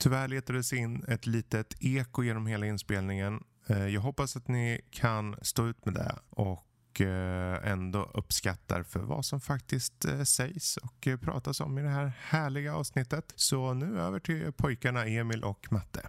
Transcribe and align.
Tyvärr 0.00 0.28
letades 0.28 0.72
in 0.72 1.04
ett 1.08 1.26
litet 1.26 1.76
eko 1.80 2.22
genom 2.22 2.46
hela 2.46 2.66
inspelningen. 2.66 3.44
Eh, 3.66 3.86
jag 3.86 4.00
hoppas 4.00 4.36
att 4.36 4.48
ni 4.48 4.80
kan 4.90 5.36
stå 5.42 5.66
ut 5.66 5.84
med 5.84 5.94
det 5.94 6.18
och 6.30 7.00
eh, 7.00 7.70
ändå 7.70 8.10
uppskattar 8.14 8.82
för 8.82 9.00
vad 9.00 9.24
som 9.24 9.40
faktiskt 9.40 10.04
eh, 10.04 10.22
sägs 10.22 10.76
och 10.76 11.08
pratas 11.20 11.60
om 11.60 11.78
i 11.78 11.82
det 11.82 11.88
här 11.88 12.12
härliga 12.20 12.74
avsnittet. 12.74 13.32
Så 13.36 13.74
nu 13.74 14.00
över 14.00 14.20
till 14.20 14.52
pojkarna 14.52 15.06
Emil 15.06 15.44
och 15.44 15.72
Matte. 15.72 16.08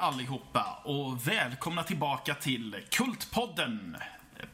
Allihopa 0.00 0.82
och 0.84 1.28
välkomna 1.28 1.82
tillbaka 1.82 2.34
till 2.34 2.76
Kultpodden. 2.90 3.96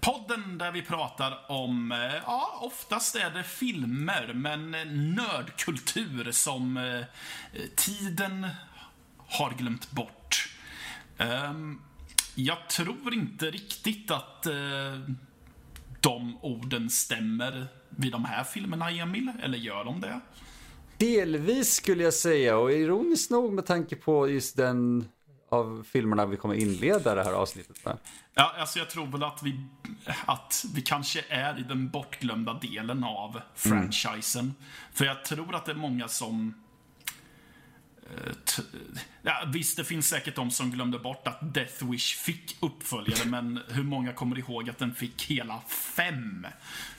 Podden 0.01 0.59
där 0.59 0.73
vi 0.73 0.83
pratar 0.83 1.51
om, 1.51 1.93
eh, 1.93 2.15
ja, 2.27 2.59
oftast 2.63 3.17
är 3.17 3.31
det 3.31 3.43
filmer, 3.43 4.33
men 4.35 4.71
nördkultur 5.15 6.33
som 6.33 6.77
eh, 6.77 7.05
tiden 7.77 8.47
har 9.29 9.51
glömt 9.51 9.91
bort. 9.91 10.49
Ehm, 11.19 11.81
jag 12.35 12.69
tror 12.69 13.15
inte 13.15 13.51
riktigt 13.51 14.11
att 14.11 14.47
eh, 14.47 14.55
de 16.01 16.39
orden 16.43 16.91
stämmer 16.91 17.67
vid 17.89 18.13
de 18.13 18.25
här 18.25 18.45
filmerna, 18.45 18.91
Emil. 18.91 19.33
Eller 19.43 19.59
gör 19.59 19.85
de 19.85 20.01
det? 20.01 20.21
Delvis 20.97 21.73
skulle 21.73 22.03
jag 22.03 22.15
säga 22.15 22.59
och 22.59 22.73
ironiskt 22.73 23.31
nog 23.31 23.53
med 23.53 23.67
tanke 23.67 23.97
på 23.97 24.29
just 24.29 24.57
den 24.57 25.09
av 25.49 25.87
filmerna 25.93 26.27
vi 26.27 26.37
kommer 26.37 26.55
inleda 26.55 27.15
det 27.15 27.25
här 27.25 27.33
avsnittet 27.33 27.85
med. 27.85 27.99
Ja, 28.35 28.55
alltså 28.59 28.79
jag 28.79 28.91
tror 28.91 29.07
väl 29.07 29.23
att 29.23 29.43
vi, 29.43 29.61
att 30.27 30.65
vi 30.75 30.83
kanske 30.83 31.25
är 31.29 31.59
i 31.59 31.63
den 31.63 31.89
bortglömda 31.89 32.55
delen 32.55 33.05
av 33.05 33.41
franchisen. 33.55 34.45
Mm. 34.45 34.55
För 34.93 35.05
jag 35.05 35.25
tror 35.25 35.55
att 35.55 35.65
det 35.65 35.73
är 35.73 35.77
många 35.77 36.09
som 36.09 36.55
Ja, 39.23 39.45
visst, 39.47 39.77
det 39.77 39.85
finns 39.85 40.09
säkert 40.09 40.35
de 40.35 40.51
som 40.51 40.71
glömde 40.71 40.99
bort 40.99 41.29
att 41.29 41.55
Death 41.55 41.91
Wish 41.91 42.17
fick 42.17 42.57
uppföljare, 42.61 43.25
men 43.29 43.61
hur 43.69 43.83
många 43.83 44.13
kommer 44.13 44.39
ihåg 44.39 44.71
att 44.71 44.79
den 44.79 44.95
fick 44.95 45.23
hela 45.23 45.61
fem? 45.97 46.47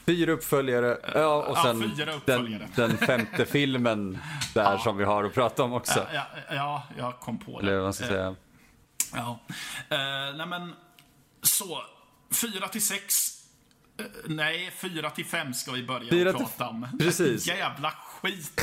Fyra 0.06 0.32
uppföljare, 0.32 0.98
ja, 1.14 1.44
och 1.44 1.58
sen 1.58 1.94
ja, 1.98 2.14
uppföljare. 2.14 2.68
Den, 2.76 2.90
den, 2.90 2.98
femte 2.98 3.46
filmen 3.52 4.18
där 4.54 4.72
ja. 4.72 4.80
som 4.80 4.98
vi 4.98 5.04
har 5.04 5.24
att 5.24 5.34
prata 5.34 5.64
om 5.64 5.74
också. 5.74 6.08
Ja, 6.14 6.28
ja, 6.50 6.84
jag 6.98 7.20
kom 7.20 7.38
på 7.38 7.62
det. 7.62 7.68
Eller 7.68 7.80
vad 7.80 7.96
ska 7.96 8.06
säga. 8.06 8.36
Ja. 9.14 9.40
Uh, 9.92 10.38
nej 10.38 10.48
men, 10.48 10.74
så. 11.42 11.84
Fyra 12.32 12.68
till 12.68 12.86
sex. 12.86 13.34
Nej, 14.26 14.72
fyra 14.76 15.10
till 15.10 15.26
fem 15.26 15.54
ska 15.54 15.72
vi 15.72 15.84
börja 15.84 16.34
prata 16.34 16.68
om. 16.68 16.88
Precis. 17.00 17.48
Jävla 17.48 17.94
skit. 18.28 18.62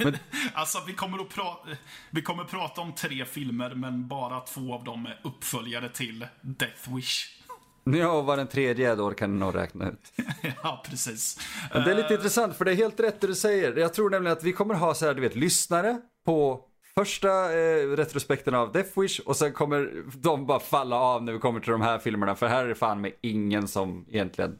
Men... 0.00 0.16
alltså, 0.54 0.78
vi 0.86 0.92
kommer, 0.92 1.18
att 1.18 1.28
prata, 1.28 1.68
vi 2.10 2.22
kommer 2.22 2.42
att 2.42 2.50
prata 2.50 2.80
om 2.80 2.92
tre 2.92 3.24
filmer, 3.24 3.74
men 3.74 4.08
bara 4.08 4.40
två 4.40 4.74
av 4.74 4.84
dem 4.84 5.06
är 5.06 5.20
uppföljare 5.24 5.88
till 5.88 6.26
Death 6.40 6.94
Wish. 6.94 7.32
Ja, 7.84 8.10
och 8.10 8.24
vad 8.24 8.38
den 8.38 8.46
tredje 8.46 8.92
är 8.92 8.96
då 8.96 9.10
kan 9.10 9.32
ni 9.32 9.38
nog 9.38 9.54
räkna 9.54 9.88
ut. 9.88 10.12
ja, 10.62 10.84
precis. 10.88 11.40
Men 11.72 11.84
det 11.84 11.90
är 11.90 11.94
lite 11.94 12.08
uh... 12.08 12.14
intressant, 12.14 12.56
för 12.56 12.64
det 12.64 12.72
är 12.72 12.76
helt 12.76 13.00
rätt 13.00 13.20
det 13.20 13.26
du 13.26 13.34
säger. 13.34 13.76
Jag 13.76 13.94
tror 13.94 14.10
nämligen 14.10 14.36
att 14.36 14.44
vi 14.44 14.52
kommer 14.52 14.74
ha 14.74 14.94
så 14.94 15.06
här, 15.06 15.14
du 15.14 15.20
vet, 15.20 15.36
lyssnare 15.36 16.00
på 16.24 16.60
första 16.94 17.28
eh, 17.28 17.88
retrospekten 17.96 18.54
av 18.54 18.72
Death 18.72 19.00
Wish 19.00 19.20
och 19.20 19.36
sen 19.36 19.52
kommer 19.52 20.04
de 20.22 20.46
bara 20.46 20.60
falla 20.60 20.96
av 20.96 21.24
när 21.24 21.32
vi 21.32 21.38
kommer 21.38 21.60
till 21.60 21.72
de 21.72 21.80
här 21.80 21.98
filmerna. 21.98 22.34
För 22.34 22.46
här 22.46 22.64
är 22.64 22.68
det 22.68 22.74
fan 22.74 23.00
med 23.00 23.12
ingen 23.20 23.68
som 23.68 24.06
egentligen, 24.08 24.58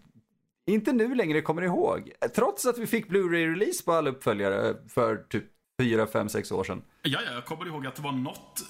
inte 0.66 0.92
nu 0.92 1.14
längre 1.14 1.42
kommer 1.42 1.62
ihåg. 1.62 2.12
Trots 2.34 2.66
att 2.66 2.78
vi 2.78 2.86
fick 2.86 3.08
Blu-ray-release 3.08 3.84
på 3.84 3.92
alla 3.92 4.10
uppföljare 4.10 4.74
för 4.88 5.16
typ 5.16 5.44
4, 5.82 6.06
5, 6.06 6.28
6 6.28 6.52
år 6.52 6.64
sedan. 6.64 6.82
Ja, 7.02 7.20
ja, 7.26 7.32
jag 7.32 7.44
kommer 7.44 7.66
ihåg 7.66 7.86
att 7.86 7.94
det 7.94 8.02
var 8.02 8.12
något, 8.12 8.62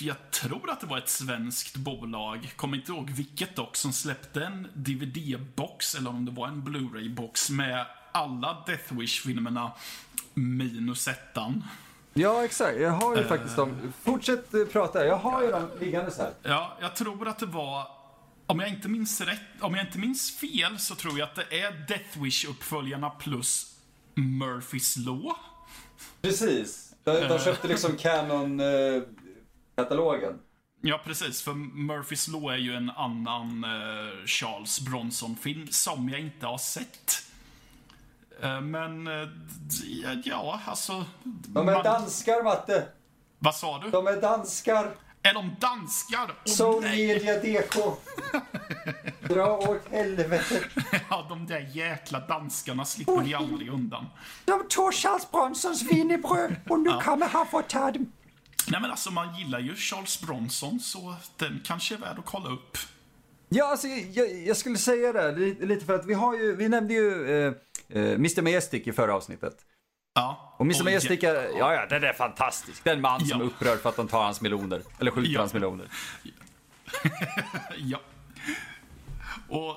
jag 0.00 0.30
tror 0.30 0.70
att 0.70 0.80
det 0.80 0.86
var 0.86 0.98
ett 0.98 1.08
svenskt 1.08 1.76
bolag, 1.76 2.52
kommer 2.56 2.76
inte 2.76 2.92
ihåg 2.92 3.10
vilket 3.10 3.56
dock, 3.56 3.76
som 3.76 3.92
släppte 3.92 4.44
en 4.44 4.68
DVD-box, 4.74 5.98
eller 5.98 6.10
om 6.10 6.24
det 6.24 6.32
var 6.32 6.48
en 6.48 6.62
Blu-ray-box 6.62 7.50
med 7.50 7.86
alla 8.12 8.64
Death 8.66 8.94
Wish-filmerna 8.94 9.72
minus 10.34 11.08
ettan. 11.08 11.64
Ja, 12.14 12.44
exakt. 12.44 12.80
Jag 12.80 12.90
har 12.90 13.16
ju 13.16 13.22
uh, 13.22 13.28
faktiskt 13.28 13.56
dem. 13.56 13.92
Fortsätt 14.02 14.54
eh, 14.54 14.64
prata. 14.64 15.06
Jag 15.06 15.16
har 15.16 15.42
ju 15.42 15.50
dem 15.50 15.68
liggandes 15.80 16.18
här. 16.18 16.30
Ja, 16.42 16.76
jag 16.80 16.96
tror 16.96 17.28
att 17.28 17.38
det 17.38 17.46
var 17.46 17.86
om 18.46 18.60
jag 18.60 18.68
inte 18.68 18.88
minns 18.88 19.20
rätt, 19.20 19.40
om 19.60 19.74
jag 19.74 19.86
inte 19.86 19.98
minns 19.98 20.36
fel 20.36 20.78
så 20.78 20.94
tror 20.94 21.18
jag 21.18 21.28
att 21.28 21.34
det 21.34 21.60
är 21.60 21.86
Death 21.88 22.18
Wish-uppföljarna 22.18 23.10
plus 23.10 23.78
Murphys 24.14 24.96
Law. 24.96 25.32
Precis. 26.22 26.94
De, 27.04 27.12
de 27.12 27.26
eh. 27.26 27.44
köpte 27.44 27.68
liksom 27.68 27.96
Canon-katalogen. 27.96 30.38
Ja, 30.80 31.00
precis. 31.04 31.42
För 31.42 31.54
Murphys 31.54 32.28
Law 32.28 32.52
är 32.52 32.56
ju 32.56 32.74
en 32.74 32.90
annan 32.90 33.64
uh, 33.64 34.26
Charles 34.26 34.80
Bronson-film 34.80 35.68
som 35.70 36.08
jag 36.08 36.20
inte 36.20 36.46
har 36.46 36.58
sett. 36.58 37.24
Eh, 38.40 38.60
men, 38.60 39.06
eh, 39.06 39.28
ja, 40.24 40.60
alltså... 40.66 41.04
De 41.24 41.68
är 41.68 41.74
man... 41.74 41.84
danskar, 41.84 42.42
Matte. 42.42 42.88
Vad 43.38 43.54
sa 43.54 43.78
du? 43.78 43.90
De 43.90 44.06
är 44.06 44.20
danskar. 44.20 44.94
Är 45.26 45.34
de 45.34 45.56
danskar? 45.60 46.24
Oh, 46.24 46.52
Soul 46.52 46.82
Media 46.82 47.38
DK. 47.38 47.74
Dra 49.28 49.58
åt 49.58 49.88
helvete. 49.90 50.64
ja, 51.10 51.26
de 51.28 51.46
där 51.46 51.70
jäkla 51.72 52.20
danskarna 52.20 52.84
slipper 52.84 53.22
ni 53.22 53.34
aldrig 53.34 53.68
undan. 53.68 54.06
De 54.44 54.68
tog 54.68 54.94
Charles 54.94 55.30
Bronsons 55.30 55.82
wienerbröd 55.82 56.56
och 56.68 56.80
nu 56.80 56.90
ja. 56.90 57.00
kommer 57.00 57.26
han 57.26 57.46
få 57.46 57.62
ta 57.62 57.90
dem. 57.90 58.12
Nej 58.68 58.80
men 58.80 58.90
alltså 58.90 59.10
man 59.10 59.38
gillar 59.38 59.58
ju 59.58 59.74
Charles 59.74 60.20
Bronson 60.20 60.80
så 60.80 61.14
den 61.36 61.60
kanske 61.64 61.94
är 61.94 61.98
värd 61.98 62.18
att 62.18 62.26
kolla 62.26 62.48
upp. 62.48 62.78
Ja, 63.48 63.70
alltså 63.70 63.86
jag, 63.88 64.46
jag 64.46 64.56
skulle 64.56 64.78
säga 64.78 65.12
det 65.12 65.36
lite 65.66 65.86
för 65.86 65.94
att 65.94 66.06
vi 66.06 66.14
har 66.14 66.36
ju, 66.36 66.56
vi 66.56 66.68
nämnde 66.68 66.94
ju 66.94 67.30
eh, 67.30 67.54
eh, 67.88 68.12
Mr 68.12 68.42
Majestic 68.42 68.86
i 68.86 68.92
förra 68.92 69.14
avsnittet. 69.14 69.56
Ja. 70.14 70.54
Och 70.56 70.64
Mr 70.64 70.84
Majestic 70.84 71.22
är, 71.24 71.58
ja 71.58 71.74
ja, 71.74 71.86
den 71.86 72.04
är 72.04 72.12
fantastisk. 72.12 72.84
Den 72.84 73.00
man 73.00 73.26
som 73.26 73.40
är 73.40 73.44
upprörd 73.44 73.78
för 73.78 73.88
att 73.88 73.96
de 73.96 74.08
tar 74.08 74.24
hans 74.24 74.40
meloner. 74.40 74.82
Eller 74.98 75.10
skjuter 75.10 75.30
ja. 75.30 75.40
hans 75.40 75.52
meloner. 75.54 75.86
ja. 77.76 78.00
Och 79.48 79.76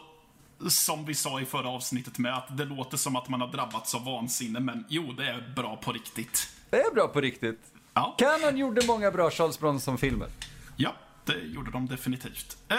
som 0.72 1.06
vi 1.06 1.16
sa 1.16 1.42
i 1.42 1.46
förra 1.46 1.70
avsnittet 1.70 2.18
med 2.18 2.38
att 2.38 2.58
det 2.58 2.66
låter 2.66 2.98
som 2.98 3.16
att 3.16 3.30
man 3.30 3.42
har 3.42 3.48
drabbats 3.48 3.96
av 3.96 4.06
vansinne, 4.06 4.60
men 4.60 4.86
jo, 4.90 5.12
det 5.12 5.28
är 5.28 5.54
bra 5.56 5.76
på 5.76 5.92
riktigt. 5.92 6.50
Det 6.70 6.82
är 6.82 6.94
bra 6.94 7.08
på 7.08 7.22
riktigt. 7.22 7.60
Ja. 7.94 8.16
Canon 8.18 8.58
gjorde 8.58 8.88
många 8.88 9.12
bra 9.12 9.30
Charles 9.32 9.60
Bronson-filmer. 9.60 10.28
Ja, 10.76 10.94
det 11.26 11.40
gjorde 11.40 11.72
de 11.72 11.88
definitivt. 11.88 12.58
Äh, 12.68 12.78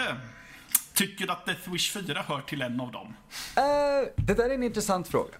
Tycker 0.93 1.25
du 1.25 1.31
att 1.31 1.45
Death 1.45 1.71
Wish 1.71 1.93
4 1.93 2.23
hör 2.27 2.41
till 2.41 2.61
en 2.61 2.81
av 2.81 2.91
dem? 2.91 3.07
Uh, 3.07 4.09
det 4.15 4.33
där 4.33 4.49
är 4.49 4.53
en 4.53 4.63
intressant 4.63 5.07
fråga. 5.07 5.33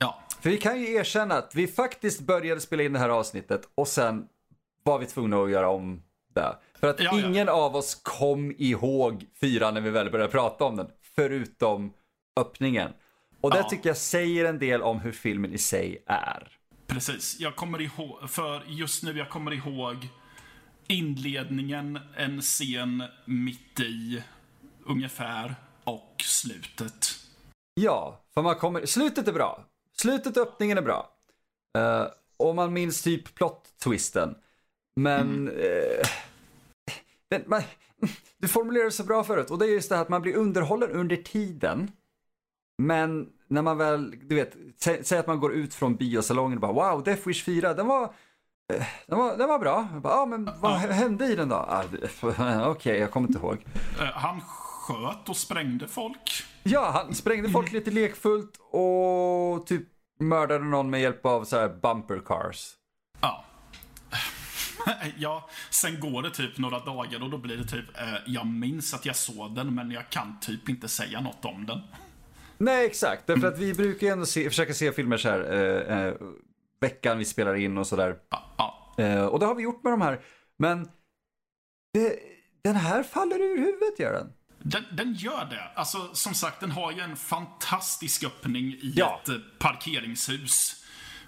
Ja. 0.00 0.20
För 0.40 0.50
vi 0.50 0.58
kan 0.58 0.80
ju 0.80 0.94
erkänna 0.94 1.34
att 1.34 1.54
vi 1.54 1.66
faktiskt 1.66 2.20
började 2.20 2.60
spela 2.60 2.82
in 2.82 2.92
det 2.92 2.98
här 2.98 3.08
avsnittet 3.08 3.68
och 3.74 3.88
sen 3.88 4.26
var 4.82 4.98
vi 4.98 5.06
tvungna 5.06 5.36
att 5.36 5.50
göra 5.50 5.68
om 5.68 6.02
det. 6.34 6.56
För 6.80 6.86
att 6.86 7.00
ja, 7.00 7.18
ingen 7.18 7.46
ja. 7.46 7.52
av 7.52 7.76
oss 7.76 7.94
kom 7.94 8.54
ihåg 8.58 9.26
4 9.40 9.70
när 9.70 9.80
vi 9.80 9.90
väl 9.90 10.10
började 10.10 10.32
prata 10.32 10.64
om 10.64 10.76
den. 10.76 10.88
Förutom 11.14 11.92
öppningen. 12.40 12.90
Och 13.40 13.50
det 13.50 13.58
ja. 13.58 13.68
tycker 13.68 13.88
jag 13.88 13.96
säger 13.96 14.44
en 14.44 14.58
del 14.58 14.82
om 14.82 15.00
hur 15.00 15.12
filmen 15.12 15.52
i 15.52 15.58
sig 15.58 16.02
är. 16.06 16.48
Precis, 16.86 17.36
jag 17.40 17.56
kommer 17.56 17.80
ihåg, 17.80 18.30
för 18.30 18.62
just 18.66 19.02
nu 19.02 19.18
jag 19.18 19.28
kommer 19.30 19.52
ihåg 19.52 20.08
inledningen, 20.86 21.98
en 22.16 22.40
scen 22.40 23.02
mitt 23.24 23.80
i 23.80 24.22
ungefär 24.86 25.54
och 25.84 26.14
slutet. 26.18 27.10
Ja, 27.74 28.20
för 28.34 28.42
man 28.42 28.54
kommer, 28.54 28.86
slutet 28.86 29.28
är 29.28 29.32
bra. 29.32 29.64
Slutet 30.00 30.36
och 30.36 30.42
öppningen 30.42 30.78
är 30.78 30.82
bra. 30.82 31.10
Uh, 31.78 32.06
och 32.36 32.54
man 32.54 32.72
minns 32.72 33.02
typ 33.02 33.34
plot-twisten. 33.34 34.34
Men, 34.96 35.20
mm. 35.20 35.48
uh, 35.48 36.06
men 37.30 37.42
man, 37.46 37.62
du 38.38 38.48
formulerade 38.48 38.88
det 38.88 38.92
så 38.92 39.04
bra 39.04 39.24
förut 39.24 39.50
och 39.50 39.58
det 39.58 39.66
är 39.66 39.70
just 39.70 39.88
det 39.88 39.94
här 39.94 40.02
att 40.02 40.08
man 40.08 40.22
blir 40.22 40.36
underhållen 40.36 40.90
under 40.90 41.16
tiden. 41.16 41.92
Men 42.78 43.28
när 43.48 43.62
man 43.62 43.78
väl, 43.78 44.14
du 44.22 44.34
vet, 44.34 44.56
säg, 44.76 45.04
säg 45.04 45.18
att 45.18 45.26
man 45.26 45.40
går 45.40 45.52
ut 45.52 45.74
från 45.74 45.96
biosalongen 45.96 46.58
och 46.58 46.74
bara 46.74 46.92
wow, 46.92 47.04
Death 47.04 47.28
Wish 47.28 47.44
4, 47.44 47.74
den 47.74 47.86
var, 47.86 48.04
eh, 48.72 48.86
den 49.06 49.18
var, 49.18 49.36
den 49.36 49.48
var 49.48 49.58
bra. 49.58 49.88
Ja, 50.04 50.10
ah, 50.10 50.26
men 50.26 50.50
vad 50.60 50.72
hände 50.72 51.26
i 51.26 51.34
den 51.34 51.48
då? 51.48 51.56
Ah, 51.56 51.84
Okej, 52.22 52.66
okay, 52.66 52.98
jag 52.98 53.10
kommer 53.10 53.28
inte 53.28 53.38
ihåg. 53.38 53.64
Han 54.14 54.40
sköt 54.40 55.28
och 55.28 55.36
sprängde 55.36 55.88
folk. 55.88 56.44
Ja, 56.62 56.90
han 56.90 57.14
sprängde 57.14 57.50
folk 57.50 57.72
lite 57.72 57.90
lekfullt 57.90 58.56
och 58.70 59.66
typ 59.66 59.82
mördade 60.20 60.64
någon 60.64 60.90
med 60.90 61.00
hjälp 61.00 61.26
av 61.26 61.44
så 61.44 61.56
här 61.56 61.68
bumper 61.68 62.22
cars. 62.26 62.74
Ja. 63.20 63.44
ja, 65.16 65.48
sen 65.70 66.00
går 66.00 66.22
det 66.22 66.30
typ 66.30 66.58
några 66.58 66.78
dagar 66.78 67.22
och 67.22 67.30
då 67.30 67.38
blir 67.38 67.56
det 67.56 67.64
typ, 67.64 67.98
eh, 67.98 68.14
jag 68.26 68.46
minns 68.46 68.94
att 68.94 69.06
jag 69.06 69.16
såg 69.16 69.54
den 69.54 69.74
men 69.74 69.90
jag 69.90 70.10
kan 70.10 70.40
typ 70.40 70.68
inte 70.68 70.88
säga 70.88 71.20
något 71.20 71.44
om 71.44 71.66
den. 71.66 71.80
Nej, 72.58 72.86
exakt. 72.86 73.26
Därför 73.26 73.48
att 73.48 73.58
vi 73.58 73.74
brukar 73.74 74.06
ju 74.06 74.12
ändå 74.12 74.26
se, 74.26 74.48
försöka 74.48 74.74
se 74.74 74.92
filmer 74.92 75.16
så 75.16 75.28
här 75.28 75.52
eh, 75.52 75.98
eh, 75.98 76.14
veckan 76.80 77.18
vi 77.18 77.24
spelar 77.24 77.54
in 77.54 77.78
och 77.78 77.86
sådär. 77.86 78.16
Ja, 78.30 78.54
ja. 78.58 78.94
Eh, 79.04 79.24
och 79.24 79.40
det 79.40 79.46
har 79.46 79.54
vi 79.54 79.62
gjort 79.62 79.84
med 79.84 79.92
de 79.92 80.00
här. 80.00 80.20
Men 80.56 80.88
det, 81.92 82.18
den 82.64 82.76
här 82.76 83.02
faller 83.02 83.40
ur 83.40 83.58
huvudet, 83.58 83.98
gör 83.98 84.12
den. 84.12 84.32
Den, 84.62 84.84
den 84.92 85.14
gör 85.14 85.44
det. 85.50 85.70
Alltså, 85.74 86.10
som 86.14 86.34
sagt, 86.34 86.60
den 86.60 86.70
har 86.70 86.92
ju 86.92 87.00
en 87.00 87.16
fantastisk 87.16 88.24
öppning 88.24 88.64
i 88.66 88.92
Ja. 88.96 89.20
ett 89.22 89.28
eh, 89.28 89.34
parkeringshus. 89.58 90.84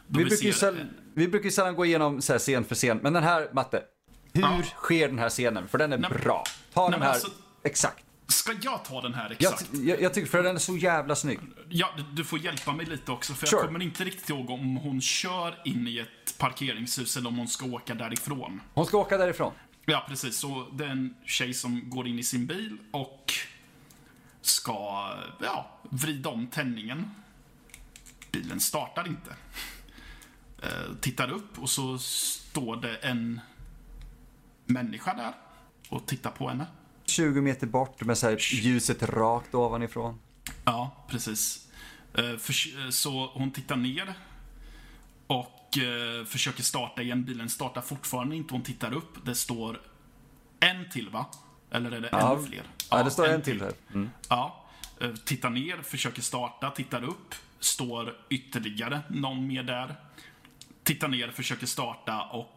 Då 0.06 0.18
Vi 0.18 0.24
brukar, 0.24 0.52
sällan, 0.52 0.90
vi 1.14 1.28
brukar 1.28 1.44
ju 1.44 1.50
sällan 1.50 1.74
gå 1.74 1.84
igenom 1.84 2.22
så 2.22 2.32
här 2.32 2.38
scen 2.38 2.64
för 2.64 2.74
scen. 2.74 2.98
Men 3.02 3.12
den 3.12 3.22
här, 3.22 3.48
Matte. 3.52 3.82
Hur 4.32 4.42
Ja. 4.42 4.62
sker 4.76 5.08
den 5.08 5.18
här 5.18 5.28
scenen? 5.30 5.68
För 5.68 5.78
den 5.78 5.92
är 5.92 5.98
Nej, 5.98 6.10
bra. 6.10 6.44
Ta 6.74 6.82
nej, 6.82 6.90
den 6.90 7.02
här. 7.02 7.12
alltså- 7.12 7.28
Exakt. 7.64 8.04
Ska 8.26 8.52
jag 8.62 8.84
ta 8.84 9.00
den 9.00 9.14
här 9.14 9.36
Jag, 9.38 9.52
exakt? 9.52 9.70
jag, 9.74 10.02
jag 10.02 10.14
tycker, 10.14 10.28
för 10.30 10.42
den 10.42 10.54
är 10.54 10.60
så 10.60 10.76
jävla 10.76 11.14
snygg. 11.16 11.38
Ja, 11.68 11.88
du- 11.96 12.02
du 12.12 12.24
får 12.24 12.38
hjälpa 12.38 12.72
mig 12.72 12.86
lite 12.86 13.12
också, 13.12 13.32
för 13.34 13.46
Sure. 13.46 13.60
jag 13.60 13.66
kommer 13.66 13.82
inte 13.82 14.04
riktigt 14.04 14.30
ihåg 14.30 14.50
om 14.50 14.76
hon 14.76 15.00
kör 15.00 15.58
in 15.64 15.88
i 15.88 15.98
ett 15.98 16.38
parkeringshus 16.38 17.16
eller 17.16 17.28
om 17.28 17.36
hon 17.38 17.48
ska 17.48 17.66
åka 17.66 17.94
därifrån. 17.94 18.60
Hon 18.74 18.86
ska 18.86 18.98
åka 18.98 19.16
därifrån. 19.18 19.52
Ja, 19.84 20.04
precis. 20.08 20.36
Så 20.36 20.68
det 20.72 20.84
är 20.84 20.88
en 20.88 21.14
tjej 21.24 21.54
som 21.54 21.90
går 21.90 22.08
in 22.08 22.18
i 22.18 22.22
sin 22.22 22.46
bil 22.46 22.78
och 22.90 23.32
ska, 24.40 25.10
ja, 25.40 25.70
vrida 25.82 26.30
om 26.30 26.46
tändningen. 26.46 27.10
Bilen 28.32 28.60
startar 28.60 29.08
inte. 29.08 29.30
Eh, 30.62 30.94
tittar 31.00 31.30
upp 31.30 31.58
och 31.58 31.70
så 31.70 31.98
står 31.98 32.76
det 32.76 32.96
en 32.96 33.40
människa 34.64 35.14
där 35.14 35.34
och 35.88 36.06
tittar 36.06 36.30
på 36.30 36.48
henne. 36.48 36.66
20 37.04 37.40
meter 37.40 37.66
bort 37.66 38.04
med 38.04 38.18
så 38.18 38.28
här 38.28 38.36
ljuset 38.40 39.02
rakt 39.02 39.54
ovanifrån. 39.54 40.18
Ja, 40.64 41.06
precis. 41.08 41.68
Eh, 42.14 42.36
för, 42.36 42.90
så 42.90 43.30
hon 43.34 43.50
tittar 43.50 43.76
ner 43.76 44.14
och 45.26 45.61
eh, 45.78 46.24
försöker 46.26 46.62
starta 46.62 47.02
igen. 47.02 47.24
Bilen 47.24 47.48
startar 47.50 47.80
fortfarande 47.80 48.36
inte. 48.36 48.54
Hon 48.54 48.62
tittar 48.62 48.92
upp. 48.94 49.24
Det 49.24 49.34
står 49.34 49.80
en 50.60 50.90
till, 50.90 51.08
va? 51.08 51.26
Eller 51.70 51.90
är 51.90 52.00
det 52.00 52.08
Ja. 52.12 52.34
ännu 52.36 52.46
fler? 52.46 52.62
Ja, 52.90 53.02
det 53.02 53.10
står 53.10 53.26
en 53.28 53.42
till 53.42 53.60
här. 53.62 53.72
Mm. 53.94 54.10
Ja. 54.28 54.64
Eh, 55.00 55.10
Tittar 55.24 55.50
ner, 55.50 55.76
försöker 55.82 56.22
starta, 56.22 56.70
tittar 56.70 57.04
upp. 57.04 57.34
Står 57.60 58.16
ytterligare 58.30 59.00
någon 59.08 59.46
mer 59.46 59.62
där. 59.62 59.94
Tittar 60.82 61.08
ner, 61.08 61.28
försöker 61.28 61.66
starta 61.66 62.22
och 62.22 62.50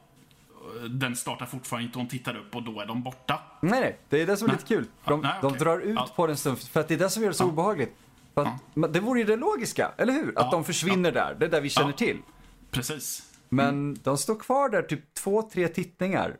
eh, 0.77 0.83
den 0.83 1.15
startar 1.15 1.45
fortfarande 1.45 1.85
inte. 1.85 1.97
Hon 1.99 2.07
tittar 2.07 2.35
upp 2.37 2.55
och 2.55 2.63
då 2.63 2.79
är 2.79 2.85
de 2.85 3.03
borta. 3.03 3.41
Nej, 3.61 3.79
nej. 3.79 3.99
Det 4.09 4.21
är 4.21 4.27
det 4.27 4.37
som 4.37 4.45
är 4.47 4.51
Nej. 4.51 4.57
lite 4.61 4.67
kul. 4.67 4.85
De, 5.05 5.21
Ja, 5.23 5.29
nej, 5.29 5.37
de 5.41 5.47
okej. 5.47 5.59
drar 5.59 5.79
ut 5.79 5.95
Ja. 5.95 6.09
på 6.15 6.27
den 6.27 6.37
stund. 6.37 6.59
För 6.59 6.79
att 6.79 6.87
det 6.87 6.93
är 6.93 6.97
det 6.97 7.09
som 7.09 7.23
gör 7.23 7.29
det 7.29 7.35
så 7.35 7.45
obehagligt. 7.45 7.95
För 8.33 8.41
att, 8.41 8.53
men 8.73 8.91
Det 8.91 8.99
vore 8.99 9.19
ju 9.19 9.25
det 9.25 9.35
logiska, 9.35 9.91
eller 9.97 10.13
hur? 10.13 10.27
Att 10.29 10.33
Ja. 10.45 10.51
de 10.51 10.63
försvinner 10.63 11.11
där. 11.11 11.35
Det 11.39 11.45
är 11.45 11.49
det 11.49 11.61
vi 11.61 11.69
känner 11.69 11.89
Ja. 11.89 11.95
till. 11.97 12.17
Precis. 12.75 13.31
Men 13.49 13.93
de 14.03 14.17
står 14.17 14.35
kvar 14.39 14.69
där 14.69 14.81
typ 14.81 15.13
två, 15.13 15.41
tre 15.41 15.67
tittningar. 15.67 16.37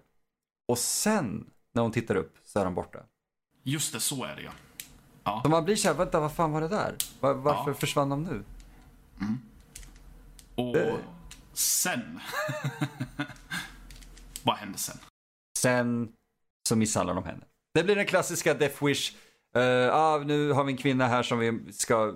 Och 0.68 0.78
sen, 0.78 1.50
när 1.74 1.82
hon 1.82 1.92
tittar 1.92 2.16
upp, 2.16 2.36
så 2.44 2.60
är 2.60 2.66
de 2.66 2.76
borta. 2.76 3.00
Just 3.64 3.94
det, 3.94 4.00
så 4.00 4.24
är 4.24 4.36
det 4.36 4.42
ja. 4.42 4.52
Så 5.44 5.50
man 5.50 5.66
blir 5.66 5.76
såhär, 5.76 5.96
vänta, 5.96 6.20
vad 6.20 6.36
fan 6.36 6.52
var 6.52 6.62
det 6.62 6.68
där? 6.68 6.96
Var, 7.20 7.34
varför 7.34 7.72
Ja. 7.72 7.78
försvann 7.78 8.10
de 8.10 8.24
nu? 8.24 8.44
Och 10.56 10.74
Det- 10.74 11.04
sen... 11.54 12.20
Vad 14.44 14.56
hände 14.58 14.78
sen? 14.78 14.98
Sen 15.58 16.10
så 16.68 16.76
misshandlar 16.76 17.16
de 17.16 17.24
henne. 17.24 17.44
Det 17.74 17.84
blir 17.84 17.96
den 17.96 18.06
klassiska 18.06 18.54
Death 18.54 18.86
Wish. 18.86 19.14
Uh, 19.58 19.96
ah, 19.96 20.18
nu 20.18 20.52
har 20.52 20.64
vi 20.64 20.72
en 20.72 20.78
kvinna 20.78 21.08
här 21.08 21.24
som 21.24 21.40
vi 21.40 21.74
ska 21.74 22.14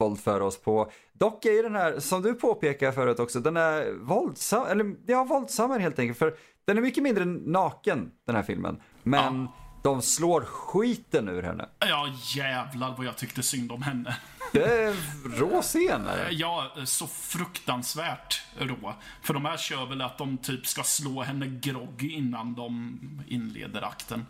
våldföra 0.00 0.44
oss 0.44 0.62
på. 0.62 0.90
Dock 1.12 1.44
är 1.44 1.52
ju 1.52 1.62
den 1.62 1.74
här, 1.74 2.00
som 2.00 2.22
du 2.22 2.34
påpekade 2.34 2.92
förut 2.92 3.20
också, 3.20 3.40
den 3.40 3.56
är 3.56 3.92
våldsam, 3.92 4.66
eller 4.66 4.94
ja, 5.06 5.24
våldsammare 5.24 5.82
helt 5.82 5.98
enkelt. 5.98 6.18
För 6.18 6.34
den 6.64 6.78
är 6.78 6.82
mycket 6.82 7.02
mindre 7.02 7.24
naken, 7.24 8.10
den 8.26 8.36
här 8.36 8.42
filmen. 8.42 8.80
Men 9.02 9.48
de 9.82 10.02
slår 10.02 10.40
skiten 10.40 11.28
ur 11.28 11.42
henne. 11.42 11.68
Ja, 11.78 12.08
jävlar 12.36 12.94
vad 12.96 13.06
jag 13.06 13.16
tyckte 13.16 13.42
synd 13.42 13.72
om 13.72 13.82
henne. 13.82 14.16
Det 14.52 14.64
är 14.64 14.94
rå 15.38 15.62
scener. 15.62 16.28
Ja, 16.30 16.72
så 16.84 17.06
fruktansvärt 17.06 18.42
rå. 18.58 18.94
För 19.22 19.34
de 19.34 19.44
här 19.44 19.56
kör 19.56 19.86
väl 19.86 20.00
att 20.00 20.18
de 20.18 20.38
typ 20.38 20.66
ska 20.66 20.82
slå 20.82 21.22
henne 21.22 21.46
groggy 21.46 22.12
innan 22.12 22.54
de 22.54 22.98
inleder 23.26 23.82
akten. 23.82 24.26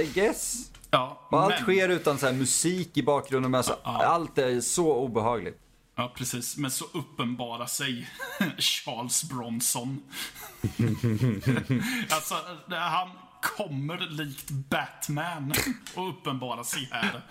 I 0.00 0.06
guess. 0.14 0.70
Ja, 0.90 1.26
Och 1.30 1.42
allt 1.42 1.54
men, 1.54 1.62
sker 1.62 1.88
utan 1.88 2.18
så 2.18 2.32
musik 2.32 2.96
i 2.96 3.02
bakgrunden. 3.02 3.50
Men 3.50 3.58
alltså, 3.58 3.78
allt 3.82 4.38
är 4.38 4.60
så 4.60 4.94
obehagligt. 4.94 5.58
Ja, 5.94 6.12
precis. 6.16 6.56
Men 6.56 6.70
så 6.70 6.84
uppenbarar 6.94 7.66
sig 7.66 8.08
Charles 8.58 9.24
Bronson. 9.24 10.02
alltså, 12.10 12.34
han 12.68 13.08
kommer 13.42 13.98
likt 14.10 14.50
Batman 14.50 15.54
och 15.94 16.08
uppenbarar 16.08 16.62
sig 16.64 16.88
här. 16.92 17.22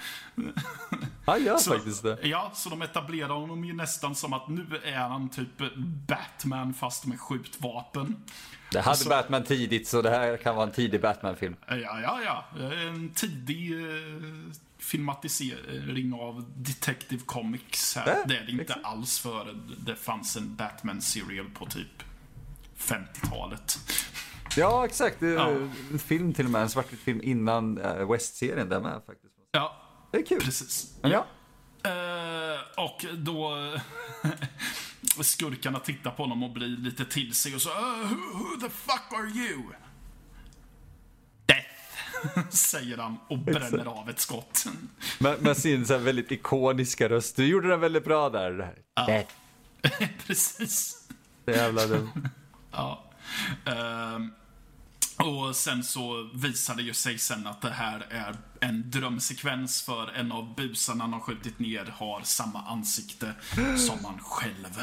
Han 1.26 1.44
gör 1.44 1.58
Så, 1.58 1.72
faktiskt 1.74 2.04
det. 2.04 2.18
Ja, 2.24 2.52
så 2.56 2.70
de 2.70 2.82
etablerar 2.82 3.30
honom 3.34 3.66
ju 3.66 3.74
nästan 3.74 4.16
som 4.16 4.34
att 4.34 4.48
nu 4.48 4.82
är 4.84 4.98
han 4.98 5.30
typ 5.30 5.50
Batman 6.08 6.74
fast 6.74 7.06
med 7.06 7.20
skjutvapen. 7.20 8.16
Det 8.72 8.82
hade 8.82 8.98
Så- 8.98 9.10
Batman 9.10 9.44
tidigt 9.44 9.88
så 9.88 10.02
det 10.02 10.10
här 10.10 10.38
kan 10.38 10.56
vara 10.56 10.68
en 10.68 10.74
tidig 10.74 11.02
Batman-film. 11.02 11.56
Ja, 11.68 11.76
ja, 11.78 12.20
ja. 12.26 12.46
En 12.60 13.10
tidig 13.10 13.72
eh, 13.72 14.54
filmatisering 14.80 16.14
av 16.14 16.46
Detective 16.58 17.22
Comics 17.26 17.96
här. 17.96 18.08
Ja, 18.08 18.24
det 18.28 18.38
är 18.38 18.44
det 18.46 18.52
inte 18.52 18.64
exakt. 18.64 18.86
alls 18.86 19.20
för 19.20 19.56
det 19.86 19.96
fanns 19.96 20.36
en 20.38 20.56
Batman-serial 20.56 21.50
på 21.50 21.66
typ 21.66 22.04
50-talet. 22.78 23.80
Ja, 24.58 24.86
exakt. 24.86 25.22
Ja. 25.22 25.50
En 25.92 26.00
film 26.00 26.34
till 26.34 26.46
och 26.46 26.52
med, 26.52 26.62
en 26.62 26.70
svartvit 26.70 27.00
film 27.00 27.20
innan 27.24 27.78
äh, 27.78 28.12
West-serien 28.12 28.70
där 28.70 28.80
med 28.80 29.02
faktiskt. 29.06 29.34
Ja, 29.52 29.76
Det 30.12 30.18
är 30.18 30.26
kul. 30.26 30.40
precis. 30.42 30.94
Ja. 31.02 31.26
Eh, 31.84 32.84
och 32.84 33.06
då 33.18 33.54
skurkarna 35.24 35.80
tittar 35.80 36.12
på 36.12 36.24
honom 36.24 36.44
och 36.44 36.52
blir 36.52 36.68
lite 36.68 37.06
till 37.06 37.36
sig 37.36 37.56
och 37.56 37.62
så 37.62 37.70
uh, 37.70 38.08
who, 38.08 38.38
who 38.38 38.62
the 38.62 38.70
fuck 38.70 39.14
are 39.14 39.28
you? 39.30 39.64
Death, 41.46 42.50
säger 42.56 42.98
han 42.98 43.18
och 43.30 43.38
bränner 43.40 43.86
av 43.86 44.10
ett 44.10 44.20
skott. 44.20 44.66
Med, 45.20 45.42
med 45.42 45.58
sin 45.58 45.86
så 45.86 45.94
här 45.94 46.00
väldigt 46.02 46.32
ikoniska 46.32 47.10
röst. 47.10 47.36
Du 47.36 47.46
gjorde 47.46 47.68
den 47.68 47.80
väldigt 47.80 48.06
bra 48.06 48.30
där. 48.30 48.52
Det 48.52 49.02
här. 49.12 49.26
Precis. 50.28 51.08
Det 51.46 51.52
jävla 51.52 51.86
dumt. 51.86 52.12
Ja. 52.72 53.04
Ehm, 53.66 54.32
och 55.18 55.56
sen 55.56 55.84
så 55.84 56.30
visar 56.34 56.76
det 56.76 56.84
ju 56.84 56.94
sig 56.94 57.18
sen 57.18 57.48
att 57.48 57.62
det 57.62 57.72
här 57.72 58.06
är 58.10 58.36
en 58.60 58.92
drömsekvens 58.92 59.82
för 59.82 60.08
en 60.08 60.32
av 60.32 60.56
busarna 60.56 61.04
han 61.04 61.14
har 61.14 61.20
skjutit 61.20 61.60
ner 61.60 61.86
har 61.86 62.22
samma 62.24 62.62
ansikte 62.62 63.36
som 63.78 64.06
han 64.06 64.20
själv. 64.20 64.82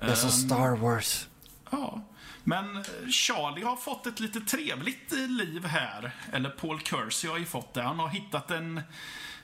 Det 0.00 0.06
är 0.06 0.14
som 0.14 0.30
Star 0.30 0.76
Wars. 0.76 1.26
Ja, 1.70 2.02
men 2.44 2.76
eh, 2.76 2.82
Charlie 3.10 3.64
har 3.64 3.76
fått 3.76 4.06
ett 4.06 4.20
lite 4.20 4.40
trevligt 4.40 5.12
eh, 5.12 5.28
liv 5.28 5.64
här. 5.64 6.14
Eller 6.32 6.50
Paul 6.50 6.80
Kersey 6.80 7.30
har 7.30 7.38
ju 7.38 7.44
fått 7.44 7.74
det. 7.74 7.82
Han 7.82 7.98
har 7.98 8.08
hittat 8.08 8.50
en, 8.50 8.80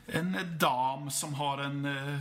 en 0.06 0.58
dam 0.58 1.10
som 1.10 1.34
har 1.34 1.58
en, 1.58 1.84
eh, 1.84 2.20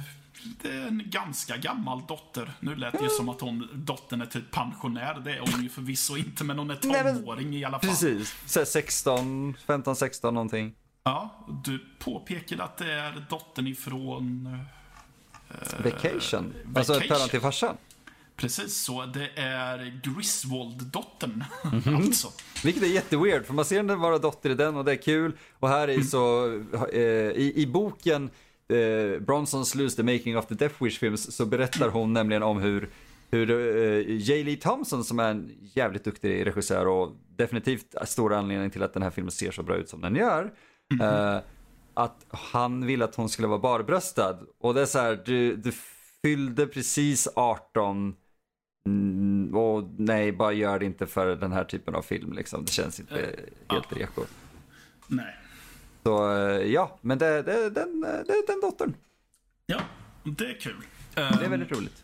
en 0.63 1.01
ganska 1.05 1.57
gammal 1.57 2.01
dotter. 2.07 2.51
Nu 2.59 2.75
lät 2.75 2.93
det 2.93 3.03
ju 3.03 3.09
som 3.09 3.29
att 3.29 3.41
hon, 3.41 3.69
dottern 3.73 4.21
är 4.21 4.25
typ 4.25 4.51
pensionär. 4.51 5.21
Det 5.25 5.31
är 5.33 5.39
hon 5.51 5.63
ju 5.63 5.69
förvisso 5.69 6.17
inte, 6.17 6.43
men 6.43 6.57
hon 6.59 6.69
är 6.71 6.79
Nej, 6.83 7.03
men- 7.03 7.15
tonåring 7.15 7.55
i 7.55 7.63
alla 7.65 7.79
fall. 7.79 7.89
Precis. 7.89 8.35
Så 8.45 8.59
här 8.59 8.65
16, 8.65 9.53
15, 9.67 9.95
16 9.95 10.33
någonting. 10.33 10.73
Ja, 11.03 11.45
du 11.65 11.79
påpekade 11.99 12.63
att 12.63 12.77
det 12.77 12.91
är 12.93 13.25
dottern 13.29 13.67
ifrån... 13.67 14.57
Vacation. 15.83 16.53
Alltså 16.75 16.93
ett 16.93 16.99
Vacation. 16.99 17.07
päron 17.17 17.29
till 17.29 17.41
farsan. 17.41 17.77
Precis 18.35 18.83
så, 18.83 19.05
det 19.05 19.29
är 19.35 20.01
Griswold-dottern. 20.03 21.43
Mhm. 21.85 21.95
alltså. 21.95 22.27
Vilket 22.63 22.83
är 22.83 22.87
jätteweird, 22.87 23.45
för 23.45 23.53
man 23.53 23.65
ser 23.65 23.83
den 23.83 23.99
vara 23.99 24.17
dotter 24.17 24.49
i 24.49 24.55
den 24.55 24.75
och 24.75 24.85
det 24.85 24.91
är 24.91 25.01
kul. 25.01 25.37
Och 25.59 25.69
här 25.69 25.87
Mm. 25.87 25.99
är 25.99 26.03
så, 26.03 26.45
eh, 26.93 27.01
i, 27.41 27.53
i 27.55 27.67
boken 27.67 28.29
eh, 28.67 29.19
Bronson's 29.19 29.77
Lose 29.77 29.95
the 29.95 30.03
Making 30.03 30.37
of 30.37 30.47
the 30.47 30.55
Death 30.55 30.83
Wish 30.83 30.99
Films 30.99 31.35
så 31.35 31.45
berättar 31.45 31.89
hon 31.89 32.13
nämligen 32.13 32.43
om 32.43 32.61
hur, 32.61 32.89
hur 33.31 33.51
eh, 33.51 34.15
J. 34.17 34.43
Lee 34.43 34.55
Thompson 34.55 35.03
som 35.03 35.19
är 35.19 35.31
en 35.31 35.51
jävligt 35.73 36.03
duktig 36.03 36.45
regissör 36.45 36.87
och 36.87 37.11
definitivt 37.35 37.95
stor 38.05 38.33
anledning 38.33 38.69
till 38.69 38.83
att 38.83 38.93
den 38.93 39.03
här 39.03 39.09
filmen 39.09 39.31
ser 39.31 39.51
så 39.51 39.63
bra 39.63 39.75
ut 39.75 39.89
som 39.89 40.01
den 40.01 40.15
gör. 40.15 40.53
Mm-hmm. 40.93 41.35
eh, 41.35 41.41
att 41.93 42.25
han 42.29 42.85
ville 42.85 43.05
att 43.05 43.15
hon 43.15 43.29
skulle 43.29 43.47
vara 43.47 43.59
barbröstad. 43.59 44.39
Och 44.59 44.73
det 44.73 44.81
är 44.81 44.85
så 44.85 44.99
här, 44.99 45.21
du, 45.25 45.55
du 45.55 45.71
fyllde 46.21 46.67
precis 46.67 47.27
18. 47.35 48.15
Mm, 48.85 49.55
och 49.55 49.83
nej, 49.97 50.31
bara 50.31 50.53
gör 50.53 50.79
det 50.79 50.85
inte 50.85 51.07
för 51.07 51.35
den 51.35 51.51
här 51.51 51.63
typen 51.63 51.95
av 51.95 52.01
film 52.01 52.33
liksom. 52.33 52.65
Det 52.65 52.71
känns 52.71 52.99
inte 52.99 53.15
helt 53.69 53.87
ja. 53.89 53.97
reko. 53.97 54.21
Nej. 55.07 55.35
Så 56.03 56.31
eh, 56.37 56.61
ja, 56.71 56.97
men 57.01 57.17
det, 57.17 57.41
det, 57.43 57.69
den, 57.69 58.01
det 58.01 58.33
är 58.33 58.47
den 58.47 58.61
dottern. 58.61 58.95
Ja, 59.65 59.79
det 60.23 60.45
är 60.45 60.59
kul. 60.59 60.81
Det 61.13 61.21
är 61.21 61.49
väldigt 61.49 61.71
roligt. 61.71 62.03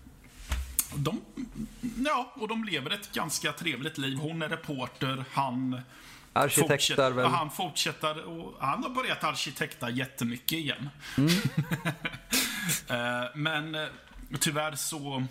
De, 0.95 1.21
ja, 2.05 2.33
och 2.35 2.47
de 2.47 2.63
lever 2.63 2.91
ett 2.91 3.11
ganska 3.13 3.51
trevligt 3.53 3.97
liv. 3.97 4.17
Hon 4.17 4.41
är 4.41 4.49
reporter, 4.49 5.25
han 5.31 5.81
Arkitektar 6.33 7.11
väl. 7.11 7.25
han 7.25 7.51
fortsätter 7.51 8.23
och 8.25 8.53
han 8.59 8.83
har 8.83 8.89
börjat 8.89 9.23
arkitekta 9.23 9.89
jättemycket 9.89 10.51
igen. 10.57 10.89
Mm. 11.17 11.29
Eh, 12.87 13.25
Men 13.35 13.75
eh, 13.75 13.87
tyvärr 14.39 14.75
så 14.75 15.23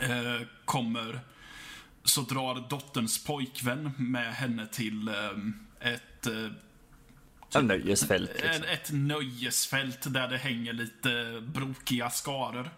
eh, 0.00 0.46
kommer 0.64 1.20
så 2.04 2.20
drar 2.20 2.68
dotterns 2.70 3.24
pojkvän 3.24 3.92
med 3.98 4.34
henne 4.34 4.66
till 4.66 5.08
eh, 5.08 5.92
ett 5.92 6.26
En 7.54 7.66
nöjesfält 7.66 8.30
liksom. 8.34 8.62
ett, 8.64 8.64
ett 8.70 8.90
nöjesfält 8.92 10.12
där 10.14 10.28
det 10.28 10.36
hänger 10.36 10.72
lite 10.72 11.42
brokiga 11.54 12.10
skaror. 12.10 12.70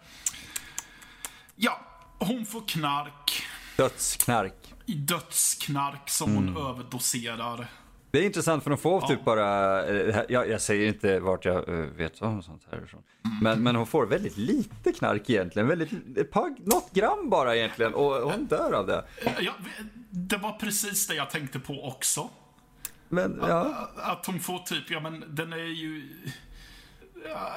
Ja, 1.55 1.79
hon 2.19 2.45
får 2.45 2.67
knark, 2.67 3.43
Dödsknark. 3.77 4.73
dödsknark 4.85 6.09
som 6.09 6.31
Mm. 6.37 6.55
hon 6.55 6.69
överdoserar. 6.69 7.67
Det 8.11 8.19
är 8.19 8.23
intressant 8.25 8.63
för 8.63 8.69
de 8.69 8.79
får 8.79 9.01
Ja. 9.01 9.07
typ 9.07 9.25
bara, 9.25 9.85
eh, 9.87 10.21
jag, 10.29 10.49
jag 10.49 10.61
säger 10.61 10.87
inte 10.87 11.19
vart 11.19 11.45
jag 11.45 11.69
eh, 11.69 11.75
vet 11.75 12.21
om 12.21 12.43
sånt 12.43 12.67
här 12.71 12.83
ifrån. 12.83 13.03
Men, 13.41 13.63
men 13.63 13.75
hon 13.75 13.87
får 13.87 14.05
väldigt 14.05 14.37
lite 14.37 14.91
knark 14.91 15.29
egentligen, 15.29 15.67
väldigt, 15.67 16.17
ett 16.17 16.31
par, 16.31 16.55
något 16.65 16.93
gram 16.93 17.29
bara 17.29 17.55
egentligen 17.55 17.93
och 17.93 18.31
hon 18.31 18.45
dör 18.45 18.71
av 18.73 18.87
det. 18.87 19.05
Ja, 19.39 19.51
det 20.09 20.37
var 20.37 20.51
precis 20.51 21.07
det 21.07 21.15
jag 21.15 21.29
tänkte 21.29 21.59
på 21.59 21.87
också. 21.87 22.29
Men 23.13 23.39
ja, 23.41 23.89
Att 23.95 24.25
hon 24.25 24.39
får 24.39 24.59
typ, 24.59 24.91
ja 24.91 24.99
men 24.99 25.23
den 25.27 25.53
är 25.53 25.57
ju... 25.57 26.03
Ja, 27.29 27.49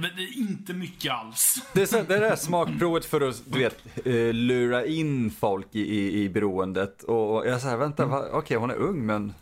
men 0.00 0.10
det 0.16 0.22
är 0.22 0.38
inte 0.38 0.72
mycket 0.74 1.12
alls. 1.12 1.54
det 1.74 1.82
är, 1.82 1.86
så, 1.86 1.96
det 1.96 2.14
är 2.16 2.20
det 2.20 2.28
där 2.28 2.36
smakprovet 2.36 3.04
för 3.04 3.20
att, 3.20 3.42
du 3.46 3.58
vet, 3.58 4.06
eh, 4.06 4.32
lura 4.32 4.86
in 4.86 5.30
folk 5.30 5.66
i, 5.72 5.80
i, 5.80 6.22
i 6.22 6.28
beroendet. 6.28 7.02
Och 7.02 7.46
jag 7.46 7.60
säger 7.60 7.76
vänta, 7.76 8.06
va? 8.06 8.24
okej 8.32 8.56
hon 8.56 8.70
är 8.70 8.74
ung 8.74 9.06
men 9.06 9.34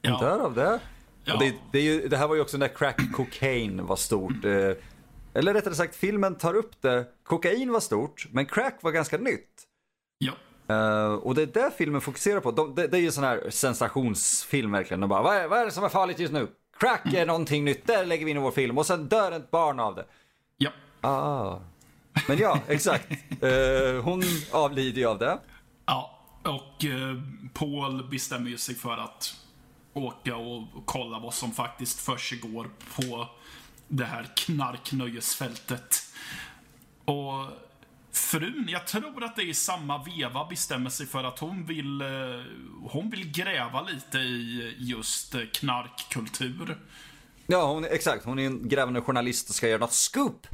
Ja. 0.00 0.18
dör 0.20 0.38
av 0.38 0.54
det. 0.54 0.80
Ja. 1.24 1.36
Det, 1.36 1.54
det, 1.72 1.80
ju, 1.80 2.08
det 2.08 2.16
här 2.16 2.28
var 2.28 2.34
ju 2.34 2.40
också 2.40 2.56
när 2.58 2.68
crack 2.68 3.12
cocaine 3.12 3.86
var 3.86 3.96
stort. 3.96 4.44
Eh, 4.44 4.70
eller 5.34 5.54
rättare 5.54 5.74
sagt, 5.74 5.96
filmen 5.96 6.34
tar 6.34 6.54
upp 6.54 6.82
det. 6.82 7.06
Kokain 7.24 7.72
var 7.72 7.80
stort, 7.80 8.26
men 8.32 8.46
crack 8.46 8.78
var 8.82 8.92
ganska 8.92 9.18
nytt. 9.18 9.50
Ja. 10.18 10.32
Eh, 10.68 11.14
och 11.14 11.34
det 11.34 11.42
är 11.42 11.46
det 11.46 11.70
filmen 11.78 12.00
fokuserar 12.00 12.40
på. 12.40 12.50
De, 12.50 12.74
det, 12.74 12.86
det 12.86 12.96
är 12.96 13.00
ju 13.00 13.10
sån 13.10 13.24
här 13.24 13.50
sensationsfilm 13.50 14.72
verkligen. 14.72 15.00
De 15.00 15.08
bara, 15.08 15.22
vad 15.22 15.36
är, 15.36 15.48
vad 15.48 15.58
är 15.58 15.64
det 15.64 15.70
som 15.70 15.84
är 15.84 15.88
farligt 15.88 16.18
just 16.18 16.32
nu? 16.32 16.48
Crack 16.78 17.14
är 17.14 17.26
någonting 17.26 17.64
nytt, 17.64 17.86
det 17.86 18.04
lägger 18.04 18.24
vi 18.24 18.30
in 18.30 18.36
i 18.36 18.40
vår 18.40 18.50
film. 18.50 18.78
Och 18.78 18.86
sen 18.86 19.08
dör 19.08 19.32
ett 19.32 19.50
barn 19.50 19.80
av 19.80 19.94
det. 19.94 20.04
Ja. 20.56 20.70
Ah. 21.00 21.58
Men 22.28 22.38
ja, 22.38 22.60
exakt. 22.68 23.10
Eh, 23.42 24.02
hon 24.02 24.22
avlider 24.52 25.00
ju 25.00 25.06
av 25.06 25.18
det. 25.18 25.38
Ja, 25.86 26.18
och 26.42 26.84
eh, 26.84 27.16
Paul 27.52 28.08
bestämmer 28.10 28.50
ju 28.50 28.58
sig 28.58 28.74
för 28.74 28.96
att 28.96 29.34
åka 29.92 30.36
och 30.36 30.62
kolla 30.84 31.18
vad 31.18 31.34
som 31.34 31.52
faktiskt 31.52 32.00
försiggår 32.00 32.70
på 32.96 33.28
det 33.88 34.04
här 34.04 34.28
knarknöjesfältet. 34.36 35.96
Och 37.04 37.46
frun, 38.16 38.66
jag 38.68 38.86
tror 38.86 39.24
att 39.24 39.36
det 39.36 39.42
är 39.42 39.46
i 39.46 39.54
samma 39.54 40.04
veva, 40.04 40.44
bestämmer 40.44 40.90
sig 40.90 41.06
för 41.06 41.24
att 41.24 41.38
hon 41.38 41.66
vill, 41.66 42.00
eh, 42.00 42.08
hon 42.82 43.10
vill 43.10 43.32
gräva 43.32 43.82
lite 43.82 44.18
i 44.18 44.74
just 44.78 45.34
eh, 45.34 45.40
knarkkultur. 45.52 46.78
Ja, 47.46 47.72
hon, 47.72 47.84
exakt. 47.84 48.24
Hon 48.24 48.38
är 48.38 48.46
en 48.46 48.68
grävande 48.68 49.00
journalist 49.00 49.48
och 49.48 49.54
ska 49.54 49.68
göra 49.68 49.78
något 49.78 49.92
scoop. 49.92 50.46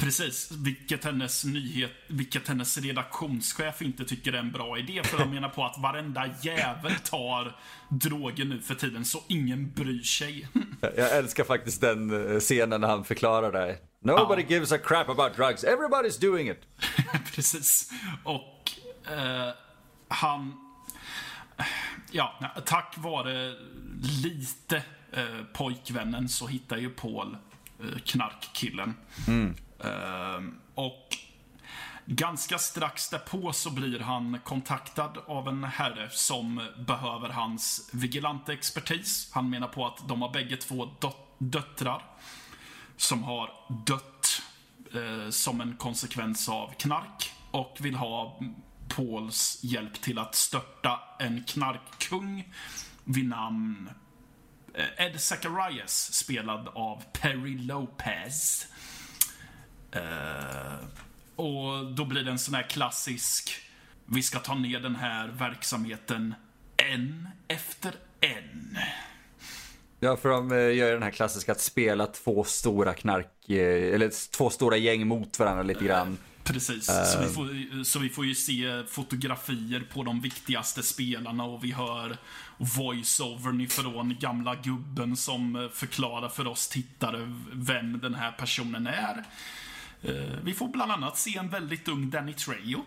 Precis, 0.00 0.52
vilket 0.52 1.04
hennes 1.04 1.44
nyhet, 1.44 1.90
vilket 2.08 2.48
hennes 2.48 2.78
redaktionschef 2.78 3.82
inte 3.82 4.04
tycker 4.04 4.32
är 4.32 4.38
en 4.38 4.52
bra 4.52 4.78
idé. 4.78 5.02
För 5.04 5.18
han 5.18 5.30
menar 5.30 5.48
på 5.48 5.64
att 5.64 5.78
varenda 5.78 6.30
jävel 6.42 6.92
tar 7.04 7.56
droger 7.88 8.44
nu 8.44 8.60
för 8.60 8.74
tiden, 8.74 9.04
så 9.04 9.22
ingen 9.28 9.72
bryr 9.72 10.02
sig. 10.02 10.48
Jag 10.80 11.16
älskar 11.16 11.44
faktiskt 11.44 11.80
den 11.80 12.32
eh, 12.32 12.40
scenen 12.40 12.80
när 12.80 12.88
han 12.88 13.04
förklarar 13.04 13.52
det. 13.52 13.78
Nobody 14.02 14.42
Ja. 14.42 14.48
gives 14.48 14.72
a 14.72 14.78
crap 14.78 15.08
about 15.08 15.36
drugs, 15.36 15.64
everybody's 15.64 16.20
doing 16.20 16.48
it. 16.50 16.60
Precis. 17.34 17.90
Och 18.24 18.70
eh, 19.12 19.48
han... 20.08 20.54
Ja, 22.10 22.52
tack 22.66 22.94
vare 22.98 23.54
lite 24.22 24.76
eh, 25.12 25.42
pojkvännen 25.52 26.28
så 26.28 26.46
hittar 26.46 26.76
ju 26.76 26.90
Paul 26.90 27.36
eh, 27.80 27.98
knarkkillen. 28.06 28.94
Eh, 29.84 30.40
och 30.74 31.08
ganska 32.06 32.58
strax 32.58 33.08
därpå 33.08 33.52
så 33.52 33.70
blir 33.70 34.00
han 34.00 34.38
kontaktad 34.44 35.12
av 35.26 35.48
en 35.48 35.64
herre 35.64 36.08
som 36.10 36.68
behöver 36.86 37.28
hans 37.28 37.90
vigilante 37.92 38.52
expertis. 38.52 39.30
Han 39.32 39.50
menar 39.50 39.68
på 39.68 39.86
att 39.86 40.08
de 40.08 40.22
har 40.22 40.32
bägge 40.32 40.56
två 40.56 40.88
döttrar 41.38 42.02
som 43.02 43.22
har 43.22 43.50
dött 43.86 44.42
eh, 44.94 45.30
som 45.30 45.60
en 45.60 45.76
konsekvens 45.76 46.48
av 46.48 46.72
knark 46.78 47.32
och 47.50 47.76
vill 47.80 47.94
ha 47.94 48.40
Pauls 48.88 49.60
hjälp 49.62 50.00
till 50.00 50.18
att 50.18 50.34
störta 50.34 51.00
en 51.18 51.44
knarkkung 51.44 52.52
vid 53.04 53.28
namn 53.28 53.90
eh, 54.74 55.06
Ed 55.06 55.20
Zacharias, 55.20 56.12
spelad 56.12 56.68
av 56.68 57.02
Perry 57.12 57.58
Lopez. 57.58 58.66
Eh, 59.92 60.74
och 61.36 61.92
då 61.94 62.04
blir 62.04 62.24
det 62.24 62.30
en 62.30 62.38
sån 62.38 62.54
här 62.54 62.70
klassisk, 62.70 63.52
vi 64.06 64.22
ska 64.22 64.38
ta 64.38 64.54
ner 64.54 64.80
den 64.80 64.96
här 64.96 65.28
verksamheten 65.28 66.34
en 66.76 67.28
efter 67.48 67.94
en. 68.20 68.78
Ja, 70.04 70.16
för 70.16 70.28
de 70.28 70.52
eh, 70.52 70.56
gör 70.58 70.86
ju 70.86 70.92
den 70.92 71.02
här 71.02 71.10
klassiska 71.10 71.52
att 71.52 71.60
spela 71.60 72.06
två 72.06 72.44
stora 72.44 72.94
knark, 72.94 73.48
eh, 73.50 73.94
eller 73.94 74.30
två 74.36 74.50
stora 74.50 74.76
gäng 74.76 75.06
mot 75.06 75.38
varandra 75.38 75.62
lite 75.62 75.84
grann. 75.84 76.18
Precis, 76.44 76.86
så, 76.86 77.18
vi 77.20 77.26
får, 77.28 77.84
så 77.84 77.98
vi 77.98 78.08
får 78.08 78.26
ju 78.26 78.34
se 78.34 78.82
fotografier 78.88 79.80
på 79.94 80.02
de 80.02 80.20
viktigaste 80.20 80.82
spelarna 80.82 81.44
och 81.44 81.64
vi 81.64 81.72
hör 81.72 82.16
voice-overn 82.58 83.60
ifrån 83.60 84.16
gamla 84.20 84.54
gubben 84.54 85.16
som 85.16 85.56
eh, 85.56 85.68
förklarar 85.68 86.28
för 86.28 86.46
oss 86.46 86.68
tittare 86.68 87.32
vem 87.52 88.00
den 88.00 88.14
här 88.14 88.32
personen 88.32 88.86
är. 88.86 89.24
Eh, 90.02 90.38
Vi 90.44 90.54
får 90.54 90.68
bland 90.68 90.92
annat 90.92 91.18
se 91.18 91.36
en 91.38 91.48
väldigt 91.48 91.88
ung 91.88 92.10
Danny 92.10 92.32
Trejo. 92.32 92.84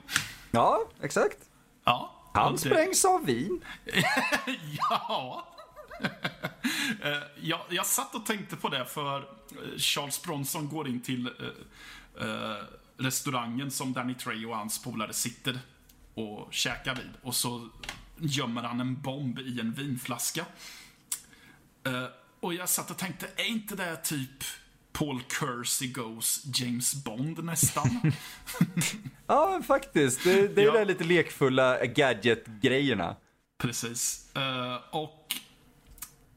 Ja, 0.51 0.79
exakt. 1.01 1.37
Ja, 1.85 2.15
Han 2.33 2.53
det- 2.53 2.59
sprängs 2.59 3.05
av 3.05 3.25
vin. 3.25 3.61
Ja. 4.89 5.47
Eh, 7.03 7.17
jag, 7.41 7.59
jag 7.69 7.85
satt 7.85 8.15
och 8.15 8.25
tänkte 8.25 8.55
på 8.55 8.69
det 8.69 8.85
för 8.85 9.17
eh, 9.19 9.77
Charles 9.77 10.21
Bronson 10.21 10.69
går 10.69 10.87
in 10.87 11.01
till 11.01 11.27
eh, 12.21 12.65
restaurangen 12.97 13.71
som 13.71 13.93
Danny 13.93 14.13
Trejo 14.13 14.49
och 14.49 14.55
hans 14.57 14.83
polare 14.83 15.13
sitter 15.13 15.59
och 16.13 16.53
käkar 16.53 16.95
vid. 16.95 17.09
Och 17.23 17.35
så 17.35 17.69
gömmer 18.19 18.63
han 18.63 18.79
en 18.81 19.01
bomb 19.01 19.39
i 19.39 19.59
en 19.59 19.73
vinflaska. 19.73 20.45
Och 22.39 22.53
jag 22.53 22.69
satt 22.69 22.91
och 22.91 22.97
tänkte, 22.97 23.27
är 23.35 23.45
inte 23.47 23.75
det 23.75 23.95
typ 23.95 24.43
Paul 24.91 25.21
Kersey 25.39 25.87
Goes 25.87 26.45
James 26.59 27.03
Bond 27.03 27.43
nästan? 27.43 28.01
Ja, 29.27 29.61
faktiskt. 29.67 30.23
Det, 30.23 30.47
det 30.47 30.61
är 30.61 30.65
Ja. 30.65 30.71
de 30.79 30.85
lite 30.85 31.03
lekfulla 31.03 31.85
gadget-grejerna. 31.85 33.15
Precis. 33.57 34.35
Eh, 34.35 34.75
och 34.91 35.35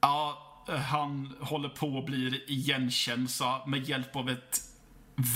ja, 0.00 0.44
han 0.88 1.34
håller 1.40 1.68
på 1.68 1.86
och 1.88 2.04
blir 2.04 2.50
igenkänd 2.50 3.30
så 3.30 3.62
med 3.66 3.88
hjälp 3.88 4.16
av 4.16 4.30
ett 4.30 4.60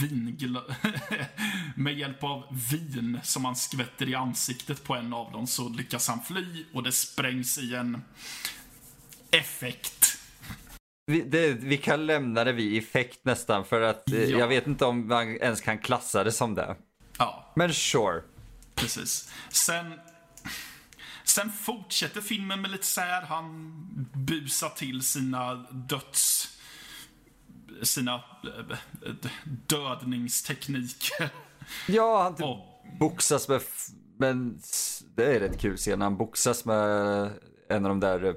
vingla... 0.00 0.62
med 1.76 1.98
hjälp 1.98 2.24
av 2.24 2.44
vin 2.70 3.20
som 3.22 3.44
han 3.44 3.56
skvätter 3.56 4.08
i 4.08 4.14
ansiktet 4.14 4.84
på 4.84 4.94
en 4.94 5.12
av 5.12 5.32
dem 5.32 5.46
så 5.46 5.68
lyckas 5.68 6.08
han 6.08 6.22
fly 6.22 6.64
och 6.72 6.82
det 6.82 6.92
sprängs 6.92 7.58
i 7.58 7.74
en 7.74 8.02
effekt. 9.30 10.18
Vi, 11.06 11.20
det, 11.22 11.52
vi 11.52 11.76
kan 11.76 12.06
lämna 12.06 12.44
det 12.44 12.52
vid 12.52 12.82
effekt 12.82 13.24
nästan 13.24 13.64
för 13.64 13.80
att 13.80 14.12
eh, 14.12 14.22
Ja. 14.22 14.38
jag 14.38 14.48
vet 14.48 14.66
inte 14.66 14.84
om 14.84 15.08
man 15.08 15.28
ens 15.36 15.60
kan 15.60 15.78
klassa 15.78 16.24
det 16.24 16.32
som 16.32 16.54
det. 16.54 16.76
Ja, 17.18 17.52
Men 17.56 17.72
sure. 17.74 18.22
precis. 18.74 19.32
Sen... 19.48 19.92
Sen 21.24 21.50
fortsätter 21.50 22.20
filmen 22.20 22.60
med 22.62 22.70
lite 22.70 22.86
så 22.86 23.00
här, 23.00 23.22
han 23.22 23.72
busar 24.14 24.68
till 24.68 25.02
sina 25.02 25.54
döds 25.70 26.48
sina 27.82 28.14
eh, 28.14 28.76
dödningstekniker. 29.66 31.30
Ja, 31.88 32.22
han 32.22 32.34
typ 32.34 32.46
Och, 32.46 32.58
boxas 32.98 33.48
med, 33.48 33.60
men 34.18 34.60
det 35.16 35.36
är 35.36 35.40
rätt 35.40 35.60
kul 35.60 35.76
scen. 35.76 36.00
Han 36.00 36.16
boxas 36.16 36.64
med 36.64 37.30
en 37.68 37.84
av 37.84 37.88
de 37.88 38.00
där 38.00 38.24
eh, 38.24 38.34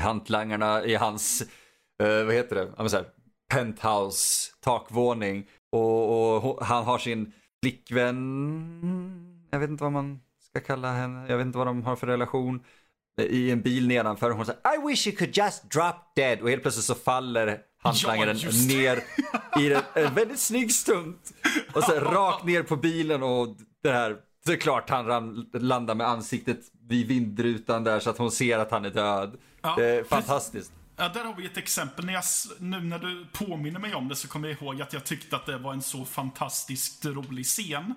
hantlangarna 0.00 0.84
i 0.84 0.94
hans, 0.94 1.42
eh, 2.02 2.24
vad 2.24 2.34
heter 2.34 2.56
det, 2.56 2.72
Ja, 2.76 2.88
här, 2.88 3.06
penthouse, 3.52 4.52
takvåning. 4.60 5.46
Och, 5.72 6.44
och 6.44 6.66
han 6.66 6.84
har 6.84 6.98
sin 6.98 7.32
flickvän, 7.62 8.18
jag 9.50 9.58
vet 9.58 9.70
inte 9.70 9.84
vad 9.84 9.92
man 9.92 10.20
ska 10.54 10.66
kalla 10.66 10.92
henne, 10.92 11.28
jag 11.28 11.36
vet 11.36 11.46
inte 11.46 11.58
vad 11.58 11.66
de 11.66 11.82
har 11.82 11.96
för 11.96 12.06
relation. 12.06 12.60
I 13.20 13.50
en 13.50 13.62
bil 13.62 13.88
nedanför 13.88 14.30
hon 14.30 14.46
säger 14.46 14.60
I 14.74 14.88
wish 14.88 15.06
you 15.06 15.16
could 15.16 15.36
just 15.36 15.70
drop 15.70 15.94
dead 16.16 16.40
och 16.40 16.50
helt 16.50 16.62
plötsligt 16.62 16.84
så 16.84 16.94
faller 16.94 17.58
hantlangaren 17.82 18.36
Ja, 18.38 18.50
ner 18.68 19.02
i 19.60 19.72
en, 19.72 19.82
en 19.94 20.14
väldigt 20.14 20.40
snygg 20.40 20.72
stunt. 20.72 21.32
Och 21.74 21.82
så 21.84 21.92
rakt 21.92 22.44
ner 22.44 22.62
på 22.62 22.76
bilen 22.76 23.22
och 23.22 23.56
det 23.82 23.90
här, 23.90 24.16
det 24.46 24.52
är 24.52 24.56
klart 24.56 24.90
han 24.90 25.06
ram, 25.06 25.50
landar 25.52 25.94
med 25.94 26.08
ansiktet 26.08 26.60
vid 26.88 27.06
vindrutan 27.06 27.84
där 27.84 28.00
så 28.00 28.10
att 28.10 28.18
hon 28.18 28.30
ser 28.30 28.58
att 28.58 28.70
han 28.70 28.84
är 28.84 28.90
död. 28.90 29.36
Ja, 29.62 29.74
det 29.78 29.86
är 29.86 29.96
precis. 29.96 30.08
fantastiskt. 30.08 30.72
Ja, 30.96 31.08
där 31.08 31.24
har 31.24 31.34
vi 31.34 31.46
ett 31.46 31.56
exempel. 31.56 32.04
När 32.06 32.12
jag, 32.12 32.24
nu 32.58 32.80
när 32.80 32.98
du 32.98 33.26
påminner 33.32 33.80
mig 33.80 33.94
om 33.94 34.08
det 34.08 34.16
så 34.16 34.28
kommer 34.28 34.48
jag 34.48 34.62
ihåg 34.62 34.82
att 34.82 34.92
jag 34.92 35.04
tyckte 35.04 35.36
att 35.36 35.46
det 35.46 35.58
var 35.58 35.72
en 35.72 35.82
så 35.82 36.04
fantastiskt 36.04 37.06
rolig 37.06 37.44
scen. 37.44 37.94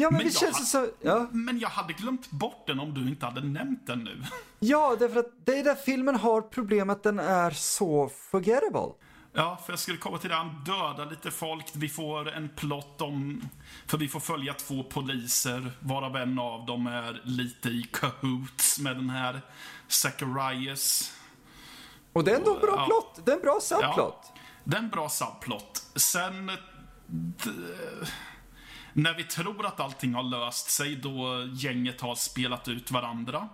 Ja 0.00 0.10
men, 0.10 0.16
Men 0.18 0.26
det 0.26 0.32
känns 0.38 0.58
har- 0.58 0.64
så, 0.64 0.88
ja. 1.00 1.26
Men 1.32 1.58
jag 1.58 1.68
hade 1.68 1.92
glömt 1.92 2.30
bort 2.30 2.66
den 2.66 2.80
om 2.80 2.94
du 2.94 3.08
inte 3.08 3.26
hade 3.26 3.40
nämnt 3.40 3.86
den 3.86 3.98
nu. 4.04 4.22
Ja, 4.60 4.96
därför 4.98 5.20
att 5.20 5.32
det 5.44 5.58
är 5.58 5.64
där 5.64 5.74
filmen 5.74 6.14
har 6.14 6.40
problem 6.42 6.90
att 6.90 7.02
den 7.02 7.18
är 7.18 7.50
så 7.50 8.08
forgettable. 8.30 8.94
Ja, 9.32 9.62
för 9.66 9.72
jag 9.72 9.80
skulle 9.80 9.98
komma 9.98 10.18
till 10.18 10.30
det. 10.30 10.36
Han 10.36 10.64
dödar 10.64 11.10
lite 11.10 11.30
folk. 11.30 11.66
Vi 11.74 11.88
får 11.88 12.28
en 12.32 12.48
plott 12.48 13.00
om... 13.00 13.48
För 13.86 13.98
vi 13.98 14.08
får 14.08 14.20
följa 14.20 14.54
två 14.54 14.82
poliser, 14.84 15.70
varav 15.80 16.16
en 16.16 16.38
av 16.38 16.66
dem 16.66 16.86
är 16.86 17.20
lite 17.24 17.68
i 17.68 17.82
cahoots 17.92 18.78
med 18.78 18.96
den 18.96 19.10
här 19.10 19.40
Zacharias. 19.88 21.12
Och 22.12 22.24
det 22.24 22.32
är 22.32 22.36
ändå 22.36 22.54
en 22.54 22.60
bra 22.60 22.74
Ja. 22.76 22.84
plott, 22.86 23.20
det 23.26 23.30
är 23.32 23.36
en 23.36 23.42
bra 23.42 23.58
subplot. 23.62 24.32
Det 24.64 24.76
är 24.76 24.80
en 24.80 24.88
bra 24.90 25.08
subplot. 25.08 25.82
Sen... 25.96 26.46
d- 27.06 27.50
När 28.98 29.14
vi 29.14 29.24
tror 29.24 29.66
att 29.66 29.80
allting 29.80 30.14
har 30.14 30.22
löst 30.22 30.70
sig, 30.70 30.96
då 30.96 31.48
gänget 31.52 32.00
har 32.00 32.14
spelat 32.14 32.68
ut 32.68 32.90
varandra. 32.90 33.48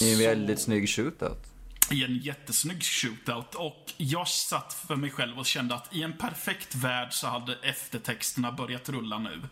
I 0.00 0.12
en 0.12 0.18
väldigt 0.18 0.60
snygg 0.60 0.88
shootout. 0.88 1.46
i 1.90 2.04
en 2.04 2.18
jättesnygg 2.18 2.82
shootout. 2.82 3.54
Och 3.54 3.92
jag 3.96 4.28
satt 4.28 4.72
för 4.72 4.96
mig 4.96 5.10
själv 5.10 5.38
och 5.38 5.46
kände 5.46 5.74
att 5.74 5.94
i 5.94 6.02
en 6.02 6.12
perfekt 6.12 6.74
värld 6.74 7.12
så 7.12 7.26
hade 7.26 7.56
eftertexterna 7.62 8.52
börjat 8.52 8.88
rulla 8.88 9.18
nu. 9.18 9.42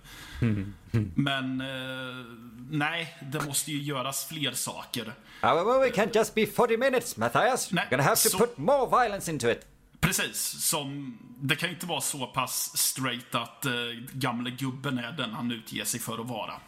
Men 1.14 1.60
eh, 1.60 2.24
nej, 2.70 3.18
det 3.32 3.44
måste 3.46 3.72
ju 3.72 3.82
göras 3.82 4.26
fler 4.26 4.52
saker. 4.52 5.12
However, 5.40 5.80
we 5.80 5.90
can't 5.90 6.16
just 6.16 6.34
be 6.34 6.46
40 6.46 6.76
minutes, 6.76 7.16
Matthias. 7.16 7.72
Nej, 7.72 7.84
We're 7.84 7.90
gonna 7.90 8.02
have 8.02 8.16
to 8.16 8.28
så- 8.28 8.38
put 8.38 8.58
more 8.58 9.02
violence 9.04 9.30
into 9.30 9.50
it. 9.50 9.66
Precis, 10.04 10.40
som... 10.40 11.18
Det 11.40 11.56
kan 11.56 11.68
ju 11.68 11.74
inte 11.74 11.86
vara 11.86 12.00
så 12.00 12.26
pass 12.26 12.76
straight 12.78 13.34
att 13.34 13.64
eh, 13.64 13.72
gamle 14.12 14.50
gubben 14.50 14.98
är 14.98 15.12
den 15.12 15.32
han 15.32 15.50
utger 15.52 15.84
sig 15.84 16.00
för 16.00 16.18
att 16.18 16.26
vara. 16.28 16.60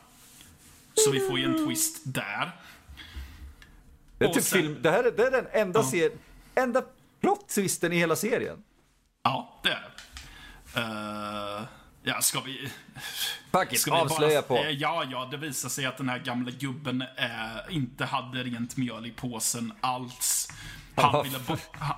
Så 0.95 1.11
vi 1.11 1.21
får 1.21 1.39
ju 1.39 1.45
en 1.45 1.67
twist 1.67 2.03
där. 2.05 2.51
Det, 4.19 4.25
är 4.25 4.33
typ 4.33 4.43
sen- 4.45 4.63
film, 4.63 4.79
det 4.83 4.91
här 4.91 5.05
är, 5.05 5.11
det 5.11 5.27
är 5.27 5.31
den 5.31 5.47
enda, 5.53 5.83
ser, 5.83 6.11
enda 6.55 6.83
plot-twisten 7.21 7.93
i 7.93 7.97
hela 7.99 8.17
serien. 8.17 8.63
Ja, 9.23 9.61
det 9.63 9.69
är 9.71 9.83
det. 9.83 10.81
Eh, 10.81 11.65
ja, 12.03 12.21
ska 12.21 12.41
vi... 12.41 12.71
Fuck 13.53 13.73
it, 13.73 13.81
Ska 13.81 13.95
vi 13.95 14.01
avslöja 14.01 14.43
bara, 14.43 14.59
på. 14.59 14.65
Eh, 14.65 14.71
Ja, 14.71 15.05
ja, 15.11 15.29
det 15.31 15.37
visar 15.37 15.69
sig 15.69 15.87
att 15.87 15.97
den 15.97 16.09
här 16.09 16.19
gamla 16.19 16.51
gubben 16.51 17.03
eh, 17.03 17.77
inte 17.77 18.05
hade 18.05 18.43
rent 18.43 18.77
mjöl 18.77 19.07
i 19.07 19.11
påsen 19.11 19.73
alls. 19.81 20.49
Han 20.97 21.25
ville, 21.25 21.39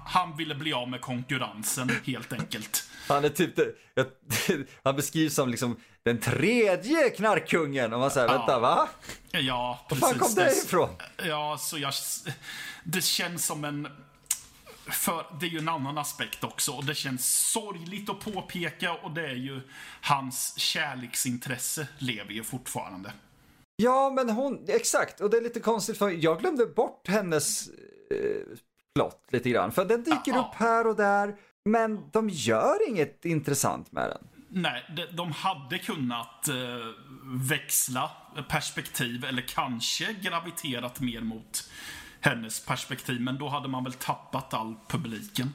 han 0.07 0.37
ville 0.37 0.55
bli 0.55 0.73
av 0.73 0.89
med 0.89 1.01
konkurrensen, 1.01 1.91
helt 2.05 2.33
enkelt. 2.33 2.85
Han 3.09 3.25
är 3.25 3.29
typ, 3.29 3.55
jag, 3.95 4.07
han 4.85 4.97
beskrivs 4.97 5.35
som 5.35 5.49
liksom 5.49 5.77
den 6.03 6.21
tredje 6.21 7.11
knarkkungen. 7.11 7.93
Och 7.93 8.01
man 8.01 8.11
säger, 8.11 8.27
Ja. 8.29 8.33
vänta 8.39 8.59
va? 8.59 8.89
Ja, 9.31 9.87
Var 9.91 9.97
precis. 9.97 10.09
fan 10.11 10.19
kom 10.19 10.35
det 10.35 10.53
ifrån? 10.65 10.89
Ja, 11.27 11.57
så 11.61 11.79
jag... 11.79 11.93
Det 12.85 13.03
känns 13.05 13.47
som 13.47 13.65
en... 13.65 13.89
För 14.91 15.27
det 15.41 15.47
är 15.47 15.51
ju 15.51 15.59
en 15.59 15.69
annan 15.69 15.99
aspekt 15.99 16.45
också 16.45 16.73
och 16.73 16.85
det 16.85 16.95
känns 16.95 17.51
sorgligt 17.53 18.11
att 18.11 18.21
påpeka 18.21 18.93
och 18.95 19.11
det 19.11 19.27
är 19.27 19.35
ju 19.35 19.61
hans 20.01 20.59
kärleksintresse 20.59 21.87
lever 21.99 22.33
ju 22.33 22.45
fortfarande. 22.45 23.13
Ja, 23.77 24.11
men 24.11 24.31
hon, 24.31 24.65
exakt. 24.69 25.21
Och 25.21 25.31
det 25.31 25.37
är 25.37 25.43
lite 25.43 25.61
konstigt 25.61 25.99
för 25.99 26.09
jag 26.11 26.41
glömde 26.41 26.67
bort 26.67 27.09
hennes 27.09 27.69
eh, 27.69 28.59
plott 28.95 29.27
lite 29.31 29.51
grann. 29.51 29.73
För 29.73 29.85
den 29.85 30.03
dyker 30.03 30.33
Ja. 30.33 30.39
upp 30.41 30.55
här 30.61 30.87
och 30.87 30.97
där. 30.97 31.35
Men 31.65 32.11
de 32.11 32.29
gör 32.29 32.89
inget 32.89 33.25
intressant 33.25 33.93
med 33.93 34.11
den. 34.11 34.27
Nej, 34.63 34.85
de, 34.97 35.07
de 35.17 35.33
hade 35.33 35.79
kunnat 35.79 36.49
eh, 36.49 36.55
växla 37.49 38.11
perspektiv 38.49 39.25
eller 39.25 39.43
kanske 39.43 40.13
graviterat 40.13 41.01
mer 41.01 41.21
mot 41.21 41.71
hennes 42.21 42.67
perspektiv. 42.67 43.21
Men 43.21 43.39
då 43.39 43.49
hade 43.49 43.69
man 43.69 43.85
väl 43.85 43.93
tappat 43.93 44.55
all 44.55 44.75
publiken. 44.89 45.53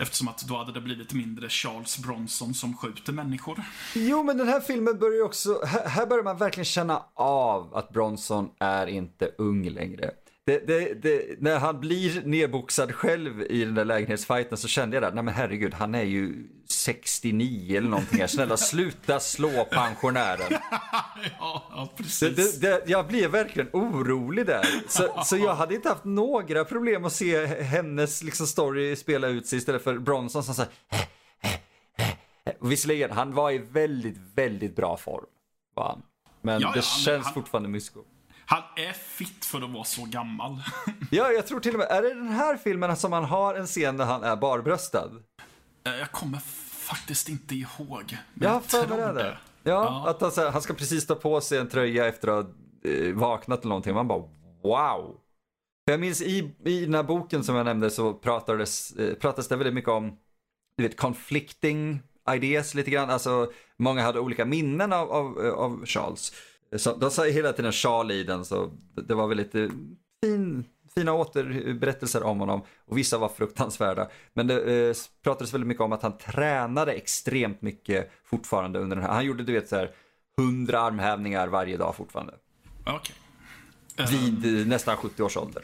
Eftersom 0.00 0.28
att 0.28 0.38
då 0.48 0.56
hade 0.56 0.72
det 0.72 0.80
blivit 0.80 1.12
mindre 1.12 1.48
Charles 1.48 1.98
Bronson 1.98 2.54
som 2.54 2.76
skjuter 2.76 3.12
människor. 3.12 3.62
Jo, 3.94 4.22
men 4.22 4.36
den 4.38 4.48
här 4.48 4.60
filmen 4.60 4.98
börjar 4.98 5.14
ju 5.16 5.22
också, 5.22 5.64
här 5.86 6.06
börjar 6.06 6.24
man 6.24 6.36
verkligen 6.36 6.64
känna 6.64 7.02
av 7.14 7.74
att 7.76 7.90
Bronson 7.92 8.50
är 8.58 8.86
inte 8.86 9.30
ung 9.38 9.68
längre. 9.68 10.10
Det, 10.48 10.66
det, 10.66 10.94
det, 10.94 11.40
när 11.40 11.58
han 11.58 11.80
blir 11.80 12.22
nedboxad 12.24 12.94
själv 12.94 13.42
i 13.42 13.64
den 13.64 13.74
där 13.74 13.84
lägenhetsfighten 13.84 14.58
så 14.58 14.68
kände 14.68 14.96
jag 14.96 15.02
där, 15.02 15.12
nej 15.12 15.24
men 15.24 15.34
herregud, 15.34 15.74
han 15.74 15.94
är 15.94 16.02
ju 16.02 16.48
69 16.68 17.76
eller 17.78 17.88
någonting 17.88 18.20
här. 18.20 18.26
Snälla 18.26 18.56
sluta 18.56 19.20
slå 19.20 19.64
pensionären. 19.70 20.46
ja, 21.38 21.68
ja, 21.70 21.88
precis. 21.96 22.60
jag 22.86 23.06
blev 23.06 23.30
verkligen 23.30 23.68
orolig 23.72 24.46
där. 24.46 24.64
Så, 24.88 25.22
så 25.24 25.36
jag 25.36 25.54
hade 25.54 25.74
inte 25.74 25.88
haft 25.88 26.04
några 26.04 26.64
problem 26.64 27.04
att 27.04 27.12
se 27.12 27.46
hennes 27.46 28.22
liksom, 28.22 28.46
story 28.46 28.96
spela 28.96 29.28
ut 29.28 29.46
sig 29.46 29.58
istället 29.58 29.84
för 29.84 29.98
Bronson 29.98 30.44
som 30.44 30.54
säger 30.54 30.72
Och 32.60 32.72
Visserligen, 32.72 33.10
han 33.10 33.34
var 33.34 33.50
i 33.50 33.58
väldigt, 33.58 34.16
väldigt 34.34 34.76
bra 34.76 34.96
form. 34.96 35.24
Han. 35.76 36.02
Men 36.42 36.60
Ja, 36.60 36.68
det 36.68 36.74
men 36.74 36.82
känns 36.82 37.24
han- 37.24 37.34
fortfarande 37.34 37.68
mysko. 37.68 38.00
Han 38.50 38.62
är 38.76 38.92
fit 38.92 39.44
för 39.44 39.62
att 39.62 39.70
vara 39.70 39.84
så 39.84 40.04
gammal. 40.04 40.56
Ja, 41.10 41.30
jag 41.32 41.46
tror 41.46 41.60
till 41.60 41.72
och 41.72 41.78
med, 41.78 41.88
är 41.90 42.02
det 42.02 42.14
den 42.14 42.28
här 42.28 42.56
filmen 42.56 42.96
som 42.96 43.12
han 43.12 43.24
har 43.24 43.54
en 43.54 43.66
scen 43.66 43.96
där 43.96 44.04
han 44.04 44.22
är 44.24 44.36
barbröstad? 44.36 45.10
Eh, 45.86 45.96
Jag 45.96 46.12
kommer 46.12 46.38
faktiskt 46.88 47.28
inte 47.28 47.54
ihåg. 47.54 48.16
Men 48.34 48.44
Jag 48.46 48.50
har 48.50 48.62
jag 48.72 48.86
tror 48.88 48.96
det. 48.96 49.12
det. 49.12 49.38
Ja, 49.62 49.70
Ja. 50.04 50.08
att 50.10 50.20
han, 50.20 50.30
här, 50.36 50.50
han 50.50 50.62
ska 50.62 50.74
precis 50.74 51.06
ta 51.06 51.14
på 51.14 51.40
sig 51.40 51.58
en 51.58 51.68
tröja 51.68 52.06
efter 52.06 52.28
att 52.28 52.46
ha 52.84 52.90
eh, 52.90 53.14
vaknat 53.14 53.58
eller 53.60 53.68
någonting. 53.68 53.94
Man 53.94 54.08
bara 54.08 54.22
wow. 54.62 55.16
För 55.86 55.92
jag 55.92 56.00
minns 56.00 56.22
i, 56.22 56.54
i 56.64 56.84
den 56.84 56.94
här 56.94 57.02
boken 57.02 57.44
som 57.44 57.54
jag 57.54 57.64
nämnde 57.64 57.90
så 57.90 58.14
pratades, 58.14 58.92
eh, 58.92 59.14
pratades 59.14 59.48
det 59.48 59.56
väldigt 59.56 59.74
mycket 59.74 59.90
om 59.90 60.16
du 60.76 60.82
vet, 60.82 60.96
conflicting 60.96 62.00
ideas 62.34 62.74
lite 62.74 62.90
grann. 62.90 63.10
Alltså 63.10 63.52
många 63.76 64.02
hade 64.02 64.20
olika 64.20 64.44
minnen 64.44 64.92
av, 64.92 65.10
av, 65.12 65.46
eh, 65.46 65.52
av 65.52 65.86
Charles. 65.86 66.32
Så 66.76 66.96
de 66.96 67.10
sa 67.10 67.24
hela 67.24 67.52
tiden 67.52 67.72
Charles 67.72 68.14
i 68.14 68.22
den 68.24 68.44
så 68.44 68.70
det 68.94 69.14
var 69.14 69.28
väldigt 69.28 69.52
fin, 70.24 70.64
fina 70.94 71.12
återberättelser 71.12 72.22
om 72.22 72.40
honom 72.40 72.62
och 72.86 72.98
vissa 72.98 73.18
var 73.18 73.28
fruktansvärda. 73.28 74.08
Men 74.34 74.46
det 74.46 74.88
eh, 74.88 74.96
pratades 75.22 75.54
väldigt 75.54 75.68
mycket 75.68 75.82
om 75.82 75.92
att 75.92 76.02
han 76.02 76.18
tränade 76.18 76.92
extremt 76.92 77.62
mycket 77.62 78.10
fortfarande 78.24 78.78
under 78.78 78.96
den 78.96 79.04
här. 79.04 79.12
Han 79.12 79.24
gjorde 79.24 79.44
du 79.44 79.52
vet 79.52 79.68
så 79.68 79.76
här 79.76 79.90
100 80.38 80.80
armhävningar 80.80 81.48
varje 81.48 81.76
dag 81.76 81.96
fortfarande. 81.96 82.34
Okej. 82.86 83.16
Vid 84.10 84.68
nästan 84.68 84.96
70 84.96 85.22
års 85.22 85.36
ålder. 85.36 85.62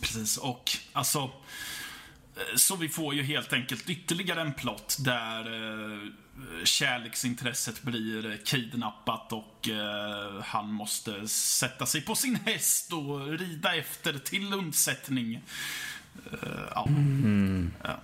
Precis, 0.00 0.36
och 0.36 0.70
alltså... 0.92 1.30
Så 2.56 2.76
vi 2.76 2.88
får 2.88 3.14
ju 3.14 3.22
helt 3.22 3.52
enkelt 3.52 3.90
ytterligare 3.90 4.40
en 4.40 4.52
plott 4.52 4.96
där 5.00 5.40
eh, 5.40 6.08
kärleksintresset 6.64 7.82
blir 7.82 8.40
kidnappat 8.44 9.32
och 9.32 9.68
eh, 9.68 10.42
han 10.42 10.72
måste 10.72 11.28
sätta 11.28 11.86
sig 11.86 12.00
på 12.00 12.14
sin 12.14 12.36
häst 12.36 12.92
och 12.92 13.38
rida 13.38 13.76
efter 13.76 14.18
till 14.18 14.54
undsättning. 14.54 15.34
Eh, 16.32 16.38
ja. 16.74 16.88
ja. 17.82 17.96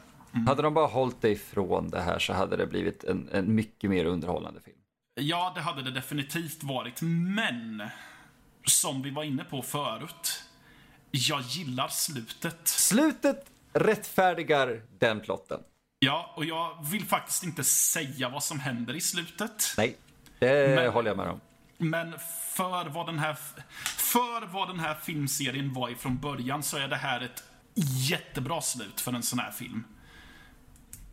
Hade 0.47 0.63
de 0.63 0.75
bara 0.75 0.87
hållit 0.87 1.23
det 1.23 1.31
ifrån 1.31 1.91
det 1.91 2.01
här 2.01 2.19
så 2.19 2.33
hade 2.33 2.57
det 2.57 2.67
blivit 2.67 3.05
en, 3.05 3.29
en 3.33 3.55
mycket 3.55 3.91
mer 3.91 4.05
underhållande 4.05 4.61
film. 4.61 4.77
Ja, 5.15 5.53
det 5.55 5.61
hade 5.61 5.83
det 5.83 5.91
definitivt 5.91 6.63
varit, 6.63 7.03
men 7.03 7.83
som 8.65 9.03
vi 9.03 9.11
var 9.11 9.25
inne 9.25 9.45
på 9.45 9.63
förut. 9.63 10.45
Jag 11.11 11.41
gillar 11.41 11.89
slutet. 11.89 12.69
Slutet 12.69 13.47
rättfärdigar 13.73 14.83
den 14.99 15.21
plotten. 15.21 15.61
Ja, 15.99 16.33
och 16.37 16.45
jag 16.45 16.85
vill 16.91 17.05
faktiskt 17.07 17.45
inte 17.45 17.65
säga 17.65 18.29
vad 18.29 18.43
som 18.45 18.61
händer 18.61 18.97
i 18.97 19.01
slutet. 19.01 19.75
Nej, 19.77 19.97
det 20.39 20.75
Men- 20.75 20.93
håller 20.93 21.11
jag 21.11 21.17
med 21.17 21.29
om. 21.29 21.41
Men 21.79 22.15
för 22.55 22.89
vad, 22.89 23.07
den 23.07 23.19
här, 23.19 23.37
för 23.85 24.47
vad 24.47 24.69
den 24.69 24.81
här 24.81 24.95
filmserien 24.95 25.75
var 25.75 25.89
ifrån 25.89 26.19
början 26.19 26.63
så 26.63 26.77
är 26.77 26.89
det 26.89 26.97
här 26.97 27.21
ett 27.21 27.43
jättebra 28.11 28.61
slut 28.61 29.01
för 29.01 29.13
en 29.13 29.23
sån 29.23 29.39
här 29.39 29.51
film. 29.51 29.85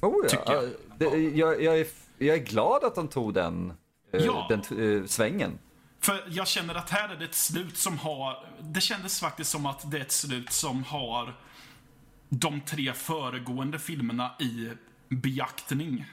Oh, 0.01 0.15
ja. 0.23 0.29
tycker 0.29 0.53
jag. 0.53 0.63
Ja, 0.63 0.69
Det, 0.97 1.05
jag, 1.17 1.61
jag, 1.63 1.79
är, 1.79 1.87
jag 2.17 2.35
är 2.37 2.41
glad 2.43 2.83
att 2.83 2.95
de 2.95 3.07
tog 3.07 3.33
den, 3.33 3.73
eh, 4.13 4.25
Ja. 4.25 4.45
den 4.49 4.99
eh, 5.01 5.05
svängen. 5.05 5.59
För 5.99 6.23
jag 6.27 6.47
känner 6.47 6.75
att 6.75 6.89
här 6.89 7.09
är 7.09 7.15
det 7.15 7.25
ett 7.25 7.35
slut 7.35 7.77
som 7.77 7.97
har... 7.99 8.47
Det 8.61 8.81
kändes 8.81 9.19
faktiskt 9.19 9.49
som 9.51 9.65
att 9.65 9.91
det 9.91 9.97
är 9.97 10.01
ett 10.01 10.11
slut 10.11 10.51
som 10.51 10.83
har 10.83 11.35
de 12.29 12.61
tre 12.61 12.93
föregående 12.93 13.79
filmerna 13.79 14.31
i 14.39 14.69
beaktning. 15.09 16.05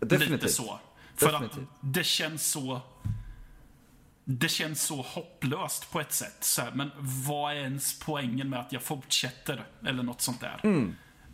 Definitivt. 0.00 0.30
Lite 0.30 0.48
så. 0.48 0.80
För 1.14 1.32
Definitivt. 1.32 1.58
att 1.58 1.78
det 1.80 2.04
känns 2.04 2.50
så... 2.50 2.80
Det 4.24 4.48
känns 4.48 4.82
så 4.82 4.94
hopplöst 5.02 5.92
på 5.92 6.00
ett 6.00 6.12
sätt. 6.12 6.36
Så 6.40 6.62
här, 6.62 6.72
men 6.74 6.90
vad 7.26 7.52
är 7.52 7.56
ens 7.56 7.98
poängen 7.98 8.50
med 8.50 8.60
att 8.60 8.72
jag 8.72 8.82
fortsätter? 8.82 9.66
Eller 9.86 10.02
något 10.02 10.20
sånt 10.20 10.40
där. 10.40 10.60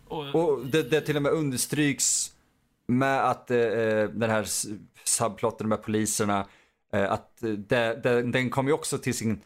Och, 0.09 0.35
Och 0.35 0.66
det, 0.66 0.83
det 0.83 1.01
till 1.01 1.16
och 1.16 1.22
med 1.22 1.33
understryks 1.33 2.33
med 2.87 3.31
att 3.31 3.51
eh, 3.51 3.59
den 4.12 4.31
här 4.31 4.46
subplotten 5.05 5.68
med 5.68 5.83
poliserna, 5.83 6.46
eh, 6.92 7.12
att 7.12 7.42
eh, 7.42 7.51
det, 7.51 8.01
det, 8.03 8.22
den 8.22 8.51
kom 8.51 8.66
ju 8.66 8.72
också 8.72 8.98
till 8.98 9.14
sin 9.14 9.42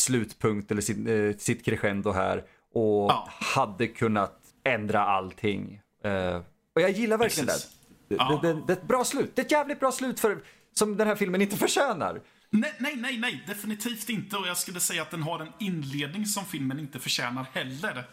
slutpunkt 0.00 0.70
eller 0.70 0.82
sin, 0.82 1.06
eh, 1.06 1.36
sitt 1.36 1.64
crescendo 1.64 2.12
här 2.12 2.44
och 2.74 3.10
Ja. 3.10 3.28
hade 3.40 3.86
kunnat 3.86 4.38
ändra 4.64 5.04
allting. 5.04 5.80
Eh, 6.04 6.36
och 6.74 6.80
jag 6.82 6.90
gillar 6.90 7.18
verkligen 7.18 7.46
Precis. 7.46 7.70
det. 8.08 8.14
Det, 8.14 8.22
Ja. 8.22 8.38
det. 8.42 8.52
Det 8.66 8.72
är 8.72 8.76
ett 8.76 8.82
bra 8.88 9.04
slut. 9.04 9.32
Det 9.36 9.42
är 9.42 9.46
ett 9.46 9.52
jävligt 9.52 9.80
bra 9.80 9.92
slut 9.92 10.20
för, 10.20 10.38
som 10.74 10.96
den 10.96 11.06
här 11.06 11.14
filmen 11.16 11.42
inte 11.42 11.56
förtjänar. 11.56 12.20
nej, 12.50 12.74
nej, 12.78 12.96
nej, 12.96 13.18
nej, 13.18 13.44
definitivt 13.46 14.08
inte. 14.08 14.36
Och 14.36 14.46
jag 14.46 14.56
skulle 14.56 14.80
säga 14.80 15.02
att 15.02 15.10
den 15.10 15.22
har 15.22 15.40
en 15.40 15.52
inledning 15.58 16.26
som 16.26 16.44
filmen 16.44 16.78
inte 16.78 16.98
förtjänar 16.98 17.46
heller. 17.52 18.04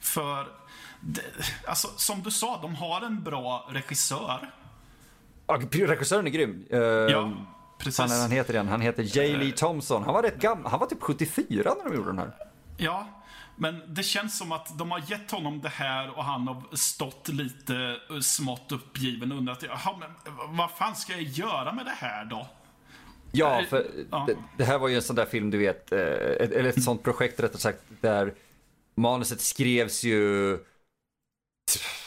För, 0.00 0.46
det, 1.00 1.22
alltså, 1.66 1.88
som 1.96 2.22
du 2.22 2.30
sa, 2.30 2.58
de 2.62 2.74
har 2.74 3.00
en 3.02 3.22
bra 3.22 3.68
regissör. 3.72 4.50
Ja, 5.46 5.60
regissören 5.72 6.26
är 6.26 6.30
grym. 6.30 6.66
Eh, 6.70 6.78
Ja, 6.80 7.32
precis. 7.78 7.96
Fan, 7.96 8.10
han 8.20 8.30
heter 8.30 8.54
igen. 8.54 8.68
Han 8.68 8.80
heter 8.80 9.02
J. 9.02 9.36
Lee 9.36 9.52
Thompson. 9.52 10.02
Han 10.04 10.14
var 10.14 10.22
rätt 10.22 10.40
gammal. 10.40 10.70
Han 10.70 10.80
var 10.80 10.86
typ 10.86 11.02
74 11.02 11.74
när 11.78 11.90
de 11.90 11.96
gjorde 11.96 12.08
den 12.08 12.18
här. 12.18 12.30
Ja, 12.76 13.23
men 13.56 13.94
det 13.94 14.02
känns 14.02 14.38
som 14.38 14.52
att 14.52 14.78
de 14.78 14.90
har 14.90 15.02
gett 15.10 15.30
honom 15.30 15.60
det 15.60 15.68
här 15.68 16.18
och 16.18 16.24
han 16.24 16.48
har 16.48 16.76
stått 16.76 17.28
lite 17.28 17.96
eh, 18.10 18.20
smått 18.20 18.72
uppgiven 18.72 19.32
och 19.32 19.38
undrat, 19.38 19.62
jaha, 19.62 19.96
men 20.00 20.10
vad 20.56 20.70
fan 20.70 20.96
ska 20.96 21.12
jag 21.12 21.22
göra 21.22 21.72
med 21.72 21.84
det 21.86 21.94
här 21.98 22.24
då? 22.24 22.48
Ja, 23.32 23.62
för 23.70 23.86
ja. 24.10 24.24
Det, 24.26 24.36
det 24.58 24.64
här 24.64 24.78
var 24.78 24.88
ju 24.88 24.96
en 24.96 25.02
sån 25.02 25.16
där 25.16 25.26
film, 25.26 25.50
du 25.50 25.58
vet, 25.58 25.92
eh, 25.92 25.98
eller 25.98 26.64
ett 26.64 26.82
sånt 26.82 27.02
projekt 27.02 27.40
rättare 27.40 27.58
sagt, 27.60 27.78
där 28.00 28.34
manuset 28.96 29.40
skrevs 29.40 30.04
ju, 30.04 30.58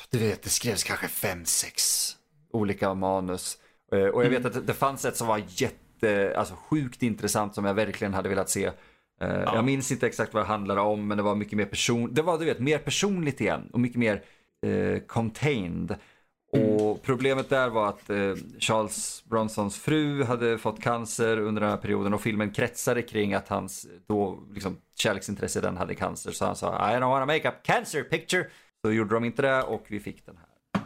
du 0.09 0.17
vet, 0.19 0.43
det 0.43 0.49
skrevs 0.49 0.83
kanske 0.83 1.07
fem, 1.07 1.45
sex 1.45 2.11
olika 2.51 2.93
manus. 2.93 3.57
Eh, 3.91 3.99
Och 3.99 4.25
jag 4.25 4.29
vet 4.29 4.39
Mm. 4.39 4.47
att 4.47 4.53
det, 4.53 4.61
det 4.61 4.73
fanns 4.73 5.05
ett 5.05 5.17
som 5.17 5.27
var 5.27 5.43
jätte, 5.47 6.33
alltså 6.37 6.55
sjukt 6.55 7.03
intressant 7.03 7.55
som 7.55 7.65
jag 7.65 7.73
verkligen 7.73 8.13
hade 8.13 8.29
velat 8.29 8.49
se. 8.49 8.71
Eh, 9.21 9.29
Jag 9.29 9.65
minns 9.65 9.91
inte 9.91 10.07
exakt 10.07 10.33
vad 10.33 10.43
det 10.43 10.47
handlade 10.47 10.81
om, 10.81 11.07
men 11.07 11.17
det 11.17 11.23
var 11.23 11.35
mycket 11.35 11.57
mer 11.57 11.65
person, 11.65 12.13
det 12.13 12.21
var 12.21 12.37
du 12.37 12.45
vet, 12.45 12.59
mer 12.59 12.77
personligt 12.77 13.41
igen 13.41 13.69
och 13.73 13.79
mycket 13.79 13.97
mer 13.99 14.21
eh, 14.65 14.99
contained. 14.99 15.95
Och 16.51 17.01
problemet 17.03 17.49
där 17.49 17.69
var 17.69 17.89
att 17.89 18.09
eh, 18.09 18.33
Charles 18.59 19.23
Bronsons 19.25 19.77
fru 19.77 20.23
hade 20.23 20.57
fått 20.57 20.81
cancer 20.81 21.39
under 21.39 21.61
den 21.61 21.69
här 21.69 21.77
perioden 21.77 22.13
och 22.13 22.21
filmen 22.21 22.51
kretsade 22.51 23.01
kring 23.01 23.33
att 23.33 23.47
hans 23.47 23.87
då 24.07 24.39
liksom 24.53 24.77
kärleksintresse 24.95 25.61
den 25.61 25.77
hade 25.77 25.95
cancer. 25.95 26.31
Så 26.31 26.45
han 26.45 26.55
sa 26.55 26.91
I 26.91 26.95
don't 26.95 27.09
wanna 27.09 27.25
make 27.25 27.49
a 27.49 27.53
cancer 27.63 28.03
picture. 28.03 28.45
Så 28.81 28.91
gjorde 28.91 29.13
de 29.13 29.23
inte 29.23 29.41
det 29.41 29.63
och 29.63 29.85
vi 29.87 29.99
fick 29.99 30.25
den 30.25 30.37
här. 30.37 30.81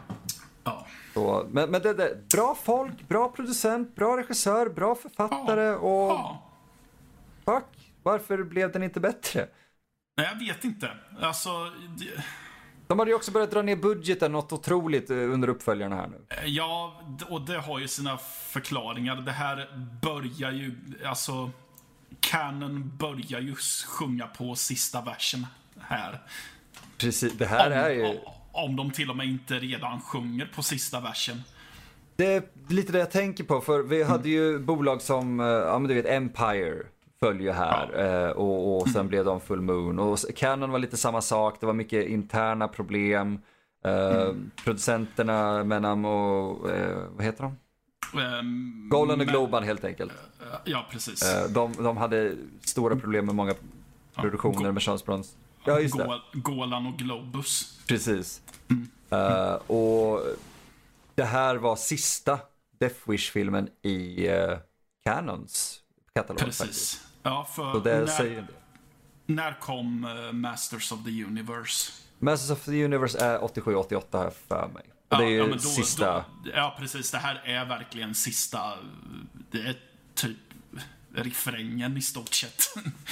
Ja. 0.64 0.86
Så, 1.14 1.46
men 1.50 1.70
men 1.70 1.82
det, 1.82 1.94
det, 1.94 2.28
bra 2.32 2.56
folk, 2.62 3.08
bra 3.08 3.28
producent, 3.28 3.94
bra 3.94 4.16
regissör, 4.16 4.68
bra 4.68 4.94
författare 4.94 5.70
och 5.74 6.10
ja. 6.10 6.42
fuck, 7.44 7.64
varför 8.02 8.42
blev 8.42 8.72
den 8.72 8.82
inte 8.82 9.00
bättre? 9.00 9.48
Nej, 10.16 10.28
jag 10.32 10.46
vet 10.46 10.64
inte. 10.64 10.90
Alltså, 11.20 11.50
det- 11.98 12.22
De 12.86 12.98
hade 12.98 13.10
ju 13.10 13.14
också 13.14 13.30
börjat 13.32 13.50
dra 13.50 13.62
ner 13.62 13.76
budgeten 13.76 14.32
något 14.32 14.52
otroligt 14.52 15.10
eh, 15.10 15.16
under 15.16 15.48
uppföljarna 15.48 15.96
här 15.96 16.08
nu. 16.08 16.20
ja, 16.44 17.02
och 17.28 17.40
det 17.40 17.58
har 17.58 17.78
ju 17.78 17.88
sina 17.88 18.18
förklaringar. 18.48 19.16
Det 19.16 19.32
här 19.32 19.68
börjar 20.02 20.52
ju, 20.52 20.74
alltså, 21.04 21.50
Canon 22.20 22.92
börjar 22.96 23.40
ju 23.40 23.54
sjunga 23.88 24.26
på 24.26 24.54
sista 24.54 25.00
versen 25.02 25.46
här. 25.80 26.22
Precis, 26.98 27.32
det 27.32 27.46
här 27.46 27.66
Om, 27.66 27.72
är 27.72 27.90
ju... 27.90 28.18
om 28.52 28.76
de 28.76 28.90
till 28.90 29.10
och 29.10 29.16
med 29.16 29.26
inte 29.26 29.54
redan 29.58 30.00
sjunger 30.00 30.50
på 30.54 30.62
sista 30.62 31.00
versen. 31.00 31.42
Det 32.16 32.26
är 32.34 32.42
lite 32.68 32.92
det 32.92 32.98
jag 32.98 33.10
tänker 33.10 33.44
på, 33.44 33.60
för 33.60 33.82
vi 33.82 34.02
hade 34.02 34.28
ju 34.28 34.58
bolag 34.58 35.02
som, 35.02 35.40
eh, 35.40 35.46
ja 35.46 35.78
men 35.78 35.88
du 35.88 35.94
vet 35.94 36.06
Empire 36.06 36.82
följer 37.22 37.52
här 37.52 38.00
eh, 38.24 38.30
och, 38.30 38.76
och 38.82 38.88
sen 38.88 39.08
blev 39.08 39.24
de 39.24 39.40
Full 39.40 39.60
Moon 39.60 39.98
och 39.98 40.18
Canon 40.36 40.70
var 40.70 40.78
lite 40.78 40.96
samma 40.96 41.20
sak, 41.20 41.56
det 41.60 41.66
var 41.66 41.72
mycket 41.72 42.06
interna 42.06 42.68
problem. 42.68 43.38
Eh, 43.84 44.28
Producenterna 44.64 45.64
Menam 45.64 46.04
och, 46.04 46.70
eh, 46.70 46.98
vad 47.16 47.24
heter 47.24 47.42
de? 47.42 47.56
Um, 48.38 48.88
Golan 48.90 49.20
och 49.20 49.26
Globan 49.26 49.62
helt 49.62 49.84
enkelt. 49.84 50.12
Ja, 50.64 50.86
precis. 50.90 51.20
De, 51.54 51.72
de 51.72 51.96
hade 51.96 52.34
stora 52.60 52.96
problem 52.96 53.26
med 53.26 53.34
många 53.34 53.54
produktioner 54.14 54.54
Go- 54.58 54.72
med 54.72 55.00
Bronson. 55.06 55.24
Ja 55.64 55.80
just 55.80 55.96
det, 55.98 56.04
Gol- 56.04 56.20
Golan 56.42 56.86
och 56.86 56.98
Globus. 56.98 57.78
precis. 57.88 58.42
Eh, 59.10 59.54
och 59.54 60.20
det 61.14 61.24
här 61.24 61.56
var 61.56 61.76
sista 61.76 62.38
Death 62.80 63.10
Wish-filmen 63.10 63.68
i 63.82 64.28
uh, 64.30 64.56
Canons 65.04 65.78
katalog 66.14 66.40
faktiskt. 66.54 67.00
Ja, 67.22 67.48
för 67.56 67.80
när, 67.84 68.46
när 69.26 69.60
kom 69.60 70.04
eh, 70.04 70.32
Masters 70.32 70.92
of 70.92 71.04
the 71.04 71.24
Universe? 71.24 71.92
Masters 72.18 72.50
of 72.50 72.64
the 72.64 72.84
Universe 72.84 73.18
är 73.18 73.38
87-88 73.38 74.02
här 74.12 74.30
för 74.48 74.68
mig. 74.74 74.82
Och 75.08 75.18
det 75.18 75.24
är 75.24 75.28
ju 75.28 75.40
men 75.42 75.50
då- 75.52 75.58
sista. 75.58 76.14
Då, 76.44 76.50
ja, 76.54 76.76
precis. 76.78 77.10
Det 77.10 77.18
här 77.18 77.42
är 77.44 77.64
verkligen 77.64 78.14
sista... 78.14 78.72
Det 79.50 79.58
är 79.60 79.76
typ 80.14 80.36
refrängen 81.14 81.96
i 81.96 82.02
stort 82.02 82.34
sett. 82.34 82.62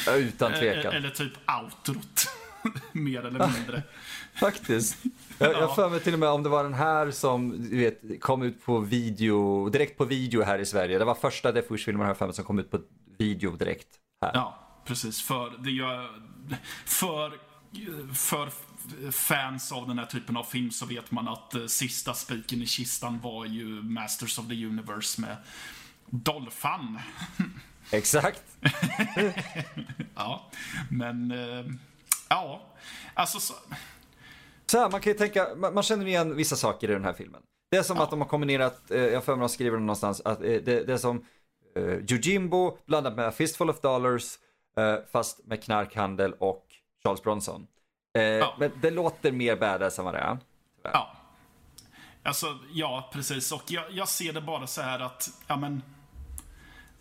Ja, 0.06 0.16
Utan 0.16 0.52
tvekan. 0.60 0.92
Eller 0.92 1.10
typ 1.10 1.32
outrot. 1.62 2.28
Mer 2.92 3.26
eller 3.26 3.48
mindre. 3.48 3.82
Faktiskt. 4.40 4.96
Jag, 5.38 5.52
jag 5.52 5.62
Ja. 5.62 5.74
för 5.74 5.88
mig 5.90 6.00
till 6.00 6.12
och 6.12 6.18
med 6.18 6.28
om 6.28 6.42
det 6.42 6.48
var 6.48 6.62
den 6.64 6.74
här 6.74 7.10
som 7.10 7.68
du 7.70 7.78
vet, 7.78 8.20
kom 8.20 8.42
ut 8.42 8.64
på 8.64 8.78
video, 8.78 9.68
direkt 9.68 9.98
på 9.98 10.04
video 10.04 10.42
här 10.42 10.58
i 10.58 10.66
Sverige. 10.66 10.98
Det 10.98 11.04
var 11.04 11.14
första 11.14 11.52
Death 11.52 11.72
Wish-filmen 11.72 12.06
här 12.06 12.14
för 12.14 12.26
mig 12.26 12.34
som 12.34 12.44
kom 12.44 12.58
ut 12.58 12.70
på 12.70 12.80
video 13.20 13.56
direkt 13.56 13.88
här. 14.22 14.30
Ja, 14.34 14.58
precis. 14.84 15.22
För 15.22 15.50
det 15.58 15.70
gör... 15.70 16.22
För, 16.84 17.38
för 18.14 18.50
fans 19.10 19.72
av 19.72 19.88
den 19.88 19.98
här 19.98 20.06
typen 20.06 20.36
av 20.36 20.44
film 20.44 20.70
så 20.70 20.86
vet 20.86 21.10
man 21.10 21.28
att 21.28 21.54
eh, 21.54 21.66
sista 21.66 22.14
spiken 22.14 22.62
i 22.62 22.66
kistan 22.66 23.20
var 23.20 23.44
ju 23.46 23.64
Masters 23.82 24.38
of 24.38 24.48
the 24.48 24.66
Universe 24.66 25.20
med 25.20 25.36
Dolphan. 26.06 26.98
Exakt. 27.92 28.42
Ja, 30.14 30.50
men... 30.90 31.30
eh, 31.30 31.64
Ja, 32.28 32.62
alltså... 33.14 33.40
Så, 33.40 33.54
Så 34.66 34.78
här, 34.78 34.90
man 34.90 35.00
kan 35.00 35.12
ju 35.12 35.18
tänka, 35.18 35.48
man, 35.56 35.74
man 35.74 35.82
känner 35.82 36.06
igen 36.06 36.36
vissa 36.36 36.56
saker 36.56 36.90
i 36.90 36.92
den 36.92 37.04
här 37.04 37.12
filmen. 37.12 37.40
Det 37.70 37.76
är 37.76 37.82
som 37.82 37.96
Ja. 37.96 38.02
att 38.02 38.10
de 38.10 38.20
har 38.20 38.28
kombinerat, 38.28 38.90
eh, 38.90 38.98
jag 39.00 39.24
för 39.24 39.36
mig 39.36 39.40
de 39.40 39.48
skriver 39.48 39.78
någonstans, 39.78 40.20
att 40.24 40.38
eh, 40.42 40.46
det, 40.46 40.86
det 40.86 40.92
är 40.92 40.96
som 40.96 41.24
eh, 41.76 41.82
Yojimbo 41.82 42.78
blandat 42.86 43.16
med 43.16 43.34
Fistful 43.34 43.70
of 43.70 43.80
Dollars, 43.80 44.38
eh, 44.76 44.94
fast 45.12 45.46
med 45.46 45.62
knarkhandel 45.62 46.32
och 46.32 46.66
Charles 47.02 47.22
Bronson. 47.22 47.66
Eh, 48.18 48.48
Men 48.58 48.70
det 48.82 48.90
låter 48.90 49.32
mer 49.32 49.56
badass 49.56 49.98
än 49.98 50.04
vad 50.04 50.14
det 50.14 50.18
är. 50.20 50.38
Ja. 50.82 51.16
Alltså, 52.22 52.46
ja, 52.72 53.10
precis. 53.12 53.52
Och 53.52 53.62
jag, 53.68 53.84
jag 53.90 54.08
ser 54.08 54.32
det 54.32 54.40
bara 54.40 54.66
så 54.66 54.82
här 54.82 55.00
att, 55.00 55.28
ja 55.46 55.56
men... 55.56 55.82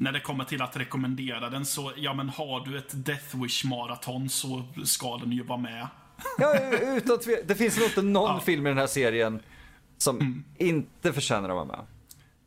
När 0.02 0.12
det 0.12 0.20
kommer 0.20 0.44
till 0.44 0.62
att 0.62 0.78
rekommendera 0.78 1.50
den 1.50 1.66
så, 1.66 1.92
ja 1.96 2.14
men 2.14 2.30
har 2.30 2.66
du 2.66 2.78
ett 2.78 3.06
Death 3.06 3.42
Wish 3.42 3.66
maraton 3.66 4.30
så 4.30 4.64
ska 4.86 5.18
den 5.18 5.32
ju 5.32 5.44
vara 5.44 5.60
med. 5.60 5.88
Ja, 6.38 6.60
utan 6.98 7.18
tve- 7.18 7.44
det 7.46 7.56
finns 7.56 7.82
inte 7.82 8.02
någon 8.02 8.24
Ja. 8.24 8.32
Mm. 8.32 8.42
film 8.42 8.68
i 8.68 8.70
den 8.70 8.78
här 8.78 8.88
serien 8.88 9.40
som 9.98 10.44
inte 10.58 11.14
förtjänar 11.14 11.50
att 11.50 11.56
vara 11.56 11.66
med. 11.66 11.86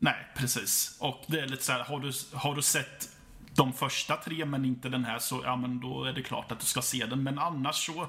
Nej, 0.03 0.27
precis. 0.35 0.97
Och 0.99 1.23
det 1.27 1.39
är 1.39 1.47
lite 1.47 1.63
så 1.63 1.71
här, 1.71 1.83
har 1.83 1.99
du, 1.99 2.11
har 2.37 2.55
du 2.55 2.61
sett 2.61 3.09
de 3.55 3.73
första 3.73 4.17
tre 4.17 4.45
men 4.45 4.65
inte 4.65 4.89
den 4.89 5.05
här 5.05 5.19
så, 5.19 5.41
ja 5.43 5.55
men 5.55 5.79
då 5.79 6.03
är 6.03 6.13
det 6.13 6.21
klart 6.21 6.51
att 6.51 6.59
du 6.59 6.65
ska 6.65 6.81
se 6.81 7.05
den. 7.05 7.23
Men 7.23 7.39
annars 7.39 7.85
så, 7.85 8.07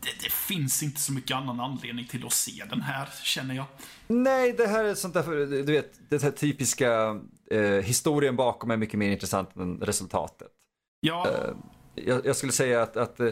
det, 0.00 0.10
det 0.22 0.32
finns 0.32 0.82
inte 0.82 1.00
så 1.00 1.12
mycket 1.12 1.36
annan 1.36 1.60
anledning 1.60 2.06
till 2.06 2.26
att 2.26 2.32
se 2.32 2.64
den 2.70 2.82
här, 2.82 3.08
känner 3.22 3.54
jag. 3.54 3.64
Nej, 4.06 4.52
det 4.52 4.66
här 4.66 4.84
är 4.84 4.94
sånt 4.94 5.14
där, 5.14 5.46
du 5.46 5.72
vet, 5.72 5.92
det 6.08 6.22
här 6.22 6.30
typiska 6.30 7.20
eh, 7.50 7.60
historien 7.60 8.36
bakom 8.36 8.70
är 8.70 8.76
mycket 8.76 8.98
mer 8.98 9.10
intressant 9.10 9.56
än 9.56 9.80
resultatet. 9.80 10.48
Ja, 11.00 11.26
Eh, 11.28 11.54
jag, 11.94 12.26
jag 12.26 12.36
skulle 12.36 12.52
säga 12.52 12.82
att, 12.82 12.96
att 12.96 13.20
eh, 13.20 13.30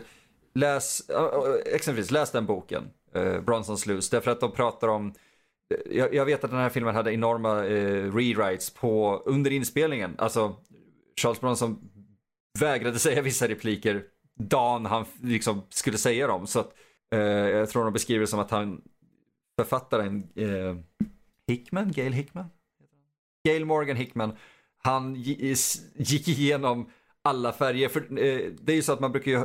läs, 0.55 1.11
eh, 1.11 1.17
eh, 1.17 1.75
exempelvis 1.75 2.11
läs 2.11 2.31
den 2.31 2.47
boken, 2.47 2.85
eh, 3.15 3.41
Bronsons 3.41 3.87
Loose, 3.87 4.17
därför 4.17 4.31
att 4.31 4.41
de 4.41 4.53
pratar 4.53 4.89
om 4.89 5.15
jag, 5.91 6.15
jag 6.15 6.25
vet 6.25 6.45
att 6.45 6.51
den 6.51 6.61
här 6.61 6.69
filmen 6.69 6.95
hade 6.95 7.13
enorma 7.13 7.65
eh, 7.67 8.15
rewrites 8.15 8.71
på, 8.71 9.23
under 9.27 9.51
inspelningen. 9.51 10.15
Alltså, 10.19 10.57
Charles 11.21 11.41
Bronson 11.41 11.79
vägrade 12.59 12.99
säga 12.99 13.23
vissa 13.23 13.49
repliker 13.49 14.05
dagen 14.39 14.87
han 14.87 15.05
liksom 15.23 15.63
skulle 15.69 15.99
säga 15.99 16.27
dem. 16.27 16.47
Så 16.47 16.61
att, 16.61 16.75
eh, 17.15 17.21
jag 17.21 17.71
tror 17.71 17.85
de 17.85 17.93
beskriver 17.93 18.21
det 18.21 18.27
som 18.27 18.41
att 18.41 18.51
han, 18.51 18.83
författaren 19.61 20.29
eh, 20.35 20.77
Hickman, 21.47 21.93
Gail 21.93 22.13
Hickman? 22.13 22.47
Gail 23.45 23.65
Morgan 23.65 23.97
Hickman, 23.97 24.37
han 24.83 25.15
gick 25.95 26.29
igenom 26.29 26.91
alla 27.23 27.53
färger. 27.53 27.89
För 27.89 28.01
eh, 28.01 28.51
det 28.61 28.73
är 28.73 28.77
ju 28.77 28.83
så 28.83 28.93
att 28.93 29.01
man 29.01 29.13
brukar 29.13 29.31
ju, 29.31 29.45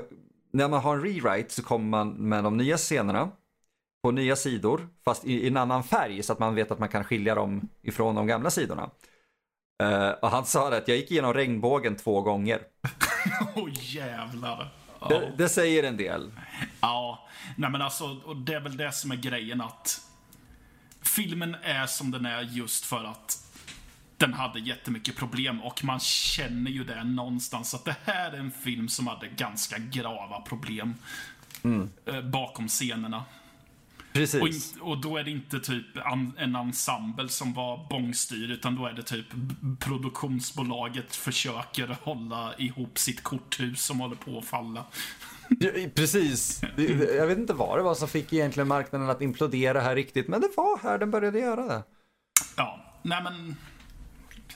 när 0.51 0.67
man 0.67 0.81
har 0.81 0.95
en 0.95 1.01
rewrite 1.01 1.53
så 1.53 1.63
kommer 1.63 1.85
man 1.85 2.13
med 2.13 2.43
de 2.43 2.57
nya 2.57 2.77
scenerna 2.77 3.31
på 4.03 4.11
nya 4.11 4.35
sidor, 4.35 4.87
fast 5.05 5.25
i, 5.25 5.33
i 5.33 5.47
en 5.47 5.57
annan 5.57 5.83
färg 5.83 6.23
så 6.23 6.33
att 6.33 6.39
man 6.39 6.55
vet 6.55 6.71
att 6.71 6.79
man 6.79 6.89
kan 6.89 7.03
skilja 7.03 7.35
dem 7.35 7.69
ifrån 7.81 8.15
de 8.15 8.27
gamla 8.27 8.49
sidorna. 8.49 8.89
Eh, 9.83 10.09
och 10.09 10.29
han 10.29 10.45
sa 10.45 10.69
det 10.69 10.77
att 10.77 10.87
jag 10.87 10.97
gick 10.97 11.11
igenom 11.11 11.33
regnbågen 11.33 11.95
två 11.95 12.21
gånger. 12.21 12.61
åh 13.55 13.69
jävlar. 13.73 14.73
Ja. 14.99 15.07
Det, 15.07 15.33
det 15.37 15.49
säger 15.49 15.83
en 15.83 15.97
del. 15.97 16.31
Ja, 16.81 17.27
nej 17.55 17.69
men 17.69 17.81
alltså, 17.81 18.19
och 18.25 18.35
det 18.35 18.53
är 18.53 18.59
väl 18.59 18.77
det 18.77 18.91
som 18.91 19.11
är 19.11 19.15
grejen 19.15 19.61
att 19.61 20.01
filmen 21.01 21.55
är 21.63 21.85
som 21.85 22.11
den 22.11 22.25
är 22.25 22.41
just 22.41 22.85
för 22.85 23.03
att 23.03 23.47
den 24.17 24.33
hade 24.33 24.59
jättemycket 24.59 25.15
problem 25.15 25.61
och 25.61 25.83
man 25.83 25.99
känner 25.99 26.71
ju 26.71 26.83
det 26.83 27.03
någonstans 27.03 27.73
att 27.73 27.85
det 27.85 27.95
här 28.05 28.31
är 28.31 28.37
en 28.37 28.51
film 28.51 28.89
som 28.89 29.07
hade 29.07 29.27
ganska 29.27 29.77
grava 29.77 30.41
problem 30.41 30.95
eh, 32.05 32.21
bakom 32.21 32.67
scenerna. 32.67 33.23
Och, 34.11 34.15
Precis. 34.15 34.73
in, 34.75 34.81
och 34.81 35.01
då 35.01 35.17
är 35.17 35.23
det 35.23 35.31
inte 35.31 35.59
typ 35.59 35.97
en 36.37 36.55
ensemble 36.55 37.29
som 37.29 37.53
var 37.53 37.87
bångstyr, 37.89 38.51
utan 38.51 38.75
då 38.75 38.85
är 38.85 38.93
det 38.93 39.03
typ 39.03 39.25
produktionsbolaget 39.79 41.15
försöker 41.15 41.97
hålla 42.01 42.53
ihop 42.57 42.97
sitt 42.97 43.23
korthus 43.23 43.85
som 43.85 43.99
håller 43.99 44.15
på 44.15 44.37
att 44.37 44.45
falla. 44.45 44.85
Precis. 45.95 46.61
Jag 47.15 47.27
vet 47.27 47.37
inte 47.37 47.53
vad 47.53 47.79
det 47.79 47.83
var 47.83 47.95
som 47.95 48.07
fick 48.07 48.33
egentligen 48.33 48.67
marknaden 48.67 49.09
att 49.09 49.21
implodera 49.21 49.81
här 49.81 49.95
riktigt, 49.95 50.27
men 50.27 50.41
det 50.41 50.49
var 50.57 50.79
här 50.83 50.97
den 50.97 51.11
började 51.11 51.39
göra 51.39 51.65
det. 51.65 51.83
Ja, 52.57 52.99
nej 53.01 53.23
men... 53.23 53.55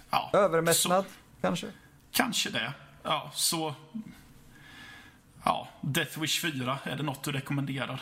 Ja, 0.10 0.30
Övermättnad, 0.34 1.06
kanske? 1.42 1.68
kanske 2.12 2.50
det. 2.50 2.74
Ja, 3.04 3.32
så... 3.34 3.76
Ja, 5.44 5.68
Death 5.82 6.20
Wish 6.20 6.42
4, 6.42 6.80
är 6.84 6.96
det 6.96 7.04
något 7.04 7.24
du 7.24 7.32
rekommenderar? 7.32 8.02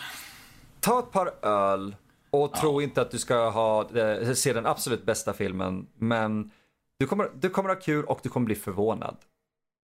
Ta 0.83 0.99
ett 0.99 1.11
par 1.11 1.45
öl 1.45 1.95
och 2.29 2.53
tro 2.53 2.81
inte 2.81 3.01
att 3.01 3.11
du 3.11 3.19
ska 3.19 3.49
ha, 3.49 3.97
eh, 3.97 4.33
se 4.33 4.53
den 4.53 4.65
absolut 4.65 5.05
bästa 5.05 5.33
filmen, 5.33 5.87
men 5.97 6.51
du 6.99 7.07
kommer, 7.07 7.29
du 7.35 7.49
kommer 7.49 7.69
ha 7.69 7.75
kul 7.75 8.05
och 8.05 8.19
du 8.23 8.29
kommer 8.29 8.45
bli 8.45 8.55
förvånad. 8.55 9.17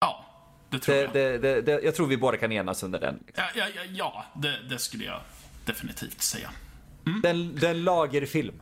Ja, 0.02 0.26
det 0.70 0.80
tror 0.80 0.96
Det, 0.96 1.02
jag. 1.02 1.14
det, 1.14 1.38
det, 1.38 1.62
det, 1.62 1.82
jag 1.84 1.96
tror 1.96 2.08
vi 2.08 2.18
båda 2.18 2.38
kan 2.38 2.52
enas 2.52 2.84
under 2.84 3.00
den. 3.00 3.24
Liksom. 3.28 3.46
Ja, 3.56 3.66
ja, 3.66 3.68
ja, 3.76 3.82
ja 3.92 4.26
det, 4.70 4.80
skulle 4.80 5.04
jag 5.06 5.20
definitivt 5.66 6.22
säga. 6.22 6.50
Den, 7.24 7.56
den 7.56 7.84
lagerfilm. 7.84 8.62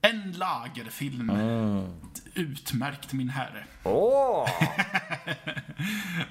En 0.00 0.32
lagerfilm. 0.32 1.30
Mm. 1.30 1.86
Utmärkt, 2.34 3.12
min 3.12 3.28
herre. 3.28 3.64
Åh! 3.84 4.48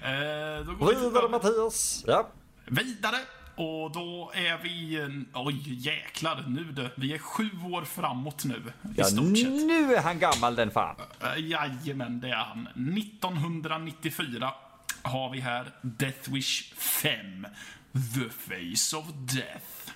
Eh, 0.02 0.88
vidare, 0.90 1.30
Mattias. 1.30 2.04
Ja. 2.08 2.28
vidare. 2.66 3.18
Och 3.58 3.92
då 3.92 4.32
är 4.36 4.58
vi... 4.64 5.00
en- 5.02 5.30
Oj, 5.34 5.74
jäklar. 5.88 6.44
Nu 6.48 6.64
du. 6.64 6.90
Vi 6.98 7.14
är 7.14 7.18
sju 7.18 7.50
år 7.72 7.82
framåt 7.86 8.46
nu, 8.46 8.56
i 8.56 8.62
ja, 8.96 9.04
stort 9.06 9.38
sett. 9.38 9.50
nu 9.50 9.96
är 9.96 10.02
han 10.02 10.20
gammal 10.20 10.56
den 10.56 10.72
fan. 10.72 10.96
Uh, 11.24 11.46
jajamän, 11.50 12.20
det 12.20 12.30
är 12.30 12.36
han. 12.36 12.68
1994 12.68 14.54
har 15.02 15.30
vi 15.30 15.40
här 15.40 15.72
Death 15.82 16.32
Wish 16.34 16.74
5. 16.74 17.48
The 17.94 18.30
Face 18.30 18.98
of 18.98 19.06
Death. 19.36 19.92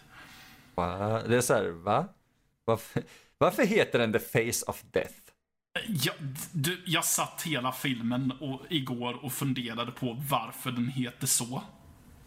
Va? 0.75 1.21
Det 1.27 1.37
är 1.37 1.41
så 1.41 1.53
här, 1.53 1.69
va? 1.69 2.07
Varför, 2.65 3.03
varför 3.37 3.65
heter 3.65 3.99
den 3.99 4.13
The 4.13 4.19
Face 4.19 4.65
of 4.67 4.83
Death? 4.91 5.13
Jag, 5.87 6.15
du, 6.51 6.83
jag 6.85 7.05
satt 7.05 7.41
hela 7.45 7.71
filmen 7.71 8.31
och, 8.31 8.61
igår 8.69 9.25
och 9.25 9.33
funderade 9.33 9.91
på 9.91 10.17
varför 10.29 10.71
den 10.71 10.87
heter 10.87 11.27
så. 11.27 11.63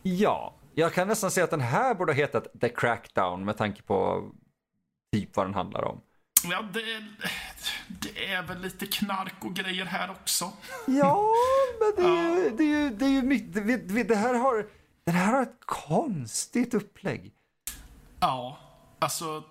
Ja, 0.03 0.55
jag 0.75 0.93
kan 0.95 1.09
nästan 1.09 1.31
säga 1.31 1.45
att 1.45 1.51
den 1.51 1.61
här 1.61 1.95
borde 1.95 2.13
ha 2.13 2.17
hetat 2.17 2.47
The 2.61 2.69
Crackdown 2.69 3.45
med 3.45 3.57
tanke 3.57 3.83
på 3.83 4.31
typ 5.13 5.37
vad 5.37 5.47
den 5.47 5.55
handlar 5.55 5.85
om. 5.85 6.01
Ja, 6.51 6.65
det, 6.73 7.05
det 7.89 8.33
är 8.33 8.43
väl 8.43 8.61
lite 8.61 8.87
knark 8.87 9.35
och 9.45 9.55
grejer 9.55 9.85
här 9.85 10.11
också. 10.11 10.53
Ja, 10.87 11.33
men 11.81 12.05
det 12.05 12.11
är 12.11 12.45
ju, 12.45 12.51
det 12.57 12.65
är 12.65 12.83
ju, 12.83 12.91
det 12.91 13.05
är 13.05 13.09
ju 13.09 13.23
mycket, 13.23 14.09
det, 14.09 14.17
här 14.17 14.35
har, 14.35 14.67
den 15.05 15.15
här 15.15 15.33
har 15.33 15.43
ett 15.43 15.61
konstigt 15.61 16.75
upplägg. 16.75 17.33
Ja, 18.21 18.59
alltså 18.99 19.45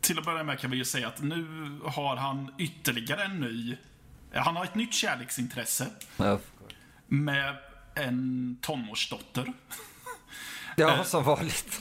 till 0.00 0.18
att 0.18 0.24
börja 0.24 0.44
med 0.44 0.58
kan 0.58 0.70
vi 0.70 0.76
ju 0.76 0.84
säga 0.84 1.08
att 1.08 1.22
nu 1.22 1.80
har 1.84 2.16
han 2.16 2.54
ytterligare 2.58 3.24
en 3.24 3.40
ny... 3.40 3.76
Han 4.34 4.56
har 4.56 4.64
ett 4.64 4.74
nytt 4.74 4.94
kärleksintresse 4.94 5.86
med 7.06 7.56
en 7.94 8.58
tonårsdotter. 8.60 9.52
Ja, 10.76 11.04
som 11.04 11.24
vanligt. 11.24 11.80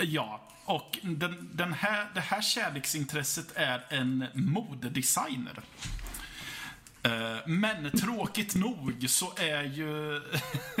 Ja, 0.00 0.40
och 0.64 0.98
den, 1.02 1.50
den 1.52 1.72
här, 1.72 2.10
det 2.14 2.20
här 2.20 2.42
kärleksintresset 2.42 3.46
är 3.54 3.84
en 3.88 4.24
modedesigner. 4.34 5.60
Eh, 7.02 7.46
Men 7.46 7.90
tråkigt 7.98 8.54
nog 8.54 9.04
så 9.08 9.32
är 9.36 9.62
ju 9.62 10.20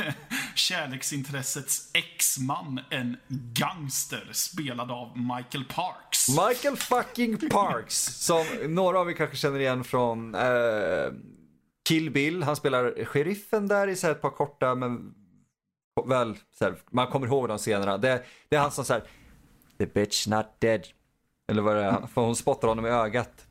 kärleksintressets 0.54 1.90
exman 1.94 2.80
en 2.90 3.16
gangster 3.28 4.28
spelad 4.32 4.90
av 4.90 5.18
Michael 5.18 5.64
Parks. 5.64 6.28
Michael 6.28 6.76
fucking 6.76 7.50
Parks, 7.50 7.96
som 8.04 8.44
några 8.68 8.98
av 9.00 9.10
er 9.10 9.14
kanske 9.14 9.36
känner 9.36 9.58
igen 9.60 9.84
från 9.84 10.34
eh, 10.34 10.40
Kill 11.88 12.10
Bill. 12.10 12.42
Han 12.42 12.56
spelar 12.56 13.04
sheriffen 13.04 13.68
där 13.68 13.88
i 13.88 13.96
så 13.96 14.10
ett 14.10 14.22
par 14.22 14.30
korta, 14.30 14.74
men 14.74 15.14
väl, 16.08 16.36
så 16.58 16.64
här, 16.64 16.74
man 16.90 17.06
kommer 17.06 17.26
ihåg 17.26 17.48
de 17.48 17.58
scenerna. 17.58 17.98
Det, 17.98 18.24
det 18.48 18.56
är 18.56 18.60
han 18.60 18.70
som 18.70 18.84
säger 18.84 19.02
The 19.78 19.86
bitch 19.86 20.26
not 20.26 20.46
dead. 20.58 20.86
Eller 21.50 21.62
vad 21.62 21.76
det 21.76 21.84
är, 21.84 22.06
för 22.06 22.20
hon 22.20 22.36
spottar 22.36 22.68
honom 22.68 22.86
i 22.86 22.88
ögat 22.88 23.46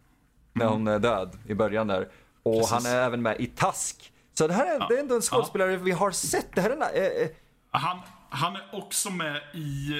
när 0.53 0.65
hon 0.65 0.87
är 0.87 0.99
död 0.99 1.37
i 1.47 1.53
början 1.53 1.87
där. 1.87 2.09
Och 2.43 2.53
Precis. 2.53 2.71
han 2.71 2.85
är 2.85 2.97
även 2.97 3.21
med 3.21 3.39
i 3.39 3.45
Task. 3.45 4.13
Så 4.33 4.47
det 4.47 4.53
här 4.53 4.75
är, 4.75 4.87
det 4.89 4.95
är 4.95 4.99
ändå 4.99 5.15
en 5.15 5.21
skådespelare 5.21 5.77
vi 5.77 5.91
har 5.91 6.11
sett. 6.11 6.55
Det 6.55 6.61
här 6.61 6.69
är 6.69 6.75
en, 6.75 6.81
eh, 6.81 7.23
eh, 7.23 7.29
Han, 7.71 7.99
han 8.29 8.55
är 8.55 8.69
också 8.71 9.09
med 9.09 9.41
i 9.53 9.91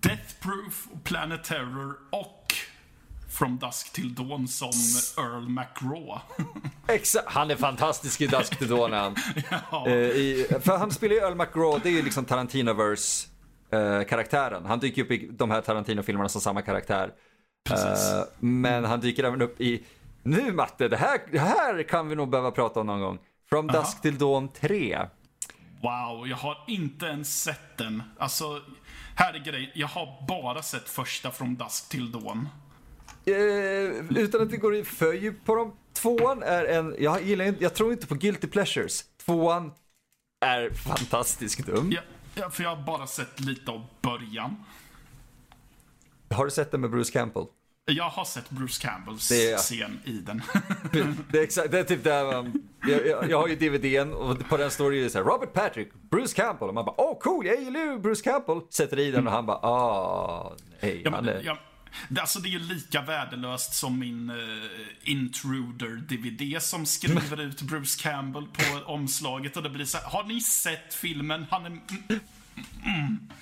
Death 0.00 0.34
Proof, 0.40 0.88
Planet 1.04 1.44
Terror 1.44 1.96
och 2.10 2.54
From 3.32 3.58
Dusk 3.58 3.92
Till 3.92 4.14
Dawn 4.14 4.48
som 4.48 4.70
Earl 5.24 5.48
McGraw. 5.48 6.20
Exakt, 6.86 7.28
han 7.28 7.50
är 7.50 7.56
fantastisk 7.56 8.20
i 8.20 8.26
Dusk 8.26 8.58
to 8.58 8.64
Dawn 8.64 8.92
han. 8.92 9.16
ja, 9.70 9.86
Eh, 9.86 9.92
i, 9.94 10.46
för 10.60 10.76
han 10.76 10.90
spelar 10.90 11.14
ju 11.14 11.20
Earl 11.20 11.34
McGraw, 11.34 11.80
det 11.82 11.88
är 11.88 11.92
ju 11.92 12.02
liksom 12.02 12.24
Tarantinoverse 12.24 13.28
eh, 13.70 14.02
karaktären. 14.02 14.66
Han 14.66 14.78
dyker 14.78 15.02
upp 15.02 15.10
i 15.10 15.28
de 15.32 15.50
här 15.50 15.60
Tarantino-filmerna 15.60 16.28
som 16.28 16.40
samma 16.40 16.62
karaktär. 16.62 17.10
Precis. 17.64 18.12
Eh, 18.12 18.24
men 18.38 18.84
han 18.84 19.00
dyker 19.00 19.24
även 19.24 19.42
upp 19.42 19.60
i, 19.60 19.84
nu 20.22 20.52
Matte, 20.52 20.88
det 20.88 20.96
här, 20.96 21.20
det 21.32 21.38
här 21.38 21.82
kan 21.82 22.08
vi 22.08 22.14
nog 22.14 22.30
behöva 22.30 22.50
prata 22.50 22.80
om 22.80 22.86
någon 22.86 23.00
gång. 23.00 23.18
From 23.48 23.66
Dusk 23.66 24.02
till 24.02 24.18
Dawn 24.18 24.48
3. 24.48 24.98
Wow, 25.82 26.28
jag 26.28 26.36
har 26.36 26.64
inte 26.66 27.06
ens 27.06 27.42
sett 27.42 27.78
den. 27.78 28.02
Alltså, 28.18 28.60
här 29.16 29.34
är 29.34 29.38
grejen. 29.38 29.70
Jag 29.74 29.88
har 29.88 30.26
bara 30.28 30.62
sett 30.62 30.88
första 30.88 31.30
From 31.30 31.56
Dusk 31.56 31.88
Till 31.88 32.12
Dawn. 32.12 32.48
Eh, 33.24 34.18
utan 34.18 34.42
att 34.42 34.50
vi 34.52 34.56
går 34.56 34.74
i 34.76 34.84
för 34.84 35.12
djupt 35.12 35.46
på 35.46 35.54
dem. 35.54 35.72
Tvåan 35.92 36.42
är 36.42 36.64
en, 36.64 36.96
jag 36.98 37.22
gillar 37.22 37.44
inte, 37.44 37.62
jag 37.62 37.74
tror 37.74 37.92
inte 37.92 38.06
på 38.06 38.14
guilty 38.14 38.46
pleasures. 38.46 39.04
Tvåan 39.24 39.72
är 40.44 40.70
fantastiskt 40.70 41.66
dum. 41.66 41.92
Ja, 41.92 42.00
ja, 42.34 42.50
för 42.50 42.62
jag 42.62 42.76
har 42.76 42.82
bara 42.86 43.06
sett 43.06 43.40
lite 43.40 43.70
av 43.70 43.84
början. 44.02 44.56
Har 46.30 46.44
du 46.44 46.50
sett 46.50 46.70
den 46.70 46.80
med 46.80 46.90
Bruce 46.90 47.12
Campbell? 47.12 47.44
Jag 47.84 48.08
har 48.08 48.24
sett 48.24 48.50
Bruce 48.50 48.82
Campbells 48.82 49.28
Det 49.28 49.50
är- 49.52 49.56
scen 49.56 50.00
i 50.04 50.12
den. 50.12 50.42
Det 51.30 51.38
är, 51.38 51.42
exakt, 51.42 51.70
det 51.70 51.78
är 51.78 51.84
typ 51.84 52.04
där 52.04 52.24
man, 52.24 52.62
jag, 52.88 53.06
jag, 53.06 53.30
jag 53.30 53.40
har 53.40 53.48
ju 53.48 53.56
DVDn 53.56 54.12
och 54.12 54.48
på 54.48 54.56
den 54.56 54.70
står 54.70 54.90
det 54.90 54.96
ju 54.96 55.10
så 55.10 55.18
här, 55.18 55.24
Robert 55.24 55.52
Patrick, 55.52 55.88
Bruce 56.10 56.34
Campbell. 56.36 56.68
Och 56.68 56.74
man 56.74 56.84
bara, 56.84 56.94
åh 57.00 57.12
oh, 57.12 57.18
cool, 57.18 57.46
jag 57.46 57.60
gillar 57.60 57.80
ju 57.80 57.98
Bruce 57.98 58.22
Campbell. 58.24 58.60
Sätter 58.70 58.98
i 58.98 59.10
den 59.10 59.26
och 59.26 59.32
han 59.32 59.46
bara, 59.46 59.56
ah, 59.56 60.56
nej. 60.82 61.02
Ja, 61.04 61.10
han 61.10 61.24
men, 61.24 61.34
är... 61.36 61.42
ja, 61.44 61.52
det- 61.52 61.58
alltså 62.20 62.38
det 62.38 62.48
är 62.48 62.50
ju 62.50 62.58
lika 62.58 63.02
värdelöst 63.02 63.74
som 63.74 63.98
min 63.98 64.30
uh, 64.30 64.36
Intruder-DVD 65.04 66.58
som 66.60 66.86
skriver 66.86 67.40
ut 67.40 67.62
Bruce 67.62 68.02
Campbell 68.02 68.46
på 68.46 68.92
omslaget 68.92 69.56
och 69.56 69.62
det 69.62 69.70
blir 69.70 69.84
så 69.84 69.98
här, 69.98 70.04
har 70.04 70.24
ni 70.24 70.40
sett 70.40 70.94
filmen? 70.94 71.46
Han 71.50 71.66
är... 71.66 71.78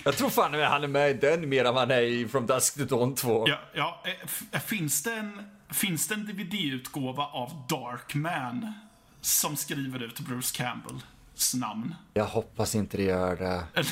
Jag 0.03 0.17
tror 0.17 0.29
fan 0.29 0.55
att 0.55 0.69
han 0.69 0.83
är 0.83 0.87
med 0.87 1.09
i 1.09 1.13
den 1.13 1.49
mer 1.49 1.65
än 1.65 1.75
han 1.75 1.91
är 1.91 2.01
i 2.01 2.27
From 2.27 2.45
Dusk 2.45 2.77
to 2.77 2.85
Dawn 2.85 3.15
2. 3.15 3.45
Ja, 3.49 3.59
ja, 3.73 4.03
eh, 4.05 4.11
f- 4.23 4.63
finns 4.65 5.03
det 5.03 5.13
en, 5.13 5.41
finns 5.69 6.07
det 6.07 6.15
en 6.15 6.25
DVD-utgåva 6.25 7.23
av 7.25 7.65
Darkman 7.69 8.73
som 9.21 9.55
skriver 9.55 10.03
ut 10.03 10.19
Bruce 10.19 10.57
Campbells 10.57 11.53
namn? 11.55 11.95
Jag 12.13 12.25
hoppas 12.25 12.75
inte 12.75 12.97
det 12.97 13.03
gör 13.03 13.35
det. 13.35 13.63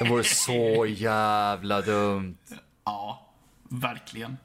Det 0.00 0.08
vore 0.08 0.24
så 0.24 0.86
jävla 0.86 1.80
dumt. 1.80 2.36
Ja, 2.84 3.27
verkligen. 3.68 4.36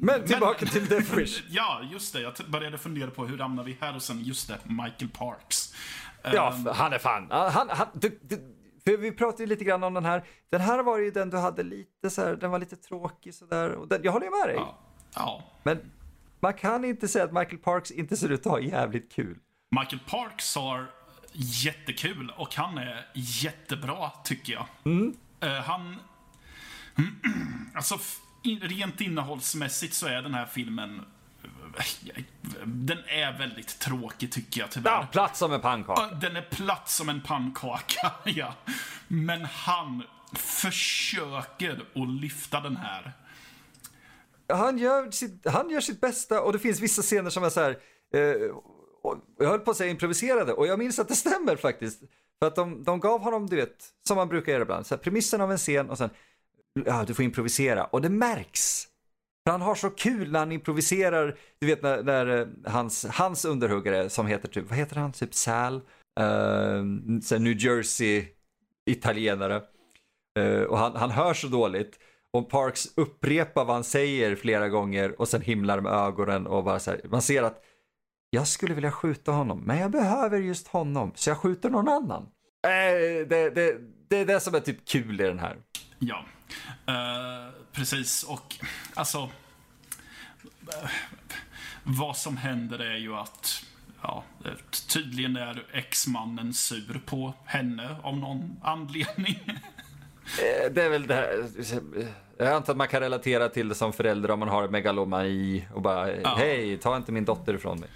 Men 0.00 0.24
tillbaka 0.24 0.66
till 0.66 0.86
Death 0.86 1.14
Wish. 1.14 1.42
Ja, 1.48 1.80
just 1.92 2.12
det. 2.12 2.20
Jag 2.20 2.34
började 2.48 2.78
fundera 2.78 3.10
på 3.10 3.26
hur 3.26 3.38
hamnar 3.38 3.64
vi 3.64 3.76
här 3.80 3.94
och 3.96 4.02
sen, 4.02 4.20
just 4.24 4.48
det, 4.48 4.58
Michael 4.64 5.08
Parks. 5.08 5.74
Ja, 6.22 6.52
Ehm, 6.52 6.66
han 6.74 6.92
är 6.92 6.98
fan. 6.98 7.26
Han, 7.30 7.68
han, 7.70 7.86
du, 7.94 8.18
du, 8.22 8.36
för 8.84 8.96
vi 8.96 9.12
pratade 9.12 9.42
ju 9.42 9.46
lite 9.48 9.64
grann 9.64 9.84
om 9.84 9.94
den 9.94 10.04
här. 10.04 10.24
Den 10.50 10.60
här 10.60 10.82
var 10.82 10.98
ju 10.98 11.10
den 11.10 11.30
du 11.30 11.36
hade 11.36 11.62
lite 11.62 12.10
så 12.10 12.22
här, 12.22 12.36
den 12.36 12.50
var 12.50 12.58
lite 12.58 12.76
tråkig 12.76 13.34
sådär. 13.34 13.70
Och 13.70 13.88
den, 13.88 14.00
jag 14.04 14.12
håller 14.12 14.46
med 14.46 14.54
dig. 14.54 14.56
ja, 14.56 14.78
ja. 15.14 15.42
Men 15.62 15.90
man 16.40 16.54
kan 16.54 16.84
inte 16.84 17.08
säga 17.08 17.24
att 17.24 17.32
Michael 17.32 17.58
Parks 17.58 17.90
inte 17.90 18.16
ser 18.16 18.28
ut 18.28 18.40
att 18.46 18.52
ha 18.52 18.60
jävligt 18.60 19.12
kul. 19.12 19.38
Michael 19.80 20.00
Parks 20.10 20.56
har 20.56 20.86
jättekul 21.32 22.32
och 22.36 22.54
han 22.54 22.78
är 22.78 23.06
jättebra, 23.14 24.10
tycker 24.24 24.52
jag. 24.52 24.66
Eh, 25.40 25.62
han... 25.64 25.96
alltså, 27.74 27.94
f- 27.94 28.18
in, 28.42 28.60
rent 28.60 29.00
innehållsmässigt 29.00 29.94
så 29.94 30.06
är 30.06 30.22
den 30.22 30.34
här 30.34 30.46
filmen... 30.46 31.02
Den 32.64 32.98
är 32.98 33.38
väldigt 33.38 33.78
tråkig, 33.78 34.32
tycker 34.32 34.60
jag 34.60 34.70
tyvärr. 34.70 34.90
Ja, 34.90 35.08
platt 35.12 35.36
som 35.36 35.52
en 35.52 35.60
pannkaka. 35.60 36.14
Den 36.14 36.36
är 36.36 36.42
platt 36.42 36.88
som 36.90 37.08
en 37.08 37.20
pannkaka, 37.20 38.12
ja. 38.24 38.54
Men 39.08 39.44
han 39.44 40.02
försöker 40.32 41.72
att 41.94 42.08
lyfta 42.20 42.60
den 42.60 42.76
här. 42.76 43.12
Han 44.48 44.78
gör, 44.78 45.10
sitt, 45.10 45.46
han 45.48 45.70
gör 45.70 45.80
sitt 45.80 46.00
bästa 46.00 46.42
och 46.42 46.52
det 46.52 46.58
finns 46.58 46.80
vissa 46.80 47.02
scener 47.02 47.30
som 47.30 47.44
är 47.44 47.50
så 47.50 47.60
här. 47.60 47.70
Eh, 48.14 48.20
jag 49.38 49.48
höll 49.48 49.60
på 49.60 49.70
att 49.70 49.76
säga 49.76 49.90
improviserade 49.90 50.52
och 50.52 50.66
jag 50.66 50.78
minns 50.78 50.98
att 50.98 51.08
det 51.08 51.16
stämmer 51.16 51.56
faktiskt. 51.56 52.00
För 52.38 52.46
att 52.46 52.56
de, 52.56 52.84
de 52.84 53.00
gav 53.00 53.20
honom, 53.20 53.46
du 53.46 53.56
vet, 53.56 53.84
som 54.08 54.16
man 54.16 54.28
brukar 54.28 54.52
göra 54.52 54.62
ibland, 54.62 54.86
så 54.86 54.94
här, 54.94 55.02
premissen 55.02 55.40
av 55.40 55.52
en 55.52 55.58
scen 55.58 55.90
och 55.90 55.98
sen, 55.98 56.10
ja, 56.84 57.04
du 57.06 57.14
får 57.14 57.24
improvisera. 57.24 57.84
Och 57.84 58.02
det 58.02 58.08
märks. 58.08 58.86
För 59.46 59.50
han 59.50 59.60
har 59.60 59.74
så 59.74 59.90
kul 59.90 60.32
när 60.32 60.38
han 60.38 60.52
improviserar, 60.52 61.38
du 61.60 61.66
vet 61.66 61.82
när, 61.82 62.02
när 62.02 62.26
eh, 62.26 62.46
hans, 62.64 63.04
hans 63.04 63.44
underhuggare 63.44 64.10
som 64.10 64.26
heter 64.26 64.48
typ, 64.48 64.68
vad 64.68 64.78
heter 64.78 64.96
han, 64.96 65.12
typ 65.12 65.34
Sal, 65.34 65.74
uh, 66.20 66.82
New 67.38 67.56
Jersey 67.58 68.24
italienare. 68.90 69.62
Uh, 70.38 70.62
och 70.62 70.78
han, 70.78 70.96
han 70.96 71.10
hör 71.10 71.34
så 71.34 71.46
dåligt. 71.46 71.98
Och 72.32 72.50
Parks 72.50 72.86
upprepar 72.96 73.64
vad 73.64 73.74
han 73.74 73.84
säger 73.84 74.36
flera 74.36 74.68
gånger 74.68 75.20
och 75.20 75.28
sen 75.28 75.40
himlar 75.40 75.80
med 75.80 75.92
ögonen 75.92 76.46
och 76.46 76.64
bara 76.64 76.78
så 76.78 76.90
här, 76.90 77.00
man 77.04 77.22
ser 77.22 77.42
att 77.42 77.62
jag 78.30 78.48
skulle 78.48 78.74
vilja 78.74 78.92
skjuta 78.92 79.32
honom, 79.32 79.62
men 79.66 79.78
jag 79.78 79.90
behöver 79.90 80.38
just 80.38 80.68
honom, 80.68 81.12
så 81.14 81.30
jag 81.30 81.38
skjuter 81.38 81.70
någon 81.70 81.88
annan. 81.88 82.22
Eh, 82.66 83.26
det, 83.28 83.50
det, 83.50 83.76
det 84.08 84.16
är 84.18 84.26
det 84.26 84.40
som 84.40 84.54
är 84.54 84.60
typ 84.60 84.88
kul 84.88 85.20
i 85.20 85.24
den 85.24 85.38
här. 85.38 85.56
Ja, 85.98 86.24
eh, 86.86 87.52
precis. 87.72 88.22
Och 88.22 88.54
alltså... 88.94 89.30
vad 91.82 92.16
som 92.16 92.36
händer 92.36 92.78
är 92.78 92.96
ju 92.96 93.14
att... 93.14 93.62
Ja, 94.02 94.24
tydligen 94.88 95.36
är 95.36 95.66
ex-mannen 95.72 96.54
sur 96.54 97.00
på 97.06 97.34
henne 97.44 97.96
av 98.02 98.16
någon 98.16 98.56
anledning. 98.62 99.38
Eh, 100.26 100.72
det 100.72 100.82
är 100.82 100.88
väl 100.90 101.06
det 101.06 101.14
här, 101.14 101.46
jag 102.38 102.48
antar 102.48 102.72
att 102.72 102.76
man 102.76 102.88
kan 102.88 103.00
relatera 103.00 103.48
till 103.48 103.68
det 103.68 103.74
som 103.74 103.92
förälder 103.92 104.30
om 104.30 104.38
man 104.38 104.48
har 104.48 104.68
megalomani 104.68 105.66
och 105.74 105.82
bara, 105.82 106.16
Ja. 106.16 106.34
hej, 106.38 106.78
ta 106.78 106.96
inte 106.96 107.12
min 107.12 107.24
dotter 107.24 107.54
ifrån 107.54 107.80
mig. 107.80 107.88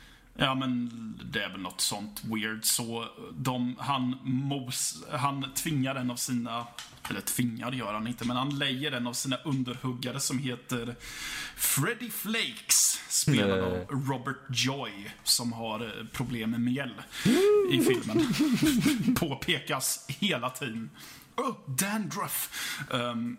Ja, 0.42 0.55
men 0.55 0.90
det 1.33 1.42
är 1.42 1.48
väl 1.48 1.61
något 1.61 1.81
sånt 1.81 2.24
weird. 2.24 2.64
Så 2.64 3.07
de, 3.33 3.76
han, 3.79 4.16
mos, 4.22 5.05
han 5.11 5.55
tvingar 5.55 5.94
en 5.94 6.11
av 6.11 6.16
sina, 6.16 6.66
eller 7.11 7.20
tvingar 7.20 7.72
gör 7.72 7.94
han 7.94 8.07
inte, 8.07 8.24
men 8.24 8.37
han 8.37 8.59
lejer 8.59 8.92
en 8.92 9.07
av 9.07 9.12
sina 9.12 9.37
underhuggare 9.37 10.20
som 10.20 10.38
heter 10.38 10.96
Freddy 11.57 12.11
Flakes. 12.11 13.00
Spelad 13.09 13.48
Nej. 13.48 13.61
av 13.61 14.07
Robert 14.09 14.37
Joy, 14.50 15.11
som 15.22 15.53
har 15.53 15.81
eh, 15.81 16.07
problem 16.12 16.50
med 16.50 16.61
mjäll 16.61 16.94
i 17.72 17.81
filmen. 17.81 18.35
Påpekas 19.14 20.07
hela 20.09 20.50
tiden. 20.50 20.90
Oh, 21.37 21.57
dandruff! 21.66 22.50
Um, 22.90 23.37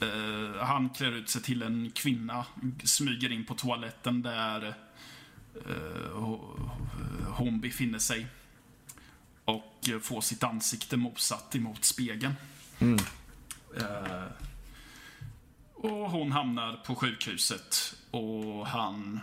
eh, 0.00 0.64
han 0.64 0.90
klär 0.90 1.12
ut 1.12 1.28
sig 1.28 1.42
till 1.42 1.62
en 1.62 1.90
kvinna, 1.90 2.46
smyger 2.84 3.32
in 3.32 3.44
på 3.44 3.54
toaletten 3.54 4.22
där 4.22 4.74
hon 7.26 7.60
befinner 7.60 7.98
sig. 7.98 8.26
Och 9.44 9.88
eh, 9.88 9.98
får 9.98 10.20
sitt 10.20 10.42
ansikte 10.42 10.96
motsatt 10.96 11.54
emot 11.54 11.84
spegeln. 11.84 12.34
Eh, 13.76 14.24
och 15.74 16.10
hon 16.10 16.32
hamnar 16.32 16.72
på 16.86 16.94
sjukhuset 16.94 17.94
och 18.10 18.66
han 18.66 19.20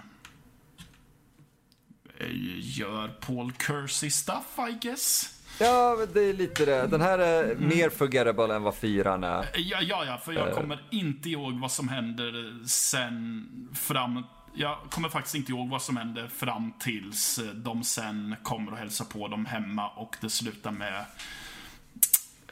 eh, 2.18 2.28
gör 2.60 3.08
Paul 3.08 3.54
Kersey 3.68 4.10
stuff, 4.12 4.60
I 4.70 4.88
guess. 4.88 5.38
Ja, 5.60 6.06
det 6.14 6.22
är 6.22 6.34
lite 6.34 6.66
det. 6.66 6.88
Den 6.88 7.02
här 7.02 7.20
är 7.20 7.56
mer 7.56 7.90
forgettable 7.90 8.56
än 8.56 8.64
vad 8.64 8.76
fyran 8.76 9.24
är. 9.24 9.50
Ja, 9.56 9.82
ja, 9.82 10.06
ja, 10.06 10.18
för 10.18 10.34
jag 10.34 10.54
kommer 10.54 10.84
inte 10.92 11.30
ihåg 11.30 11.60
vad 11.60 11.72
som 11.72 11.90
händer 11.90 12.60
sen 12.66 13.70
fram... 13.74 14.24
Jag 14.54 14.78
kommer 14.90 15.10
faktiskt 15.10 15.36
inte 15.36 15.52
ihåg 15.52 15.70
vad 15.70 15.82
som 15.82 15.98
händer 15.98 16.28
fram 16.28 16.74
tills 16.80 17.38
eh, 17.38 17.46
de 17.46 17.84
sen 17.84 18.36
kommer 18.44 18.72
och 18.72 18.78
hälsar 18.78 19.06
på 19.06 19.28
dem 19.28 19.46
hemma 19.46 19.90
och 19.90 20.16
det 20.22 20.30
slutar 20.30 20.72
med 20.72 21.06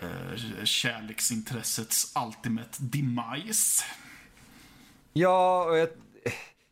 eh, 0.02 0.64
kärleksintressets 0.64 2.14
ultimate 2.26 2.78
demise. 2.80 3.84
Ja, 5.14 5.66
och 5.66 5.78
jag, 5.78 5.90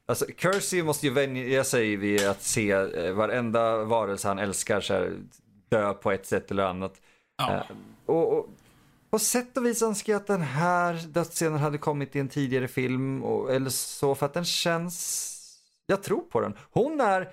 alltså 0.05 0.25
Kersey 0.37 0.83
måste 0.83 1.07
ju 1.07 1.13
vänja 1.13 1.63
sig 1.63 1.95
vid 1.95 2.27
att 2.27 2.43
se 2.43 2.71
eh, 2.71 3.13
varenda 3.13 3.83
varelse 3.83 4.27
han 4.27 4.39
älskar 4.39 4.81
så 4.81 4.93
här, 4.93 5.17
dö 5.69 5.93
på 5.93 6.11
ett 6.11 6.25
sätt 6.25 6.51
eller 6.51 6.63
annat. 6.63 7.01
Ja, 7.37 7.53
Eh, 7.53 7.63
och, 8.05 8.37
och 8.37 8.49
på 9.09 9.19
sätt 9.19 9.57
och 9.57 9.65
vis 9.65 9.81
önskar 9.81 10.13
jag 10.13 10.19
att 10.19 10.27
den 10.27 10.41
här 10.41 10.93
dödsscenen 10.93 11.59
hade 11.59 11.77
kommit 11.77 12.15
i 12.15 12.19
en 12.19 12.29
tidigare 12.29 12.67
film 12.67 13.23
och, 13.23 13.53
eller 13.53 13.69
så 13.69 14.15
för 14.15 14.25
att 14.25 14.33
den 14.33 14.45
känns, 14.45 15.59
jag 15.85 16.03
tror 16.03 16.21
på 16.21 16.41
den. 16.41 16.53
Hon 16.71 17.01
är 17.01 17.31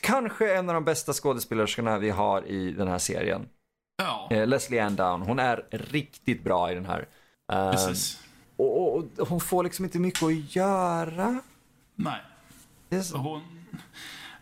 kanske 0.00 0.56
en 0.56 0.68
av 0.68 0.74
de 0.74 0.84
bästa 0.84 1.12
skådespelerskorna 1.12 1.98
vi 1.98 2.10
har 2.10 2.46
i 2.46 2.72
den 2.72 2.88
här 2.88 2.98
serien. 2.98 3.48
ja 3.96 4.28
Eh, 4.30 4.46
Leslie 4.46 4.80
Ann 4.80 4.96
Down, 4.96 5.22
hon 5.22 5.38
är 5.38 5.66
riktigt 5.70 6.44
bra 6.44 6.72
i 6.72 6.74
den 6.74 6.86
här. 6.86 7.08
Eh, 7.52 7.70
precis. 7.70 8.20
och, 8.56 8.96
och, 8.96 9.04
och 9.18 9.28
hon 9.28 9.40
får 9.40 9.64
liksom 9.64 9.84
inte 9.84 9.98
mycket 9.98 10.22
att 10.22 10.56
göra. 10.56 11.40
Nej. 11.94 12.20
Så, 13.02 13.16
Hon... 13.16 13.42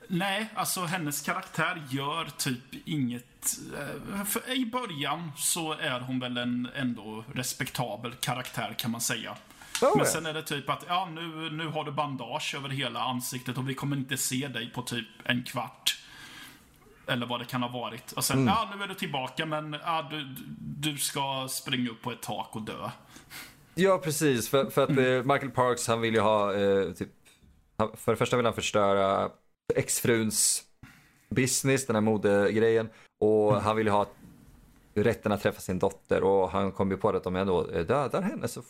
Nej, 0.09 0.49
alltså 0.55 0.81
hennes 0.81 1.21
karaktär 1.23 1.83
gör 1.91 2.29
typ 2.39 2.75
inget... 2.85 3.57
eh, 3.79 4.25
För 4.25 4.51
I 4.53 4.67
början 4.67 5.33
så 5.37 5.73
är 5.73 6.01
hon 6.01 6.21
väl 6.21 6.37
en 6.37 6.69
ändå 6.75 7.25
respektabel 7.35 8.13
karaktär 8.13 8.75
kan 8.79 8.91
man 8.91 9.01
säga. 9.01 9.37
Oh, 9.83 9.97
Men 9.97 10.07
sen 10.07 10.27
är 10.27 10.33
det 10.33 10.43
typ 10.43 10.71
att, 10.71 10.85
ja 10.89 11.09
nu, 11.13 11.51
nu 11.51 11.69
har 11.69 11.85
du 11.85 11.93
bandage 11.93 12.55
över 12.55 12.69
hela 12.69 13.01
ansiktet 13.01 13.59
och 13.59 13.69
vi 13.69 13.75
kommer 13.75 13.97
inte 13.97 14.17
se 14.17 14.49
dig 14.49 14.71
på 14.71 14.83
typ 14.83 15.09
en 15.25 15.43
kvart. 15.43 15.99
Eller 17.07 17.27
vad 17.27 17.41
det 17.41 17.45
kan 17.45 17.63
ha 17.63 17.69
varit. 17.69 18.13
Och 18.13 18.25
sen, 18.25 18.47
ja 18.47 18.73
nu 18.77 18.83
är 18.83 18.89
du 18.89 18.95
tillbaka 18.95 19.47
men 19.47 19.77
ja, 19.85 20.09
du, 20.11 20.35
du 20.59 20.99
ska 20.99 21.49
springa 21.51 21.91
upp 21.91 22.03
på 22.03 22.13
ett 22.13 22.23
tak 22.23 22.57
och 22.57 22.63
dö. 22.63 22.91
Ja, 23.75 23.99
precis. 23.99 24.49
För, 24.49 24.71
för 24.71 24.83
att 24.85 24.91
eh, 24.91 25.33
Michael 25.33 25.51
Parks, 25.51 25.89
han 25.89 26.01
vill 26.01 26.15
ju 26.15 26.21
ha, 26.21 26.55
eh, 26.55 26.93
typ, 26.93 27.09
för 27.95 28.13
det 28.13 28.17
första 28.17 28.37
vill 28.37 28.47
han 28.47 28.55
förstöra 28.55 29.31
exfruns 29.75 30.63
business, 31.31 31.87
den 31.87 31.97
här 31.97 32.01
modegrejen. 32.01 32.89
Och 33.21 33.63
han 33.63 33.77
vill 33.77 33.87
ju 33.87 33.93
ha 33.93 34.07
rätten 34.95 35.33
att 35.33 35.43
träffa 35.43 35.61
sin 35.61 35.79
dotter 35.79 36.23
och 36.23 36.51
han 36.51 36.73
kom 36.73 36.91
ju 36.91 36.97
på 36.97 37.09
att 37.09 37.27
om 37.27 37.35
jag 37.35 37.47
då 37.47 37.63
dödar 37.67 38.23
henne 38.23 38.49
så 38.49 38.63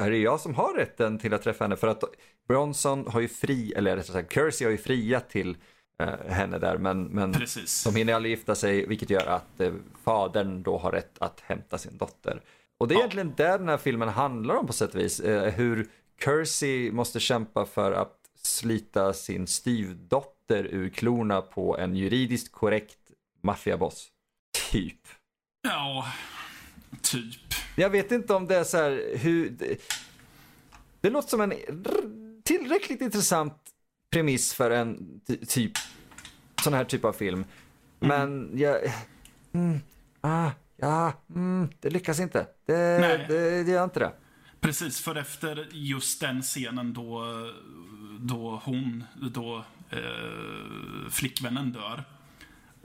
är 0.00 0.10
det 0.10 0.18
jag 0.18 0.40
som 0.40 0.54
har 0.54 0.74
rätten 0.74 1.18
till 1.18 1.34
att 1.34 1.42
träffa 1.42 1.64
henne. 1.64 1.76
För 1.76 1.86
att 1.86 2.04
Bronson 2.48 3.06
har 3.06 3.20
ju 3.20 3.28
fri, 3.28 3.72
eller 3.76 3.96
rättare 3.96 4.12
sagt 4.12 4.32
Kersey 4.32 4.64
har 4.66 4.70
ju 4.72 4.78
friat 4.78 5.30
till 5.30 5.56
eh, 5.98 6.08
henne 6.28 6.58
där. 6.58 6.78
Men, 6.78 7.04
men 7.04 7.32
Precis. 7.32 7.84
de 7.84 7.94
hinner 7.96 8.14
aldrig 8.14 8.30
gifta 8.38 8.54
sig, 8.54 8.86
vilket 8.86 9.10
gör 9.10 9.26
att 9.26 9.60
eh, 9.60 9.72
fadern 10.04 10.62
då 10.62 10.78
har 10.78 10.92
rätt 10.92 11.14
att 11.18 11.40
hämta 11.40 11.78
sin 11.78 11.96
dotter. 11.98 12.42
Och 12.78 12.88
det 12.88 12.94
är 12.94 12.96
Ja. 12.96 13.00
egentligen 13.00 13.32
det 13.36 13.58
den 13.58 13.68
här 13.68 13.76
filmen 13.76 14.08
handlar 14.08 14.54
om 14.56 14.66
på 14.66 14.72
sätt 14.72 14.94
och 14.94 15.00
vis. 15.00 15.20
Eh, 15.20 15.52
hur 15.52 15.88
Kersey 16.24 16.90
måste 16.92 17.20
kämpa 17.20 17.66
för 17.66 17.92
att 17.92 18.18
slita 18.46 19.12
sin 19.12 19.46
styvdotter 19.46 20.64
ur 20.64 20.88
klorna 20.88 21.42
på 21.42 21.78
en 21.78 21.96
juridiskt 21.96 22.52
korrekt 22.52 22.98
maffiaboss. 23.40 24.08
Typ. 24.70 25.08
Ja, 25.62 26.12
typ. 27.02 27.40
Jag 27.76 27.90
vet 27.90 28.12
inte 28.12 28.34
om 28.34 28.46
det 28.46 28.56
är 28.56 28.64
så 28.64 28.76
här 28.76 29.16
hur... 29.16 29.50
Det, 29.50 29.82
det 31.00 31.10
låter 31.10 31.28
som 31.28 31.40
en 31.40 31.52
tillräckligt 32.44 33.00
intressant 33.00 33.54
premiss 34.10 34.54
för 34.54 34.70
en 34.70 35.20
ty- 35.26 35.46
typ 35.46 35.72
sån 36.62 36.74
här 36.74 36.84
typ 36.84 37.04
av 37.04 37.12
film. 37.12 37.44
Men 38.00 38.50
jag... 38.58 38.92
Mm, 39.52 39.80
ah, 40.20 40.50
ja, 40.76 41.12
mm, 41.34 41.68
det 41.80 41.90
lyckas 41.90 42.20
inte. 42.20 42.46
Det, 42.66 42.98
Nej. 43.00 43.24
det, 43.28 43.64
det 43.64 43.72
gör 43.72 43.84
inte 43.84 44.00
det. 44.00 44.12
Precis, 44.60 45.00
för 45.00 45.16
efter 45.16 45.68
just 45.72 46.20
den 46.20 46.42
scenen 46.42 46.92
då, 46.92 47.24
då 48.22 48.62
hon, 48.64 49.04
då 49.14 49.64
eh, 49.90 51.10
flickvännen 51.10 51.72
dör, 51.72 52.04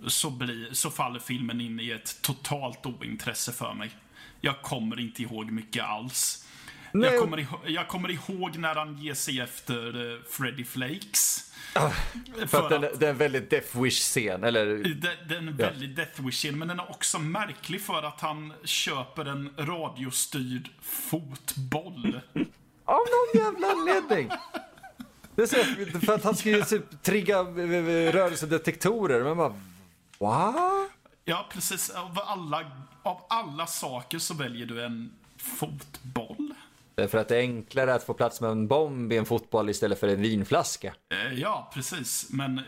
så, 0.07 0.29
blir, 0.29 0.73
så 0.73 0.89
faller 0.89 1.19
filmen 1.19 1.61
in 1.61 1.79
i 1.79 1.89
ett 1.89 2.21
totalt 2.21 2.85
ointresse 2.85 3.51
för 3.51 3.73
mig. 3.73 3.89
Jag 4.41 4.61
kommer 4.61 4.99
inte 4.99 5.21
ihåg 5.21 5.51
mycket 5.51 5.83
alls. 5.83 6.47
Nej. 6.91 7.09
Jag 7.09 7.21
kommer, 7.21 7.39
ihåg, 7.39 7.59
jag 7.65 7.87
kommer 7.87 8.11
ihåg 8.11 8.57
när 8.57 8.75
han 8.75 8.97
ger 8.97 9.13
sig 9.13 9.41
efter 9.41 10.11
eh, 10.13 10.19
Freddy 10.29 10.63
Flakes. 10.63 11.53
För 12.47 12.63
att 12.63 12.69
den, 12.69 12.81
det 12.81 13.05
är 13.05 13.09
en 13.09 13.17
väldigt 13.17 13.49
Death 13.49 13.81
Wish-scen, 13.81 14.43
eller? 14.43 14.65
Den, 14.65 15.27
den 15.29 15.47
är 15.47 15.51
väldigt 15.51 15.95
Death 15.95 16.21
wish 16.21 16.45
men 16.51 16.67
den 16.67 16.79
är 16.79 16.91
också 16.91 17.19
märklig 17.19 17.81
för 17.81 18.03
att 18.03 18.21
han 18.21 18.53
köper 18.63 19.25
en 19.25 19.53
radiostyrd 19.57 20.69
fotboll. 20.81 22.21
Av 22.85 22.99
någon 22.99 23.43
jävla 23.43 23.67
anledning. 23.67 24.29
Det 25.37 25.43
är 25.43 25.47
så, 25.47 25.99
för 26.05 26.13
att 26.13 26.23
han 26.23 26.35
ska 26.35 26.49
ju 26.49 26.61
typ 26.63 27.03
trigga 27.03 27.39
rörelsedetektorer. 28.11 29.23
Men 29.23 29.37
bara, 29.37 29.53
va? 30.19 30.53
Ja, 31.25 31.45
precis. 31.53 31.89
Av 31.89 32.19
alla, 32.25 32.71
av 33.03 33.21
alla 33.29 33.67
saker 33.67 34.19
så 34.19 34.33
väljer 34.33 34.65
du 34.65 34.85
en 34.85 35.11
fotboll. 35.37 36.53
För 37.09 37.17
att 37.17 37.27
det 37.27 37.35
är 37.35 37.39
enklare 37.39 37.93
att 37.93 38.03
få 38.03 38.13
plats 38.13 38.41
med 38.41 38.49
en 38.51 38.67
bomb 38.67 39.13
i 39.13 39.17
en 39.17 39.25
fotboll 39.25 39.69
istället 39.69 39.99
för 39.99 40.07
en 40.07 40.21
vinflaska. 40.21 40.93
Eh, 41.13 41.33
Ja, 41.39 41.71
precis. 41.73 42.27
Men 42.29 42.61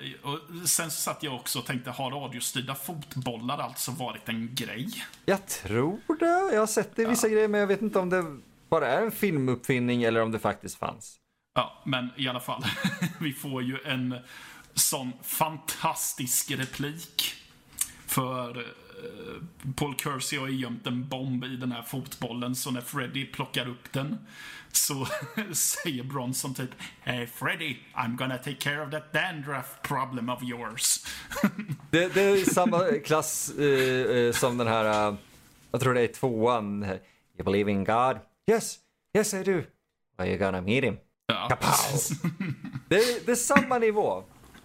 sen 0.66 0.92
så 0.92 1.02
satt 1.02 1.24
jag 1.24 1.36
också 1.36 1.60
och 1.60 1.66
tänkte, 1.66 1.92
har 1.92 2.12
radiostyrda 2.12 2.76
fotbollar 2.76 3.58
alltså 3.58 3.92
varit 3.92 4.30
en 4.30 4.50
grej? 4.56 4.90
Jag 5.26 5.48
tror 5.48 6.00
det. 6.20 6.54
Jag 6.54 6.60
har 6.60 6.68
sett 6.68 6.96
det 6.96 7.02
i 7.02 7.06
vissa 7.06 7.30
grejer, 7.30 7.48
men 7.48 7.60
jag 7.60 7.68
vet 7.68 7.82
inte 7.82 8.00
om 8.00 8.10
det 8.10 8.26
bara 8.70 8.88
är 8.88 9.02
en 9.02 9.12
filmuppfinning 9.12 10.04
eller 10.04 10.22
om 10.22 10.32
det 10.32 10.40
faktiskt 10.40 10.80
fanns. 10.80 11.16
Ja, 11.54 11.82
men 11.86 12.10
i 12.18 12.28
alla 12.28 12.40
fall. 12.40 12.64
Vi 13.20 13.34
får 13.34 13.64
ju 13.64 13.78
en 13.86 14.16
sån 14.74 15.14
fantastisk 15.24 16.52
replik. 16.52 17.34
För 18.08 18.58
eh, 18.58 19.74
Paul 19.76 19.96
Kersey 19.98 20.40
har 20.40 20.48
ju 20.48 20.56
gömt 20.56 20.88
en 20.88 21.08
bomb 21.08 21.44
i 21.44 21.56
den 21.56 21.72
här 21.72 21.82
fotbollen, 21.82 22.56
så 22.56 22.72
när 22.72 22.82
Freddy 22.82 23.26
plockar 23.26 23.70
upp 23.70 23.92
den 23.92 24.18
så 24.72 25.08
säger 25.54 26.04
Bronson 26.04 26.54
typ 26.54 26.70
Hey 27.02 27.28
Freddy, 27.28 27.78
I'm 27.94 28.16
gonna 28.16 28.38
take 28.38 28.60
care 28.60 28.86
of 28.86 28.92
that 28.92 29.14
dandruff 29.14 29.82
problem 29.82 30.30
of 30.30 30.44
yours. 30.44 31.06
Det, 31.92 32.14
det 32.14 32.22
är 32.22 32.46
samma 32.46 32.80
klass 33.06 33.52
eh, 33.58 34.18
eh, 34.18 34.32
som 34.32 34.58
den 34.58 34.68
här, 34.68 35.10
eh, 35.10 35.16
jag 35.72 35.82
tror 35.82 35.94
det 35.94 36.02
är 36.02 36.08
tvåan. 36.08 36.84
You 36.84 37.44
believe 37.46 37.72
in 37.72 37.84
God? 37.84 38.20
Yes, 38.52 38.80
yes 39.18 39.34
I 39.34 39.44
do. 39.44 39.64
Are 40.18 40.28
you 40.28 40.38
gonna 40.38 40.62
meet 40.62 40.84
him? 40.84 40.98
Ja, 41.30 41.48
Kapow! 41.50 42.00
Det 42.88 42.96
är, 42.96 43.26
det 43.26 43.32
är 43.32 43.36
samma 43.36 43.78
nivå. 43.78 44.24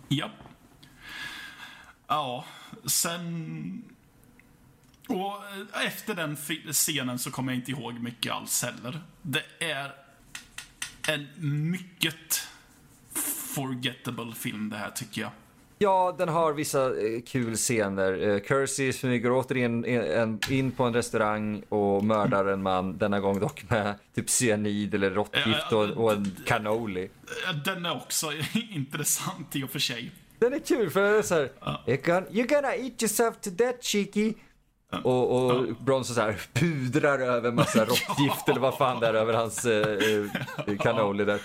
Ja. 0.09 0.31
Ja, 2.07 2.45
sen... 2.85 3.85
Och 5.09 5.45
eh, 5.77 5.87
efter 5.87 6.15
den 6.15 6.37
scenen 6.73 7.19
så 7.19 7.31
kommer 7.31 7.53
jag 7.53 7.59
inte 7.59 7.71
ihåg 7.71 7.95
mycket 8.01 8.33
alls 8.33 8.63
heller. 8.63 9.03
Det 9.23 9.45
är 9.61 9.95
en 11.09 11.29
mycket 11.69 12.49
forgettable 13.55 14.35
film 14.35 14.71
det 14.71 14.77
här 14.77 14.91
tycker 14.91 15.21
jag. 15.21 15.31
Ja, 15.79 16.15
den 16.19 16.29
har 16.29 16.53
vissa 16.53 16.85
eh, 16.87 17.21
kul 17.27 17.57
scener. 17.57 18.29
Eh, 18.29 18.41
Kersey 18.41 18.93
smyger 18.93 19.33
återigen 19.33 19.85
en, 19.85 20.41
in 20.51 20.73
på 20.73 20.85
en 20.85 20.95
restaurang 20.95 21.63
och 21.69 22.05
mördar 22.05 22.45
en 22.45 22.63
man, 22.63 22.99
denna 22.99 23.21
gång 23.21 23.41
dock 23.41 23.71
med 23.71 23.95
typ 24.15 24.31
cyanid 24.31 24.95
eller 24.95 25.11
råttgift 25.11 25.73
och, 25.73 25.91
och 25.91 26.13
en 26.13 26.37
cannoli. 26.47 27.11
Den 27.65 27.87
är 27.87 27.97
också 27.97 28.27
intressant 28.71 29.57
i 29.57 29.65
och 29.65 29.71
för 29.71 29.79
sig. 29.79 30.13
Den 30.39 30.55
är 30.55 30.59
kul 30.59 30.91
för 30.91 31.03
det 31.03 31.19
är 31.19 31.23
så 31.23 31.35
här, 31.35 31.51
you're, 31.87 32.47
gonna, 32.47 32.75
eat 32.75 33.03
yourself 33.03 33.41
to 33.41 33.51
death 33.51 33.79
cheeky. 33.81 34.35
Och, 35.03 35.47
och 35.47 35.77
Bronson 35.77 36.15
så 36.15 36.21
här 36.21 36.41
pudrar 36.53 37.19
över 37.19 37.53
massa 37.53 37.85
råttgift 37.85 38.49
eller 38.49 38.61
vad 38.61 38.77
fan 38.79 39.01
det 39.01 39.07
är 39.07 39.15
över 39.15 39.35
hans 39.35 39.65
eh, 39.65 39.89
eh, 40.67 40.77
cannoli 40.81 41.25
där. 41.25 41.41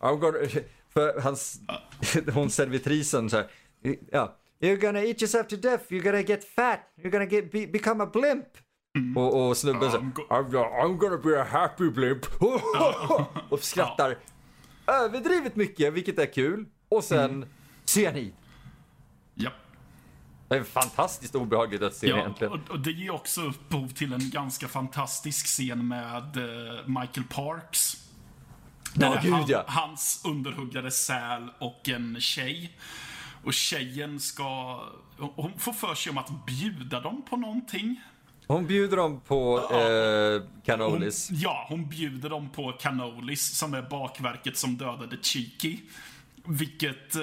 I'm 0.00 0.18
gonna, 0.18 0.38
för 0.96 1.20
hans, 1.20 1.60
hon 2.34 2.50
servitrisen 2.50 3.30
så 3.30 3.36
här, 3.36 3.46
ja, 4.12 4.36
you're 4.60 4.76
gonna 4.76 5.02
eat 5.02 5.22
yourself 5.22 5.46
to 5.46 5.56
death, 5.56 5.84
you're 5.88 6.02
gonna 6.02 6.22
get 6.22 6.44
fat, 6.44 6.80
you're 7.02 7.10
gonna 7.10 7.24
get, 7.24 7.52
be, 7.52 7.66
become 7.66 8.04
a 8.04 8.06
blimp. 8.12 8.46
Och, 9.16 9.48
och 9.48 9.56
snubben 9.56 9.90
så 9.90 9.98
här, 9.98 10.04
I'm 10.04 10.12
I'm, 10.28 10.50
go- 10.50 10.58
I'm 10.82 10.96
gonna 10.96 11.16
be 11.18 11.42
a 11.42 11.46
happy 11.50 11.90
blimp. 11.90 12.26
och 13.50 13.60
skrattar 13.60 14.16
överdrivet 14.86 15.56
mycket, 15.56 15.92
vilket 15.92 16.18
är 16.18 16.32
kul. 16.32 16.66
Och 16.88 17.04
sen 17.04 17.46
cyanid. 17.84 18.32
Ja. 19.34 19.50
Det 20.48 20.56
är 20.56 20.62
fantastiskt 20.64 21.34
obehagligt 21.34 21.82
att 21.82 21.94
se 21.94 22.06
Ja, 22.08 22.18
egentligen. 22.18 22.52
och, 22.52 22.70
och 22.70 22.80
det 22.80 22.90
ger 22.92 23.10
också 23.14 23.40
upphov 23.42 23.88
till 23.88 24.12
en 24.12 24.30
ganska 24.30 24.68
fantastisk 24.68 25.46
scen 25.46 25.88
med 25.88 26.36
eh, 26.36 26.86
Michael 26.86 27.26
Parks. 27.30 28.05
Där 28.96 29.06
Ja, 29.06 29.18
det 29.22 29.28
är 29.28 29.32
han, 29.32 29.44
ja. 29.48 29.64
Hans 29.66 30.20
underhuggare 30.24 30.90
säl 30.90 31.50
och 31.58 31.88
en 31.88 32.20
tjej. 32.20 32.76
Och 33.44 33.54
tjejen 33.54 34.20
ska... 34.20 34.80
Hon 35.18 35.58
får 35.58 35.72
för 35.72 35.94
sig 35.94 36.10
om 36.10 36.18
att 36.18 36.46
bjuda 36.46 37.00
dem 37.00 37.22
på 37.30 37.36
någonting. 37.36 38.00
Hon 38.46 38.66
bjuder 38.66 38.96
dem 38.96 39.20
på 39.20 39.58
eh, 39.72 40.40
Hon, 40.42 40.62
cannolis. 40.64 41.28
ja, 41.30 41.66
hon 41.68 41.88
bjuder 41.88 42.28
dem 42.30 42.48
på 42.50 42.72
cannolis 42.72 43.56
som 43.58 43.74
är 43.74 43.82
bakverket 43.82 44.56
som 44.56 44.76
dödade 44.76 45.16
Cheeky. 45.22 45.78
Vilket 46.44 47.14
eh, 47.16 47.22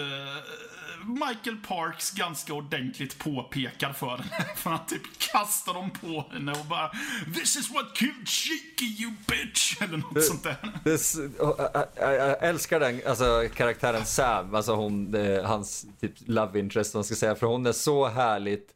Michael 1.08 1.58
Parks 1.68 2.12
ganska 2.12 2.54
ordentligt 2.54 3.20
påpekar 3.20 3.94
för 3.94 4.08
henne. 4.18 4.46
För 4.56 4.70
han 4.70 4.86
typ 4.86 5.02
kastar 5.32 5.74
dem 5.74 5.90
på 5.92 6.26
henne 6.32 6.52
och 6.52 6.66
bara 6.66 6.92
This 7.36 7.56
is 7.56 7.72
what 7.72 7.96
killed 7.96 8.28
Cheeky 8.28 9.04
you 9.04 9.12
bitch! 9.28 9.78
Eller 9.82 9.98
något 9.98 10.24
sånt 10.26 10.44
där. 10.44 10.56
Det 10.84 10.90
är 10.92 10.96
s- 10.96 11.18
och, 11.40 11.60
ä- 11.60 11.88
ä- 11.96 12.14
Jag 12.16 12.44
älskar 12.44 12.80
den 12.80 13.02
alltså, 13.08 13.48
karaktären 13.56 14.06
Sam, 14.06 14.56
alltså 14.56 14.76
hon, 14.76 15.16
hans 15.46 15.86
typ 16.02 16.12
love 16.26 16.60
interest, 16.60 16.94
man 16.94 17.04
ska 17.04 17.16
säga, 17.16 17.36
för 17.36 17.48
hon 17.48 17.66
är 17.66 17.72
så 17.72 18.08
härligt. 18.08 18.70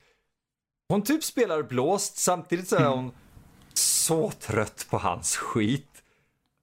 Hon 0.90 1.02
typ 1.02 1.24
spelar 1.24 1.64
blåst, 1.64 2.18
samtidigt 2.18 2.68
så 2.68 2.76
är 2.76 2.86
hon 2.86 3.12
så 3.74 4.32
trött 4.32 4.88
på 4.90 4.98
hans 4.98 5.36
skit. 5.38 5.88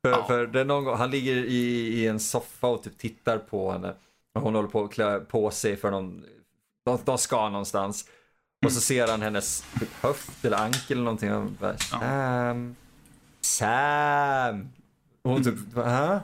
För, 0.03 0.11
Ja. 0.11 0.27
för 0.27 0.47
det 0.47 0.61
är 0.61 0.65
någon 0.65 0.85
gång, 0.85 0.97
han 0.97 1.11
ligger 1.11 1.37
i, 1.37 1.59
i 2.01 2.07
en 2.07 2.21
soffa 2.21 2.67
och 2.67 2.83
typ 2.83 2.99
tittar 2.99 3.39
på 3.39 3.73
henne. 3.73 3.95
Hon 4.35 4.55
håller 4.55 4.69
på 4.69 4.85
att 4.85 4.93
klä 4.93 5.21
på 5.21 5.51
sig 5.51 5.77
för 5.77 5.91
någon, 5.91 6.25
de, 6.85 6.99
de 7.05 7.19
ska 7.19 7.49
någonstans. 7.49 8.09
Och 8.67 8.73
så 8.73 8.81
ser 8.81 9.09
han 9.09 9.23
hennes 9.23 9.65
typ 9.81 9.93
höft 10.03 10.45
eller 10.45 10.57
ankel 10.57 10.93
eller 10.93 11.05
någonting. 11.05 11.33
Och 11.33 11.51
bara, 11.51 11.77
Sam, 11.79 12.77
Sam. 13.41 14.69
Och 15.23 15.31
hon 15.31 15.45
typ, 15.45 15.59
huh? 15.75 16.19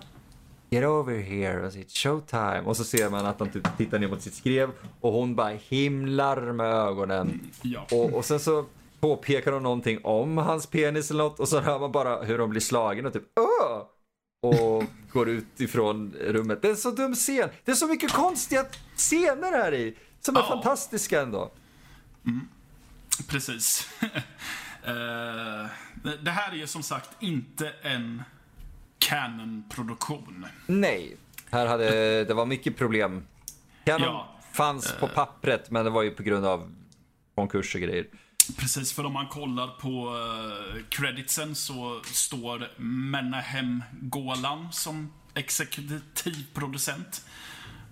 Get 0.71 0.85
over 0.85 1.19
here, 1.19 1.69
it's 1.69 1.99
showtime. 1.99 2.61
Och 2.61 2.77
så 2.77 2.85
ser 2.85 3.11
man 3.11 3.27
att 3.27 3.41
han 3.41 3.51
typ 3.51 3.77
tittar 3.77 3.99
ner 3.99 4.09
mot 4.09 4.23
sitt 4.23 4.35
skrev 4.35 4.71
och 5.01 5.13
hon 5.13 5.35
bara 5.35 5.49
himlar 5.49 6.53
med 6.53 6.67
ögonen. 6.67 7.41
Ja. 7.63 7.87
Och, 7.93 8.15
och 8.15 8.25
sen 8.25 8.41
så 8.41 8.65
påpekar 9.01 9.53
hon 9.53 9.63
någonting 9.63 9.99
om 10.05 10.39
hans 10.39 10.67
penis 10.67 11.11
eller 11.11 11.25
något 11.25 11.41
och 11.41 11.49
så 11.49 11.61
hör 11.61 11.79
man 11.79 11.93
bara 11.93 12.23
hur 12.23 12.39
hon 12.39 12.51
blir 12.51 12.61
slagen 12.61 13.07
och 13.07 13.13
typ 13.13 13.25
Åh! 13.41 13.83
Och 14.43 14.85
går 15.13 15.29
ut 15.29 15.61
ifrån 15.61 16.15
rummet. 16.21 16.63
Det 16.63 16.69
är 16.69 16.73
en 16.73 16.77
så 16.77 16.91
dum 16.91 17.15
scen. 17.15 17.49
Det 17.65 17.71
är 17.71 17.75
så 17.75 17.87
mycket 17.87 18.13
konstiga 18.13 18.65
scener 18.97 19.53
här 19.53 19.75
i. 19.75 19.97
Som 20.21 20.37
är 20.37 20.41
Ja. 20.41 20.47
fantastiska 20.49 21.21
ändå. 21.23 21.51
Precis. 23.29 23.89
Eh, 24.85 25.67
det- 26.03 26.17
det 26.23 26.31
här 26.31 26.53
är 26.53 26.57
ju 26.57 26.67
som 26.67 26.83
sagt 26.83 27.11
inte 27.21 27.73
en 27.83 28.23
Canon-produktion. 28.99 30.47
Nej, 30.67 31.17
här 31.51 31.67
hade 31.67 32.25
det 32.25 32.35
var 32.35 32.47
mycket 32.47 32.77
problem. 32.77 33.27
Canon 33.85 34.03
Ja. 34.03 34.39
fanns 34.53 34.93
på 35.01 35.09
pappret, 35.09 35.71
men 35.71 35.85
det 35.85 35.91
var 35.91 36.03
ju 36.03 36.11
på 36.11 36.23
grund 36.23 36.47
av 36.47 36.75
konkurs 37.35 37.75
och 37.75 37.81
grejer. 37.81 38.07
Precis, 38.57 38.93
för 38.93 39.07
om 39.07 39.13
man 39.13 39.27
kollar 39.27 39.69
på 39.69 40.15
uh, 40.17 40.83
creditsen 40.89 41.55
så 41.55 42.01
står 42.05 42.69
Menahem 42.83 43.83
Golan 44.01 44.73
som 44.73 45.13
exekutiv 45.35 46.47
producent. 46.55 47.27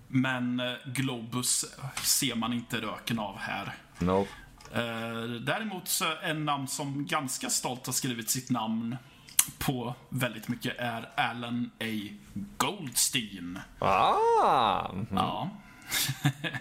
Men 0.07 0.59
uh, 0.59 0.73
Globus 0.85 1.65
ser 2.03 2.35
man 2.35 2.53
inte 2.53 2.81
röken 2.81 3.19
av 3.19 3.37
här. 3.37 3.73
No. 3.99 4.27
Uh, 4.75 5.41
däremot 5.41 5.87
så 5.87 6.05
en 6.23 6.45
namn 6.45 6.67
som 6.67 7.05
ganska 7.05 7.49
stolt 7.49 7.85
har 7.85 7.93
skrivit 7.93 8.29
sitt 8.29 8.49
namn 8.49 8.97
på 9.57 9.95
väldigt 10.09 10.47
mycket 10.47 10.77
är 10.77 11.09
Alan 11.15 11.71
A. 11.79 12.13
Goldstein. 12.57 13.59
Ah! 13.79 14.89
Mm. 14.91 15.07
Ja. 15.11 15.49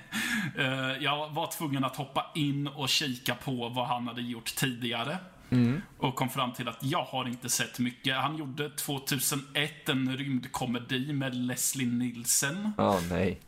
Eh, 0.57 0.97
jag 1.01 1.31
var 1.31 1.51
tvungen 1.51 1.85
att 1.85 1.97
hoppa 1.97 2.31
in 2.35 2.67
och 2.67 2.89
kika 2.89 3.35
på 3.35 3.69
vad 3.69 3.87
han 3.87 4.09
hade 4.09 4.23
gjort 4.23 4.55
tidigare. 4.57 5.19
Mm. 5.51 5.83
Och 5.99 6.15
kom 6.15 6.29
fram 6.29 6.53
till 6.53 6.69
att 6.69 6.79
jag 6.81 7.05
har 7.05 7.29
inte 7.29 7.49
sett 7.49 7.79
mycket. 7.79 8.17
Han 8.17 8.37
gjorde 8.37 8.71
2001 8.71 9.89
en 9.89 10.17
rymdkomedi 10.17 11.13
med 11.13 11.35
Leslie 11.35 11.87
Nielsen. 11.87 12.73
Oh, 12.79 13.01
nej. 13.11 13.41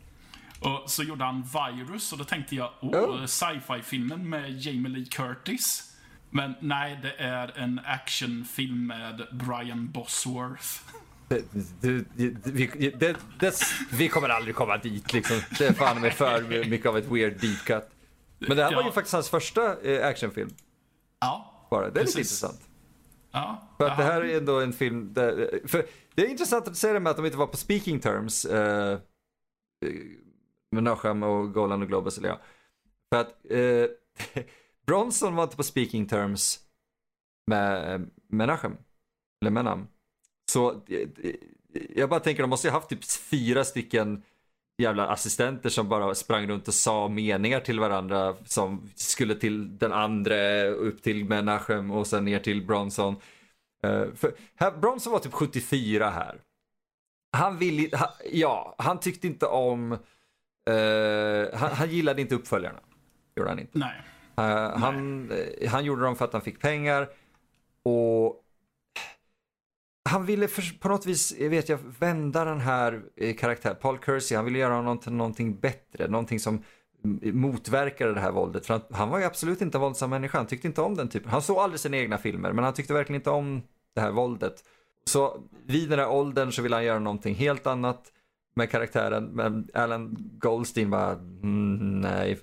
Och 0.59 0.89
så 0.89 1.03
gjorde 1.03 1.25
han 1.25 1.43
Virus 1.43 2.11
och 2.11 2.17
då 2.17 2.23
tänkte 2.23 2.55
jag, 2.55 2.71
oh, 2.81 2.95
Oh. 2.95 3.25
sci-fi-filmen 3.25 4.29
med 4.29 4.61
Jamie 4.61 4.91
Lee 4.91 5.05
Curtis. 5.05 5.93
Men 6.29 6.55
nej, 6.59 6.99
det 7.01 7.13
är 7.13 7.57
en 7.57 7.81
actionfilm 7.85 8.87
med 8.87 9.27
Brian 9.31 9.91
Bosworth. 9.91 10.67
Det, 11.31 11.43
det, 11.81 12.05
det, 12.17 12.51
vi, 12.51 12.89
det, 12.99 13.15
det, 13.39 13.55
vi 13.91 14.09
kommer 14.09 14.29
aldrig 14.29 14.55
komma 14.55 14.77
dit 14.77 15.13
liksom. 15.13 15.37
Det 15.57 15.67
är 15.67 15.73
fan 15.73 16.01
med 16.01 16.13
för 16.13 16.65
mycket 16.69 16.87
av 16.87 16.97
ett 16.97 17.05
weird 17.11 17.41
deep 17.41 17.65
cut. 17.65 17.83
Men 18.39 18.57
det 18.57 18.63
här 18.63 18.75
var 18.75 18.81
ju 18.81 18.87
Ja. 18.87 18.93
faktiskt 18.93 19.13
hans 19.13 19.29
första 19.29 19.81
eh, 19.81 20.07
actionfilm. 20.07 20.49
Ja, 21.19 21.67
Bara. 21.71 21.89
Det 21.89 21.99
är 21.99 22.03
lite 22.05 22.17
Precis. 22.17 22.17
intressant. 22.43 22.69
ja. 23.31 23.67
För 23.77 23.85
att 23.89 23.97
det 23.97 24.03
han- 24.03 24.13
här 24.13 24.21
är 24.21 24.37
ändå 24.37 24.59
en 24.59 24.73
film 24.73 25.13
där, 25.13 25.59
för 25.67 25.85
det 26.15 26.21
är 26.25 26.29
intressant 26.29 26.67
att 26.67 26.77
säga 26.77 26.93
det 26.93 26.99
med 26.99 27.09
att 27.11 27.17
de 27.17 27.25
inte 27.25 27.37
var 27.37 27.47
på 27.47 27.57
speaking 27.57 27.99
terms. 27.99 28.45
Eh, 28.45 28.91
eh, 28.91 28.97
Menachem 30.71 31.23
och 31.23 31.53
Golan 31.53 31.81
och 31.81 31.87
Globus 31.87 32.17
eller 32.17 32.29
ja. 32.29 32.39
För 33.13 33.21
att 33.21 33.51
eh, 33.51 34.43
Bronson 34.85 35.35
var 35.35 35.43
inte 35.43 35.55
på 35.55 35.63
speaking 35.63 36.05
terms 36.07 36.59
med 37.47 37.93
eh, 37.95 38.01
Menachem. 38.27 38.77
Eller 39.41 39.51
Menam. 39.51 39.87
Så 40.51 40.71
eh, 40.71 40.99
eh, 41.23 41.35
jag 41.95 42.09
bara 42.09 42.19
tänker 42.19 42.43
de 42.43 42.49
måste 42.49 42.67
ju 42.67 42.71
haft 42.71 42.89
typ 42.89 43.05
fyra 43.05 43.63
stycken 43.63 44.23
jävla 44.77 45.07
assistenter 45.07 45.69
som 45.69 45.89
bara 45.89 46.15
sprang 46.15 46.47
runt 46.47 46.67
och 46.67 46.73
sa 46.73 47.07
meningar 47.07 47.59
till 47.59 47.79
varandra 47.79 48.35
som 48.45 48.89
skulle 48.95 49.35
till 49.35 49.77
den 49.77 49.93
andra, 49.93 50.65
upp 50.65 51.03
till 51.03 51.25
Menachem 51.25 51.91
och 51.91 52.07
sen 52.07 52.25
ner 52.25 52.39
till 52.39 52.65
Bronson. 52.65 53.15
Eh, 53.83 54.05
för 54.15 54.35
här, 54.55 54.71
Bronson 54.71 55.13
var 55.13 55.19
typ 55.19 55.33
74 55.33 56.09
här. 56.09 56.41
Han 57.37 57.57
ville, 57.57 57.97
ha, 57.97 58.13
ja, 58.31 58.75
han 58.77 58.99
tyckte 58.99 59.27
inte 59.27 59.45
om, 59.45 59.91
eh, 60.69 61.59
han, 61.59 61.71
han 61.71 61.89
gillade 61.89 62.21
inte 62.21 62.35
uppföljarna. 62.35 62.79
Gjorde 63.35 63.49
han 63.49 63.59
inte. 63.59 63.79
Nej. 63.79 64.01
Eh, 64.37 64.77
han, 64.77 65.31
eh, 65.31 65.71
han 65.71 65.85
gjorde 65.85 66.01
dem 66.01 66.15
för 66.15 66.25
att 66.25 66.33
han 66.33 66.41
fick 66.41 66.59
pengar 66.59 67.09
och 67.83 68.43
han 70.09 70.25
ville 70.25 70.47
för, 70.47 70.79
på 70.79 70.89
något 70.89 71.05
vis, 71.05 71.35
vet 71.39 71.69
jag, 71.69 71.79
vända 71.99 72.45
den 72.45 72.59
här 72.61 73.01
eh, 73.17 73.35
karaktären, 73.35 73.75
Paul 73.81 73.97
Kersey, 74.05 74.35
han 74.35 74.45
ville 74.45 74.59
göra 74.59 74.81
någonting, 74.81 75.17
någonting 75.17 75.59
bättre, 75.59 76.07
någonting 76.07 76.39
som 76.39 76.63
mm, 77.05 77.39
motverkade 77.41 78.13
det 78.13 78.19
här 78.19 78.31
våldet. 78.31 78.65
För 78.65 78.73
han, 78.73 78.83
han 78.91 79.09
var 79.09 79.19
ju 79.19 79.25
absolut 79.25 79.61
inte 79.61 79.77
en 79.77 79.81
våldsam 79.81 80.09
människa, 80.09 80.37
han 80.37 80.47
tyckte 80.47 80.67
inte 80.67 80.81
om 80.81 80.95
den 80.95 81.09
typen. 81.09 81.31
Han 81.31 81.41
såg 81.41 81.57
aldrig 81.57 81.79
sina 81.79 81.97
egna 81.97 82.17
filmer, 82.17 82.51
men 82.53 82.63
han 82.63 82.73
tyckte 82.73 82.93
verkligen 82.93 83.19
inte 83.19 83.29
om 83.29 83.61
det 83.95 84.01
här 84.01 84.11
våldet. 84.11 84.63
Så 85.05 85.43
vid 85.65 85.89
den 85.89 85.99
här 85.99 86.09
åldern 86.09 86.51
så 86.51 86.61
ville 86.61 86.75
han 86.75 86.85
göra 86.85 86.99
någonting 86.99 87.35
helt 87.35 87.67
annat 87.67 88.11
med 88.55 88.69
karaktären, 88.71 89.23
men 89.23 89.67
Alan 89.73 90.15
Goldstein 90.39 90.89
bara, 90.89 91.11
mm, 91.11 92.01
nej. 92.01 92.39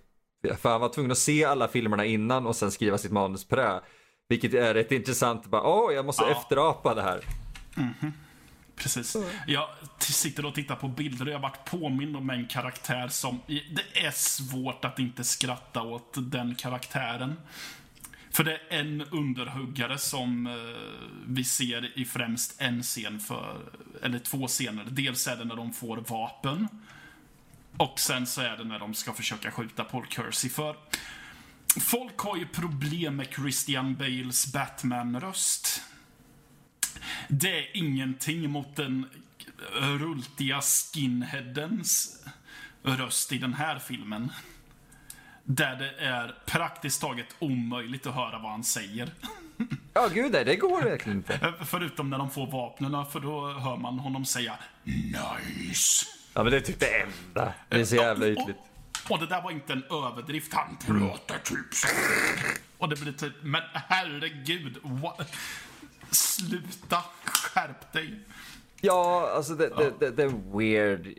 För 0.58 0.68
han 0.70 0.80
var 0.80 0.88
tvungen 0.88 1.10
att 1.12 1.18
se 1.18 1.44
alla 1.44 1.68
filmerna 1.68 2.04
innan 2.04 2.46
och 2.46 2.56
sen 2.56 2.70
skriva 2.70 2.98
sitt 2.98 3.12
manus 3.12 3.48
på 3.48 3.56
det. 3.56 3.80
Vilket 4.28 4.54
är 4.54 4.74
rätt 4.74 4.92
intressant, 4.92 5.46
bara, 5.46 5.62
åh, 5.62 5.92
jag 5.94 6.04
måste 6.06 6.24
Ja. 6.24 6.30
efterapa 6.30 6.94
det 6.94 7.02
här. 7.02 7.20
Precis. 8.76 9.16
Jag 9.46 9.68
t- 9.98 10.12
sitter 10.12 10.44
och 10.44 10.54
tittar 10.54 10.76
på 10.76 10.88
bilder 10.88 11.24
och 11.26 11.30
jag 11.32 11.38
har 11.38 11.42
varit 11.42 11.64
påmind 11.64 12.16
om 12.16 12.30
en 12.30 12.46
karaktär 12.46 13.08
som... 13.08 13.40
Det 13.46 14.04
är 14.06 14.10
svårt 14.10 14.84
att 14.84 14.98
inte 14.98 15.24
skratta 15.24 15.82
åt 15.82 16.14
den 16.16 16.54
karaktären. 16.54 17.36
För 18.30 18.44
det 18.44 18.52
är 18.52 18.80
en 18.80 19.02
underhuggare 19.02 19.98
som 19.98 20.46
eh, 20.46 20.52
vi 21.26 21.44
ser 21.44 21.98
i 21.98 22.04
främst 22.04 22.60
en 22.60 22.82
scen 22.82 23.20
för... 23.20 23.56
Eller 24.02 24.18
två 24.18 24.46
scener. 24.46 24.86
Dels 24.90 25.28
är 25.28 25.36
det 25.36 25.44
när 25.44 25.56
de 25.56 25.72
får 25.72 25.96
vapen. 25.96 26.68
Och 27.76 28.00
sen 28.00 28.26
så 28.26 28.40
är 28.40 28.56
det 28.56 28.64
när 28.64 28.78
de 28.78 28.94
ska 28.94 29.12
försöka 29.12 29.50
skjuta 29.50 29.84
Paul 29.84 30.06
Kersey. 30.08 30.50
För 30.50 30.76
folk 31.80 32.18
har 32.18 32.36
ju 32.36 32.46
problem 32.46 33.16
med 33.16 33.26
Christian 33.34 33.94
Bales 33.94 34.52
Batman-röst. 34.52 35.82
Det 37.28 37.58
är 37.58 37.76
ingenting 37.76 38.50
mot 38.50 38.76
den 38.76 39.06
rultiga 39.72 40.60
skinheadens 40.60 42.24
röst 42.82 43.32
i 43.32 43.38
den 43.38 43.54
här 43.54 43.78
filmen. 43.78 44.32
Där 45.44 45.76
det 45.76 46.04
är 46.04 46.34
praktiskt 46.46 47.00
taget 47.00 47.26
omöjligt 47.38 48.06
att 48.06 48.14
höra 48.14 48.38
vad 48.38 48.50
han 48.50 48.64
säger. 48.64 49.10
Ja, 49.94 50.08
gud 50.14 50.32
det 50.32 50.56
går 50.56 50.82
verkligen 50.82 51.18
inte. 51.18 51.54
Förutom 51.64 52.10
när 52.10 52.18
de 52.18 52.30
får 52.30 52.46
vapnen, 52.46 53.06
för 53.06 53.20
då 53.20 53.52
hör 53.52 53.76
man 53.76 53.98
honom 53.98 54.24
säga 54.24 54.58
Nice. 54.84 56.06
Ja, 56.34 56.42
men 56.42 56.52
det 56.52 56.56
är 56.56 56.60
typ 56.60 56.80
det 56.80 57.02
enda. 57.02 57.54
Det 57.68 57.80
är 57.80 57.84
så 57.84 57.96
jävla 57.96 58.26
ytligt. 58.26 58.56
Och, 59.04 59.10
och 59.10 59.18
det 59.18 59.26
där 59.26 59.42
var 59.42 59.50
inte 59.50 59.72
en 59.72 59.84
överdrift, 59.90 60.54
han 60.54 60.76
pratar 60.86 61.38
typ 61.38 61.74
så. 61.74 61.88
Och 62.78 62.88
det 62.88 63.00
blir 63.00 63.12
typ, 63.12 63.32
men 63.42 63.62
herregud, 63.72 64.76
what? 64.82 65.36
Sluta, 66.10 67.02
skärp 67.24 67.92
dig. 67.92 68.20
Ja, 68.80 69.30
alltså 69.34 69.54
det, 69.54 69.68
det, 69.68 69.92
det, 70.00 70.10
det 70.10 70.22
är 70.22 70.58
weird. 70.58 71.14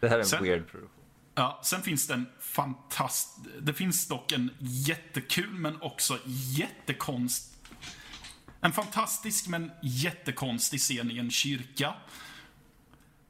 Det 0.00 0.08
här 0.08 0.16
är 0.16 0.20
en 0.20 0.26
Sen- 0.26 0.42
weird 0.42 0.66
produktion. 0.68 0.90
Ja, 1.34 1.60
sen 1.64 1.82
finns 1.82 2.06
det 2.06 2.14
en 2.14 2.26
fantast... 2.40 3.38
Det 3.60 3.72
finns 3.72 4.08
dock 4.08 4.32
en 4.32 4.50
jättekul 4.58 5.50
men 5.50 5.82
också 5.82 6.18
jättekonst... 6.26 7.50
En 8.60 8.72
fantastisk 8.72 9.48
men 9.48 9.70
jättekonstig 9.82 10.80
scen 10.80 11.10
i 11.10 11.18
en 11.18 11.30
kyrka. 11.30 11.94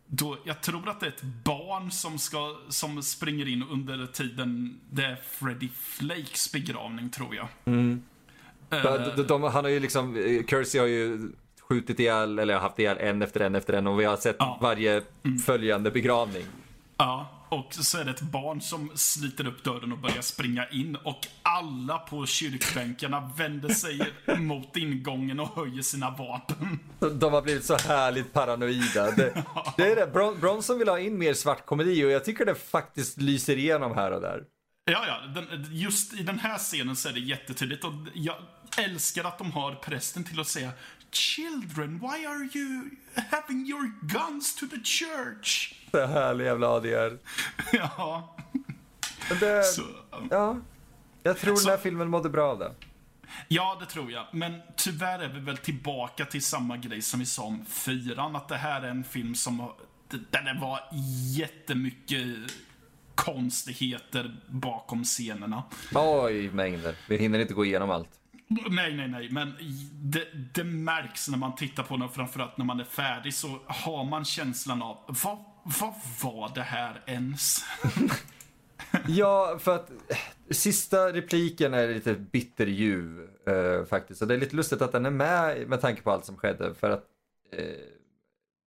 Då, 0.07 0.39
jag 0.45 0.61
tror 0.63 0.89
att 0.89 1.01
det 1.01 1.07
är 1.07 1.11
ett 1.11 1.23
barn 1.23 1.91
som, 1.91 2.19
ska, 2.19 2.57
som 2.69 3.03
springer 3.03 3.49
in 3.49 3.63
under 3.63 4.07
tiden 4.07 4.81
det 4.91 5.05
är 5.05 5.17
Freddie 5.17 5.69
Flakes 5.69 6.53
begravning, 6.53 7.11
tror 7.11 7.35
jag. 7.35 7.49
För 7.65 7.99
De, 9.17 9.23
de, 9.23 9.43
han 9.43 9.65
har 9.65 9.71
ju 9.71 9.81
liksom, 9.81 10.17
eh, 10.17 10.47
Kersey 10.47 10.81
har 10.81 10.87
ju 10.89 11.33
skjutit 11.69 12.01
ihjäl, 12.01 12.39
eller 12.39 12.55
haft 12.59 12.79
ihjäl 12.79 12.97
en 13.01 13.23
efter 13.23 13.41
en 13.41 13.55
efter 13.55 13.73
en 13.73 13.87
och 13.87 14.01
vi 14.01 14.05
har 14.05 14.17
sett 14.17 14.37
Ja. 14.39 14.59
varje 14.63 15.03
följande 15.47 15.91
begravning. 15.91 16.45
Ja, 16.97 17.31
och 17.49 17.75
så 17.75 17.99
är 17.99 18.05
det 18.05 18.11
ett 18.11 18.21
barn 18.21 18.61
som 18.61 18.91
sliter 18.95 19.47
upp 19.47 19.65
dörren 19.65 19.93
och 19.93 19.99
börjar 19.99 20.21
springa 20.23 20.69
in 20.69 20.97
och 21.05 21.19
alla 21.43 21.99
på 21.99 22.27
kyrkbänkarna 22.27 23.33
vänder 23.39 23.69
sig 23.69 24.01
mot 24.39 24.77
ingången 24.77 25.41
och 25.41 25.49
höjer 25.57 25.83
sina 25.83 26.11
vapen. 26.11 26.79
De 27.21 27.33
har 27.33 27.43
blivit 27.43 27.65
så 27.65 27.77
härligt 27.77 28.33
paranoida. 28.33 29.11
Det, 29.17 29.45
det 29.77 29.93
är 29.93 29.97
det. 29.97 30.07
Bron, 30.13 30.41
Bronson 30.41 30.79
vill 30.79 30.89
ha 30.89 30.99
in 30.99 31.19
mer 31.19 31.35
svart 31.35 31.67
komedi 31.67 32.05
och 32.05 32.11
jag 32.11 32.25
tycker 32.25 32.45
det 32.45 32.55
faktiskt 32.55 33.21
lyser 33.21 33.57
igenom 33.59 33.95
här 33.95 34.11
och 34.13 34.21
där. 34.21 34.43
Ja, 34.87 35.05
ja, 35.07 35.21
den, 35.41 35.69
just 35.71 36.15
i 36.15 36.23
den 36.23 36.39
här 36.39 36.59
scenen 36.59 36.97
så 36.97 37.09
är 37.09 37.13
det 37.13 37.21
jättetydligt 37.21 37.85
och 37.85 37.93
jag 38.15 38.37
älskar 38.79 39.25
att 39.25 39.39
de 39.39 39.53
har 39.53 39.75
prästen 39.75 40.25
till 40.25 40.41
att 40.41 40.47
säga 40.49 40.71
Children, 41.13 41.99
why 41.99 42.27
are 42.27 42.49
you 42.59 42.91
having 43.31 43.67
your 43.67 43.93
guns 44.03 44.55
to 44.57 44.67
the 44.67 44.77
church? 44.85 45.75
Så 45.91 46.07
härlig 46.07 46.45
jävla 46.45 46.69
ADR. 46.69 47.19
Ja, 47.73 48.37
Det, 49.41 49.63
så, 49.65 49.83
ja, 50.31 50.57
jag 51.23 51.39
tror 51.39 51.57
Så- 51.57 51.69
den 51.69 51.77
här 51.77 51.83
filmen 51.83 52.09
mådde 52.09 52.31
bra 52.31 52.51
av 52.51 52.59
det. 52.59 52.73
Ja, 53.49 53.77
det 53.81 53.87
tror 53.87 54.13
jag. 54.13 54.27
Men 54.33 54.61
tyvärr 54.77 55.19
är 55.19 55.29
vi 55.29 55.41
väl 55.41 55.57
tillbaka 55.57 56.25
till 56.25 56.43
samma 56.45 56.77
grej 56.77 57.03
som 57.03 57.21
vi 57.21 57.27
sa 57.27 57.43
om 57.43 57.65
fyran. 57.67 58.37
Att 58.37 58.49
det 58.49 58.57
här 58.57 58.83
är 58.83 58.89
en 58.89 59.05
film 59.05 59.35
som 59.35 59.73
där 60.31 60.43
det 60.43 60.61
var 60.61 60.81
jättemycket 61.39 62.27
konstigheter 63.15 64.37
bakom 64.49 65.05
scenerna. 65.05 65.63
Oj, 65.95 66.51
mängder. 66.51 66.97
Vi 67.09 67.17
hinner 67.17 67.39
inte 67.39 67.55
gå 67.55 67.65
igenom 67.65 67.91
allt. 67.91 68.09
Nej, 68.49 68.97
nej, 68.97 69.09
nej, 69.09 69.29
men 69.31 69.55
det, 69.93 70.27
det 70.55 70.65
märks 70.65 71.29
när 71.29 71.39
man 71.39 71.55
tittar 71.55 71.83
på 71.83 71.97
den, 71.97 72.09
framförallt 72.09 72.59
när 72.59 72.65
man 72.65 72.81
är 72.81 72.85
färdig, 72.85 73.35
så 73.35 73.59
har 73.67 74.05
man 74.05 74.25
känslan 74.25 74.83
av 74.83 74.99
vad 75.25 75.39
vad 75.65 75.95
var 76.23 76.55
det 76.55 76.63
här 76.63 77.03
ens? 77.07 77.65
Ja, 79.09 79.59
för 79.61 79.75
att 79.75 79.91
eh, 79.91 80.17
sista 80.51 81.13
repliken 81.13 81.75
är 81.75 81.89
lite 81.89 82.15
bitterljuv 82.15 83.29
eh, 83.47 83.85
faktiskt. 83.85 84.23
Och 84.23 84.29
det 84.29 84.35
är 84.35 84.39
lite 84.39 84.57
lustigt 84.57 84.83
att 84.83 84.93
den 84.93 85.07
är 85.07 85.11
med 85.11 85.69
med 85.69 85.81
tanke 85.81 86.03
på 86.03 86.11
allt 86.11 86.25
som 86.25 86.37
skedde. 86.37 86.75
För 86.75 86.91
att 86.91 87.05
eh, 87.53 87.65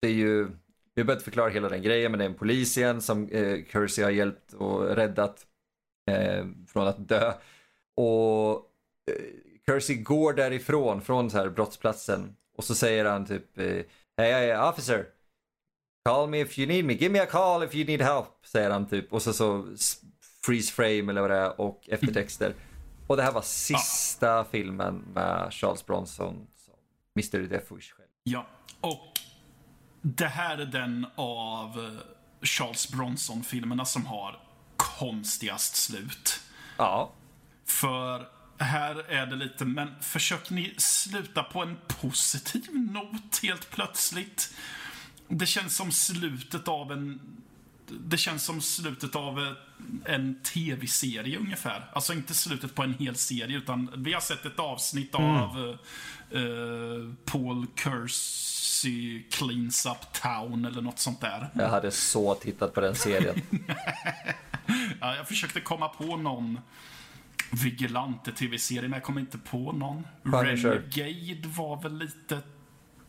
det 0.00 0.08
är 0.08 0.12
ju, 0.12 0.48
vi 0.96 1.02
har 1.02 1.12
inte 1.12 1.24
förklara 1.24 1.50
hela 1.50 1.68
den 1.68 1.82
grejen, 1.82 2.10
men 2.10 2.18
det 2.18 2.24
är 2.24 2.28
en 2.28 2.34
polis 2.34 2.78
igen 2.78 3.02
som 3.02 3.28
eh, 3.28 3.64
Kersey 3.72 4.04
har 4.04 4.10
hjälpt 4.10 4.52
och 4.52 4.96
räddat 4.96 5.46
eh, 6.10 6.46
från 6.68 6.88
att 6.88 7.08
dö. 7.08 7.32
Och 7.96 8.54
eh, 9.10 9.24
Kersey 9.66 9.96
går 9.96 10.32
därifrån, 10.32 11.02
från 11.02 11.30
så 11.30 11.38
här 11.38 11.48
brottsplatsen. 11.48 12.36
Och 12.56 12.64
så 12.64 12.74
säger 12.74 13.04
han 13.04 13.26
typ, 13.26 13.58
eh, 13.58 13.82
Hey, 14.16 14.30
är 14.30 14.68
officer, 14.68 15.06
Call 16.04 16.28
me 16.28 16.40
if 16.40 16.58
you 16.58 16.68
need 16.68 16.84
me, 16.84 16.92
give 16.92 17.12
me 17.12 17.20
a 17.20 17.26
call 17.26 17.62
if 17.62 17.74
you 17.74 17.86
need 17.86 18.02
help, 18.02 18.46
säger 18.46 18.70
han 18.70 18.86
typ. 18.88 19.12
Och 19.12 19.22
så 19.22 19.32
så 19.32 19.64
freeze 20.44 20.72
frame 20.72 21.12
eller 21.12 21.20
vad 21.20 21.30
det 21.30 21.36
är 21.36 21.60
och 21.60 21.88
eftertexter. 21.88 22.54
Och 23.06 23.16
det 23.16 23.22
här 23.22 23.32
var 23.32 23.42
sista 23.42 24.44
filmen 24.44 25.04
med 25.14 25.52
Charles 25.52 25.86
Bronson 25.86 26.46
som 26.56 26.74
Mr. 27.16 27.48
Death 27.48 27.66
själv. 27.68 28.08
Ja, 28.22 28.46
och 28.80 29.15
det 30.14 30.28
här 30.28 30.58
är 30.58 30.66
den 30.66 31.06
av 31.14 31.78
eh, 31.78 32.46
Charles 32.46 32.92
Bronson-filmerna 32.92 33.84
som 33.84 34.06
har 34.06 34.40
konstigast 34.76 35.76
slut. 35.76 36.40
Ja. 36.76 37.12
För 37.64 38.28
här 38.58 39.10
är 39.10 39.26
det 39.26 39.36
lite, 39.36 39.64
men 39.64 40.02
försöker 40.02 40.54
ni 40.54 40.74
sluta 40.78 41.42
på 41.42 41.62
en 41.62 41.76
positiv 41.88 42.62
not 42.74 43.40
helt 43.42 43.70
plötsligt? 43.70 44.54
Det 45.28 45.46
känns 45.46 45.76
som 45.76 45.92
slutet 45.92 46.68
av 46.68 46.92
en... 46.92 47.20
Det 47.88 48.16
känns 48.16 48.44
som 48.44 48.60
slutet 48.60 49.16
av 49.16 49.38
eh, 49.38 49.52
en 50.14 50.42
tv-serie 50.42 51.38
ungefär. 51.38 51.90
Alltså 51.92 52.12
inte 52.12 52.34
slutet 52.34 52.74
på 52.74 52.82
en 52.82 52.94
hel 52.94 53.16
serie, 53.16 53.56
utan 53.56 53.90
vi 53.96 54.12
har 54.12 54.20
sett 54.20 54.46
ett 54.46 54.58
avsnitt 54.58 55.14
av 55.14 55.76
uh, 56.34 57.12
Paul 57.24 57.66
Kersey 57.76 59.22
Cleans 59.30 59.86
Up 59.86 60.12
Town 60.22 60.64
eller 60.64 60.82
något 60.82 60.98
sånt 60.98 61.20
där. 61.20 61.48
Jag 61.54 61.68
hade 61.68 61.90
så 61.90 62.34
tittat 62.34 62.74
på 62.74 62.80
den 62.80 62.94
serien. 62.94 63.42
ja, 65.00 65.16
jag 65.16 65.28
försökte 65.28 65.60
komma 65.60 65.88
på 65.88 66.16
någon 66.16 66.60
Vigilante-tv-serie, 67.50 68.82
men 68.82 68.92
jag 68.92 69.02
kom 69.02 69.18
inte 69.18 69.38
på 69.38 69.72
någon. 69.72 70.06
Punisher. 70.22 70.82
Renegade 70.94 71.48
var 71.48 71.82
väl 71.82 71.98
lite 71.98 72.40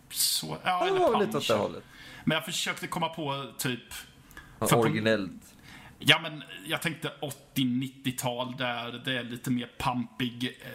så... 0.10 0.58
Ja, 0.64 0.88
eller 0.88 1.00
var 1.00 1.20
lite 1.20 1.26
åt 1.26 1.32
Punisher. 1.32 1.54
det 1.54 1.62
hållet. 1.62 1.84
Men 2.24 2.36
jag 2.36 2.46
försökte 2.46 2.88
komma 2.88 3.10
på 3.10 3.52
typ... 3.58 3.94
För 4.60 4.68
på- 4.68 4.76
Originellt. 4.76 5.32
Ja, 6.00 6.20
men 6.22 6.44
jag 6.66 6.82
tänkte 6.82 7.12
80-90-tal 7.56 8.56
där 8.58 9.02
det 9.06 9.18
är 9.18 9.24
lite 9.24 9.52
mer 9.52 9.72
pampig, 9.78 10.58
eh, 10.62 10.70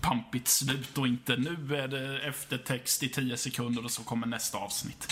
pampigt 0.00 0.48
slut 0.48 0.98
och 0.98 1.06
inte 1.06 1.36
nu 1.36 1.76
är 1.76 1.88
det 1.88 2.20
eftertext 2.28 3.02
i 3.02 3.08
10 3.08 3.36
sekunder 3.36 3.84
och 3.84 3.90
så 3.90 4.02
kommer 4.02 4.26
nästa 4.26 4.58
avsnitt. 4.58 5.08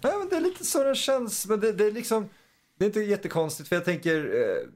Nej, 0.00 0.12
men 0.18 0.28
det 0.28 0.36
är 0.36 0.40
lite 0.40 0.64
så 0.64 0.84
det 0.84 0.94
känns. 0.94 1.46
Men 1.46 1.60
det, 1.60 1.72
det 1.72 1.86
är 1.86 1.92
liksom, 1.92 2.28
det 2.78 2.84
är 2.84 2.86
inte 2.86 3.00
jättekonstigt 3.00 3.68
för 3.68 3.76
jag 3.76 3.84
tänker, 3.84 4.16
eh, 4.24 4.68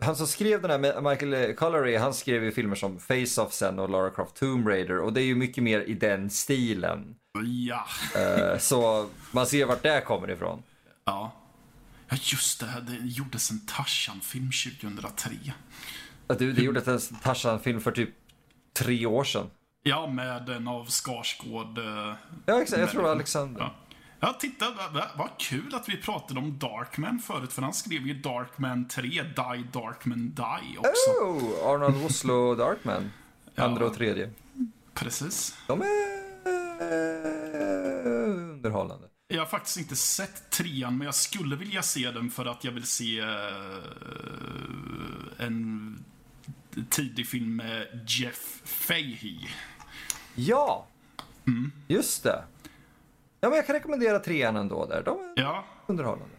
han 0.00 0.16
som 0.16 0.26
skrev 0.26 0.62
den 0.62 0.70
här, 0.70 0.78
med 0.78 1.02
Michael 1.02 1.54
Collery, 1.54 1.96
han 1.96 2.14
skrev 2.14 2.44
ju 2.44 2.52
filmer 2.52 2.74
som 2.76 2.98
Face-Off 3.00 3.52
sen 3.52 3.78
och 3.78 3.90
Lara 3.90 4.10
Croft 4.10 4.36
Tomb 4.36 4.68
Raider 4.68 4.98
och 4.98 5.12
det 5.12 5.20
är 5.22 5.24
ju 5.26 5.34
mycket 5.34 5.64
mer 5.64 5.80
i 5.80 5.94
den 5.94 6.30
stilen. 6.30 7.14
Ja. 7.68 7.86
Eh, 8.20 8.58
så 8.58 9.08
man 9.30 9.46
ser 9.46 9.66
vart 9.66 9.82
det 9.82 10.00
kommer 10.06 10.30
ifrån. 10.30 10.62
Ja. 11.04 11.32
Ja, 12.08 12.16
just 12.20 12.60
det. 12.60 12.84
Det 12.86 12.96
gjordes 13.02 13.50
en 13.50 13.66
Tarzan-film 13.66 14.50
2003. 14.82 15.30
Att 16.26 16.38
du, 16.38 16.52
det 16.52 16.62
gjorde 16.62 16.80
en 16.92 16.98
Tarzan-film 17.22 17.80
för 17.80 17.92
typ 17.92 18.10
tre 18.72 19.06
år 19.06 19.24
sedan. 19.24 19.50
Ja, 19.82 20.06
med 20.06 20.48
en 20.48 20.68
av 20.68 20.86
Skarsgård. 20.86 21.78
eh, 21.78 22.14
Ja, 22.46 22.62
exakt. 22.62 22.80
Jag 22.80 22.90
tror. 22.90 23.10
Alexander. 23.10 23.60
Ja. 23.60 23.74
Ja, 24.20 24.32
titta, 24.40 24.66
vad, 25.16 25.30
kul 25.38 25.74
att 25.74 25.88
vi 25.88 25.96
pratade 25.96 26.40
om 26.40 26.58
Darkman 26.58 27.18
förut, 27.18 27.52
för 27.52 27.62
han 27.62 27.72
skrev 27.74 28.06
ju 28.06 28.14
Darkman 28.14 28.88
3, 28.88 29.08
Die 29.08 29.64
Darkman 29.72 30.34
Die 30.34 30.78
också. 30.78 31.10
Oh, 31.24 31.68
Arnold 31.74 32.04
Oslo 32.04 32.54
Darkman. 32.54 33.10
Andra 33.56 33.86
och 33.86 33.94
tredje. 33.94 34.30
Precis. 34.94 35.56
De 35.66 35.82
är 35.82 35.86
eh, 36.44 38.22
underhållande. 38.22 39.08
Jag 39.34 39.40
har 39.40 39.46
faktiskt 39.46 39.76
inte 39.76 39.96
sett 39.96 40.50
trean, 40.50 40.98
men 40.98 41.04
jag 41.04 41.14
skulle 41.14 41.56
vilja 41.56 41.82
se 41.82 42.10
den 42.10 42.30
för 42.30 42.46
att 42.46 42.64
jag 42.64 42.72
vill 42.72 42.86
se 42.86 43.20
eh, 43.20 43.26
en 45.38 46.04
tidig 46.90 47.26
film 47.28 47.56
med 47.56 48.04
Jeff 48.08 48.60
Fahey. 48.64 49.38
Ja, 50.34 50.86
just 51.88 52.22
det. 52.22 52.44
Ja, 53.40 53.48
men 53.48 53.56
jag 53.56 53.66
kan 53.66 53.74
rekommendera 53.74 54.18
trean 54.18 54.56
ändå 54.56 54.86
där. 54.86 55.02
De 55.04 55.18
är 55.18 55.32
Ja, 55.42 55.64
underhållande. 55.86 56.34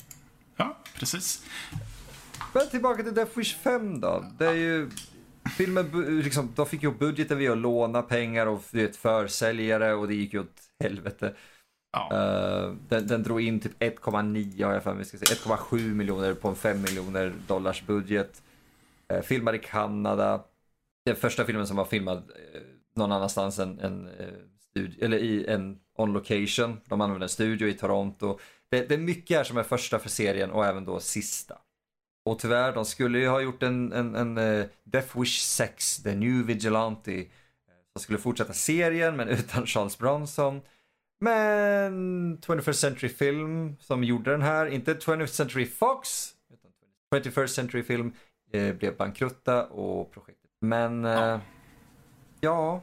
ja, 0.56 0.78
precis. 0.94 1.46
Men 2.54 2.70
tillbaka 2.70 3.04
till 3.04 3.14
Death 3.14 3.38
Wish 3.38 3.56
5 3.58 4.00
då. 4.02 4.26
Det 4.38 4.46
är 4.48 4.54
ju... 4.54 4.90
Filmen, 5.58 6.20
liksom, 6.22 6.54
de 6.56 6.66
fick 6.66 6.84
ju 6.84 6.92
budgeten 6.92 7.38
via 7.38 7.52
att 7.52 7.58
låna 7.58 8.02
pengar 8.02 8.46
och 8.46 8.64
vet, 8.72 8.96
försäljare 8.96 9.94
och 9.94 10.08
det 10.08 10.16
gick 10.16 10.34
ju 10.34 10.40
åt 10.40 10.62
helvete. 10.84 11.36
Ja. 11.96 12.10
Eh, 12.12 12.74
den, 12.90 13.08
den 13.08 13.24
drog 13.24 13.42
in 13.42 13.60
typ 13.60 13.80
1,9 13.80 14.66
har 14.66 14.74
jag 14.74 14.84
för 14.84 14.94
mig 14.94 15.06
ska 15.06 15.18
säga. 15.18 15.40
1,7 15.40 15.94
miljoner 15.94 16.34
på 16.34 16.48
en 16.48 16.56
5 16.56 16.82
miljoner 16.82 17.34
dollars 17.48 17.86
budget. 17.86 18.42
Uh, 19.14 19.22
filmad 19.22 19.56
i 19.56 19.60
Kanada. 19.60 20.44
Den 21.06 21.16
första 21.16 21.46
filmen 21.46 21.68
som 21.68 21.78
var 21.78 21.86
filmad 21.86 22.18
uh, 22.18 22.62
någon 22.96 23.12
annanstans 23.12 23.60
än, 23.60 23.80
än 23.80 24.10
studio, 24.70 25.06
eller 25.06 25.18
i 25.18 25.46
en 25.48 25.80
on 25.98 26.14
location. 26.14 26.82
De 26.86 27.02
använde 27.02 27.26
en 27.26 27.30
studio 27.30 27.68
i 27.68 27.74
Toronto. 27.74 28.40
Det, 28.70 28.90
det 28.90 28.96
är 28.96 29.00
mycket 29.00 29.38
här 29.38 29.44
som 29.44 29.58
är 29.58 29.64
första 29.64 30.00
för 30.00 30.10
serien 30.10 30.52
och 30.52 30.66
även 30.66 30.86
då 30.86 31.00
sista. 31.00 31.58
Och 32.26 32.40
tyvärr, 32.40 32.74
de 32.74 32.86
skulle 32.86 33.20
ju 33.20 33.28
ha 33.28 33.42
gjort 33.42 33.64
en, 33.64 33.94
en, 33.94 34.16
en 34.16 34.38
uh, 34.38 34.66
Death 34.84 35.20
Wish 35.20 35.40
6, 35.42 36.04
The 36.04 36.16
New 36.16 36.46
Vigilante. 36.46 37.26
Som 37.94 38.02
skulle 38.02 38.20
fortsätta 38.20 38.54
serien 38.54 39.16
men 39.16 39.28
utan 39.30 39.66
Charles 39.66 39.98
Bronson. 39.98 40.62
Men 41.20 42.38
21st 42.38 42.72
Century 42.72 43.10
Film 43.10 43.76
som 43.80 44.04
gjorde 44.04 44.32
den 44.32 44.42
här, 44.42 44.66
inte 44.66 44.94
20th 44.94 45.26
Century 45.26 45.66
Fox, 45.66 46.30
utan 46.54 47.32
21st 47.32 47.48
Century 47.48 47.84
Film 47.84 48.14
eh, 48.54 48.76
blev 48.76 48.98
bankrutta 48.98 49.66
och 49.66 50.12
projektet. 50.12 50.52
Men 50.62 51.06
eh, 51.06 51.40
ja, 52.42 52.82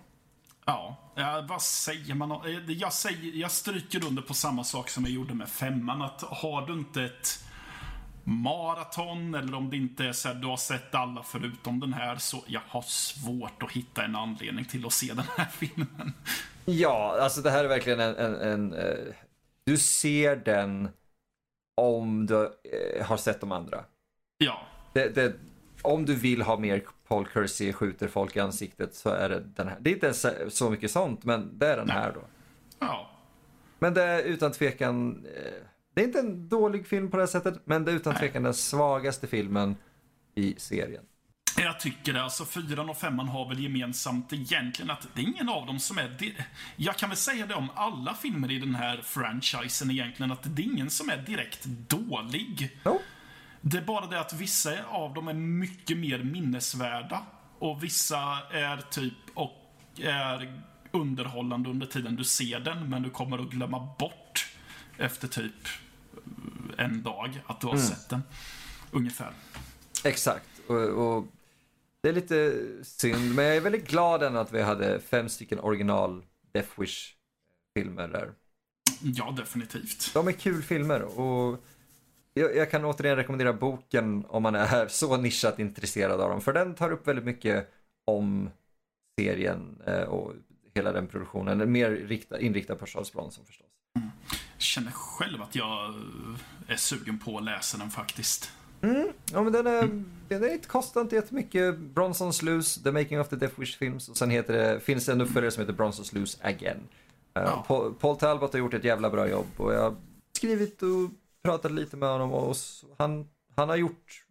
Ja, 0.66 0.96
ja, 1.14 1.46
vad 1.48 1.62
säger 1.62 2.14
man? 2.14 2.30
Eh, 2.30 2.70
Jag, 2.72 2.92
säger, 2.92 3.32
jag 3.34 3.50
stryker 3.50 4.06
under 4.06 4.22
på 4.22 4.34
samma 4.34 4.64
sak 4.64 4.88
som 4.88 5.04
jag 5.04 5.12
gjorde 5.12 5.34
med 5.34 5.48
femman. 5.48 6.02
Att 6.02 6.22
har 6.22 6.66
du 6.66 6.72
inte 6.72 7.02
ett 7.02 7.44
maraton 8.24 9.34
eller 9.34 9.54
om 9.54 9.70
det 9.70 9.76
inte 9.76 10.04
är 10.04 10.12
så 10.12 10.28
att 10.28 10.40
du 10.40 10.46
har 10.46 10.56
sett 10.56 10.94
alla 10.94 11.22
förutom 11.22 11.80
den 11.80 11.92
här 11.92 12.16
så 12.16 12.44
jag 12.46 12.60
har 12.68 12.82
svårt 12.82 13.62
att 13.62 13.72
hitta 13.72 14.04
en 14.04 14.16
anledning 14.16 14.64
till 14.64 14.86
att 14.86 14.92
se 14.92 15.06
den 15.14 15.24
här 15.36 15.44
filmen. 15.52 16.12
ja, 16.64 17.16
alltså 17.20 17.40
det 17.40 17.50
här 17.50 17.64
är 17.64 17.68
verkligen 17.68 18.00
en, 18.00 18.16
en, 18.16 18.34
en 18.34 18.72
eh, 18.72 19.14
du 19.66 19.76
ser 19.76 20.36
den 20.36 20.88
om 21.76 22.26
du 22.26 22.44
eh, 22.44 23.06
har 23.06 23.16
sett 23.16 23.40
de 23.40 23.52
andra. 23.52 23.84
Ja, 24.38 24.60
Det, 24.92 25.08
det, 25.14 25.34
om 25.82 26.04
du 26.06 26.14
vill 26.14 26.42
ha 26.42 26.58
mer 26.58 26.82
Paul 27.08 27.26
Kersey 27.34 27.72
skjuter 27.72 28.08
folk 28.08 28.36
i 28.36 28.40
ansiktet 28.40 28.94
så 28.94 29.10
är 29.10 29.28
det 29.28 29.40
den 29.40 29.68
här. 29.68 29.76
Det 29.80 29.90
är 29.90 29.94
inte 29.94 30.06
ens 30.06 30.26
så 30.56 30.70
mycket 30.70 30.90
sånt, 30.90 31.24
men 31.24 31.58
det 31.58 31.66
är 31.66 31.76
den 31.76 31.90
här 31.90 32.12
då. 32.12 32.20
ja, 32.78 33.10
Men 33.78 33.94
det 33.94 34.02
är 34.02 34.22
utan 34.22 34.52
tvekan, 34.52 35.26
eh, 35.36 35.66
det 35.94 36.00
är 36.00 36.04
inte 36.04 36.18
en 36.18 36.48
dålig 36.48 36.86
film 36.86 37.10
på 37.10 37.16
det 37.16 37.22
här 37.22 37.28
sättet, 37.28 37.62
men 37.64 37.84
det 37.84 37.92
är 37.92 37.96
utan 37.96 38.14
tvekan 38.14 38.42
den 38.42 38.54
svagaste 38.54 39.26
filmen 39.26 39.76
i 40.34 40.54
serien. 40.58 41.04
Jag 41.58 41.80
tycker 41.80 42.12
det. 42.12 42.22
Alltså 42.22 42.44
fyran 42.44 42.90
och 42.90 42.96
femman 42.96 43.28
har 43.28 43.48
väl 43.48 43.62
gemensamt 43.62 44.32
egentligen 44.32 44.90
att 44.90 45.08
det 45.14 45.20
är 45.20 45.24
ingen 45.24 45.48
av 45.48 45.66
dem 45.66 45.78
som 45.78 45.98
är... 45.98 46.08
di- 46.08 46.36
Jag 46.76 46.96
kan 46.96 47.08
väl 47.08 47.16
säga 47.18 47.46
det 47.46 47.54
om 47.54 47.68
alla 47.74 48.14
filmer 48.14 48.50
i 48.50 48.58
den 48.58 48.74
här 48.74 49.00
franchisen 49.04 49.90
egentligen, 49.90 50.32
att 50.32 50.56
det 50.56 50.62
är 50.62 50.66
ingen 50.66 50.90
som 50.90 51.10
är 51.10 51.16
direkt 51.16 51.64
dålig. 51.64 52.78
No? 52.84 52.98
Det 53.60 53.78
är 53.78 53.82
bara 53.82 54.06
det 54.06 54.20
att 54.20 54.32
vissa 54.32 54.84
av 54.88 55.14
dem 55.14 55.28
är 55.28 55.34
mycket 55.34 55.98
mer 55.98 56.18
minnesvärda. 56.22 57.22
Och 57.58 57.84
vissa 57.84 58.38
är 58.50 58.76
typ 58.90 59.14
och 59.34 59.52
är 60.02 60.62
underhållande 60.90 61.70
under 61.70 61.86
tiden 61.86 62.16
du 62.16 62.24
ser 62.24 62.60
den, 62.60 62.90
men 62.90 63.02
du 63.02 63.10
kommer 63.10 63.38
att 63.38 63.50
glömma 63.50 63.88
bort 63.98 64.21
efter 64.98 65.28
typ 65.28 65.52
en 66.76 67.02
dag 67.02 67.42
att 67.46 67.60
du 67.60 67.66
har 67.66 67.76
sett 67.76 68.08
den. 68.08 68.22
Ungefär. 68.90 69.32
Exakt, 70.04 70.48
och, 70.66 70.76
och 70.76 71.26
det 72.02 72.08
är 72.08 72.12
lite 72.12 72.54
synd, 72.82 73.34
men 73.34 73.44
jag 73.44 73.56
är 73.56 73.60
väldigt 73.60 73.88
glad 73.88 74.22
ändå 74.22 74.40
att 74.40 74.52
vi 74.52 74.62
hade 74.62 75.00
fem 75.00 75.28
stycken 75.28 75.60
original 75.60 76.24
Death 76.52 76.80
Wish-filmer 76.80 78.08
där. 78.08 78.32
Ja, 79.02 79.34
definitivt. 79.36 80.14
De 80.14 80.28
är 80.28 80.32
kul 80.32 80.62
filmer 80.62 81.02
och 81.02 81.64
jag, 82.34 82.56
jag, 82.56 82.70
kan 82.70 82.84
återigen 82.84 83.16
rekommendera 83.16 83.52
boken 83.52 84.24
om 84.28 84.42
man 84.42 84.54
är 84.54 84.88
så 84.88 85.16
nischat 85.16 85.58
intresserad 85.58 86.20
av 86.20 86.30
dem. 86.30 86.40
För 86.40 86.52
den 86.52 86.74
tar 86.74 86.90
upp 86.90 87.08
väldigt 87.08 87.24
mycket 87.24 87.72
om 88.04 88.50
serien 89.18 89.82
eh, 89.86 90.02
och 90.02 90.32
hela 90.74 90.92
den 90.92 91.06
produktionen. 91.06 91.72
Mer 91.72 91.90
rikta, 91.90 92.40
inriktad 92.40 92.74
på 92.74 92.86
Charles 92.86 93.12
Bronson 93.12 93.44
förstås. 93.44 93.66
Mm. 93.96 94.10
Känner 94.62 94.90
själv 94.90 95.42
att 95.42 95.54
jag 95.54 95.94
är 96.66 96.76
sugen 96.76 97.18
på 97.18 97.38
att 97.38 97.44
läsa 97.44 97.78
den 97.78 97.90
faktiskt. 97.90 98.52
Mm, 98.82 99.08
ja 99.32 99.42
men 99.42 99.52
den 99.52 99.66
är, 99.66 99.82
mm. 99.82 100.10
den 100.28 100.44
är 100.44 100.58
kostar 100.58 101.00
inte 101.00 101.16
jättemycket. 101.16 101.78
Bronsons 101.78 102.42
Loose, 102.42 102.82
The 102.82 102.92
Making 102.92 103.20
of 103.20 103.28
the 103.28 103.36
Death 103.36 103.60
Wish 103.60 103.78
Films. 103.78 104.08
Och 104.08 104.16
sen 104.16 104.30
heter 104.30 104.52
det, 104.52 104.80
finns 104.80 105.06
det 105.06 105.12
en 105.12 105.20
uppföljare 105.20 105.50
som 105.50 105.60
heter 105.60 105.72
Bronsons 105.72 106.12
Loose 106.12 106.38
Again. 106.42 106.76
Uh, 106.76 107.42
ja. 107.42 107.64
Paul, 107.68 107.94
Paul, 107.94 108.16
Talbot 108.16 108.52
har 108.52 108.58
gjort 108.58 108.74
ett 108.74 108.84
jävla 108.84 109.10
bra 109.10 109.28
jobb 109.28 109.46
och 109.56 109.74
jag 109.74 109.82
har 109.82 109.96
skrivit 110.36 110.82
och 110.82 111.10
pratat 111.44 111.72
lite 111.72 111.96
med 111.96 112.08
honom 112.08 112.32
och 112.32 112.56
han, 112.98 113.28
han 113.56 113.68
har 113.68 113.76
gjort, 113.76 114.24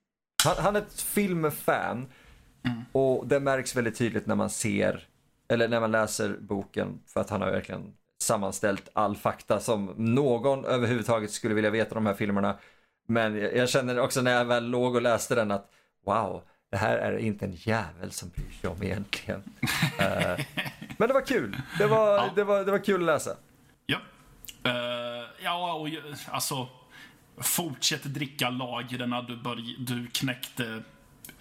han, 0.43 0.55
han 0.57 0.75
är 0.75 0.79
ett 0.79 1.01
filmfan. 1.01 2.07
Mm. 2.63 2.81
Och 2.91 3.27
det 3.27 3.39
märks 3.39 3.75
väldigt 3.75 3.95
tydligt 3.95 4.25
när 4.25 4.35
man 4.35 4.49
ser, 4.49 5.07
eller 5.47 5.67
när 5.67 5.79
man 5.79 5.91
läser 5.91 6.37
boken 6.39 6.99
för 7.07 7.21
att 7.21 7.29
han 7.29 7.41
har 7.41 7.51
verkligen 7.51 7.93
sammanställt 8.21 8.89
all 8.93 9.15
fakta 9.15 9.59
som 9.59 9.93
någon 9.97 10.65
överhuvudtaget 10.65 11.31
skulle 11.31 11.53
vilja 11.53 11.69
veta 11.69 11.95
om 11.95 12.03
de 12.03 12.09
här 12.09 12.15
filmerna. 12.15 12.57
Men 13.07 13.35
jag 13.35 13.69
känner 13.69 13.99
också 13.99 14.21
när 14.21 14.31
jag 14.31 14.45
väl 14.45 14.69
låg 14.69 14.95
och 14.95 15.01
läste 15.01 15.35
den 15.35 15.51
att 15.51 15.71
wow, 16.05 16.43
det 16.71 16.77
här 16.77 16.97
är 16.97 17.17
inte 17.17 17.45
en 17.45 17.53
jävel 17.55 18.11
som 18.11 18.29
bryr 18.29 18.51
sig 18.61 18.69
om 18.69 18.83
egentligen. 18.83 19.43
uh, 19.99 20.45
men 20.97 21.07
det 21.07 21.13
var 21.13 21.25
kul. 21.25 21.57
Det 21.77 21.87
var, 21.87 22.17
ja. 22.17 22.29
det, 22.35 22.43
var, 22.43 22.63
det 22.65 22.71
var 22.71 22.83
kul 22.83 23.01
att 23.01 23.05
läsa. 23.05 23.35
Ja. 23.85 23.97
Uh, 24.65 25.27
ja, 25.43 25.73
och 25.73 25.89
alltså 26.27 26.67
fortsätt 27.37 28.03
dricka 28.03 28.49
lagren 28.49 29.09
du, 29.09 29.35
börj- 29.35 29.75
du 29.79 30.07
knäckte 30.07 30.83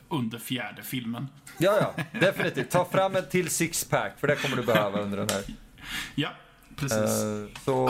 under 0.09 0.39
fjärde 0.39 0.83
filmen. 0.83 1.29
Ja, 1.59 1.79
ja, 1.81 2.05
definitivt. 2.21 2.71
Ta 2.71 2.85
fram 2.85 3.17
en 3.17 3.29
till 3.29 3.51
sixpack, 3.51 4.19
för 4.19 4.27
det 4.27 4.37
kommer 4.37 4.57
du 4.57 4.63
behöva 4.63 5.01
under 5.01 5.19
den 5.19 5.29
här. 5.29 5.45
Ja, 6.15 6.31
precis. 6.81 7.25
Uh, 7.25 7.49
så, 7.65 7.89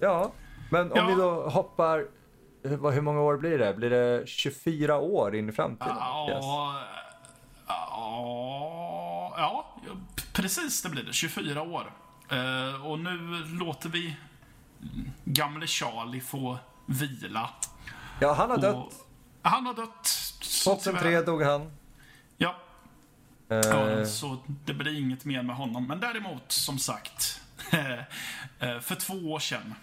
ja. 0.00 0.32
Men 0.70 0.92
om 0.92 0.98
ja. 0.98 1.06
vi 1.06 1.14
då 1.14 1.48
hoppar 1.48 2.06
hur 2.62 3.00
många 3.00 3.20
år 3.20 3.36
blir 3.36 3.58
det? 3.58 3.74
Blir 3.74 3.90
det 3.90 4.28
24 4.28 4.98
år 4.98 5.34
in 5.36 5.48
i 5.48 5.52
framtiden? 5.52 5.96
Ja, 5.98 6.28
yes. 6.28 6.44
ja, 9.36 9.76
precis 10.32 10.82
det 10.82 10.88
blir 10.88 11.02
det. 11.02 11.12
24 11.12 11.62
år. 11.62 11.92
Uh, 12.32 12.86
och 12.86 12.98
nu 12.98 13.44
låter 13.60 13.88
vi 13.88 14.16
gamle 15.24 15.66
Charlie 15.66 16.20
få 16.20 16.58
vila. 16.86 17.50
Ja, 18.20 18.32
han 18.32 18.50
har 18.50 18.56
och, 18.56 18.62
dött. 18.62 19.06
Han 19.42 19.66
har 19.66 19.74
dött. 19.74 20.08
2003 20.64 21.22
dog 21.22 21.42
han. 21.42 21.70
Ja. 22.36 22.54
Uh. 23.52 23.58
ja. 23.64 24.06
Så 24.06 24.36
det 24.46 24.74
blir 24.74 24.98
inget 24.98 25.24
mer 25.24 25.42
med 25.42 25.56
honom. 25.56 25.86
Men 25.86 26.00
däremot, 26.00 26.52
som 26.52 26.78
sagt, 26.78 27.40
eh, 27.40 27.41
för 28.80 28.94
två 28.94 29.14
år 29.14 29.38
sedan 29.38 29.74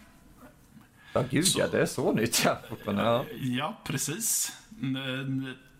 Ja, 1.14 1.24
gud 1.30 1.48
så, 1.48 1.60
ja, 1.60 1.68
det 1.68 1.82
är 1.82 1.86
så 1.86 2.12
nytt 2.12 2.46
ja. 2.46 2.58
Ja, 2.86 3.26
ja 3.42 3.78
precis. 3.84 4.58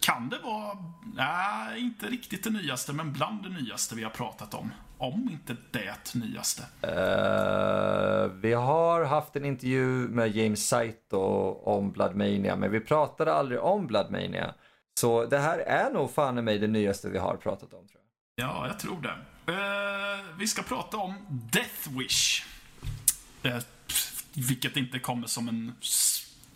Kan 0.02 0.30
det 0.30 0.38
vara, 0.44 0.78
nej, 1.16 1.80
inte 1.80 2.06
riktigt 2.08 2.44
det 2.44 2.50
nyaste, 2.50 2.94
men 2.94 3.14
bland 3.14 3.44
det 3.44 3.50
nyaste 3.50 3.96
vi 3.96 4.04
har 4.04 4.12
pratat 4.12 4.54
om. 4.54 4.72
Om 4.98 5.30
inte 5.32 5.56
det 5.72 6.16
nyaste. 6.16 6.62
Uh, 6.62 8.34
vi 8.34 8.54
har 8.54 9.06
haft 9.06 9.36
en 9.36 9.46
intervju 9.46 10.08
med 10.08 10.36
James 10.36 10.68
Saito 10.68 11.20
om 11.64 11.92
Bloodmania, 11.92 12.56
men 12.56 12.72
vi 12.72 12.80
pratade 12.80 13.34
aldrig 13.34 13.60
om 13.60 13.88
Bloodmania. 13.88 14.54
Så 15.00 15.26
det 15.26 15.38
här 15.38 15.60
är 15.60 15.94
nog 15.94 16.12
fan 16.12 16.38
i 16.38 16.42
mig 16.42 16.60
det 16.60 16.68
nyaste 16.68 17.10
vi 17.10 17.18
har 17.18 17.38
pratat 17.38 17.74
om, 17.74 17.88
tror 17.88 18.02
jag. 18.36 18.48
Ja, 18.48 18.68
jag 18.68 18.80
tror 18.80 19.02
det. 19.02 19.16
Uh, 19.50 19.56
vi 20.38 20.48
ska 20.48 20.64
prata 20.64 20.98
om 20.98 21.14
Death 21.30 21.90
Wish. 21.90 22.46
Uh, 23.46 23.58
vilket 24.34 24.78
inte 24.78 25.00
kommer 25.00 25.28
som 25.28 25.48
en 25.48 25.74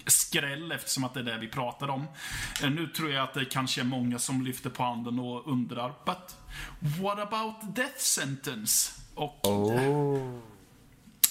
skräll 0.08 0.72
eftersom 0.72 1.04
att 1.04 1.14
det 1.14 1.20
är 1.20 1.24
det 1.24 1.38
vi 1.38 1.48
pratar 1.48 1.90
om. 1.90 2.08
Eh, 2.64 2.70
nu 2.70 2.88
tror 2.88 3.12
jag 3.12 3.24
att 3.24 3.34
det 3.34 3.46
kanske 3.46 3.82
är 3.82 3.86
många 3.86 4.20
som 4.20 4.42
lyfter 4.42 4.70
på 4.70 4.84
handen 4.84 5.20
och 5.20 5.48
undrar, 5.48 5.94
but 6.06 6.38
what 7.02 7.20
about 7.20 7.76
death 7.76 7.98
sentence? 7.98 8.92
Och... 9.16 9.48
Oh. 9.48 10.40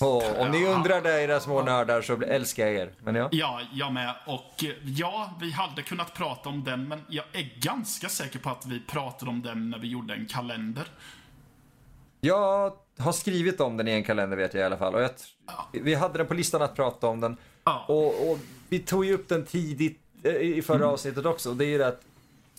Oh, 0.00 0.40
om 0.40 0.50
ni 0.50 0.66
undrar 0.66 1.00
det 1.00 1.22
era 1.22 1.40
små 1.40 1.62
nördar 1.62 2.02
så 2.02 2.22
älskar 2.22 2.66
jag 2.66 2.74
er. 2.74 2.92
Men 3.00 3.14
ja. 3.14 3.28
ja, 3.32 3.60
jag 3.72 3.92
med. 3.92 4.14
Och 4.26 4.64
eh, 4.64 4.70
ja, 4.84 5.38
vi 5.40 5.52
hade 5.52 5.82
kunnat 5.82 6.14
prata 6.14 6.48
om 6.48 6.64
den, 6.64 6.88
men 6.88 7.04
jag 7.08 7.24
är 7.32 7.60
ganska 7.60 8.08
säker 8.08 8.38
på 8.38 8.50
att 8.50 8.66
vi 8.66 8.80
pratade 8.80 9.30
om 9.30 9.42
den 9.42 9.70
när 9.70 9.78
vi 9.78 9.88
gjorde 9.88 10.14
en 10.14 10.26
kalender. 10.26 10.86
Jag 12.24 12.72
har 12.98 13.12
skrivit 13.12 13.60
om 13.60 13.76
den 13.76 13.88
i 13.88 13.90
en 13.90 14.04
kalender 14.04 14.36
vet 14.36 14.54
jag 14.54 14.60
i 14.60 14.64
alla 14.64 14.76
fall. 14.76 14.94
Och 14.94 15.02
jag, 15.02 15.10
ja. 15.46 15.68
Vi 15.72 15.94
hade 15.94 16.18
den 16.18 16.26
på 16.26 16.34
listan 16.34 16.62
att 16.62 16.76
prata 16.76 17.06
om 17.06 17.20
den. 17.20 17.36
Ja. 17.64 17.84
Och, 17.88 18.30
och, 18.30 18.38
vi 18.68 18.78
tog 18.78 19.04
ju 19.04 19.14
upp 19.14 19.28
den 19.28 19.44
tidigt 19.44 20.00
eh, 20.22 20.32
i 20.32 20.62
förra 20.62 20.76
mm. 20.76 20.88
avsnittet 20.88 21.26
också. 21.26 21.50
Och 21.50 21.56
det 21.56 21.64
är 21.64 21.68
ju 21.68 21.78
det 21.78 21.86
att 21.86 22.02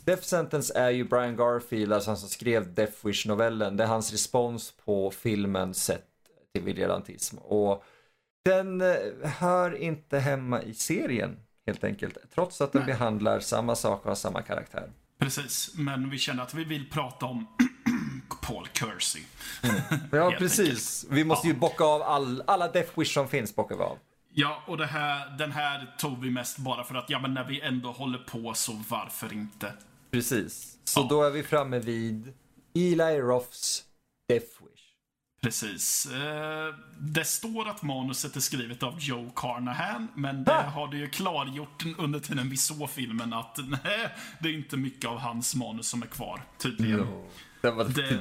Death 0.06 0.24
Sentence 0.24 0.74
är 0.76 0.90
ju 0.90 1.04
Brian 1.04 1.36
Garfield, 1.36 1.94
alltså 1.94 2.10
han 2.10 2.18
som 2.18 2.30
skrev 2.30 2.74
Death 2.74 3.06
Wish-novellen. 3.06 3.78
Det 3.78 3.84
är 3.84 3.88
hans 3.88 4.12
respons 4.12 4.74
på 4.86 5.12
filmen 5.12 5.74
sett 5.74 6.08
till 6.54 6.64
vigilantism. 6.64 7.38
Och 7.38 7.84
den 8.46 8.82
eh, 8.82 8.96
hör 9.24 9.76
inte 9.76 10.20
hemma 10.20 10.62
i 10.62 10.74
serien 10.74 11.38
helt 11.66 11.84
enkelt. 11.84 12.18
Trots 12.36 12.62
att 12.62 12.72
den 12.72 12.82
Nej. 12.86 12.94
behandlar 12.94 13.40
samma 13.40 13.76
sak 13.76 14.02
och 14.02 14.08
har 14.08 14.16
samma 14.16 14.42
karaktär. 14.42 14.92
Precis, 15.20 15.72
men 15.78 16.10
vi 16.10 16.18
känner 16.18 16.44
att 16.44 16.54
vi 16.54 16.64
vill 16.64 16.90
prata 16.90 17.26
om 17.26 17.48
Paul 18.48 18.68
Kersey. 18.74 19.22
Mm. 19.62 19.82
Ja, 20.12 20.36
precis. 20.38 21.06
Vi 21.10 21.24
måste 21.24 21.48
ju 21.48 21.54
bocka 21.54 21.84
av 21.84 22.02
all, 22.02 22.44
alla 22.48 22.68
Death 22.68 23.00
Wish 23.00 23.14
som 23.14 23.28
finns, 23.28 23.56
bockar 23.56 23.76
vi 23.76 23.82
av. 23.84 23.98
Ja, 24.34 24.64
och 24.68 24.78
det 24.78 24.86
här, 24.86 25.38
den 25.38 25.52
här 25.52 25.96
tog 25.98 26.22
vi 26.22 26.30
mest 26.30 26.58
bara 26.58 26.84
för 26.84 26.96
att, 26.96 27.10
ja 27.10 27.20
men 27.20 27.34
när 27.34 27.44
vi 27.44 27.62
ändå 27.62 27.92
håller 27.92 28.20
på 28.20 28.54
så 28.54 28.84
varför 28.90 29.34
inte? 29.34 29.74
Precis. 30.12 30.78
Så 30.84 31.00
ja. 31.00 31.08
då 31.10 31.24
är 31.24 31.30
vi 31.30 31.44
framme 31.44 31.80
vid 31.80 32.34
Eli 32.76 33.20
Roths 33.20 33.84
Death 34.30 34.46
Wish. 34.46 34.84
Precis. 35.42 36.06
Eh, 36.06 36.76
det 37.00 37.26
står 37.26 37.70
att 37.70 37.82
manuset 37.82 38.36
är 38.36 38.40
skrivet 38.40 38.84
av 38.84 39.00
Joe 39.00 39.32
Carnahan, 39.36 40.08
men 40.16 40.44
det 40.44 40.54
har 40.54 40.88
du 40.88 40.98
ju 40.98 41.10
klargjort 41.10 41.84
under 41.98 42.20
tiden 42.20 42.50
vi 42.50 42.58
såg 42.58 42.90
filmen 42.90 43.34
att 43.34 43.58
nej, 43.68 44.10
det 44.40 44.50
är 44.50 44.54
inte 44.54 44.78
mycket 44.78 45.10
av 45.10 45.18
hans 45.18 45.56
manus 45.56 45.88
som 45.88 46.02
är 46.02 46.08
kvar, 46.08 46.42
tydligen. 46.58 47.00
No. 47.00 47.26
Det, 47.64 47.72
var... 47.72 47.86
det 47.86 48.20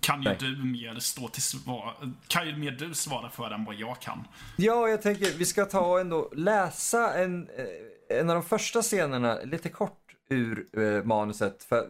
kan 0.00 0.22
ju 0.22 0.28
Nej. 0.28 0.36
du 0.40 0.64
mer 0.64 0.98
stå 0.98 1.28
till 1.28 1.42
svar, 1.42 1.94
kan 2.28 2.46
ju 2.46 2.56
mer 2.56 2.70
du 2.70 2.94
svara 2.94 3.30
för 3.30 3.50
än 3.50 3.64
vad 3.64 3.74
jag 3.74 4.00
kan. 4.00 4.28
Ja, 4.56 4.88
jag 4.88 5.02
tänker 5.02 5.38
vi 5.38 5.44
ska 5.44 5.64
ta 5.64 5.80
och 5.80 6.00
ändå 6.00 6.30
läsa 6.32 7.14
en, 7.14 7.48
eh, 7.48 8.18
en 8.18 8.30
av 8.30 8.34
de 8.34 8.42
första 8.42 8.82
scenerna 8.82 9.38
lite 9.44 9.68
kort 9.68 10.14
ur 10.30 10.66
eh, 10.78 11.04
manuset. 11.04 11.62
För 11.62 11.88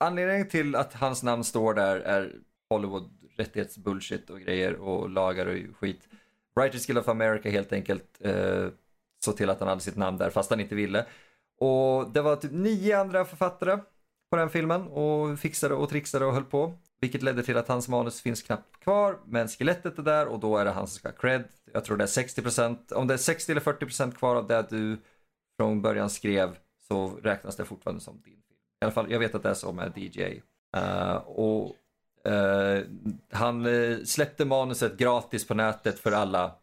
anledningen 0.00 0.48
till 0.48 0.74
att 0.74 0.94
hans 0.94 1.22
namn 1.22 1.44
står 1.44 1.74
där 1.74 1.96
är 1.96 2.32
Hollywood 2.68 3.10
rättighetsbullshit 3.36 4.30
och 4.30 4.40
grejer 4.40 4.74
och 4.74 5.10
lagar 5.10 5.46
och 5.46 5.76
skit. 5.76 6.08
Writers 6.56 6.86
Guild 6.86 6.98
of 6.98 7.08
America 7.08 7.50
helt 7.50 7.72
enkelt 7.72 8.18
eh, 8.20 8.68
såg 9.24 9.36
till 9.36 9.50
att 9.50 9.60
han 9.60 9.68
hade 9.68 9.80
sitt 9.80 9.96
namn 9.96 10.18
där 10.18 10.30
fast 10.30 10.50
han 10.50 10.60
inte 10.60 10.74
ville. 10.74 11.06
Och 11.58 12.10
det 12.10 12.22
var 12.22 12.36
typ 12.36 12.52
nio 12.52 12.98
andra 12.98 13.24
författare 13.24 13.78
på 14.30 14.36
den 14.36 14.50
filmen 14.50 14.82
och 14.82 15.38
fixade 15.38 15.74
och 15.74 15.88
trixade 15.88 16.24
och 16.24 16.34
höll 16.34 16.44
på. 16.44 16.74
Vilket 17.00 17.22
ledde 17.22 17.42
till 17.42 17.56
att 17.56 17.68
hans 17.68 17.88
manus 17.88 18.20
finns 18.20 18.42
knappt 18.42 18.80
kvar, 18.80 19.18
men 19.26 19.48
skelettet 19.48 19.98
är 19.98 20.02
där 20.02 20.26
och 20.26 20.40
då 20.40 20.56
är 20.56 20.64
det 20.64 20.70
han 20.70 20.86
som 20.86 20.98
ska 20.98 21.08
ha 21.08 21.16
cred. 21.16 21.44
Jag 21.72 21.84
tror 21.84 21.96
det 21.96 22.04
är 22.04 22.06
60%, 22.06 22.92
om 22.92 23.06
det 23.06 23.14
är 23.14 23.18
60 23.18 23.52
eller 23.52 23.62
40% 23.62 24.12
kvar 24.12 24.36
av 24.36 24.46
det 24.46 24.66
du 24.70 24.98
från 25.56 25.82
början 25.82 26.10
skrev 26.10 26.56
så 26.88 27.08
räknas 27.22 27.56
det 27.56 27.64
fortfarande 27.64 28.00
som 28.00 28.14
din 28.14 28.22
film. 28.24 28.58
I 28.80 28.84
alla 28.84 28.92
fall, 28.92 29.10
jag 29.10 29.18
vet 29.18 29.34
att 29.34 29.42
det 29.42 29.48
är 29.48 29.54
så 29.54 29.72
med 29.72 29.92
DJ. 29.96 30.22
Uh, 30.22 30.40
eh, 30.76 31.16
och 31.16 31.76
uh, 32.28 32.84
han 33.32 33.66
uh, 33.66 34.04
släppte 34.04 34.44
manuset 34.44 34.96
gratis 34.96 35.46
på 35.46 35.54
nätet 35.54 35.98
för 35.98 36.12
alla 36.12 36.54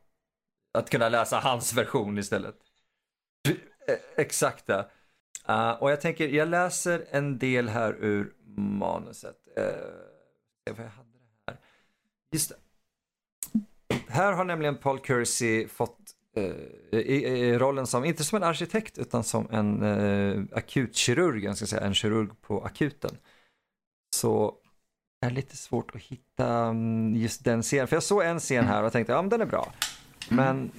att 0.73 0.89
kunna 0.89 1.09
läsa 1.09 1.39
hans 1.39 1.73
version 1.73 2.17
istället. 2.17 2.55
Exakt 4.15 4.67
det. 4.67 4.85
Uh, 5.49 5.69
och 5.69 5.91
jag 5.91 6.01
tänker, 6.01 6.27
jag 6.27 6.47
läser 6.47 7.05
en 7.11 7.37
del 7.37 7.69
här 7.69 7.95
ur 7.99 8.33
manuset. 8.57 9.35
Uh, 9.57 9.63
jag 10.63 10.73
hade 10.73 10.87
det 10.87 11.51
här. 11.51 11.57
Just 12.31 12.49
det. 12.49 12.55
Här 14.07 14.33
har 14.33 14.45
nämligen 14.45 14.77
Paul 14.77 14.99
Kersey 14.99 15.67
fått 15.67 15.97
uh, 16.37 16.43
i, 16.91 17.25
i, 17.25 17.57
rollen 17.57 17.87
som, 17.87 18.05
inte 18.05 18.23
som 18.23 18.35
en 18.35 18.43
arkitekt 18.43 18.97
utan 18.97 19.23
som 19.23 19.47
en 19.51 19.83
uh, 19.83 20.45
akutkirurg, 20.51 21.43
jag 21.43 21.57
ska 21.57 21.65
säga, 21.65 21.81
en 21.81 21.93
kirurg 21.93 22.41
på 22.41 22.61
akuten. 22.61 23.17
Så 24.15 24.55
det 25.21 25.27
är 25.27 25.31
lite 25.31 25.57
svårt 25.57 25.95
att 25.95 26.01
hitta 26.01 26.69
um, 26.69 27.15
just 27.15 27.43
den 27.43 27.61
scenen, 27.61 27.87
för 27.87 27.95
jag 27.95 28.03
såg 28.03 28.23
en 28.23 28.39
scen 28.39 28.65
här 28.65 28.83
och 28.83 28.91
tänkte, 28.91 29.13
ja 29.13 29.21
men 29.21 29.29
den 29.29 29.41
är 29.41 29.45
bra. 29.45 29.73
Men 30.29 30.71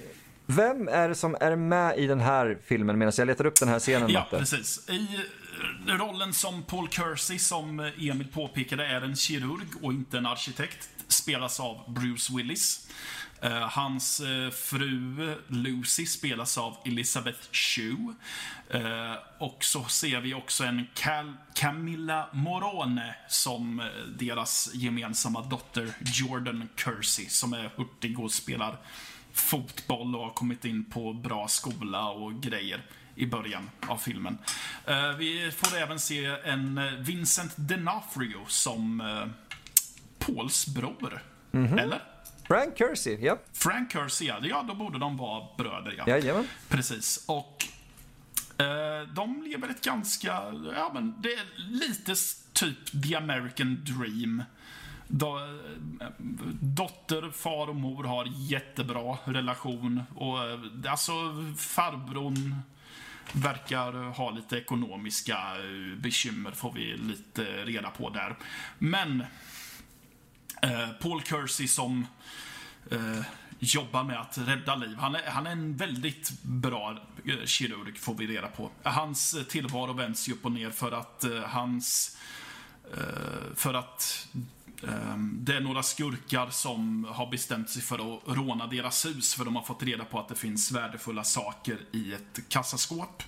vem 0.50 0.88
är 0.88 1.08
det 1.08 1.14
som 1.14 1.36
är 1.40 1.56
med 1.56 1.98
i 1.98 2.06
den 2.06 2.20
här 2.20 2.58
filmen 2.64 2.98
medan 2.98 3.12
jag 3.16 3.26
letar 3.26 3.46
upp 3.46 3.60
den 3.60 3.68
här 3.68 3.78
scenen, 3.78 4.10
Ja, 4.10 4.20
Matte? 4.20 4.38
precis. 4.38 4.88
I 4.88 5.08
eh, 5.88 5.94
rollen 5.96 6.32
som 6.32 6.62
Paul 6.62 6.88
Kersey, 6.88 7.38
som 7.38 7.80
Emil 7.80 8.28
påpekade, 8.32 8.86
är 8.86 9.00
en 9.00 9.16
kirurg 9.16 9.66
och 9.82 9.92
inte 9.92 10.18
en 10.18 10.26
arkitekt, 10.26 10.88
spelas 11.08 11.60
av 11.60 11.94
Bruce 11.94 12.32
Willis. 12.36 12.88
Eh, 13.42 13.52
hans 13.68 14.20
eh, 14.20 14.50
fru 14.50 15.34
Lucy 15.48 16.06
spelas 16.06 16.58
av 16.58 16.76
Elizabeth 16.84 17.38
Shue. 17.52 18.14
Eh, 18.70 19.12
och 19.38 19.64
så 19.64 19.84
ser 19.84 20.20
vi 20.20 20.34
också 20.34 20.64
en 20.64 20.86
Cal 20.94 21.32
Camilla 21.54 22.28
Morone 22.32 23.14
som 23.28 23.80
eh, 23.80 23.86
deras 24.18 24.70
gemensamma 24.74 25.42
dotter 25.42 25.92
Jordan 26.04 26.68
Kersey, 26.76 27.28
som 27.28 27.52
är 27.52 27.70
hurtig 27.76 28.20
och 28.20 28.32
spelar 28.32 28.76
fotboll 29.38 30.16
och 30.16 30.22
har 30.22 30.30
kommit 30.30 30.64
in 30.64 30.84
på 30.84 31.12
bra 31.12 31.48
skola 31.48 32.08
och 32.10 32.42
grejer 32.42 32.82
i 33.14 33.26
början 33.26 33.70
av 33.88 33.96
filmen. 33.96 34.38
Eh, 34.86 35.16
vi 35.18 35.50
får 35.50 35.76
även 35.76 35.98
se 36.00 36.24
en 36.44 36.78
eh, 36.78 36.92
Vincent 36.92 37.56
D'Onofrio 37.56 38.46
som 38.46 39.00
eh, 39.00 39.26
Pauls 40.18 40.66
bror. 40.66 41.22
Eller? 41.52 42.02
Frank 42.48 42.78
Kersey, 42.78 43.18
ja. 43.20 43.38
Frank 43.52 43.92
Kersey, 43.92 44.28
ja. 44.28 44.38
ja. 44.42 44.64
Då 44.68 44.74
borde 44.74 44.98
de 44.98 45.16
vara 45.16 45.46
bröder, 45.58 45.94
ja. 45.98 46.04
Jajamän. 46.06 46.48
Precis. 46.68 47.24
Och 47.26 47.64
eh, 48.58 49.08
de 49.14 49.42
lever 49.42 49.68
ett 49.68 49.84
ganska, 49.84 50.28
ja 50.76 50.90
men 50.94 51.14
det 51.22 51.32
är 51.32 51.44
lite 51.56 52.14
typ 52.52 53.02
the 53.02 53.14
American 53.14 53.84
dream. 53.84 54.42
Do, 55.08 55.38
dotter, 56.60 57.30
far 57.30 57.68
och 57.68 57.76
mor 57.76 58.04
har 58.04 58.28
jättebra 58.36 59.18
relation 59.24 60.02
och 60.14 60.44
eh, 60.44 60.60
alltså 60.90 61.12
farbrorn 61.56 62.54
verkar 63.32 63.92
ha 63.92 64.30
lite 64.30 64.56
ekonomiska 64.56 65.38
eh, 65.38 65.98
bekymmer 65.98 66.50
får 66.50 66.72
vi 66.72 66.96
lite 66.96 67.64
reda 67.64 67.90
på 67.90 68.10
där. 68.10 68.36
Men 68.78 69.24
eh, 70.62 70.88
Paul 71.00 71.22
Kersey 71.22 71.68
som 71.68 72.06
eh, 72.90 73.20
jobbar 73.58 74.04
med 74.04 74.20
att 74.20 74.38
rädda 74.38 74.74
liv. 74.74 74.96
Han 74.96 75.14
är, 75.14 75.22
han 75.26 75.46
är 75.46 75.50
en 75.50 75.76
väldigt 75.76 76.42
bra 76.42 76.98
eh, 77.24 77.44
kirurg, 77.44 77.98
får 77.98 78.14
vi 78.14 78.26
reda 78.26 78.48
på. 78.48 78.70
Hans 78.82 79.36
tillvaro 79.48 79.92
vänds 79.92 80.28
ju 80.28 80.32
upp 80.32 80.44
och 80.44 80.52
ner 80.52 80.70
för 80.70 80.92
att 80.92 81.24
eh, 81.24 81.40
hans... 81.40 82.18
Eh, 82.96 83.54
för 83.54 83.74
att 83.74 84.28
det 85.22 85.54
är 85.54 85.60
några 85.60 85.82
skurkar 85.82 86.50
som 86.50 87.04
har 87.10 87.30
bestämt 87.30 87.70
sig 87.70 87.82
för 87.82 88.14
att 88.14 88.22
råna 88.26 88.66
deras 88.66 89.06
hus 89.06 89.34
för 89.34 89.44
de 89.44 89.56
har 89.56 89.62
fått 89.62 89.82
reda 89.82 90.04
på 90.04 90.18
att 90.18 90.28
det 90.28 90.34
finns 90.34 90.72
värdefulla 90.72 91.24
saker 91.24 91.78
i 91.92 92.12
ett 92.12 92.48
kassaskåp. 92.48 93.22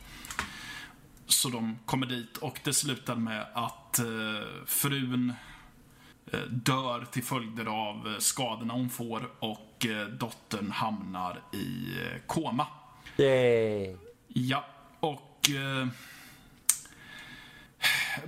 Så 1.26 1.48
de 1.48 1.78
kommer 1.86 2.06
dit 2.06 2.36
och 2.36 2.60
det 2.64 2.72
slutar 2.72 3.16
med 3.16 3.46
att 3.54 3.98
eh, 3.98 4.04
frun 4.66 5.32
eh, 6.32 6.40
dör 6.40 7.04
till 7.10 7.22
följder 7.22 7.66
av 7.66 8.08
eh, 8.08 8.18
skadorna 8.18 8.74
hon 8.74 8.90
får 8.90 9.30
och 9.38 9.86
dottern 10.18 10.70
hamnar 10.70 11.42
i 11.52 11.96
koma. 12.26 12.66
Yay. 13.16 13.96
Ja, 14.28 14.64
och 15.00 15.50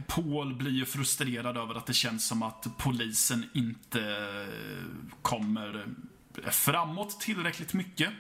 Paul 0.07 0.55
blir 0.55 0.71
ju 0.71 0.85
frustrerad 0.85 1.57
över 1.57 1.75
att 1.75 1.87
det 1.87 1.95
känns 1.95 2.27
som 2.27 2.43
att 2.43 2.67
polisen 2.79 3.51
inte 3.55 4.29
kommer 5.23 5.87
framåt 6.51 7.21
tillräckligt 7.21 7.73
mycket. 7.73 8.11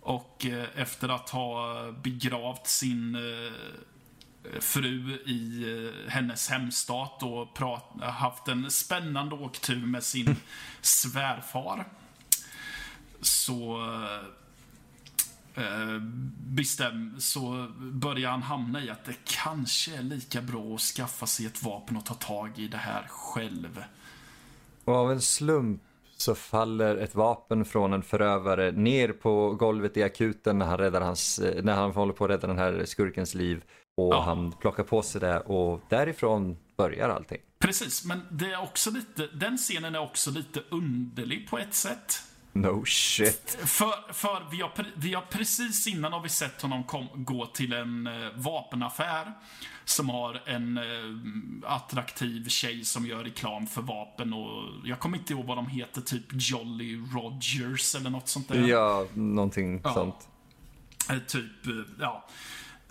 Och 0.00 0.46
eh, 0.46 0.68
efter 0.74 1.08
att 1.08 1.30
ha 1.30 1.92
begravt 1.92 2.66
sin 2.66 3.14
eh, 3.14 4.60
fru 4.60 5.22
i 5.26 5.64
eh, 5.72 6.10
hennes 6.10 6.50
hemstat 6.50 7.22
och 7.22 7.54
prat, 7.54 7.92
haft 8.00 8.48
en 8.48 8.70
spännande 8.70 9.34
åktur 9.34 9.86
med 9.86 10.02
sin 10.02 10.36
svärfar. 10.80 11.88
Så 13.20 13.86
bestäm, 16.36 17.14
så 17.18 17.66
börjar 17.78 18.30
han 18.30 18.42
hamna 18.42 18.84
i 18.84 18.90
att 18.90 19.04
det 19.04 19.16
kanske 19.24 19.96
är 19.96 20.02
lika 20.02 20.42
bra 20.42 20.74
att 20.74 20.80
skaffa 20.80 21.26
sig 21.26 21.46
ett 21.46 21.62
vapen 21.62 21.96
och 21.96 22.06
ta 22.06 22.14
tag 22.14 22.58
i 22.58 22.68
det 22.68 22.76
här 22.76 23.06
själv. 23.08 23.84
Och 24.84 24.94
av 24.94 25.12
en 25.12 25.20
slump 25.20 25.82
så 26.16 26.34
faller 26.34 26.96
ett 26.96 27.14
vapen 27.14 27.64
från 27.64 27.92
en 27.92 28.02
förövare 28.02 28.70
ner 28.72 29.12
på 29.12 29.54
golvet 29.54 29.96
i 29.96 30.02
akuten 30.02 30.58
när 30.58 30.66
han, 30.66 30.78
räddar 30.78 31.00
hans, 31.00 31.38
eh, 31.38 31.62
när 31.64 31.74
han 31.74 31.90
håller 31.92 32.12
på 32.12 32.24
att 32.24 32.30
rädda 32.30 32.46
den 32.46 32.58
här 32.58 32.84
skurkens 32.84 33.34
liv. 33.34 33.62
Och 33.96 34.14
Ja. 34.14 34.22
han 34.22 34.52
plockar 34.52 34.82
på 34.82 35.02
sig 35.02 35.20
det 35.20 35.40
och 35.40 35.80
därifrån 35.88 36.56
börjar 36.76 37.08
allting. 37.08 37.38
Precis, 37.58 38.04
men 38.04 38.22
det 38.30 38.52
är 38.52 38.62
också 38.62 38.90
lite, 38.90 39.26
den 39.26 39.56
scenen 39.56 39.94
är 39.94 39.98
också 40.00 40.30
lite 40.30 40.60
underlig 40.70 41.48
på 41.50 41.58
ett 41.58 41.74
sätt. 41.74 42.22
No 42.52 42.84
shit. 42.84 43.58
För, 43.64 44.12
för 44.12 44.46
vi, 44.50 44.60
har, 44.60 44.70
vi 44.94 45.14
har 45.14 45.22
precis 45.22 45.86
innan 45.86 46.12
har 46.12 46.20
vi 46.20 46.28
sett 46.28 46.62
honom 46.62 46.84
kom, 46.84 47.08
gå 47.14 47.46
till 47.46 47.72
en 47.72 48.06
eh, 48.06 48.28
vapenaffär 48.34 49.32
som 49.84 50.08
har 50.08 50.42
en 50.46 50.78
eh, 50.78 50.84
attraktiv 51.72 52.48
tjej 52.48 52.84
som 52.84 53.06
gör 53.06 53.24
reklam 53.24 53.66
för 53.66 53.82
vapen 53.82 54.32
och 54.32 54.68
jag 54.84 54.98
kommer 54.98 55.18
inte 55.18 55.32
ihåg 55.32 55.46
vad 55.46 55.58
de 55.58 55.66
heter, 55.66 56.00
typ 56.00 56.24
Jolly 56.32 56.96
Rogers 56.96 57.94
eller 57.94 58.10
något 58.10 58.28
sånt 58.28 58.48
där. 58.48 58.68
Ja, 58.68 59.06
någonting 59.14 59.80
Ja. 59.84 59.94
sånt. 59.94 60.28
Eh, 61.10 61.18
typ, 61.18 61.66
eh, 61.66 61.72
ja. 62.00 62.26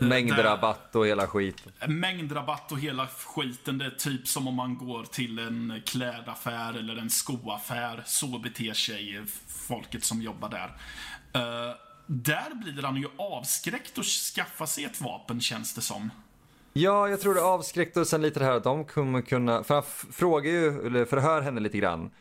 Eh, 0.02 0.08
Mängdrabatt 0.08 0.95
och 0.95 1.08
hela 1.08 1.28
skiten. 1.28 1.72
Mängdrabatt 1.88 2.72
och 2.72 2.80
hela 2.80 3.08
skiten. 3.08 3.78
Det 3.78 3.86
är 3.86 3.89
typ 3.89 4.28
som 4.28 4.47
om 4.47 4.56
man 4.56 4.78
går 4.78 5.04
till 5.04 5.39
en 5.39 5.82
klädaffär 5.86 6.74
eller 6.74 6.95
en 6.95 7.10
skoaffär. 7.10 8.04
Så 8.06 8.39
beter 8.39 8.74
sig 8.74 9.22
folket 9.68 10.04
som 10.04 10.22
jobbar 10.22 10.50
där. 10.50 10.78
Eh, 11.34 11.76
där 12.06 12.56
blir 12.56 12.84
han 12.84 12.95
ju 12.95 13.08
avskräckt 13.18 14.00
att 14.00 14.06
skaffa 14.06 14.68
sig 14.68 14.84
ett 14.84 15.02
vapen, 15.02 15.41
känns 15.41 15.74
det 15.74 15.82
som. 15.82 16.12
Ja, 16.74 17.10
jag 17.10 17.22
tror 17.22 17.34
det 17.34 17.41
avskräckte 17.41 18.00
och 18.00 18.08
sen 18.08 18.22
lite 18.22 18.39
det 18.39 18.45
här 18.45 18.54
att 18.54 18.64
de 18.64 18.86
kommer 18.86 19.22
kunna, 19.22 19.64
för 19.64 19.74
han 19.74 19.84
frågar 20.12 20.52
ju, 20.52 20.88
eller 20.88 21.06
förhör 21.06 21.41
henne 21.41 21.60
lite 21.60 21.78
grann. 21.78 22.12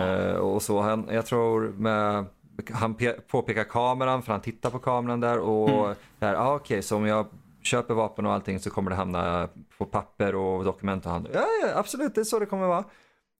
Eh, 0.00 0.34
och 0.34 0.62
så, 0.62 0.80
han, 0.80 1.08
jag 1.10 1.26
tror 1.26 1.72
med, 1.72 2.26
han 2.72 2.94
pe- 2.94 3.20
påpekar 3.20 3.64
kameran 3.64 4.22
för 4.22 4.32
han 4.32 4.40
tittar 4.40 4.70
på 4.70 4.78
kameran 4.78 5.20
där 5.20 5.38
och 5.38 5.68
Mm. 5.70 5.94
där, 6.18 6.34
ah, 6.34 6.54
okej, 6.54 6.82
så 6.82 6.96
om 6.96 7.06
jag 7.06 7.26
köper 7.62 7.94
vapen 7.94 8.26
och 8.26 8.32
allting 8.32 8.60
så 8.60 8.70
kommer 8.70 8.90
det 8.90 8.96
hamna 8.96 9.48
på 9.78 9.84
papper 9.84 10.34
och 10.34 10.64
dokument 10.64 11.06
och 11.06 11.12
han, 11.12 11.26
ja, 11.34 11.44
ja 11.62 11.78
absolut, 11.78 12.14
det 12.14 12.20
är 12.20 12.24
så 12.24 12.38
det 12.38 12.46
kommer 12.46 12.66
vara. 12.66 12.84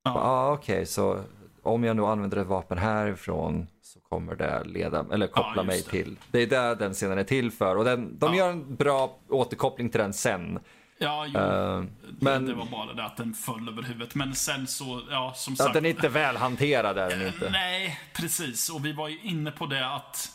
Ja, 0.04 0.12
ah, 0.14 0.52
okej, 0.52 0.86
så 0.86 1.18
om 1.62 1.84
jag 1.84 1.96
nu 1.96 2.04
använder 2.06 2.36
ett 2.38 2.46
vapen 2.46 2.78
härifrån 2.78 3.66
så 3.82 4.00
kommer 4.00 4.34
det 4.34 4.64
leda, 4.64 5.06
eller 5.12 5.26
koppla 5.26 5.52
Ja, 5.56 5.62
mig 5.62 5.76
det. 5.84 5.90
till. 5.90 6.18
Det 6.30 6.42
är 6.42 6.46
där 6.46 6.74
den 6.74 6.92
scenen 6.92 7.18
är 7.18 7.24
till 7.24 7.50
för 7.50 7.76
och 7.76 7.84
den, 7.84 8.18
de 8.18 8.30
Ja. 8.34 8.38
gör 8.38 8.50
en 8.50 8.74
bra 8.76 9.18
återkoppling 9.28 9.88
till 9.90 10.00
den 10.00 10.12
sen. 10.12 10.58
Ja, 10.98 11.26
jo, 11.26 11.40
Eh, 11.40 11.84
men- 12.20 12.46
det, 12.46 12.54
var 12.54 12.66
bara 12.66 12.92
det 12.94 13.04
att 13.04 13.16
den 13.16 13.34
föll 13.34 13.68
över 13.68 13.82
huvudet. 13.82 14.14
Men 14.14 14.34
sen 14.34 14.66
så, 14.66 15.02
ja, 15.10 15.32
som 15.36 15.52
Att 15.52 15.58
sagt. 15.58 15.74
den 15.74 15.84
är 15.86 15.90
inte 15.90 16.08
väl 16.08 16.36
hanterad 16.36 16.98
är 16.98 17.10
den 17.10 17.26
inte. 17.26 17.50
Nej, 17.50 18.00
precis. 18.12 18.68
Och 18.70 18.84
vi 18.86 18.92
var 18.92 19.08
ju 19.08 19.20
inne 19.22 19.50
på 19.50 19.66
det 19.66 19.86
att 19.94 20.32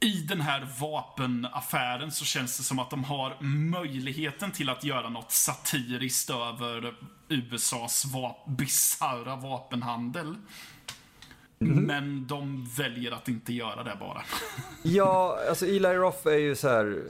i 0.00 0.12
den 0.22 0.40
här 0.40 0.68
vapenaffären 0.80 2.12
så 2.12 2.24
känns 2.24 2.58
det 2.58 2.62
som 2.64 2.78
att 2.78 2.90
de 2.90 3.04
har 3.04 3.36
möjligheten 3.40 4.52
till 4.52 4.68
att 4.68 4.84
göra 4.84 5.08
något 5.08 5.32
satiriskt 5.32 6.30
över 6.30 6.94
USAs 7.28 8.04
va 8.04 8.36
bisarra 8.46 9.36
vapenhandel. 9.36 10.34
Men 11.58 12.26
de 12.26 12.68
väljer 12.76 13.12
att 13.12 13.28
inte 13.28 13.52
göra 13.52 13.82
det 13.84 13.96
bara. 14.00 14.22
Ja, 14.82 15.38
alltså 15.48 15.66
Eli 15.66 15.88
Roth 15.88 16.28
är 16.28 16.38
ju 16.38 16.56
så 16.56 16.68
här. 16.68 17.02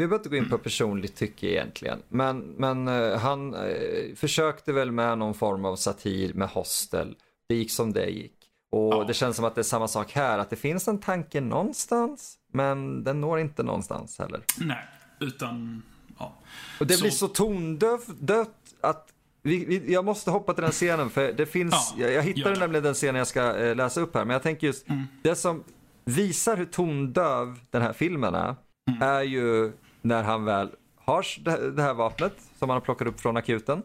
Vi 0.00 0.06
behöver 0.06 0.16
inte 0.16 0.28
gå 0.28 0.36
in 0.36 0.50
på 0.50 0.58
personligt 0.58 1.16
tycke 1.16 1.46
egentligen. 1.46 2.02
Men, 2.08 2.38
men 2.38 2.88
eh, 2.88 3.18
han 3.18 3.54
eh, 3.54 4.14
försökte 4.16 4.72
väl 4.72 4.92
med 4.92 5.18
någon 5.18 5.34
form 5.34 5.64
av 5.64 5.76
satir 5.76 6.34
med 6.34 6.48
Hostel. 6.48 7.16
Det 7.48 7.54
gick 7.54 7.70
som 7.72 7.92
det 7.92 8.06
gick. 8.06 8.32
Och 8.72 8.94
Ja. 8.94 9.04
det 9.04 9.14
känns 9.14 9.36
som 9.36 9.44
att 9.44 9.54
det 9.54 9.60
är 9.60 9.62
samma 9.62 9.88
sak 9.88 10.12
här. 10.12 10.38
Att 10.38 10.50
det 10.50 10.56
finns 10.56 10.88
en 10.88 10.98
tanke 10.98 11.40
någonstans. 11.40 12.36
Men 12.52 13.04
den 13.04 13.20
når 13.20 13.40
inte 13.40 13.62
någonstans 13.62 14.18
heller. 14.18 14.40
Nej, 14.58 14.84
utan... 15.20 15.82
Ja. 16.18 16.34
Och 16.80 16.86
det 16.86 16.94
Så- 16.94 17.00
blir 17.02 17.10
så 17.10 17.28
tondött 17.28 18.06
dött 18.20 18.56
att 18.80 19.08
vi, 19.42 19.64
vi, 19.64 19.92
jag 19.92 20.04
måste 20.04 20.30
hoppa 20.30 20.54
till 20.54 20.62
den 20.62 20.72
scenen 20.72 21.10
för 21.10 21.32
det 21.32 21.46
finns, 21.46 21.94
Ja, 21.96 22.02
jag, 22.04 22.12
jag 22.12 22.22
hittade. 22.22 22.48
Mm. 22.48 22.60
nämligen 22.60 22.84
den 22.84 22.94
scenen 22.94 23.14
jag 23.16 23.26
ska 23.26 23.56
eh, 23.56 23.76
läsa 23.76 24.00
upp 24.00 24.14
här. 24.14 24.24
Men 24.24 24.32
jag 24.34 24.42
tänker 24.42 24.66
just, 24.66 24.86
det 25.22 25.34
som 25.34 25.64
visar 26.04 26.56
hur 26.56 26.64
tondöv 26.66 27.58
den 27.70 27.82
här 27.82 27.92
filmen 27.92 28.34
är, 28.34 28.54
Mm. 28.90 29.02
är 29.02 29.22
ju 29.22 29.72
när 30.02 30.22
han 30.22 30.44
väl 30.44 30.70
har 30.96 31.26
det, 31.74 31.82
här 31.82 31.94
vapnet 31.94 32.32
som 32.58 32.68
han 32.68 32.76
har 32.76 32.80
plockat 32.80 33.08
upp 33.08 33.20
från 33.20 33.36
akuten. 33.36 33.82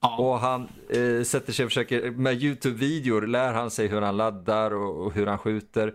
Ja. 0.00 0.16
Och 0.16 0.38
han 0.38 0.68
eh, 0.90 1.22
sätter 1.24 1.52
sig 1.52 1.64
och 1.64 1.70
försöker, 1.70 2.10
med 2.10 2.42
YouTube-videor 2.42 3.26
lär 3.26 3.52
han 3.52 3.70
sig 3.70 3.88
hur 3.88 4.02
han 4.02 4.16
laddar 4.16 4.70
och, 4.74 5.06
och 5.06 5.14
hur 5.14 5.26
han 5.26 5.38
skjuter. 5.38 5.94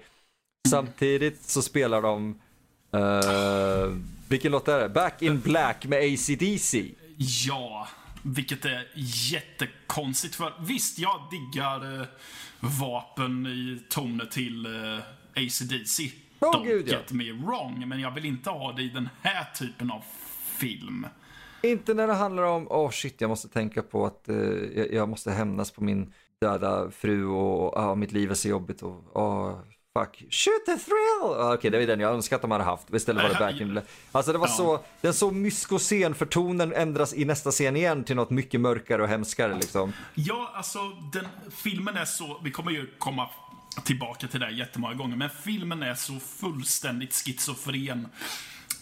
Samtidigt 0.70 1.44
så 1.44 1.62
spelar 1.62 2.02
de, 2.02 2.42
eh, 2.94 3.96
vilken 4.28 4.52
låt 4.52 4.68
är 4.68 4.80
det? 4.80 4.90
Back 4.90 5.22
in 5.22 5.40
Black 5.40 5.86
med 5.86 6.00
AC/DC. 6.00 6.92
Ja, 7.48 7.88
vilket 8.24 8.66
är 8.66 8.88
jättekonstigt. 9.32 10.36
För 10.36 10.54
visst, 10.60 11.00
jag 11.00 11.22
diggar 11.32 12.00
eh, 12.00 12.08
vapen 12.60 13.48
i 13.48 13.82
toner 13.90 14.26
till 14.26 14.66
eh, 14.66 15.44
AC/DC. 15.44 16.12
Åh, 16.40 16.52
Don't 16.54 16.64
gud, 16.66 16.88
ja. 16.88 16.98
get 16.98 17.12
me 17.12 17.32
wrong, 17.32 17.84
men 17.88 18.00
jag 18.00 18.12
vill 18.12 18.26
inte 18.26 18.50
ha 18.50 18.72
det 18.72 18.82
i 18.82 18.90
den 18.90 19.10
här 19.22 19.44
typen 19.60 19.92
av 19.92 20.04
film. 20.58 21.08
Inte 21.64 21.94
när 21.94 22.08
det 22.08 22.14
handlar 22.14 22.44
om, 22.44 22.68
åh 22.70 22.86
oh 22.88 22.92
shit, 22.92 23.22
jag 23.22 23.28
måste 23.30 23.48
tänka 23.48 23.82
på 23.82 24.06
att 24.06 24.30
eh, 24.30 24.36
jag, 24.92 25.10
måste 25.10 25.32
hämnas 25.32 25.72
på 25.72 25.84
min 25.84 26.14
döda 26.42 26.92
fru 26.92 27.26
och 27.26 27.78
ah, 27.78 27.96
mitt 27.96 28.12
liv 28.12 28.32
är 28.32 28.36
så 28.36 28.48
jobbigt 28.48 28.82
och 28.82 29.04
åh, 29.14 29.60
fuck, 29.98 30.18
shoot 30.30 30.66
the 30.66 30.78
thrill! 30.78 31.36
Ah, 31.38 31.54
Okej, 31.54 31.72
det 31.72 31.84
är 31.84 31.88
den 31.88 32.00
jag 32.00 32.14
önskar 32.14 32.36
att 32.36 32.42
de 32.42 32.52
hade 32.52 32.64
haft, 32.64 32.94
istället 32.94 33.24
var 33.24 33.30
det 33.30 33.40
back 33.40 33.62
in. 33.62 33.82
Alltså 34.12 34.32
det 34.32 34.38
var 34.38 34.48
Ja. 34.48 34.54
så, 34.54 34.80
den 35.02 35.14
så 35.14 35.32
mysko-scen 35.32 36.14
för 36.16 36.26
tonen 36.26 36.74
ändras 36.74 37.14
i 37.14 37.26
nästa 37.26 37.52
scen 37.52 37.76
igen 37.76 38.04
till 38.04 38.16
något 38.16 38.30
mycket 38.30 38.62
mörkare 38.62 39.02
och 39.04 39.08
hemskare 39.10 39.56
liksom. 39.56 39.94
Ja, 40.16 40.52
alltså 40.56 40.80
den, 41.14 41.26
filmen 41.52 41.98
är 41.98 42.06
så, 42.06 42.42
vi 42.44 42.52
kommer 42.52 42.72
ju 42.72 42.88
komma 42.98 43.30
tillbaka 43.82 44.28
till 44.28 44.40
det 44.40 44.46
här 44.46 44.54
jättemånga 44.54 44.94
gånger, 44.94 45.16
men 45.16 45.30
filmen 45.30 45.84
är 45.84 45.96
så 45.96 46.20
fullständigt 46.20 47.14
schizofren 47.14 48.08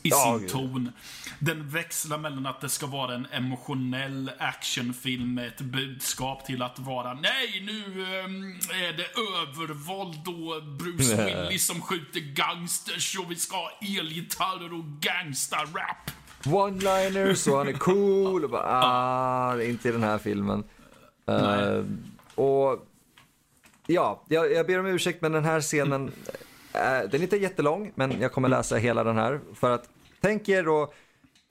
i 0.03 0.09
Ja, 0.09 0.39
sin 0.39 0.49
ton. 0.49 0.91
Den 1.39 1.69
växlar 1.69 2.17
mellan 2.17 2.45
att 2.45 2.61
det 2.61 2.69
ska 2.69 2.85
vara 2.85 3.15
en 3.15 3.27
emotionell 3.31 4.31
actionfilm 4.37 5.33
med 5.33 5.47
ett 5.47 5.61
budskap 5.61 6.45
till 6.45 6.61
att 6.61 6.79
vara 6.79 7.13
nej, 7.13 7.61
nu 7.65 8.03
ehm, 8.03 8.43
är 8.73 8.97
det 8.97 9.07
övervåld 9.41 10.27
och 10.27 10.63
Bruce. 10.63 11.25
Willis 11.47 11.67
som 11.67 11.81
skjuter 11.81 12.19
gangsters 12.19 13.19
och 13.19 13.31
vi 13.31 13.35
ska 13.35 13.55
ha 13.55 13.71
elgitarrer 13.81 14.73
och 14.73 14.85
gangsta-rap. 15.01 16.11
One-liners 16.43 17.51
och 17.51 17.57
han 17.57 17.67
är 17.67 17.73
cool 17.73 18.43
och 18.43 18.49
bara 18.49 18.63
ah, 18.83 19.61
inte 19.61 19.89
i 19.89 19.91
den 19.91 20.03
här 20.03 20.17
filmen. 20.17 20.63
Eh, 21.27 21.83
och 22.35 22.87
ja, 23.88 24.23
jag, 24.27 24.51
jag 24.51 24.67
ber 24.67 24.79
om 24.79 24.85
ursäkt 24.85 25.21
men 25.21 25.31
den 25.31 25.45
här 25.45 25.61
scenen, 25.61 26.11
eh, 26.73 26.81
den 26.81 27.13
är 27.13 27.23
inte 27.23 27.38
jättelång 27.38 27.91
men 27.95 28.21
jag 28.21 28.31
kommer 28.31 28.49
läsa 28.49 28.75
hela 28.75 29.03
den 29.03 29.17
här. 29.17 29.39
För 29.53 29.71
att 29.71 29.89
tänk 30.21 30.49
er 30.49 30.63
då, 30.63 30.93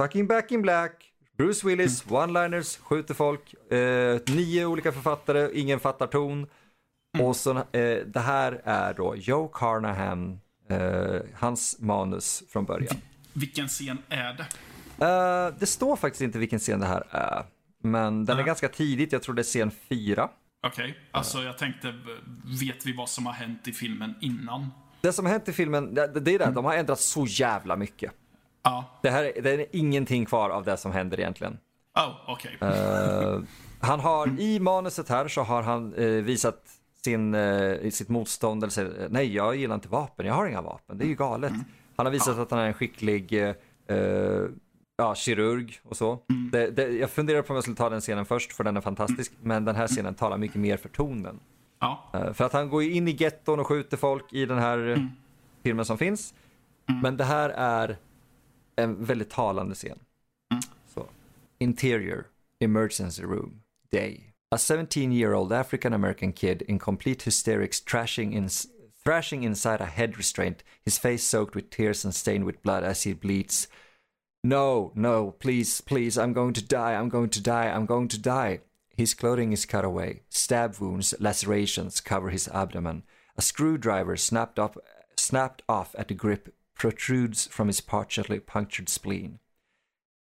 fucking 0.01 0.27
back 0.27 0.53
in 0.53 0.63
black, 0.63 1.13
Bruce 1.37 1.67
Willis, 1.67 2.05
one-liners, 2.05 2.79
skjuter 2.81 3.15
folk, 3.15 3.73
eh, 3.73 4.21
nio 4.27 4.67
olika 4.67 4.93
författare, 4.93 5.61
ingen 5.61 5.81
fattar 5.81 6.07
ton. 6.07 6.47
Och 7.21 7.37
så, 7.37 7.51
eh, 7.51 7.99
det 8.07 8.21
här 8.21 8.61
är 8.65 8.95
då 8.95 9.17
Joe 9.17 9.49
Carnahan, 9.49 10.41
eh, 10.71 11.21
hans 11.35 11.77
manus 11.81 12.43
från 12.49 12.65
början. 12.65 12.97
Vilken 13.33 13.69
scen 13.69 13.99
är 14.09 14.33
det? 14.33 14.47
Eh, 15.07 15.55
det 15.59 15.67
står 15.67 15.97
faktiskt 15.97 16.23
inte 16.23 16.39
vilken 16.39 16.59
scen 16.59 16.81
det 16.81 16.87
här 16.87 17.07
är. 17.11 17.45
Men 17.83 18.25
den 18.25 18.39
är 18.39 18.43
ganska 18.43 18.69
tidigt, 18.69 19.13
jag 19.13 19.23
tror 19.23 19.35
det 19.35 19.43
är 19.43 19.45
scen 19.45 19.71
fyra. 19.89 20.29
Okej, 20.67 20.99
alltså 21.11 21.43
jag 21.43 21.59
tänkte, 21.59 21.95
vet 22.61 22.87
vi 22.87 22.93
vad 22.97 23.09
som 23.09 23.27
har 23.27 23.33
hänt 23.33 23.69
i 23.69 23.73
filmen 23.73 24.15
innan? 24.21 24.71
Det 25.01 25.13
som 25.13 25.25
har 25.27 25.33
hänt 25.33 25.49
i 25.49 25.53
filmen, 25.53 25.95
det, 25.95 26.07
det 26.21 26.35
är 26.35 26.39
det, 26.39 26.51
de 26.55 26.65
har 26.65 26.75
ändrat 26.75 27.01
så 27.01 27.25
jävla 27.29 27.77
mycket. 27.77 28.13
Ja. 28.63 28.85
Det 29.03 29.11
här 29.11 29.25
är- 29.25 29.43
det 29.43 29.51
är 29.51 29.67
ingenting 29.73 30.25
kvar 30.27 30.51
av 30.51 30.65
det 30.65 30.77
som 30.77 30.93
händer 30.93 31.21
egentligen. 31.21 31.59
Oh, 31.99 32.15
okej. 32.33 32.59
Eh, 32.61 33.39
han 33.81 34.01
har, 34.01 34.41
i 34.41 34.61
manuset 34.61 35.09
här 35.09 35.29
så 35.29 35.43
har 35.43 35.63
han 35.63 35.95
eh, 35.95 36.07
visat 36.07 36.63
sin, 37.05 37.35
eh, 37.35 37.91
sitt 37.91 38.09
motstånd, 38.09 38.63
eller 38.63 38.71
säger, 38.71 39.09
nej 39.11 39.35
jag 39.35 39.57
gillar 39.57 39.75
inte 39.75 39.89
vapen, 39.89 40.27
jag 40.27 40.35
har 40.35 40.47
inga 40.47 40.63
vapen, 40.63 40.99
det 40.99 41.05
är 41.05 41.09
ju 41.09 41.15
galet. 41.15 41.53
Han 41.97 42.07
har 42.07 42.11
visat 42.13 42.39
att 42.39 42.51
han 42.51 42.61
är 42.61 42.67
en 42.67 42.75
skicklig 42.75 43.33
ja, 44.97 45.15
kirurg 45.15 45.81
och 45.83 45.97
så. 45.97 46.19
Det, 46.53 46.71
det, 46.71 46.89
jag 46.89 47.11
funderar 47.11 47.43
på 47.43 47.53
om 47.53 47.55
jag 47.55 47.65
skulle 47.65 47.77
ta 47.77 47.91
den 47.91 48.01
scenen 48.01 48.27
först, 48.27 48.53
för 48.53 48.65
den 48.65 48.77
är 48.77 48.81
fantastisk, 48.81 49.33
men 49.43 49.65
den 49.65 49.77
här 49.77 49.87
scenen 49.87 50.15
talar 50.15 50.39
mycket 50.39 50.57
mer 50.61 50.77
för 50.77 50.89
tonen. 50.89 51.41
Ja. 51.79 52.11
Eh, 52.15 52.33
För 52.33 52.45
att 52.45 52.53
han 52.53 52.69
går 52.71 52.83
ju 52.83 52.93
in 52.93 53.09
i 53.09 53.11
getton 53.11 53.61
och 53.61 53.67
skjuter 53.67 53.97
folk 53.97 54.33
i 54.33 54.47
den 54.47 54.59
här 54.59 54.89
eh, 54.89 54.99
filmen 55.63 55.85
som 55.85 55.99
finns. 55.99 56.35
Men 57.03 57.17
det 57.17 57.25
här 57.25 57.51
är 57.51 57.97
en 58.77 59.05
väldigt 59.05 59.31
talande 59.31 59.75
scen. 59.75 59.99
Så. 60.95 61.07
Interior, 61.59 62.25
emergency 62.61 63.23
room, 63.23 63.61
day. 63.93 64.21
A 64.51 64.59
17 64.59 65.13
year 65.13 65.35
old 65.35 65.53
African 65.53 65.93
American 65.93 66.33
kid 66.33 66.63
in 66.63 66.79
complete 66.79 67.25
hysterics 67.25 67.85
trashing 67.85 68.33
in, 68.35 68.49
thrashing 69.05 69.45
inside 69.45 69.81
a 69.81 69.85
head 69.85 70.17
restraint, 70.17 70.65
his 70.85 70.99
face 70.99 71.25
soaked 71.25 71.57
with 71.57 71.77
tears 71.77 72.05
and 72.05 72.15
stained 72.15 72.47
with 72.47 72.63
blood 72.63 72.85
as 72.85 73.07
he 73.07 73.15
bleats. 73.15 73.69
No, 74.47 74.93
no, 74.95 75.33
please, 75.33 75.81
please, 75.81 76.17
I'm 76.17 76.33
going 76.33 76.53
to 76.53 76.63
die, 76.63 76.95
I'm 76.95 77.09
going 77.09 77.31
to 77.31 77.43
die, 77.43 77.67
I'm 77.67 77.85
going 77.85 78.07
to 78.07 78.17
die. 78.17 78.61
His 78.97 79.13
clothing 79.13 79.53
is 79.53 79.67
cut 79.67 79.85
away. 79.85 80.23
Stab 80.29 80.77
wounds, 80.79 81.13
lacerations 81.19 82.01
cover 82.01 82.31
his 82.31 82.47
abdomen. 82.47 83.03
A 83.37 83.43
screwdriver 83.43 84.17
snapped 84.17 84.61
up, 84.61 84.79
snapped 85.17 85.65
off 85.69 85.97
at 85.99 86.07
the 86.07 86.15
grip 86.15 86.55
protrudes 86.77 87.49
from 87.49 87.67
his 87.67 87.81
partially 87.81 88.39
punctured 88.39 88.89
spleen. 88.89 89.41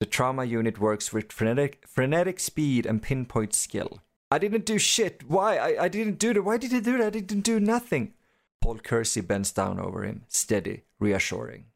The 0.00 0.06
trauma 0.06 0.46
unit 0.46 0.78
works 0.78 1.12
with 1.12 1.30
frenetic, 1.30 1.84
frenetic 1.86 2.40
speed 2.40 2.86
and 2.86 3.02
pinpoint 3.02 3.52
skill. 3.54 4.00
I 4.30 4.38
didn't 4.38 4.64
do 4.64 4.78
shit. 4.78 5.28
Why? 5.28 5.58
I, 5.58 5.84
I 5.84 5.88
didn't 5.88 6.18
do 6.18 6.32
that. 6.32 6.44
Why 6.44 6.56
did 6.56 6.72
he 6.72 6.80
do 6.80 6.96
that? 6.96 7.08
I 7.08 7.10
didn't 7.10 7.42
do 7.42 7.60
nothing. 7.60 8.14
Paul 8.62 8.78
Kersey 8.78 9.20
bends 9.20 9.52
down 9.52 9.78
over 9.78 10.02
him, 10.02 10.22
steady, 10.28 10.84
reassuring. 10.98 11.66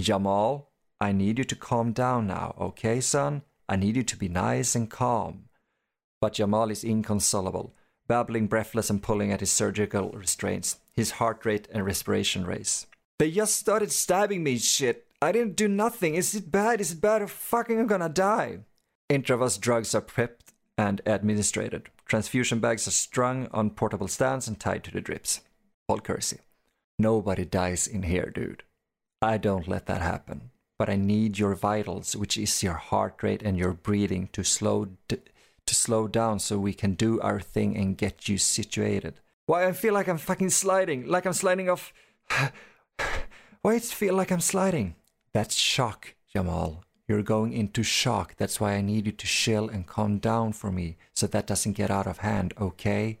Jamal, 0.00 0.71
I 1.02 1.10
need 1.10 1.38
you 1.38 1.44
to 1.44 1.56
calm 1.56 1.90
down 1.90 2.28
now, 2.28 2.54
okay, 2.60 3.00
son? 3.00 3.42
I 3.68 3.74
need 3.74 3.96
you 3.96 4.04
to 4.04 4.16
be 4.16 4.28
nice 4.28 4.76
and 4.76 4.88
calm. 4.88 5.46
But 6.20 6.34
Jamal 6.34 6.70
is 6.70 6.84
inconsolable, 6.84 7.74
babbling 8.06 8.46
breathless 8.46 8.88
and 8.88 9.02
pulling 9.02 9.32
at 9.32 9.40
his 9.40 9.50
surgical 9.50 10.10
restraints, 10.12 10.76
his 10.92 11.18
heart 11.18 11.44
rate 11.44 11.66
and 11.72 11.84
respiration 11.84 12.46
race. 12.46 12.86
They 13.18 13.32
just 13.32 13.56
started 13.56 13.90
stabbing 13.90 14.44
me, 14.44 14.58
shit. 14.58 15.08
I 15.20 15.32
didn't 15.32 15.56
do 15.56 15.66
nothing. 15.66 16.14
Is 16.14 16.36
it 16.36 16.52
bad? 16.52 16.80
Is 16.80 16.92
it 16.92 17.00
bad? 17.00 17.28
Fucking, 17.28 17.80
I'm 17.80 17.88
gonna 17.88 18.08
die. 18.08 18.60
Intravenous 19.10 19.58
drugs 19.58 19.96
are 19.96 20.02
prepped 20.02 20.52
and 20.78 21.00
administered. 21.04 21.90
Transfusion 22.06 22.60
bags 22.60 22.86
are 22.86 22.92
strung 22.92 23.48
on 23.50 23.70
portable 23.70 24.06
stands 24.06 24.46
and 24.46 24.60
tied 24.60 24.84
to 24.84 24.92
the 24.92 25.00
drips. 25.00 25.40
Paul 25.88 25.98
Kersey. 25.98 26.38
Nobody 26.96 27.44
dies 27.44 27.88
in 27.88 28.04
here, 28.04 28.30
dude. 28.32 28.62
I 29.20 29.36
don't 29.36 29.66
let 29.66 29.86
that 29.86 30.00
happen. 30.00 30.51
But 30.78 30.88
I 30.88 30.96
need 30.96 31.38
your 31.38 31.54
vitals, 31.54 32.16
which 32.16 32.36
is 32.36 32.62
your 32.62 32.74
heart 32.74 33.22
rate 33.22 33.42
and 33.42 33.56
your 33.56 33.72
breathing, 33.72 34.28
to 34.32 34.42
slow 34.42 34.88
d- 35.08 35.18
to 35.66 35.74
slow 35.74 36.08
down 36.08 36.40
so 36.40 36.58
we 36.58 36.74
can 36.74 36.94
do 36.94 37.20
our 37.20 37.40
thing 37.40 37.76
and 37.76 37.96
get 37.96 38.28
you 38.28 38.36
situated. 38.38 39.20
Why 39.46 39.66
I 39.66 39.72
feel 39.72 39.94
like 39.94 40.08
I'm 40.08 40.18
fucking 40.18 40.50
sliding, 40.50 41.06
like 41.06 41.26
I'm 41.26 41.32
sliding 41.32 41.68
off. 41.68 41.92
Why 43.62 43.74
it 43.74 43.84
feel 43.84 44.14
like 44.14 44.32
I'm 44.32 44.40
sliding? 44.40 44.96
That's 45.32 45.54
shock, 45.54 46.14
Jamal. 46.32 46.84
You're 47.06 47.22
going 47.22 47.52
into 47.52 47.82
shock. 47.82 48.34
That's 48.36 48.60
why 48.60 48.72
I 48.72 48.80
need 48.80 49.06
you 49.06 49.12
to 49.12 49.26
chill 49.26 49.68
and 49.68 49.86
calm 49.86 50.18
down 50.18 50.52
for 50.52 50.72
me 50.72 50.96
so 51.12 51.26
that 51.26 51.46
doesn't 51.46 51.74
get 51.74 51.90
out 51.90 52.06
of 52.06 52.18
hand, 52.18 52.54
okay? 52.60 53.18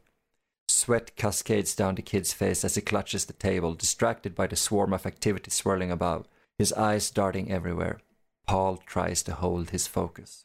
Sweat 0.68 1.14
cascades 1.16 1.74
down 1.74 1.96
the 1.96 2.02
kid's 2.02 2.32
face 2.32 2.64
as 2.64 2.76
he 2.76 2.80
clutches 2.80 3.26
the 3.26 3.34
table, 3.34 3.74
distracted 3.74 4.34
by 4.34 4.46
the 4.46 4.56
swarm 4.56 4.92
of 4.92 5.06
activity 5.06 5.50
swirling 5.50 5.90
above, 5.90 6.26
his 6.62 6.72
eyes 6.74 7.10
darting 7.10 7.50
everywhere. 7.50 7.98
Paul 8.46 8.76
tries 8.76 9.24
to 9.24 9.34
hold 9.34 9.70
his 9.70 9.88
focus. 9.88 10.44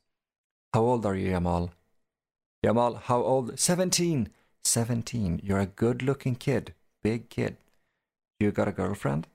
How 0.73 0.81
old 0.81 1.05
are 1.05 1.15
you, 1.15 1.29
Jamal? 1.29 1.69
Jamal, 2.65 2.95
how 2.95 3.21
old? 3.21 3.59
17. 3.59 4.29
17. 4.63 5.41
You're 5.43 5.59
a 5.59 5.67
good 5.67 6.01
looking 6.01 6.33
kid. 6.33 6.73
Big 7.03 7.29
kid. 7.29 7.57
You 8.39 8.49
got 8.49 8.67
a 8.67 8.71
girlfriend? 8.71 9.27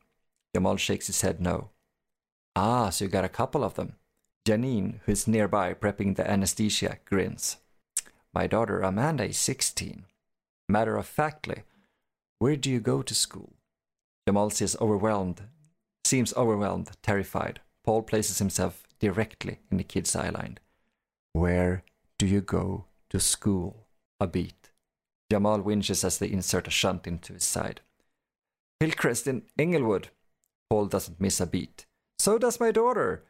Jamal 0.53 0.77
shakes 0.77 1.07
his 1.07 1.21
head 1.21 1.41
no. 1.41 1.71
Ah, 2.57 2.91
so 2.91 3.05
you 3.05 3.11
got 3.13 3.25
a 3.25 3.39
couple 3.41 3.63
of 3.63 3.75
them. 3.75 3.95
Janine, 4.45 4.99
who 5.05 5.13
is 5.13 5.29
nearby 5.29 5.75
prepping 5.75 6.17
the 6.17 6.29
anesthesia, 6.29 6.99
grins. 7.05 7.59
My 8.35 8.49
daughter 8.49 8.81
Amanda 8.81 9.27
is 9.27 9.39
16. 9.39 10.05
Matter 10.69 10.97
of 10.97 11.07
factly, 11.07 11.63
where 12.41 12.57
do 12.57 12.69
you 12.69 12.81
go 12.81 13.03
to 13.03 13.15
school? 13.15 13.53
Jamal 14.27 14.51
seems 14.51 14.75
overwhelmed, 14.81 15.43
seems 16.05 16.35
overwhelmed, 16.35 16.91
terrified. 17.03 17.61
Paul 17.85 18.03
places 18.03 18.39
himself 18.39 18.87
directly 19.01 19.59
in 19.71 19.79
the 19.79 19.85
kid's 19.85 20.15
eyeline. 20.15 20.59
Where 21.33 21.83
do 22.19 22.27
you 22.27 22.41
go 22.41 22.87
to 23.11 23.19
school? 23.19 23.87
A 24.21 24.27
beat. 24.27 24.71
Jamal 25.31 25.61
winches 25.63 26.05
as 26.05 26.19
they 26.19 26.31
insert 26.31 26.69
a 26.69 26.71
shunt 26.71 27.07
into 27.07 27.33
his 27.33 27.45
side. 27.45 27.81
Hillcrest 28.79 29.27
in 29.27 29.43
Englewood. 29.59 30.09
Paul 30.71 30.87
doesn't 30.87 31.21
miss 31.21 31.41
a 31.41 31.47
beat. 31.47 31.87
So 32.19 32.39
does 32.39 32.61
my 32.61 32.71
daughter. 32.71 33.25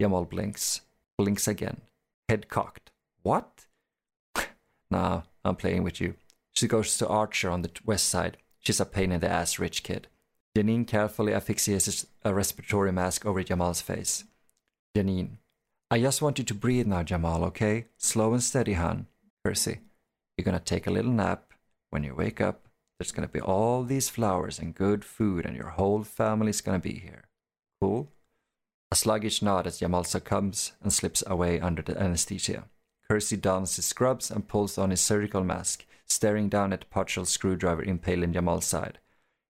Jamal 0.00 0.24
blinks. 0.24 0.82
Blinks 1.16 1.48
again. 1.48 1.80
Head 2.28 2.48
cocked. 2.48 2.90
What? 3.22 3.66
Nah, 4.90 5.22
I'm 5.44 5.56
playing 5.56 5.82
with 5.82 6.00
you. 6.00 6.14
She 6.54 6.66
goes 6.66 6.96
to 6.96 7.06
Archer 7.06 7.50
on 7.50 7.62
the 7.62 7.70
west 7.84 8.08
side. 8.08 8.38
She's 8.60 8.80
a 8.80 8.86
pain 8.86 9.12
in 9.12 9.20
the 9.20 9.28
ass 9.28 9.58
rich 9.58 9.82
kid. 9.82 10.08
Janine 10.58 10.88
carefully 10.88 11.32
affixes 11.32 12.08
a 12.24 12.34
respiratory 12.34 12.90
mask 12.90 13.24
over 13.24 13.44
Jamal's 13.44 13.80
face. 13.80 14.24
Janine, 14.96 15.36
I 15.88 16.00
just 16.00 16.20
want 16.20 16.38
you 16.38 16.44
to 16.44 16.54
breathe 16.54 16.88
now, 16.88 17.04
Jamal, 17.04 17.44
okay? 17.44 17.86
Slow 17.96 18.32
and 18.32 18.42
steady, 18.42 18.72
hon. 18.72 19.06
Percy, 19.44 19.78
you're 20.36 20.44
gonna 20.44 20.58
take 20.58 20.88
a 20.88 20.90
little 20.90 21.12
nap. 21.12 21.52
When 21.90 22.02
you 22.02 22.12
wake 22.12 22.40
up, 22.40 22.66
there's 22.98 23.12
gonna 23.12 23.28
be 23.28 23.40
all 23.40 23.84
these 23.84 24.08
flowers 24.08 24.58
and 24.58 24.74
good 24.74 25.04
food, 25.04 25.46
and 25.46 25.56
your 25.56 25.68
whole 25.68 26.02
family's 26.02 26.60
gonna 26.60 26.80
be 26.80 26.94
here. 26.98 27.28
Cool? 27.80 28.10
A 28.90 28.96
sluggish 28.96 29.40
nod 29.40 29.64
as 29.68 29.78
Jamal 29.78 30.02
succumbs 30.02 30.72
and 30.82 30.92
slips 30.92 31.22
away 31.28 31.60
under 31.60 31.82
the 31.82 31.96
anesthesia. 31.96 32.64
Percy 33.08 33.36
dons 33.36 33.76
his 33.76 33.84
scrubs 33.84 34.28
and 34.28 34.48
pulls 34.48 34.76
on 34.76 34.90
his 34.90 35.00
surgical 35.00 35.44
mask, 35.44 35.86
staring 36.04 36.48
down 36.48 36.72
at 36.72 36.80
the 36.80 36.86
partial 36.86 37.24
screwdriver 37.24 37.84
impaled 37.84 38.24
in 38.24 38.32
Jamal's 38.32 38.66
side. 38.66 38.98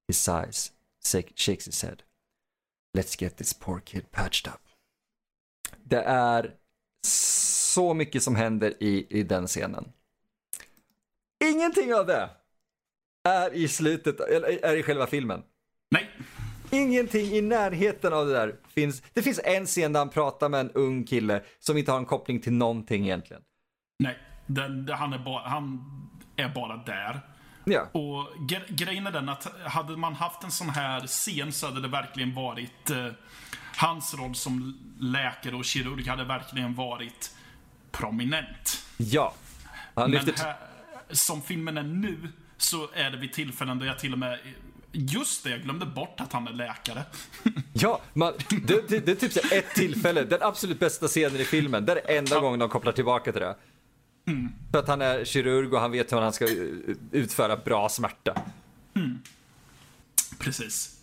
He 0.07 0.13
sighs, 0.13 0.73
shakes 1.35 1.67
his 1.67 1.83
head. 1.83 1.97
Let's 2.99 3.23
get 3.23 3.37
this 3.37 3.55
poor 3.55 3.81
kid 3.81 4.11
patched 4.11 4.53
up. 4.53 4.61
Det 5.85 6.03
är 6.03 6.55
så 7.07 7.95
mycket 7.95 8.23
som 8.23 8.37
händer 8.37 8.83
i, 8.83 9.07
i 9.11 9.23
den 9.23 9.47
scenen. 9.47 9.93
Ingenting 11.45 11.95
av 11.95 12.07
det 12.07 12.31
är 13.25 13.55
i 13.55 13.69
slutet, 13.69 14.21
eller 14.21 14.65
är 14.65 14.77
i 14.77 14.83
själva 14.83 15.07
filmen. 15.07 15.43
Nej. 15.91 16.11
Ingenting 16.71 17.27
i 17.27 17.41
närheten 17.41 18.13
av 18.13 18.27
det 18.27 18.33
där 18.33 18.57
finns. 18.69 19.03
Det 19.13 19.23
finns 19.23 19.41
en 19.45 19.67
scen 19.67 19.93
där 19.93 20.01
han 20.01 20.09
pratar 20.09 20.49
med 20.49 20.61
en 20.61 20.71
ung 20.71 21.05
kille 21.05 21.43
som 21.59 21.77
inte 21.77 21.91
har 21.91 21.99
en 21.99 22.05
koppling 22.05 22.41
till 22.41 22.53
någonting 22.53 23.05
egentligen. 23.05 23.43
Nej. 23.99 24.19
Den, 24.47 24.89
han, 24.89 25.13
är 25.13 25.19
bara, 25.19 25.49
han 25.49 25.81
är 26.37 26.49
bara 26.55 26.77
där. 26.77 27.21
Ja. 27.73 27.89
Och 27.93 28.49
gre 28.49 28.63
grejen 28.69 29.07
är 29.07 29.13
den 29.13 29.29
att 29.29 29.47
hade 29.65 29.97
man 29.97 30.15
haft 30.15 30.45
en 30.45 30.51
sån 30.51 30.71
här 30.71 31.07
scen 31.07 31.53
så 31.53 31.67
hade 31.67 31.81
det 31.81 31.89
verkligen 31.89 32.35
varit 32.35 32.91
eh, 32.91 33.07
hans 33.77 34.15
roll 34.15 34.35
som 34.35 34.79
läkare 35.01 35.57
och 35.57 35.65
kirurg 35.65 36.09
hade 36.09 36.25
verkligen 36.25 36.75
varit 36.75 37.35
prominent. 37.91 38.85
Ja. 38.97 39.35
Han 39.95 40.11
Men 40.11 40.33
här, 40.37 40.57
som 41.11 41.43
filmen 41.43 41.79
är 41.79 41.83
nu 41.83 42.33
så 42.57 42.89
är 42.95 43.11
det 43.11 43.17
vid 43.17 43.33
tillfällen 43.33 43.79
då 43.79 43.87
jag 43.87 43.99
till 43.99 44.13
och 44.13 44.19
med 44.19 44.39
Just 44.93 45.45
det, 45.45 45.51
jag 45.51 45.63
glömde 45.63 45.87
bort 45.87 46.21
att 46.21 46.33
han 46.33 46.49
är 46.49 46.53
läkare. 46.53 47.03
Ja, 47.73 48.01
man, 48.13 48.33
det, 48.51 48.89
det, 48.89 49.01
det 49.01 49.13
är 49.13 49.29
typ 49.29 49.53
ett 49.53 49.75
tillfälle, 49.75 50.25
den 50.25 50.43
absolut 50.43 50.81
bästa 50.81 51.07
scenen 51.07 51.41
i 51.41 51.45
filmen, 51.45 51.85
det 51.85 51.93
är 51.93 52.19
enda 52.19 52.41
gången 52.41 52.59
de 52.59 52.69
kopplar 52.69 52.93
tillbaka 52.93 53.33
till 53.33 53.41
det. 53.41 53.57
För 54.73 54.79
att 54.79 54.89
han 54.89 55.03
är 55.03 55.25
kirurg 55.25 55.75
och 55.75 55.81
han 55.81 55.93
vet 55.93 56.13
hur 56.13 56.19
han 56.21 56.33
ska 56.33 56.45
u- 56.49 56.97
utföra 57.13 57.57
bra 57.57 57.89
smärta. 57.89 58.43
Precis. 60.39 61.01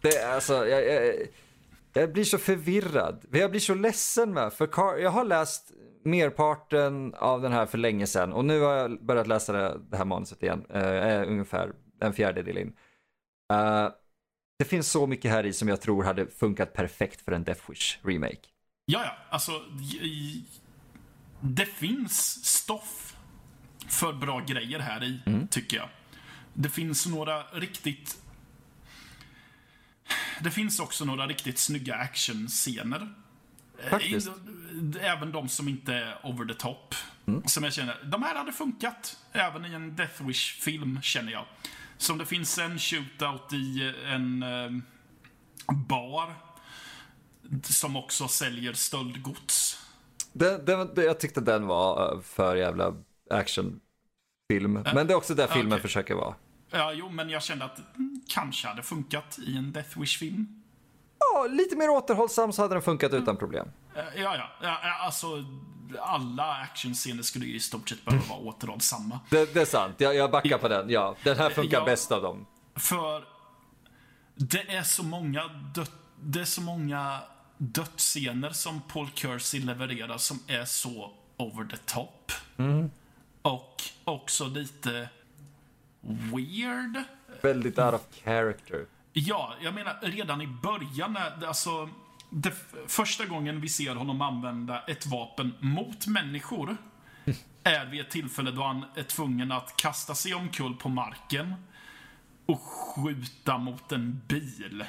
Det 0.00 0.16
är 0.16 0.34
alltså, 0.34 0.66
jag, 0.66 0.84
jag, 0.86 1.14
jag 1.92 2.12
blir 2.12 2.24
så 2.24 2.38
förvirrad. 2.38 3.24
Jag 3.30 3.50
blir 3.50 3.60
så 3.60 3.74
ledsen 3.74 4.32
med, 4.34 4.52
för 4.52 4.66
Car- 4.66 4.98
jag 4.98 5.10
har 5.10 5.24
läst 5.24 5.72
merparten 6.04 7.14
av 7.14 7.42
den 7.42 7.52
här 7.52 7.66
för 7.66 7.78
länge 7.78 8.06
sedan 8.06 8.32
och 8.32 8.44
nu 8.44 8.60
har 8.60 8.74
jag 8.74 9.04
börjat 9.04 9.26
läsa 9.26 9.52
det, 9.52 9.96
här 9.96 10.04
manuset 10.04 10.42
igen, 10.42 10.66
uh, 10.74 11.28
ungefär 11.28 11.72
en 12.00 12.12
fjärdedel 12.12 12.58
in. 12.58 12.72
Eh, 13.52 13.88
det 14.58 14.64
finns 14.64 14.90
så 14.90 15.06
mycket 15.06 15.30
här 15.30 15.46
i 15.46 15.52
som 15.52 15.68
jag 15.68 15.80
tror 15.80 16.04
hade 16.04 16.26
funkat 16.26 16.72
perfekt 16.72 17.20
för 17.20 17.32
en 17.32 17.44
Death 17.44 17.70
Wish 17.70 17.98
remake. 18.02 18.38
Ja, 18.84 19.04
ja, 19.04 19.10
alltså. 19.30 19.52
Det 21.40 21.66
finns 21.66 22.44
stoff 22.44 23.16
för 23.88 24.12
bra 24.12 24.40
grejer 24.40 24.78
här 24.78 25.04
i, 25.04 25.20
tycker 25.50 25.76
jag. 25.76 25.88
Det 26.54 26.68
finns 26.68 27.06
några 27.06 27.42
riktigt... 27.42 28.16
Det 30.40 30.50
finns 30.50 30.80
också 30.80 31.04
några 31.04 31.26
riktigt 31.26 31.58
snygga 31.58 31.94
actionscener. 31.96 33.14
Eh, 33.82 33.90
Faktiskt. 33.90 34.28
Även 35.00 35.32
de 35.32 35.48
som 35.48 35.68
inte 35.68 35.94
är 35.94 36.26
over 36.26 36.44
the 36.44 36.54
top. 36.54 36.94
Som 37.46 37.64
jag 37.64 37.72
känner, 37.72 38.04
de 38.04 38.22
här 38.22 38.34
hade 38.34 38.52
funkat 38.52 39.16
även 39.32 39.66
i 39.66 39.72
en 39.74 39.96
Death 39.96 40.26
Wish-film, 40.26 41.02
känner 41.02 41.32
jag. 41.32 41.44
Som 41.96 42.18
det 42.18 42.26
finns 42.26 42.58
en 42.58 42.78
shootout 42.78 43.52
i 43.52 43.94
en 44.06 44.42
eh, 44.42 44.70
bar 45.72 46.34
som 47.62 47.96
också 47.96 48.28
säljer 48.28 48.72
stöldgods. 48.72 49.87
Den, 50.32 50.64
den, 50.64 50.90
jag 50.96 51.20
tyckte 51.20 51.40
den 51.40 51.66
var 51.66 52.12
eh, 52.14 52.20
för 52.20 52.56
jävla 52.56 52.94
actionfilm. 53.30 54.72
Men 54.94 55.06
det 55.06 55.12
är 55.12 55.14
också 55.14 55.34
där 55.34 55.46
filmen 55.46 55.72
okej. 55.72 55.82
försöker 55.82 56.14
vara. 56.14 56.34
Ja, 56.70 56.92
jo, 56.92 57.08
men 57.10 57.30
jag 57.30 57.42
kände 57.42 57.64
att 57.64 57.78
mm, 57.96 58.20
kanske 58.28 58.68
hade 58.68 58.82
funkat 58.82 59.38
i 59.38 59.56
en 59.56 59.72
Death 59.72 60.00
Wish-film. 60.00 60.62
Ja, 61.18 61.46
lite 61.50 61.76
mer 61.76 61.88
återhållsam 61.88 62.52
så 62.52 62.62
hade 62.62 62.74
den 62.74 62.82
funkat 62.82 63.12
utan 63.12 63.36
problem. 63.36 63.68
Eh, 63.96 64.02
Ja, 64.22 64.36
ja, 64.36 64.50
ja, 64.62 64.78
ja, 64.82 64.94
alltså 65.04 65.26
alla 66.00 66.52
actionscener 66.54 67.22
skulle 67.22 67.46
ju 67.46 67.54
i 67.56 67.60
stort 67.60 67.88
sett 67.88 68.04
behöva 68.04 68.24
vara 68.28 68.38
återhållsamma. 68.38 69.20
Det, 69.30 69.54
det 69.54 69.60
är 69.60 69.64
sant, 69.64 69.94
jag, 69.98 70.14
jag 70.14 70.30
backar 70.30 70.58
på 70.58 70.68
den. 70.68 70.90
Ja, 70.90 71.16
den 71.24 71.36
här 71.38 71.50
funkar 71.50 71.78
Ja. 71.78 71.84
bäst 71.84 72.12
av 72.12 72.22
dem. 72.22 72.46
För 72.76 73.24
det 74.34 74.74
är 74.76 74.82
så 74.82 75.04
många 75.04 75.46
död, 75.74 75.88
det 76.22 76.40
är 76.40 76.44
så 76.44 76.60
många 76.62 77.18
dödsscener 77.58 78.50
som 78.50 78.80
Paul 78.80 79.08
Kersey 79.14 79.60
levererar 79.60 80.18
som 80.18 80.38
är 80.46 80.64
så 80.64 81.12
over 81.36 81.64
the 81.64 81.76
top. 81.76 82.32
Och 83.42 83.82
också 84.04 84.48
lite 84.48 85.08
weird. 86.00 87.02
Väldigt 87.42 87.78
out 87.78 87.94
of 87.94 88.02
character. 88.24 88.86
Ja, 89.12 89.54
jag 89.60 89.74
menar 89.74 89.98
redan 90.02 90.42
i 90.42 90.46
början, 90.46 91.12
när, 91.12 91.46
alltså 91.46 91.88
det, 92.30 92.52
första 92.86 93.24
gången 93.24 93.60
vi 93.60 93.68
ser 93.68 93.94
honom 93.94 94.22
använda 94.22 94.82
ett 94.86 95.06
vapen 95.06 95.54
mot 95.60 96.06
människor 96.06 96.76
är 97.62 97.86
vid 97.86 98.00
ett 98.00 98.10
tillfälle 98.10 98.50
då 98.50 98.62
han 98.62 98.84
är 98.96 99.02
tvungen 99.02 99.52
att 99.52 99.76
kasta 99.76 100.14
sig 100.14 100.34
omkull 100.34 100.74
på 100.74 100.88
marken 100.88 101.54
och 102.46 102.60
skjuta 102.60 103.58
mot 103.58 103.92
en 103.92 104.20
bil. 104.28 104.84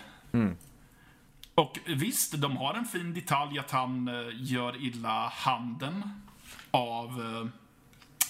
Och 1.60 1.80
visst, 1.86 2.34
de 2.34 2.57
har 2.57 2.74
en 2.74 2.86
fin 2.86 3.14
detalj 3.14 3.60
att 3.60 3.72
han 3.72 4.07
eh, 4.07 4.28
gör 4.34 4.82
illa 4.82 5.28
handen 5.28 6.03
av 6.72 7.07
eh, 7.07 7.47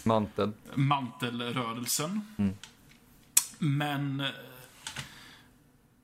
Manteln. 0.04 0.54
mantelrörelsen. 0.76 2.22
Men 3.60 4.20
eh, 4.20 4.28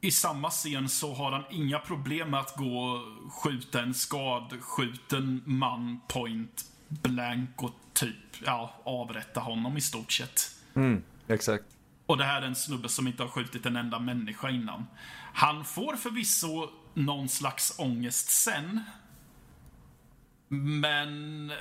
i 0.01 0.11
samma 0.11 0.49
scen 0.49 0.89
så 0.89 1.13
har 1.13 1.31
han 1.31 1.43
inga 1.49 1.79
problem 1.79 2.29
med 2.29 2.39
att 2.39 2.55
gå 2.55 2.79
och 2.79 3.33
skjuta 3.33 3.81
en 3.81 3.93
skadskjuten 3.93 5.41
man 5.45 5.99
point 6.07 6.65
blank 6.87 7.63
och 7.63 7.73
typ 7.93 8.15
ja, 8.45 8.73
avrätta 8.83 9.39
honom 9.39 9.77
i 9.77 9.81
stort 9.81 10.11
sett. 10.11 10.55
Mm, 10.73 11.03
exakt. 11.27 11.65
Och 12.05 12.17
det 12.17 12.23
här 12.23 12.41
är 12.41 12.45
en 12.45 12.55
snubbe 12.55 12.89
som 12.89 13.07
inte 13.07 13.23
har 13.23 13.29
skjutit 13.29 13.65
en 13.65 13.75
enda 13.75 13.99
människa 13.99 14.49
innan. 14.49 14.87
Han 15.33 15.65
får 15.65 15.95
förvisso 15.95 16.69
någon 16.95 17.29
slags 17.29 17.79
ångest 17.79 18.29
sen. 18.29 18.79
Men 20.81 21.51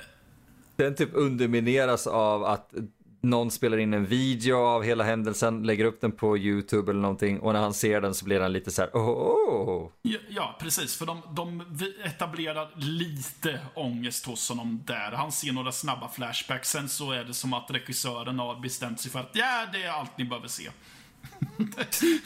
Den 0.75 0.95
typ 0.95 1.09
undermineras 1.13 2.07
av 2.07 2.43
att 2.43 2.73
någon 3.21 3.51
spelar 3.51 3.77
in 3.77 3.93
en 3.93 4.05
video 4.05 4.55
av 4.55 4.83
hela 4.83 5.03
händelsen, 5.03 5.63
lägger 5.63 5.85
upp 5.85 6.01
den 6.01 6.11
på 6.11 6.37
YouTube 6.37 6.91
eller 6.91 7.01
någonting 7.01 7.39
och 7.39 7.53
när 7.53 7.59
han 7.61 7.73
ser 7.73 8.01
den 8.01 8.13
så 8.13 8.25
blir 8.25 8.39
han 8.41 8.53
lite 8.53 8.71
så 8.71 8.81
här: 8.81 8.89
oh, 8.93 9.09
oh. 9.09 9.91
Ja, 10.01 10.19
ja, 10.29 10.55
precis. 10.59 10.95
För 10.95 11.05
de, 11.05 11.21
de 11.31 11.63
etablerar 12.03 12.71
lite 12.75 13.59
ångest 13.75 14.25
hos 14.25 14.49
honom 14.49 14.83
där. 14.85 15.11
Han 15.11 15.31
ser 15.31 15.51
några 15.51 15.71
snabba 15.71 16.09
flashbacks. 16.09 16.69
Sen 16.69 16.89
så 16.89 17.11
är 17.11 17.23
det 17.23 17.33
som 17.33 17.53
att 17.53 17.71
regissören 17.71 18.39
har 18.39 18.59
bestämt 18.59 18.99
sig 18.99 19.11
för 19.11 19.19
att 19.19 19.31
ja, 19.33 19.65
det 19.73 19.83
är 19.83 19.89
allt 19.91 20.17
ni 20.17 20.25
behöver 20.25 20.47
se. 20.47 20.69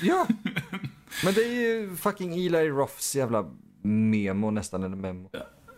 Ja. 0.02 0.28
Men 1.24 1.34
det 1.34 1.42
är 1.44 1.54
ju 1.54 1.96
fucking 1.96 2.34
Eli 2.46 2.70
Roths 2.70 3.16
jävla 3.16 3.46
memo 3.82 4.52
nästan, 4.52 4.84
eller 4.84 4.96
memo. 4.96 5.30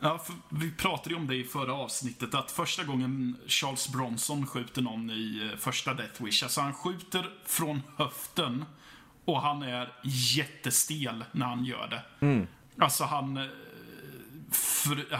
Ja, 0.02 0.18
för 0.18 0.36
vi 0.50 0.72
pratade 0.72 1.10
ju 1.10 1.16
om 1.16 1.28
det 1.28 1.36
i 1.36 1.44
förra 1.44 1.74
avsnittet, 1.74 2.36
att 2.36 2.52
första 2.52 2.84
gången 2.84 3.36
Charles 3.48 3.90
Bronson 3.90 4.48
skjuter 4.48 4.82
någon 4.82 5.10
i 5.10 5.50
eh, 5.54 5.58
första 5.60 5.94
Death 5.94 6.24
Wish, 6.24 6.44
alltså 6.44 6.62
han 6.62 6.74
skjuter 6.74 7.30
från 7.46 7.82
höften 7.98 8.66
och 9.26 9.42
han 9.42 9.64
är 9.64 9.94
jättestel 10.04 11.24
när 11.32 11.46
han 11.46 11.66
gör 11.66 11.88
det. 11.88 12.04
Alltså 12.78 13.04
han, 13.04 13.38
eh, 13.38 13.46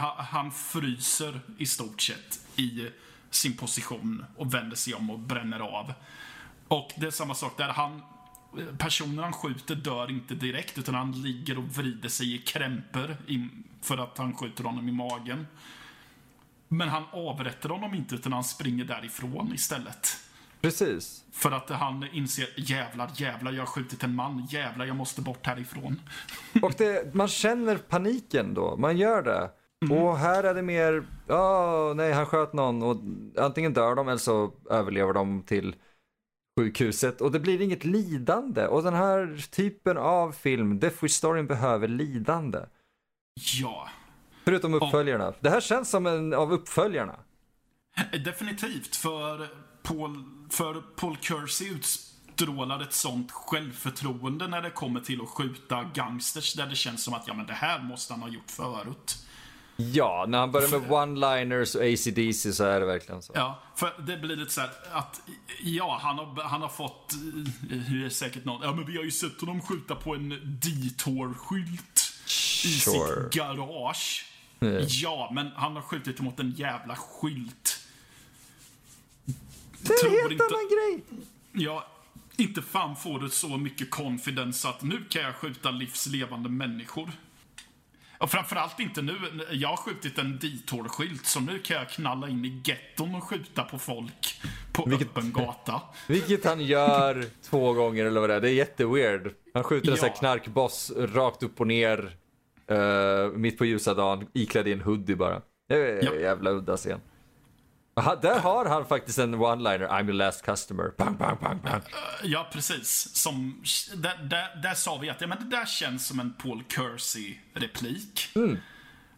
ha- 0.00 0.22
han 0.30 0.50
fryser 0.50 1.40
i 1.58 1.66
stort 1.66 2.00
sett 2.02 2.40
i 2.56 2.88
sin 3.30 3.56
position 3.56 4.24
och 4.36 4.54
vänder 4.54 4.76
sig 4.76 4.94
om 4.94 5.10
och 5.10 5.18
bränner 5.18 5.60
av. 5.60 5.92
Och 6.68 6.90
det 6.96 7.06
är 7.06 7.10
samma 7.10 7.34
sak 7.34 7.56
där. 7.58 7.68
Han, 7.68 8.02
personen 8.78 9.18
han 9.18 9.32
skjuter 9.32 9.74
dör 9.74 10.10
inte 10.10 10.34
direkt 10.34 10.78
utan 10.78 10.94
han 10.94 11.12
ligger 11.12 11.58
och 11.58 11.64
vrider 11.64 12.08
sig 12.08 12.34
i 12.34 12.38
krämpor 12.38 13.16
för 13.82 13.98
att 13.98 14.18
han 14.18 14.34
skjuter 14.34 14.64
honom 14.64 14.88
i 14.88 14.92
magen. 14.92 15.46
Men 16.68 16.88
han 16.88 17.04
avrättar 17.12 17.68
honom 17.68 17.94
inte, 17.94 18.14
utan 18.14 18.32
han 18.32 18.44
springer 18.44 18.84
därifrån 18.84 19.52
istället. 19.54 20.16
Precis. 20.60 21.24
För 21.32 21.50
att 21.50 21.70
han 21.70 22.06
inser, 22.12 22.48
jävlar, 22.56 23.10
jävlar, 23.14 23.52
jag 23.52 23.60
har 23.60 23.66
skjutit 23.66 24.02
en 24.02 24.14
man, 24.14 24.46
jävlar, 24.50 24.86
jag 24.86 24.96
måste 24.96 25.22
bort 25.22 25.46
härifrån. 25.46 26.00
Och 26.62 26.72
det, 26.78 27.14
man 27.14 27.28
känner 27.28 27.76
paniken 27.76 28.54
då, 28.54 28.76
man 28.76 28.96
gör 28.96 29.22
det. 29.22 29.50
Och 29.94 30.18
här 30.18 30.44
är 30.44 30.54
det 30.54 30.62
mer, 30.62 31.04
ja, 31.26 31.92
nej, 31.96 32.12
han 32.12 32.26
sköt 32.26 32.52
någon 32.52 32.82
och 32.82 32.96
antingen 33.44 33.72
dör 33.72 33.94
de 33.94 34.08
eller 34.08 34.18
så 34.18 34.52
överlever 34.70 35.12
de 35.12 35.42
till 35.42 35.74
sjukhuset 36.60 37.20
och 37.20 37.32
det 37.32 37.40
blir 37.40 37.60
inget 37.60 37.84
lidande. 37.84 38.66
Och 38.66 38.82
den 38.82 38.94
här 38.94 39.46
typen 39.50 39.96
av 39.98 40.32
film, 40.32 40.78
Death 40.78 41.02
Wish 41.02 41.12
Storyn 41.12 41.46
behöver 41.46 41.88
lidande. 41.88 42.58
Ja, 43.60 43.88
Förutom 44.44 44.74
uppföljarna. 44.74 45.32
Det 45.40 45.50
här 45.50 45.60
känns 45.60 45.90
som 45.90 46.06
en 46.06 46.34
av 46.34 46.52
uppföljarna. 46.52 47.16
definitivt. 48.24 48.96
För 48.96 49.48
Paul, 49.82 50.24
för 50.50 50.74
Paul 50.96 51.16
Kersey 51.20 51.68
utstrålar 51.68 52.80
ett 52.82 52.92
sånt 52.92 53.30
självförtroende 53.32 54.48
när 54.48 54.62
det 54.62 54.70
kommer 54.70 55.00
till 55.00 55.20
att 55.22 55.28
skjuta 55.28 55.84
gangsters 55.94 56.54
där 56.54 56.66
det 56.66 56.76
känns 56.76 57.04
som 57.04 57.14
att 57.14 57.28
ja, 57.28 57.34
men 57.34 57.46
det 57.46 57.52
här 57.52 57.82
måste 57.82 58.12
han 58.12 58.22
ha 58.22 58.28
gjort 58.28 58.50
förut. 58.50 59.26
Ja, 59.76 60.24
när 60.28 60.38
han 60.38 60.52
börjar 60.52 60.68
med 60.68 60.90
one-liners 60.90 61.76
och 61.76 61.82
ACDC 61.82 62.52
så 62.52 62.64
är 62.64 62.80
det 62.80 62.86
verkligen 62.86 63.22
så. 63.22 63.32
Ja, 63.36 63.62
för 63.76 63.94
det 64.06 64.16
blir 64.16 64.36
lite 64.36 64.52
så 64.52 64.60
här 64.60 64.70
att, 64.92 65.20
ja, 65.62 65.98
han 66.02 66.18
har, 66.18 66.42
han 66.42 66.62
har 66.62 66.68
fått, 66.68 67.12
eh, 67.12 67.18
det 67.70 68.04
är 68.04 68.08
säkert 68.08 68.44
någon, 68.44 68.62
ja 68.62 68.72
men 68.74 68.86
vi 68.86 68.96
har 68.96 69.04
ju 69.04 69.10
sett 69.10 69.40
honom 69.40 69.62
skjuta 69.62 69.94
på 69.94 70.14
en 70.14 70.28
Detour-skylt 70.62 72.12
i 72.64 72.68
Sure. 72.68 73.22
sitt 73.24 73.32
garage. 73.34 74.26
Ja, 74.88 75.30
men 75.34 75.50
han 75.56 75.74
har 75.76 75.82
skjutit 75.82 76.20
mot 76.20 76.40
en 76.40 76.50
jävla 76.50 76.96
skylt. 76.96 77.78
Det 79.80 79.92
är 79.92 80.06
en 80.06 80.12
helt 80.12 80.32
inte- 80.32 80.44
annan 80.44 80.68
grej. 80.68 81.04
Ja, 81.52 81.86
inte 82.36 82.62
fan 82.62 82.96
får 82.96 83.18
du 83.20 83.30
så 83.30 83.56
mycket 83.56 83.90
confidence 83.90 84.68
att 84.68 84.82
nu 84.82 85.04
kan 85.10 85.22
jag 85.22 85.34
skjuta 85.36 85.70
livslevande 85.70 86.48
människor. 86.48 87.10
Och 88.22 88.30
framförallt 88.30 88.80
inte 88.80 89.02
nu. 89.02 89.14
Jag 89.50 89.68
har 89.68 89.76
skjutit 89.76 90.18
en 90.18 90.38
Detour-skylt, 90.38 91.26
så 91.26 91.40
nu 91.40 91.58
kan 91.58 91.76
jag 91.76 91.88
knalla 91.88 92.28
in 92.28 92.44
i 92.44 92.62
getton 92.64 93.14
och 93.14 93.24
skjuta 93.24 93.62
på 93.64 93.78
folk 93.78 94.40
på 94.72 94.82
öppen 94.92 95.32
gata. 95.32 95.80
Vilket 96.08 96.44
han 96.44 96.60
gör 96.64 97.24
två 97.50 97.72
gånger 97.72 98.04
eller 98.04 98.20
vad 98.20 98.30
det 98.30 98.34
är. 98.36 98.40
Det 98.40 98.50
är 98.50 98.54
jätteweird. 98.54 99.34
Han 99.54 99.64
skjuter 99.64 99.90
en 99.90 99.96
sån 99.96 100.04
här 100.08 100.14
Ja. 100.14 100.18
knarkboss 100.18 100.92
rakt 100.96 101.42
upp 101.42 101.60
och 101.60 101.66
ner. 101.66 102.16
eh, 102.66 103.28
mitt 103.34 103.58
på 103.58 103.64
ljusa 103.64 103.94
dagen, 103.94 104.26
iklädd 104.32 104.68
i 104.68 104.72
en 104.72 104.80
hoodie 104.80 105.16
bara. 105.16 105.42
Det 105.68 105.74
är 105.74 106.04
Ja. 106.04 106.12
en 106.14 106.20
jävla 106.20 106.50
udda 106.50 106.76
scen. 106.76 107.00
Aha, 107.94 108.16
där 108.16 108.38
har 108.38 108.64
han 108.64 108.86
faktiskt 108.86 109.18
en 109.18 109.34
one-liner, 109.34 109.88
I'm 109.88 110.04
your 110.04 110.12
last 110.12 110.42
customer. 110.42 110.92
Bang, 110.98 111.18
bang, 111.18 111.38
bang, 111.40 111.62
bang. 111.62 111.82
Ja, 112.22 112.48
precis. 112.52 113.16
Som, 113.16 113.62
där, 113.94 114.16
där, 114.22 114.60
där 114.62 114.74
sa 114.74 114.98
vi 114.98 115.10
att 115.10 115.20
ja, 115.20 115.26
men 115.26 115.38
det 115.38 115.56
där 115.56 115.66
känns 115.66 116.06
som 116.06 116.20
en 116.20 116.32
Paul 116.32 116.64
Kersey-replik. 116.68 118.28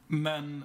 Men 0.07 0.65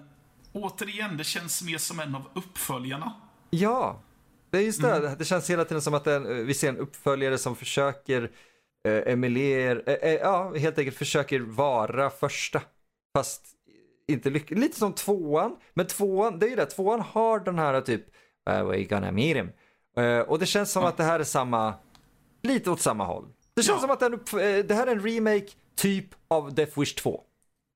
återigen, 0.53 1.18
det 1.18 1.23
känns 1.23 1.61
mer 1.61 1.77
som 1.77 1.99
en 1.99 2.15
av 2.15 2.30
uppföljarna. 2.34 3.14
Ja, 3.49 4.02
det 4.49 4.57
är 4.57 4.61
just 4.61 4.81
det. 4.81 5.15
Det 5.19 5.26
känns 5.26 5.49
hela 5.49 5.65
tiden 5.65 5.81
som 5.81 5.94
att 5.94 6.03
den, 6.03 6.45
vi 6.45 6.53
ser 6.53 6.69
en 6.69 6.77
uppföljare 6.77 7.38
som 7.38 7.56
försöker 7.56 8.31
eh, 8.88 9.14
emulera, 9.14 9.80
eh, 9.80 9.94
eh, 9.94 10.14
ja 10.14 10.53
helt 10.53 10.77
enkelt 10.77 10.98
försöker 10.98 11.40
vara 11.40 12.10
första. 12.10 12.61
Fast 13.18 13.45
inte 14.11 14.30
lyckas. 14.30 14.57
Lite 14.60 14.80
som 14.80 14.94
tvåan. 14.94 15.56
Men 15.73 15.88
tvåan, 15.88 16.40
det 16.40 16.45
är 16.45 16.49
ju 16.49 16.56
det, 16.56 16.65
tvåan 16.65 17.02
har 17.02 17.40
den 17.40 17.60
här 17.60 17.81
typ, 17.81 18.03
uh, 18.49 18.64
we 18.64 18.84
gonna 18.84 19.11
meet 19.11 19.38
him. 19.38 19.49
Eh, 19.98 20.19
och 20.19 20.40
det 20.40 20.45
känns 20.45 20.72
som 20.72 20.84
att 20.86 20.98
det 20.98 21.03
här 21.03 21.19
är 21.19 21.23
samma, 21.23 21.73
lite 22.44 22.72
åt 22.72 22.81
samma 22.81 23.06
håll. 23.06 23.26
Det 23.56 23.64
känns 23.64 23.77
Ja. 23.77 23.81
som 23.81 23.91
att 23.91 23.99
den, 23.99 24.14
eh, 24.14 24.65
det 24.65 24.73
här 24.73 24.88
är 24.88 24.91
en 24.91 25.02
remake 25.03 25.48
typ 25.76 26.06
av 26.27 26.53
Death 26.53 26.80
Wish 26.80 26.95
2. 26.95 27.22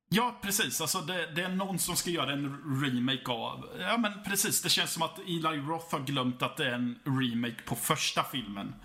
Ja, 0.10 0.36
precis. 0.42 0.82
Alltså 0.82 0.98
det, 0.98 1.32
det 1.36 1.42
är 1.42 1.50
någon 1.50 1.80
som 1.80 1.96
ska 1.96 2.10
göra 2.10 2.32
en 2.32 2.58
remake 2.84 3.32
av... 3.32 3.66
Ja, 3.80 3.98
men 3.98 4.12
precis. 4.26 4.62
Det 4.62 4.70
känns 4.70 4.92
som 4.94 5.04
att 5.04 5.20
Eli 5.20 5.58
Roth 5.58 5.86
har 5.96 6.00
glömt 6.00 6.42
att 6.42 6.58
det 6.58 6.66
är 6.66 6.72
en 6.72 7.00
remake 7.06 7.64
på 7.66 7.76
första 7.76 8.24
filmen. 8.24 8.76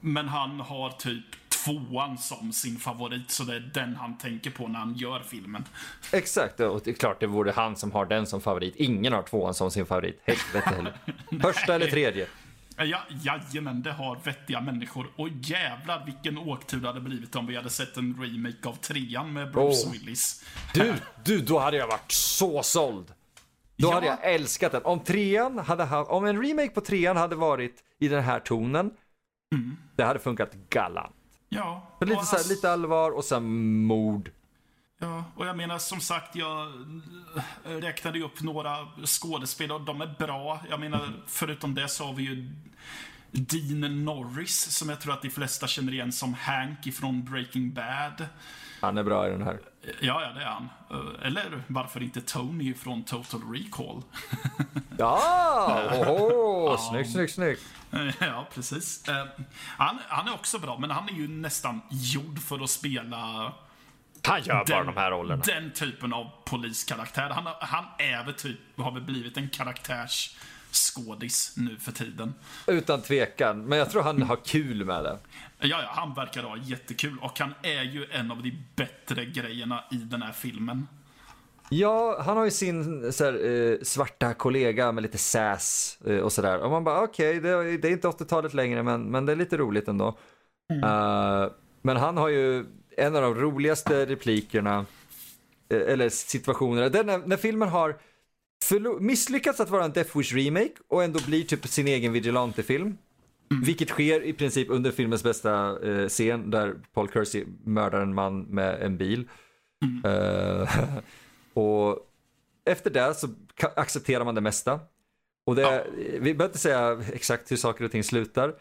Men 0.00 0.28
han 0.28 0.60
har 0.60 0.90
typ 0.90 1.24
tvåan 1.68 2.18
som 2.18 2.52
sin 2.52 2.76
favorit, 2.78 3.30
så 3.30 3.44
det 3.44 3.56
är 3.56 3.70
den 3.74 3.96
han 3.96 4.18
tänker 4.18 4.50
på 4.50 4.68
när 4.68 4.78
han 4.78 4.94
gör 4.94 5.20
filmen. 5.20 5.64
Exakt, 6.12 6.60
och 6.60 6.80
det 6.84 6.90
är 6.90 6.94
klart 6.94 7.20
det 7.20 7.26
vore 7.26 7.52
han 7.52 7.76
som 7.76 7.92
har 7.92 8.06
den 8.06 8.26
som 8.26 8.40
favorit. 8.40 8.76
Ingen 8.76 9.12
har 9.12 9.22
tvåan 9.22 9.54
som 9.54 9.70
sin 9.70 9.86
favorit. 9.86 10.20
Helvete 10.24 10.74
heller. 10.76 10.92
Första 11.42 11.74
eller 11.74 11.86
tredje. 11.86 12.26
Ja, 12.76 12.98
jajamän, 13.22 13.82
det 13.82 13.92
har 13.92 14.16
vettiga 14.24 14.60
människor. 14.60 15.06
Och 15.16 15.28
jävlar 15.28 16.04
vilken 16.06 16.38
åktur 16.38 16.80
det 16.80 16.86
hade 16.86 17.00
blivit 17.00 17.36
om 17.36 17.46
vi 17.46 17.56
hade 17.56 17.70
sett 17.70 17.96
en 17.96 18.22
remake 18.22 18.68
av 18.68 18.72
trean 18.72 19.32
med 19.32 19.52
Bruce 19.52 19.84
Åh. 19.86 19.92
Willis. 19.92 20.44
Du, 20.74 20.94
du, 21.24 21.40
då 21.40 21.58
hade 21.58 21.76
jag 21.76 21.86
varit 21.86 22.12
så 22.12 22.62
såld. 22.62 23.06
Då 23.76 23.88
Ja. 23.88 23.94
hade 23.94 24.06
jag 24.06 24.34
älskat 24.34 24.72
den. 24.72 24.82
Om 24.84 25.00
trean 25.00 25.58
hade 25.58 25.84
haft, 25.84 26.10
om 26.10 26.24
en 26.24 26.42
remake 26.42 26.68
på 26.70 26.80
trean 26.80 27.16
hade 27.16 27.36
varit 27.36 27.74
i 28.00 28.08
den 28.08 28.24
här 28.24 28.40
tonen, 28.40 28.90
det 29.96 30.04
hade 30.04 30.18
funkat 30.18 30.54
galant. 30.70 31.14
Ja, 31.48 31.88
För 31.98 32.06
lite, 32.06 32.24
så 32.24 32.36
här, 32.36 32.48
lite 32.48 32.72
allvar 32.72 33.10
och 33.10 33.24
sen 33.24 33.76
mord. 33.84 34.30
Ja, 35.00 35.24
och 35.36 35.46
jag 35.46 35.56
menar 35.56 35.78
som 35.78 36.00
sagt, 36.00 36.36
jag 36.36 36.66
eh, 37.64 37.70
räknade 37.70 38.18
ju 38.18 38.24
upp 38.24 38.42
några 38.42 38.86
skådespelare 39.04 39.78
och 39.78 39.84
de 39.84 40.00
är 40.00 40.14
bra. 40.18 40.60
Jag 40.70 40.80
menar, 40.80 41.12
förutom 41.26 41.74
det 41.74 41.88
så 41.88 42.04
har 42.04 42.14
vi 42.14 42.22
ju 42.22 42.50
Dean 43.30 44.04
Norris, 44.04 44.76
som 44.76 44.88
jag 44.88 45.00
tror 45.00 45.12
att 45.12 45.22
de 45.22 45.30
flesta 45.30 45.66
känner 45.66 45.92
igen 45.92 46.12
som 46.12 46.34
Hank 46.34 46.86
ifrån 46.86 47.24
Breaking 47.24 47.72
Bad. 47.72 48.26
Han 48.80 48.98
är 48.98 49.04
bra 49.04 49.28
i 49.28 49.30
den 49.30 49.42
här. 49.42 49.58
Ja, 50.00 50.22
ja, 50.22 50.32
det 50.32 50.40
är 50.42 50.46
han. 50.46 50.68
Eh, 50.90 51.26
Eller 51.26 51.62
varför 51.66 52.02
inte 52.02 52.20
Tony 52.20 52.74
från 52.74 53.04
Total 53.04 53.40
Recall? 53.52 54.02
Ja, 55.00 55.82
oho, 55.92 56.76
snyggt, 56.90 57.12
snyggt, 57.12 57.32
snyggt. 57.34 57.62
ja, 58.20 58.48
precis. 58.54 59.08
Eh, 59.08 59.26
Han, 59.78 59.98
han 60.08 60.28
är 60.28 60.34
också 60.34 60.58
bra, 60.58 60.78
men 60.78 60.90
han 60.90 61.08
är 61.08 61.12
ju 61.12 61.28
nästan 61.28 61.80
gjord 61.90 62.38
för 62.38 62.64
att 62.64 62.70
spela 62.70 63.52
Han 64.22 64.42
gör 64.42 64.54
bara 64.54 64.64
den, 64.64 64.86
de 64.86 64.96
här 64.96 65.10
rollerna. 65.10 65.42
den 65.46 65.72
typen 65.72 66.12
av 66.12 66.30
poliskaraktär. 66.44 67.30
Han, 67.30 67.44
han 67.60 67.84
är 67.98 68.24
väl 68.24 68.34
typ, 68.34 68.58
har 68.76 68.92
väl 68.92 69.02
blivit 69.02 69.36
en 69.36 69.48
karaktärsskådis 69.48 71.54
nu 71.56 71.76
för 71.76 71.92
tiden. 71.92 72.34
Utan 72.66 73.02
tvekan, 73.02 73.64
men 73.64 73.78
jag 73.78 73.90
tror 73.90 74.02
han 74.02 74.22
har 74.22 74.36
kul 74.44 74.84
med 74.84 75.04
det. 75.04 75.18
Ja, 75.60 75.66
ja, 75.68 75.84
han 75.88 76.14
verkar 76.14 76.42
ha 76.42 76.56
jättekul 76.56 77.18
och 77.20 77.38
han 77.38 77.54
är 77.62 77.82
ju 77.82 78.06
en 78.10 78.30
av 78.30 78.42
de 78.42 78.52
bättre 78.76 79.24
grejerna 79.24 79.84
i 79.90 79.96
den 79.96 80.22
här 80.22 80.32
filmen. 80.32 80.86
Ja, 81.70 82.22
han 82.22 82.36
har 82.36 82.44
ju 82.44 82.50
sin 82.50 83.12
så 83.12 83.24
här, 83.24 83.46
eh, 83.46 83.78
svarta 83.82 84.34
kollega 84.34 84.92
med 84.92 85.02
lite 85.02 85.18
sass 85.18 85.98
eh, 86.06 86.18
och 86.18 86.32
sådär. 86.32 86.58
Och 86.58 86.70
man 86.70 86.84
bara 86.84 87.02
okej, 87.02 87.40
det, 87.40 87.48
är- 87.48 87.78
det 87.78 87.88
är 87.88 87.92
inte 87.92 88.08
80-talet 88.08 88.54
längre 88.54 88.82
men, 88.82 89.02
men 89.02 89.26
det 89.26 89.32
är 89.32 89.36
lite 89.36 89.56
roligt 89.56 89.88
ändå. 89.88 90.18
Eh, 90.84 91.50
men 91.82 91.96
han 91.96 92.16
har 92.16 92.28
ju 92.28 92.64
en 92.96 93.16
av 93.16 93.22
de 93.22 93.34
roligaste 93.34 94.06
replikerna, 94.06 94.86
eh, 95.72 95.92
eller 95.92 96.08
situationerna, 96.08 96.88
det 96.88 96.98
är 96.98 97.04
när, 97.04 97.18
när 97.18 97.36
filmen 97.36 97.68
har 97.68 97.96
misslyckats 99.00 99.60
att 99.60 99.70
vara 99.70 99.84
en 99.84 99.92
Death 99.92 100.18
Wish 100.18 100.32
remake 100.34 100.72
och 100.88 101.04
ändå 101.04 101.20
blir 101.26 101.42
typ 101.44 101.66
sin 101.66 101.88
egen 101.88 102.12
vigilante-film. 102.12 102.98
Vilket 103.64 103.88
sker 103.88 104.22
i 104.22 104.32
princip 104.32 104.70
under 104.70 104.90
filmens 104.90 105.22
bästa 105.22 105.78
eh, 105.88 106.08
scen 106.08 106.50
där 106.50 106.74
Paul 106.94 107.08
Kersey 107.08 107.44
mördar 107.64 108.00
en 108.00 108.14
man 108.14 108.42
med 108.42 108.82
en 108.82 108.96
bil. 108.96 109.28
Eh, 110.04 110.70
och 111.54 111.98
efter 112.64 112.90
det 112.90 113.14
så 113.14 113.28
accepterar 113.76 114.24
man 114.24 114.34
det 114.34 114.40
mesta. 114.40 114.80
Och 115.46 115.54
det, 115.56 115.62
Ja. 115.62 115.82
vi 115.96 116.20
behöver 116.34 116.44
inte 116.44 116.58
säga 116.58 117.02
exakt 117.12 117.50
hur 117.52 117.56
saker 117.56 117.84
och 117.84 117.90
ting 117.90 118.04
slutar. 118.04 118.54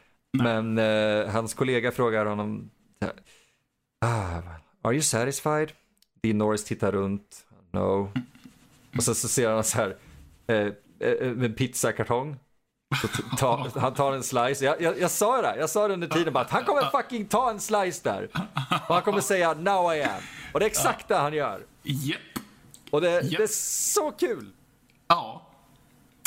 Men 0.43 0.77
eh, 0.77 1.29
hans 1.29 1.53
kollega 1.53 1.91
frågar 1.91 2.25
honom, 2.25 2.69
ah, 4.05 4.41
are 4.81 4.93
you 4.93 5.01
satisfied? 5.01 5.71
Dean 6.21 6.37
Norris 6.37 6.63
tittar 6.63 6.91
runt, 6.91 7.45
no. 7.71 8.11
Och 8.97 9.03
så, 9.03 9.15
så 9.15 9.27
ser 9.27 9.49
han 9.49 9.63
så 9.63 9.77
här, 9.77 9.95
eh, 10.47 10.67
eh, 10.99 11.27
en 11.27 11.53
pizzakartong. 11.53 12.35
Ta, 13.37 13.67
han 13.75 13.93
tar 13.93 14.13
en 14.13 14.23
slice. 14.23 14.65
Jag, 14.65 14.81
jag, 14.81 14.99
jag 14.99 15.11
sa 15.11 15.41
det, 15.41 15.55
jag 15.59 15.69
sa 15.69 15.87
det 15.87 15.93
under 15.93 16.07
tiden 16.07 16.33
bara 16.33 16.43
att 16.43 16.51
han 16.51 16.65
kommer 16.65 16.89
fucking 16.91 17.25
ta 17.25 17.49
en 17.49 17.59
slice 17.59 18.01
där. 18.03 18.29
Och 18.87 18.93
han 18.95 19.01
kommer 19.03 19.21
säga 19.21 19.53
now 19.53 19.93
I 19.95 20.03
am. 20.03 20.21
Och 20.53 20.59
det 20.59 20.65
är 20.65 20.69
exakt 20.69 21.07
det 21.07 21.15
han 21.15 21.33
gör. 21.33 21.65
Japp. 21.83 22.21
Och 22.91 23.01
det, 23.01 23.11
Japp. 23.11 23.37
det 23.37 23.43
är 23.43 23.47
så 23.93 24.11
kul. 24.11 24.51
Ja. 25.07 25.47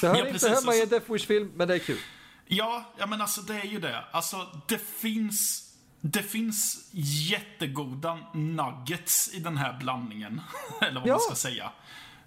Det 0.00 0.08
hör 0.08 0.16
Ja, 0.16 0.28
inte 0.28 0.48
hemma 0.48 0.74
i 0.74 0.82
en 0.82 0.88
Death 0.88 1.12
Wish-film, 1.12 1.52
men 1.54 1.68
det 1.68 1.74
är 1.74 1.78
kul. 1.78 1.98
Ja, 2.46 2.84
ja 2.98 3.06
men 3.06 3.20
alltså 3.20 3.40
det 3.40 3.54
är 3.54 3.64
ju 3.66 3.80
det. 3.80 4.04
Alltså 4.10 4.46
det 4.68 4.78
finns, 4.78 5.70
det 6.00 6.22
finns 6.22 6.88
jättegoda 7.30 8.18
nuggets 8.34 9.30
i 9.34 9.38
den 9.40 9.56
här 9.56 9.72
blandningen. 9.80 10.40
Eller 10.80 11.00
vad 11.00 11.08
Ja. 11.08 11.12
man 11.12 11.20
ska 11.20 11.34
säga. 11.34 11.72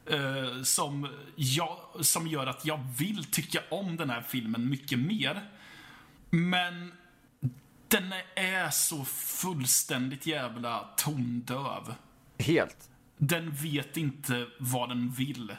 Eh, 0.05 0.61
som, 0.63 1.07
jag, 1.35 1.77
som 2.01 2.27
gör 2.27 2.47
att 2.47 2.65
jag 2.65 2.79
vill 2.97 3.25
tycka 3.25 3.59
om 3.71 3.97
den 3.97 4.09
här 4.09 4.21
filmen 4.21 4.69
mycket 4.69 4.99
mer. 4.99 5.49
Men 6.29 6.91
den 7.87 8.13
är 8.35 8.69
så 8.69 9.05
fullständigt 9.05 10.25
jävla 10.25 10.89
tondöv. 10.97 11.95
Helt. 12.39 12.89
Den 13.17 13.51
vet 13.51 13.97
inte 13.97 14.47
vad 14.59 14.89
den 14.89 15.11
vill. 15.11 15.55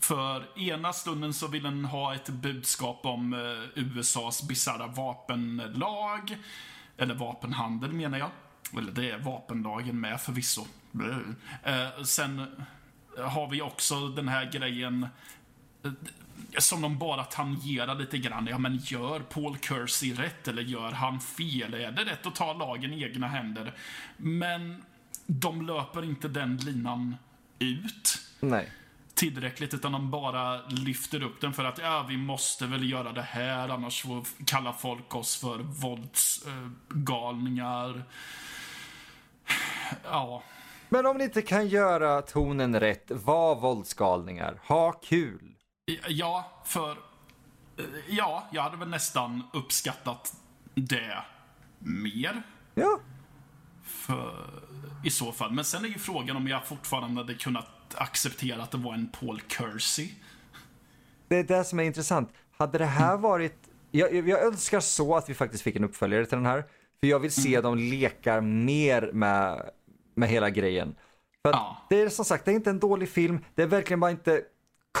För 0.00 0.58
ena 0.58 0.92
stunden 0.92 1.32
så 1.32 1.48
vill 1.48 1.62
den 1.62 1.84
ha 1.84 2.14
ett 2.14 2.28
budskap 2.28 3.06
om 3.06 3.32
eh, 3.32 3.82
USAs 3.82 4.48
bisarra 4.48 4.86
vapenlag. 4.86 6.38
Eller 6.96 7.14
vapenhandel 7.14 7.92
menar 7.92 8.18
jag. 8.18 8.30
Eller 8.78 8.92
det 8.92 9.10
är 9.10 9.18
vapenlagen 9.18 10.00
med 10.00 10.20
förvisso. 10.20 10.66
Eh, 11.64 12.02
sen 12.04 12.46
har 13.18 13.48
vi 13.48 13.62
också 13.62 14.08
den 14.08 14.28
här 14.28 14.52
grejen 14.52 15.06
eh, 15.84 15.90
som 16.58 16.82
de 16.82 16.98
bara 16.98 17.24
tangerar 17.24 17.94
lite 17.94 18.18
grann. 18.18 18.46
Ja, 18.46 18.58
men 18.58 18.76
gör 18.76 19.20
Paul 19.20 19.58
Kersey 19.58 20.14
rätt 20.14 20.48
eller 20.48 20.62
gör 20.62 20.92
han 20.92 21.20
fel? 21.20 21.74
Är 21.74 21.90
det 21.90 22.04
rätt 22.04 22.26
att 22.26 22.34
ta 22.34 22.52
lagen 22.52 22.92
i 22.92 23.02
egna 23.02 23.28
händer? 23.28 23.74
Men 24.16 24.82
de 25.26 25.66
löper 25.66 26.04
inte 26.04 26.28
den 26.28 26.56
linan 26.56 27.16
ut 27.58 28.18
Nej. 28.40 28.72
tillräckligt 29.14 29.74
utan 29.74 29.92
de 29.92 30.10
bara 30.10 30.66
lyfter 30.66 31.22
upp 31.22 31.40
den 31.40 31.52
för 31.52 31.64
att 31.64 31.78
ja, 31.78 32.06
vi 32.08 32.16
måste 32.16 32.66
väl 32.66 32.90
göra 32.90 33.12
det 33.12 33.22
här 33.22 33.68
annars 33.68 34.04
kallar 34.44 34.72
folk 34.72 35.14
oss 35.14 35.36
för 35.36 35.58
våldsgalningar. 35.58 38.04
ja. 40.04 40.42
Men 40.88 41.06
om 41.06 41.16
ni 41.16 41.24
inte 41.24 41.42
kan 41.42 41.68
göra 41.68 42.22
tonen 42.22 42.80
rätt, 42.80 43.10
var 43.10 43.54
våldsgalningar, 43.60 44.60
ha 44.68 44.92
kul. 44.92 45.54
Ja, 46.08 46.62
för... 46.64 46.90
eh, 46.90 47.84
Ja, 48.08 48.46
jag 48.52 48.62
hade 48.62 48.76
väl 48.76 48.88
nästan 48.88 49.42
uppskattat 49.52 50.34
det 50.74 51.18
mer. 51.78 52.42
Ja, 52.74 53.00
För, 53.84 54.46
I 55.04 55.10
så 55.10 55.32
fall. 55.32 55.52
Men 55.52 55.64
sen 55.64 55.84
är 55.84 55.88
ju 55.88 55.98
frågan 55.98 56.36
om 56.36 56.48
jag 56.48 56.66
fortfarande 56.66 57.20
hade 57.20 57.34
kunnat 57.34 57.94
acceptera 57.94 58.62
att 58.62 58.70
det 58.70 58.78
var 58.78 58.94
en 58.94 59.08
Paul 59.20 59.40
Kersey. 59.48 60.08
det 61.28 61.36
är 61.36 61.44
det 61.44 61.64
som 61.64 61.80
är 61.80 61.84
intressant. 61.84 62.32
Hade 62.58 62.78
det 62.78 62.84
här 62.86 63.16
varit, 63.16 63.56
jag, 63.90 64.28
jag 64.28 64.42
önskar 64.44 64.80
så 64.80 65.16
att 65.16 65.28
vi 65.28 65.34
faktiskt 65.34 65.62
fick 65.62 65.76
en 65.76 65.84
uppföljare 65.84 66.26
till 66.26 66.36
den 66.38 66.46
här. 66.46 66.64
För 67.00 67.06
jag 67.06 67.18
vill 67.18 67.32
se 67.32 67.60
dem 67.60 67.78
leka 67.78 68.40
mer 68.40 69.10
med, 69.12 69.70
med 70.16 70.28
hela 70.28 70.50
grejen. 70.50 70.94
För 71.46 71.52
Ja. 71.52 71.76
det 71.90 72.00
är 72.02 72.08
som 72.08 72.24
sagt, 72.24 72.44
det 72.44 72.50
är 72.50 72.54
inte 72.54 72.70
en 72.70 72.78
dålig 72.80 73.08
film. 73.08 73.44
Det 73.54 73.62
är 73.62 73.66
verkligen 73.66 74.00
bara 74.00 74.10
inte 74.10 74.42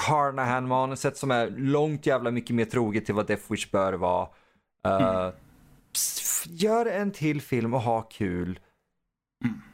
Carnahan-manuset 0.06 1.16
som 1.16 1.30
är 1.30 1.50
långt 1.50 2.06
jävla 2.06 2.30
mycket 2.30 2.56
mer 2.56 2.64
troget 2.64 3.06
till 3.06 3.14
vad 3.14 3.26
Death 3.26 3.52
Wish 3.52 3.70
bör 3.70 3.92
vara. 3.92 4.28
Uh, 4.88 5.30
s- 5.94 6.44
Gör 6.48 6.86
en 6.86 7.10
till 7.12 7.40
film 7.42 7.74
och 7.74 7.80
ha 7.80 8.02
kul. 8.02 8.58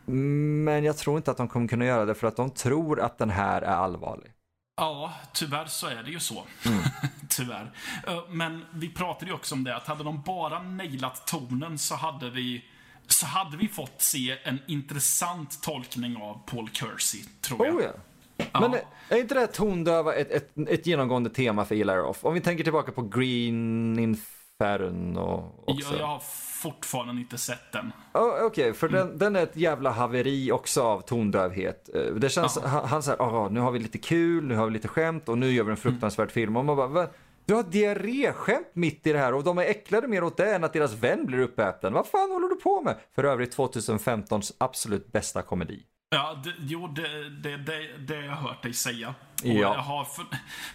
Men 0.06 0.85
jag 0.85 0.97
tror 0.97 1.16
inte 1.16 1.31
att 1.31 1.36
de 1.36 1.48
kommer 1.48 1.69
kunna 1.69 1.85
göra 1.85 2.05
det 2.05 2.14
för 2.14 2.27
att 2.27 2.36
de 2.36 2.51
tror 2.51 3.01
att 3.01 3.19
den 3.19 3.31
här 3.31 3.62
är 3.62 3.66
allvarlig. 3.77 4.32
Ja, 4.77 5.12
tyvärr 5.32 5.66
så 5.66 5.86
är 5.86 6.02
det 6.02 6.10
ju 6.10 6.20
så. 6.20 6.43
tyvärr. 7.28 7.73
Eh, 8.06 8.23
Men 8.31 8.64
vi 8.74 8.89
pratade 8.89 9.27
ju 9.27 9.32
också 9.35 9.55
om 9.55 9.64
det, 9.64 9.77
att 9.77 9.86
hade 9.86 10.05
de 10.05 10.23
bara 10.23 10.62
nailat 10.62 11.27
tonen 11.27 11.78
så 11.78 11.94
hade 11.94 12.31
vi 12.31 12.64
så 13.12 13.26
hade 13.26 13.56
vi 13.56 13.68
fått 13.68 14.02
se 14.02 14.36
en 14.44 14.59
intressant 14.66 15.62
tolkning 15.62 16.16
av 16.16 16.40
Paul 16.47 16.68
Kersey, 16.72 17.20
tror 17.40 17.66
jag. 17.66 17.76
Oh 17.76 17.82
ja. 17.82 18.60
Men 18.60 18.74
är 19.09 19.16
inte 19.16 19.34
det 19.34 19.47
tondöva 19.47 20.14
ett, 20.14 20.30
ett, 20.30 20.51
ett 20.68 20.86
genomgående 20.86 21.30
tema 21.30 21.64
för 21.64 21.74
Eli 21.74 21.93
Roth? 21.93 22.26
Om 22.26 22.34
vi 22.34 22.40
tänker 22.40 22.64
tillbaka 22.64 22.93
på 22.93 23.02
Green 23.02 23.98
Inferno 23.98 25.52
också. 25.66 25.90
Jag, 25.93 26.01
jag 26.01 26.06
har 26.06 26.22
fortfarande 26.62 27.22
inte 27.22 27.39
sett 27.39 27.72
den. 27.72 27.93
Oh, 28.14 28.44
Okej, 28.47 28.72
för 28.72 28.89
den, 28.89 29.18
den 29.18 29.36
är 29.36 29.43
ett 29.43 29.56
jävla 29.56 29.90
haveri 29.90 30.52
också 30.52 30.82
av 30.82 31.01
tondövhet. 31.01 31.89
Eh, 31.94 32.01
Det 32.14 32.28
känns, 32.30 32.59
Ja. 32.62 32.68
han, 32.68 32.89
han 32.89 33.02
säger, 33.02 33.22
"Ah, 33.22 33.48
nu 33.48 33.60
har 33.60 33.70
vi 33.70 33.78
lite 33.78 33.98
kul, 33.98 34.44
nu 34.44 34.56
har 34.56 34.66
vi 34.66 34.72
lite 34.72 34.89
skämt 34.89 35.28
och 35.28 35.39
nu 35.39 35.52
gör 35.52 35.64
vi 35.64 35.70
en 35.70 35.76
fruktansvärd 35.76 36.30
film. 36.30 36.56
Och 36.56 36.64
man 36.64 36.76
bara, 36.76 36.86
"Va? 36.86 37.06
Du 37.44 37.55
har 37.55 37.62
diarréskämt 37.62 38.70
mitt 38.74 39.06
i 39.06 39.12
det 39.12 39.19
här 39.19 39.35
och 39.35 39.44
de 39.44 39.59
är 39.59 39.62
äcklade 39.62 40.09
mer 40.09 40.24
åt 40.24 40.36
det 40.36 40.55
än 40.55 40.64
att 40.64 40.73
deras 40.73 40.93
vän 40.94 41.27
blir 41.27 41.39
uppäten. 41.39 41.93
Vad 41.93 42.06
fan 42.06 42.31
håller 42.31 42.48
du 42.48 42.55
på 42.56 42.82
med? 42.82 42.98
För 43.14 43.24
övrigt 43.24 43.56
2015s 43.56 44.52
absolut 44.59 45.12
bästa 45.12 45.43
komedi. 45.43 45.82
Ja, 46.10 46.40
det, 46.44 46.55
jo, 46.59 46.86
det, 46.89 47.31
det, 47.31 47.56
det, 47.56 47.97
det 47.98 48.14
har 48.16 48.23
jag 48.23 48.36
hört 48.36 48.62
dig 48.62 48.73
säga. 48.73 49.09
Och 49.09 49.47
Ja. 49.48 49.52
jag 49.52 49.74
har, 49.74 50.05
för, 50.05 50.27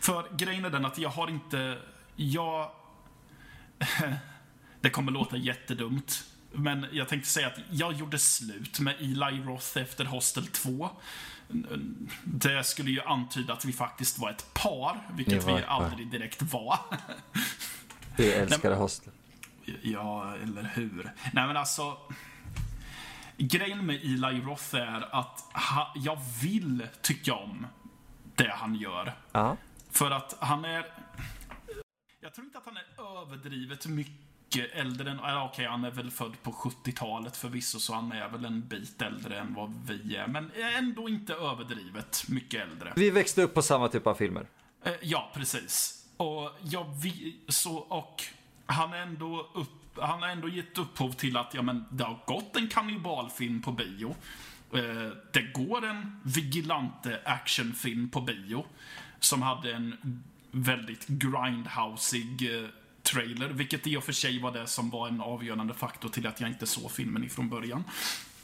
för 0.01 0.37
grejen 0.37 0.65
är 0.65 0.69
den 0.69 0.85
att 0.85 0.97
jag 0.97 1.09
har 1.09 1.29
inte... 1.29 1.77
Jag... 2.15 2.71
Det 4.81 4.89
kommer 4.89 5.11
låta 5.11 5.37
jättedumt. 5.37 6.23
Men 6.51 6.85
jag 6.91 7.07
tänkte 7.07 7.29
säga 7.29 7.47
att 7.47 7.59
jag 7.71 7.93
gjorde 7.93 8.19
slut 8.19 8.79
med 8.79 8.95
Eli 8.99 9.41
Roth 9.45 9.77
efter 9.77 10.05
Hostel 10.05 10.47
2. 10.47 10.89
Det 12.23 12.63
skulle 12.63 12.91
ju 12.91 13.01
antyda 13.01 13.53
att 13.53 13.65
vi 13.65 13.73
faktiskt 13.73 14.19
var 14.19 14.29
ett 14.29 14.53
par, 14.53 15.07
vilket 15.13 15.43
var 15.43 15.53
vi 15.53 15.59
ett 15.61 15.67
par. 15.67 15.83
aldrig 15.83 16.11
direkt 16.11 16.41
var. 16.41 16.79
Det 18.17 18.33
älskade 18.33 18.75
Hostel. 18.75 19.13
Ja, 19.81 20.35
eller 20.35 20.63
hur? 20.63 21.11
Nej, 21.33 21.47
men 21.47 21.57
alltså. 21.57 21.97
Grejen 23.37 23.85
med 23.85 23.95
Eli 23.95 24.41
Roth 24.41 24.75
är 24.75 25.15
att 25.15 25.39
ha, 25.53 25.93
jag 25.95 26.19
vill 26.41 26.87
tycka 27.01 27.33
om 27.33 27.67
det 28.35 28.51
han 28.51 28.75
gör. 28.75 29.13
Ja. 29.31 29.57
För 29.91 30.11
att 30.11 30.35
han 30.39 30.65
är... 30.65 30.85
Jag 32.19 32.33
tror 32.33 32.45
inte 32.45 32.57
att 32.57 32.65
han 32.65 32.77
är 32.77 33.21
överdrivet 33.21 33.85
mycket 33.85 34.26
äldre 34.55 35.11
än... 35.11 35.19
Okej, 35.19 35.65
han 35.65 35.83
är 35.85 35.91
väl 35.91 36.11
född 36.11 36.43
på 36.43 36.51
70-talet 36.51 37.37
förvisso, 37.37 37.79
så 37.79 37.93
han 37.93 38.11
är 38.11 38.29
väl 38.29 38.45
en 38.45 38.67
bit 38.67 39.01
äldre 39.01 39.39
än 39.39 39.53
vad 39.53 39.73
vi 39.87 40.15
är. 40.15 40.27
Men 40.27 40.51
ändå 40.77 41.09
inte 41.09 41.33
överdrivet 41.33 42.23
mycket 42.27 42.61
äldre. 42.61 42.93
Vi 42.95 43.09
växte 43.09 43.41
upp 43.41 43.53
på 43.53 43.61
samma 43.61 43.87
typ 43.87 44.07
av 44.07 44.15
filmer. 44.15 44.47
Eh, 44.83 44.93
Ja, 45.01 45.31
precis. 45.33 46.05
Och 46.17 46.51
jag 46.61 46.85
vi, 47.03 47.37
så 47.47 47.75
och 47.75 48.23
han 48.65 48.93
är 48.93 48.97
ändå 48.97 49.49
upp, 49.53 49.99
han 50.01 50.21
har 50.21 50.29
ändå 50.29 50.49
gett 50.49 50.77
upphov 50.77 51.11
till 51.11 51.37
att 51.37 51.53
ja, 51.53 51.61
men 51.61 51.85
det 51.91 52.03
har 52.03 52.19
gått 52.25 52.55
en 52.55 52.67
kannibalfilm 52.67 53.61
på 53.61 53.71
bio. 53.71 54.15
Eh, 54.73 55.11
det 55.33 55.53
går 55.53 55.85
en 55.85 56.19
vigilante 56.23 57.21
actionfilm 57.25 58.09
på 58.09 58.21
bio 58.21 58.65
som 59.19 59.41
hade 59.41 59.73
en 59.73 60.23
väldigt 60.51 61.07
grindhousig 61.07 62.55
eh, 62.63 62.69
trailer, 63.11 63.49
vilket 63.49 63.87
i 63.87 63.97
och 63.97 64.03
för 64.03 64.13
sig 64.13 64.41
var 64.41 64.51
det 64.51 64.67
som 64.67 64.89
var 64.89 65.07
en 65.07 65.21
avgörande 65.21 65.73
faktor 65.73 66.09
till 66.09 66.27
att 66.27 66.41
jag 66.41 66.49
inte 66.49 66.67
såg 66.67 66.91
filmen 66.91 67.23
ifrån 67.23 67.49
början. 67.49 67.83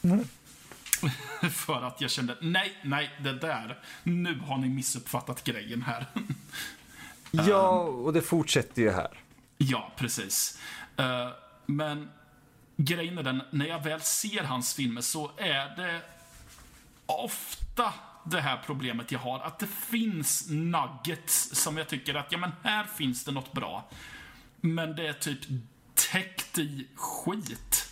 För 1.51 1.81
att 1.81 2.01
jag 2.01 2.11
kände, 2.11 2.37
nej, 2.41 2.77
nej, 2.83 3.11
det 3.19 3.33
där, 3.33 3.79
nu 4.03 4.39
har 4.39 4.57
ni 4.57 4.69
missuppfattat 4.69 5.43
grejen 5.43 5.81
här. 5.81 6.05
Ja, 7.35 7.79
och 7.79 8.13
det 8.13 8.21
fortsätter 8.21 8.81
ju 8.81 8.91
här. 8.91 9.07
Ja, 9.57 9.91
precis. 9.97 10.59
Eh, 10.97 11.29
men 11.65 12.09
grejen 12.77 13.17
är 13.17 13.23
den, 13.23 13.41
när 13.51 13.65
jag 13.65 13.83
väl 13.83 14.01
ser 14.01 14.43
hans 14.43 14.73
filmer 14.73 15.01
så 15.01 15.31
är 15.37 15.75
det 15.75 16.01
ofta 17.05 17.93
det 18.25 18.41
här 18.41 18.61
problemet 18.65 19.11
jag 19.11 19.19
har. 19.19 19.39
Att 19.39 19.59
det 19.59 19.67
finns 19.67 20.49
nuggets 20.49 21.55
som 21.55 21.77
jag 21.77 21.87
tycker 21.87 22.15
att, 22.15 22.31
ja 22.31 22.37
men 22.37 22.51
här 22.63 22.83
finns 22.83 23.23
det 23.23 23.31
något 23.31 23.53
bra. 23.53 23.89
Men 24.65 24.95
det 24.95 25.07
är 25.07 25.13
typ 25.13 25.39
täckt 26.11 26.59
i 26.59 26.87
skit. 26.95 27.85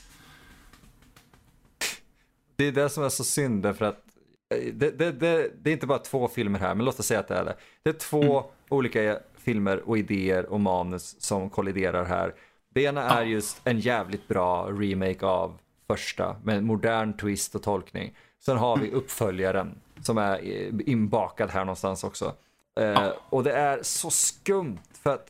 Det 2.55 2.65
är 2.65 2.71
det 2.71 2.89
som 2.89 3.03
är 3.03 3.09
så 3.09 3.23
synd 3.23 3.63
därför 3.63 3.85
att 3.85 4.03
eh, 4.49 4.73
det, 4.73 4.91
det, 4.91 5.11
det, 5.11 5.51
det 5.61 5.69
är 5.69 5.73
inte 5.73 5.87
bara 5.87 5.99
två 5.99 6.27
filmer 6.27 6.59
här, 6.59 6.75
men 6.75 6.85
låt 6.85 6.99
oss 6.99 7.05
säga 7.05 7.19
att 7.19 7.27
det 7.27 7.35
är 7.35 7.45
det. 7.45 7.55
Det 7.83 7.89
är 7.89 7.93
två 7.93 8.45
olika 8.69 9.19
filmer 9.37 9.89
och 9.89 9.97
idéer 9.97 10.45
och 10.45 10.59
manus 10.59 11.21
som 11.21 11.49
kolliderar 11.49 12.05
här. 12.05 12.35
Det 12.69 12.83
ena 12.83 13.09
är 13.09 13.23
just 13.23 13.61
en 13.63 13.79
jävligt 13.79 14.27
bra 14.27 14.67
remake 14.71 15.25
av 15.25 15.59
första 15.87 16.35
med 16.43 16.57
en 16.57 16.65
modern 16.65 17.17
twist 17.17 17.55
och 17.55 17.63
tolkning. 17.63 18.17
Sen 18.39 18.57
har 18.57 18.77
vi 18.77 18.91
uppföljaren 18.91 19.81
som 20.01 20.17
är 20.17 20.39
eh, 20.43 20.73
inbakad 20.85 21.49
här 21.49 21.65
någonstans 21.65 22.03
också. 22.03 22.35
Eh. 22.79 23.11
Och 23.29 23.43
det 23.43 23.53
är 23.53 23.79
så 23.83 24.09
skumt 24.09 24.79
för 25.03 25.13
att 25.13 25.27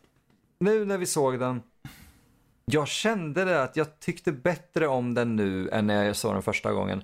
nu 0.62 0.86
när 0.86 0.98
vi 0.98 1.06
såg 1.06 1.40
den 1.40 1.62
jag 2.66 2.88
kände 2.88 3.46
det 3.46 3.64
att 3.64 3.76
jag 3.76 4.00
tyckte 4.00 4.32
bättre 4.32 4.88
om 4.88 5.14
den 5.14 5.36
nu 5.36 5.70
än 5.70 5.88
när 5.88 6.04
jag 6.04 6.16
såg 6.16 6.36
den 6.36 6.42
första 6.42 6.74
gången. 6.74 7.04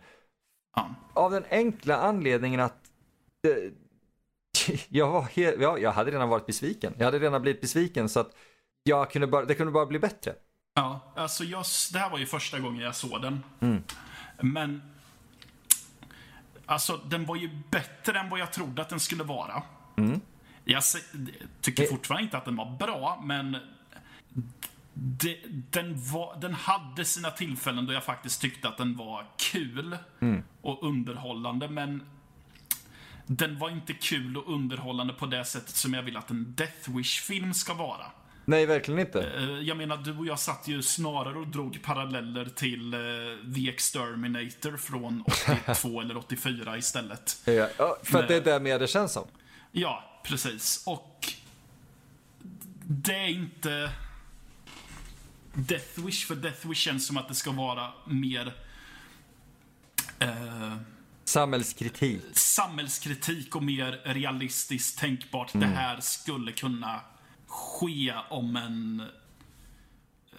Ja. 0.76 0.90
Av 1.14 1.32
den 1.32 1.46
enkla 1.50 1.98
anledningen 1.98 2.60
att 2.60 2.88
eh, 3.48 3.72
jag, 4.90 5.12
var 5.12 5.22
helt, 5.22 5.62
ja, 5.62 5.78
jag 5.78 5.92
hade 5.92 6.12
redan 6.12 6.30
varit 6.30 6.46
besviken. 6.46 6.94
Jag 6.98 7.06
hade 7.06 7.20
redan 7.20 7.42
blivit 7.42 7.62
besviken 7.62 8.10
så 8.10 8.20
att 8.20 8.32
jag 8.84 9.12
kunde 9.12 9.28
bara, 9.28 9.46
det 9.46 9.56
kunde 9.56 9.72
bara 9.72 9.86
bli 9.86 10.00
bättre. 10.00 10.34
Ja, 10.74 11.14
alltså 11.16 11.44
jag, 11.44 11.66
det 11.94 12.00
här 12.00 12.10
var 12.10 12.18
ju 12.18 12.26
första 12.26 12.60
gången 12.60 12.82
jag 12.82 12.96
såg 12.96 13.22
den. 13.22 13.44
Mm. 13.60 13.84
Men 14.42 14.82
Alltså, 16.70 16.98
den 16.98 17.26
var 17.26 17.36
ju 17.36 17.50
bättre 17.70 18.20
än 18.20 18.30
vad 18.30 18.40
jag 18.40 18.54
trodde 18.54 18.82
att 18.82 18.90
den 18.90 19.00
skulle 19.00 19.24
vara. 19.24 19.64
Mm. 19.98 20.22
Jag 20.68 20.84
tycker 21.62 21.86
fortfarande 21.88 22.24
inte 22.24 22.38
att 22.38 22.46
den 22.46 22.56
var 22.56 22.78
bra, 22.80 23.22
men 23.26 23.58
det, 24.94 25.38
den, 25.70 25.94
var, 26.12 26.38
den 26.42 26.54
hade 26.54 27.06
sina 27.06 27.32
tillfällen 27.32 27.86
då 27.86 27.94
jag 27.94 28.04
faktiskt 28.04 28.42
tyckte 28.42 28.68
att 28.68 28.78
den 28.78 28.96
var 28.98 29.26
kul 29.38 29.98
Mm. 30.20 30.44
och 30.62 30.84
underhållande, 30.88 31.70
men 31.70 32.04
den 33.26 33.60
var 33.60 33.70
inte 33.70 33.94
kul 33.94 34.38
och 34.38 34.54
underhållande 34.54 35.14
på 35.14 35.26
det 35.26 35.46
sättet 35.46 35.76
som 35.76 35.94
jag 35.94 36.04
vill 36.04 36.18
att 36.18 36.30
en 36.30 36.54
Death 36.56 36.90
Wish-film 36.98 37.54
ska 37.54 37.74
vara. 37.74 38.06
Nej, 38.46 38.66
verkligen 38.66 39.00
inte. 39.00 39.22
Eh, 39.24 39.44
Jag 39.44 39.78
menar, 39.78 39.98
du 39.98 40.18
och 40.18 40.26
jag 40.26 40.40
satt 40.40 40.68
ju 40.68 40.82
snarare 40.82 41.38
och 41.38 41.48
drog 41.48 41.82
paralleller 41.84 42.46
till 42.46 42.94
eh, 42.94 43.00
The 43.56 43.70
Exterminator 43.70 44.78
från 44.78 45.22
82 45.68 46.02
eller 46.02 46.18
84 46.18 46.78
istället. 46.78 47.42
Ja, 47.78 47.98
för 48.04 48.20
att 48.20 48.28
det 48.28 48.36
är 48.36 48.42
det 48.42 48.60
mer 48.60 48.80
det 48.80 48.88
känns 48.88 49.14
som. 49.14 49.28
Ja, 49.72 50.17
precis. 50.28 50.84
Och 50.86 51.34
det 52.84 53.16
är 53.16 53.28
inte 53.28 53.92
Death 55.54 56.06
Wish, 56.06 56.28
för 56.28 56.36
Death 56.36 56.68
Wish 56.68 56.78
känns 56.78 57.08
som 57.08 57.18
att 57.18 57.28
det 57.28 57.36
ska 57.36 57.52
vara 57.52 57.92
mer 58.06 58.54
eh, 60.20 60.76
Samhällskritik. 61.26 62.22
samhällskritik 62.34 63.56
och 63.56 63.64
mer 63.64 64.02
realistiskt 64.06 65.00
tänkbart. 65.00 65.54
Mm. 65.54 65.70
Det 65.70 65.76
här 65.76 66.00
skulle 66.00 66.52
kunna 66.52 67.02
ske 67.48 68.14
om 68.30 68.56
en 68.56 69.04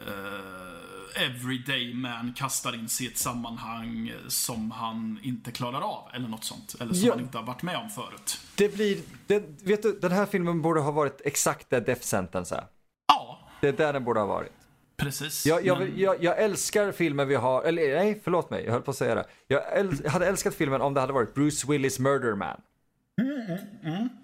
eh, 0.06 0.97
everyday 1.16 1.94
man 1.94 2.32
kastar 2.36 2.74
in 2.74 2.89
sig 2.89 3.06
i 3.06 3.09
ett 3.10 3.18
sammanhang 3.18 4.12
som 4.28 4.70
han 4.70 5.18
inte 5.22 5.51
klarar 5.52 5.80
av. 5.80 6.09
Eller 6.14 6.28
något 6.28 6.44
sånt. 6.44 6.74
Eller 6.80 6.94
som 6.94 7.06
Ja. 7.06 7.12
han 7.14 7.22
inte 7.22 7.39
har 7.39 7.44
varit 7.44 7.62
med 7.62 7.76
om 7.76 7.90
förut. 7.90 8.40
Det 8.56 8.74
blir, 8.74 8.98
det, 9.26 9.43
vet 9.62 9.82
du, 9.82 9.98
den 10.01 10.12
här 10.12 10.26
filmen 10.26 10.62
borde 10.62 10.80
ha 10.80 10.90
varit 10.90 11.20
exakt 11.24 11.70
där 11.70 11.80
Death 11.80 12.01
Sentence 12.02 12.55
är. 12.55 12.64
Ja, 13.09 13.39
Det 13.60 13.68
är 13.68 13.72
där 13.72 13.93
den 13.93 14.05
borde 14.05 14.20
ha 14.20 14.26
varit. 14.26 14.52
precis. 14.97 15.47
Jag, 15.47 15.66
jag, 15.66 15.78
Men- 15.78 15.93
jag, 15.98 16.24
jag 16.24 16.39
älskar 16.39 16.93
filmen 16.93 17.28
vi 17.28 17.35
har, 17.35 17.62
eller 17.62 17.94
nej, 17.97 18.20
förlåt 18.24 18.51
mig, 18.51 18.64
jag 18.64 18.72
höll 18.72 18.82
på 18.82 18.90
att 18.90 18.97
säga 18.97 19.14
det. 19.14 19.24
Jag 19.47 19.78
äl, 19.78 20.09
hade 20.09 20.26
älskat 20.26 20.55
filmen 20.55 20.80
om 20.80 20.94
det 20.94 21.01
hade 21.01 21.12
varit 21.12 21.35
Bruce 21.35 21.66
Willis 21.72 21.98
Murder 21.98 22.35
Man. 22.35 22.60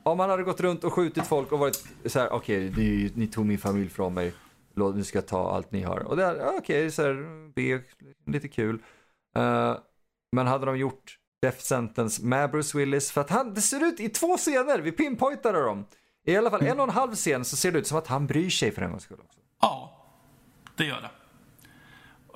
Om 0.02 0.18
han 0.20 0.30
hade 0.30 0.42
gått 0.42 0.60
runt 0.60 0.84
och 0.84 0.92
skjutit 0.92 1.26
folk 1.26 1.52
och 1.52 1.58
varit 1.58 1.84
så 2.06 2.18
här: 2.18 2.32
okej, 2.32 2.72
ni, 2.76 3.12
ni 3.14 3.26
tog 3.26 3.46
min 3.46 3.58
familj 3.58 3.88
från 3.88 4.14
mig, 4.14 4.32
nu 4.76 5.04
ska 5.04 5.18
jag 5.18 5.26
ta 5.26 5.50
allt 5.52 5.72
ni 5.72 5.82
har. 5.82 5.98
Och 5.98 6.16
det 6.16 6.24
är, 6.24 6.58
okej, 6.58 6.90
så 6.90 7.02
här, 7.02 7.16
B, 7.54 7.80
lite 8.26 8.48
kul. 8.48 8.82
Uh, 9.38 9.76
men 10.32 10.46
hade 10.46 10.66
de 10.66 10.78
gjort 10.78 11.18
Death 11.42 11.58
Sentence 11.58 12.24
med 12.24 12.50
Bruce 12.50 12.78
Willis, 12.78 13.12
för 13.12 13.20
att 13.20 13.30
han, 13.30 13.54
det 13.54 13.60
ser 13.60 13.84
ut 13.84 14.00
i 14.00 14.08
två 14.08 14.36
scener, 14.36 14.78
vi 14.78 14.92
pinpointade 14.92 15.62
dem. 15.62 15.86
I 16.26 16.36
alla 16.36 16.50
fall 16.50 16.62
en 16.62 16.78
och 16.80 16.84
en 16.84 16.94
halv 16.94 17.14
scen 17.14 17.44
så 17.44 17.56
ser 17.56 17.72
det 17.72 17.78
ut 17.78 17.86
som 17.86 17.98
att 17.98 18.06
han 18.06 18.26
bryr 18.26 18.50
sig 18.50 18.72
för 18.72 18.82
en 18.82 18.90
gångs 18.90 19.02
skull 19.02 19.18
också. 19.24 19.38
Ja, 19.60 20.06
det 20.76 20.84
gör 20.84 21.00
det. 21.00 21.10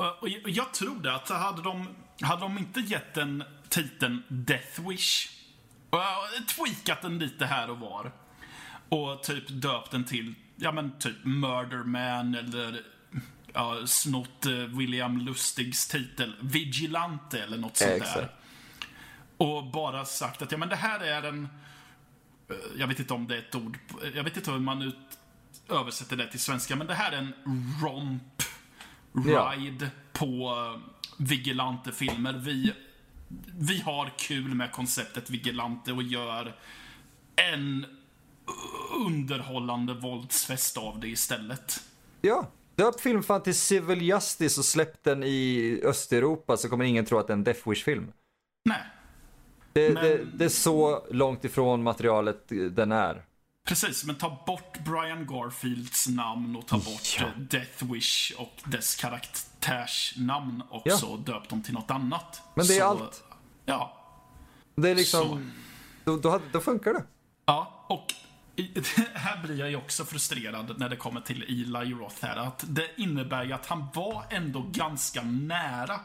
Eh, 0.05 0.11
och 0.21 0.29
jag- 0.29 0.43
och 0.43 0.51
jag 0.51 0.75
tror 0.75 1.03
det 1.03 1.15
att 1.15 1.29
hade 1.29 1.63
de, 1.63 1.89
hade 2.23 2.41
de 2.41 2.59
inte 2.59 2.81
gett 2.81 3.15
den 3.15 3.45
titeln 3.69 4.23
Death 4.29 4.89
Wish 4.89 5.29
och 5.91 6.01
tweakat 6.57 7.03
den 7.03 7.19
lite 7.19 7.45
här 7.45 7.71
och 7.71 7.79
var 7.79 8.13
och 8.89 9.23
typ 9.23 9.45
döpt 9.49 9.91
den 9.91 10.05
till, 10.05 10.35
ja 10.61 10.73
men 10.73 10.99
typ 10.99 11.25
Murder 11.25 11.85
Man 11.85 12.35
eller 12.35 12.83
ja, 13.53 13.87
snott 13.87 14.47
eh, 14.47 14.53
William 14.53 15.19
Lustigs 15.19 15.89
titel 15.89 16.37
Vigilante 16.41 17.43
eller 17.43 17.59
något 17.59 17.77
sånt 17.77 17.91
Exakt. 17.91 18.15
där. 18.15 18.35
Och 19.37 19.67
bara 19.67 20.05
sagt 20.05 20.43
att 20.43 20.53
ja 20.53 20.59
men 20.59 20.69
det 20.69 20.77
här 20.77 21.01
är 21.01 21.23
en, 21.23 21.49
eh, 22.51 22.57
jag 22.79 22.87
vet 22.87 22.99
inte 23.01 23.15
om 23.15 23.27
det 23.27 23.35
är 23.35 23.39
ett 23.39 23.55
ord, 23.55 23.79
jag 24.15 24.25
vet 24.25 24.37
inte 24.37 24.51
hur 24.51 24.59
man 24.59 24.83
ut, 24.83 24.97
översätter 25.69 26.17
det 26.17 26.27
till 26.31 26.41
svenska, 26.41 26.77
men 26.77 26.87
det 26.87 26.95
här 26.95 27.13
är 27.13 27.17
en 27.17 27.35
romp 27.83 28.43
Ja. 29.27 29.53
ride 29.57 29.91
på 30.13 30.55
eh, 30.75 30.81
vigilante-filmer. 31.19 32.33
Vi, 32.33 32.73
vi 33.59 33.81
har 33.81 34.13
kul 34.19 34.55
med 34.55 34.73
konceptet 34.73 35.31
vigilante 35.31 35.93
och 35.93 36.03
gör 36.03 36.57
en 37.37 37.87
underhållande 39.07 39.95
våldsfest 39.95 40.77
av 40.77 41.01
det 41.01 41.09
istället. 41.09 41.81
Ja, 42.21 42.47
döp 42.75 43.01
film 43.01 43.23
fan 43.23 43.43
till 43.43 43.55
Civil 43.59 44.03
Justice 44.03 44.61
och 44.61 44.65
släpp 44.65 45.05
den 45.05 45.23
i 45.23 45.81
Östeuropa 45.85 46.57
så 46.57 46.69
kommer 46.69 46.85
ingen 46.85 47.05
tro 47.05 47.19
att 47.19 47.27
det 47.27 47.31
är 47.33 47.37
en 47.37 47.45
Death 47.45 47.69
Wish-film. 47.71 48.13
Nej, 48.65 48.83
Det, 49.73 49.95
Men- 49.95 50.05
det, 50.05 50.25
det 50.35 50.45
är 50.45 50.49
så 50.49 51.07
långt 51.11 51.45
ifrån 51.45 51.83
materialet 51.83 52.45
den 52.71 52.93
är. 52.93 53.25
precis. 53.69 54.05
Men 54.05 54.15
ta 54.15 54.43
bort 54.47 54.79
Brian 54.85 55.27
Garfields 55.27 56.09
namn 56.09 56.57
och 56.57 56.67
ta 56.67 56.77
bort 56.77 57.17
Ja. 57.21 57.25
eh, 57.27 57.31
Death 57.39 57.85
Wish 57.93 58.33
och 58.39 58.53
dess 58.65 58.95
karaktärsnamn 58.97 60.63
också 60.71 61.07
och 61.07 61.19
döp 61.19 61.49
dem 61.49 61.63
till 61.63 61.75
något 61.75 61.91
annat. 61.91 62.43
Men 62.55 62.67
det 62.67 62.75
är 62.75 62.81
Så, 62.81 62.85
allt. 62.87 63.25
Ja, 63.65 63.95
Det 64.75 64.91
är 64.91 64.95
liksom, 64.95 65.51
då, 66.05 66.17
då, 66.17 66.31
hade- 66.31 66.49
då 66.53 66.61
funkar 66.61 66.93
det. 66.95 67.05
Ja, 67.47 67.87
och 67.89 68.15
här 69.15 69.43
blir 69.43 69.59
jag 69.59 69.71
ju 69.71 69.77
också 69.77 70.05
frustrerad 70.05 70.79
när 70.79 70.89
det 70.89 70.97
kommer 70.97 71.21
till 71.21 71.43
Eli 71.43 71.95
Roth 71.95 72.25
här. 72.27 72.37
Att 72.37 72.65
det 72.69 72.91
innebär 72.97 73.45
ju 73.45 73.53
att 73.53 73.67
han 73.67 73.89
var 73.95 74.25
ändå 74.31 74.71
ganska 74.73 75.23
nära 75.23 76.01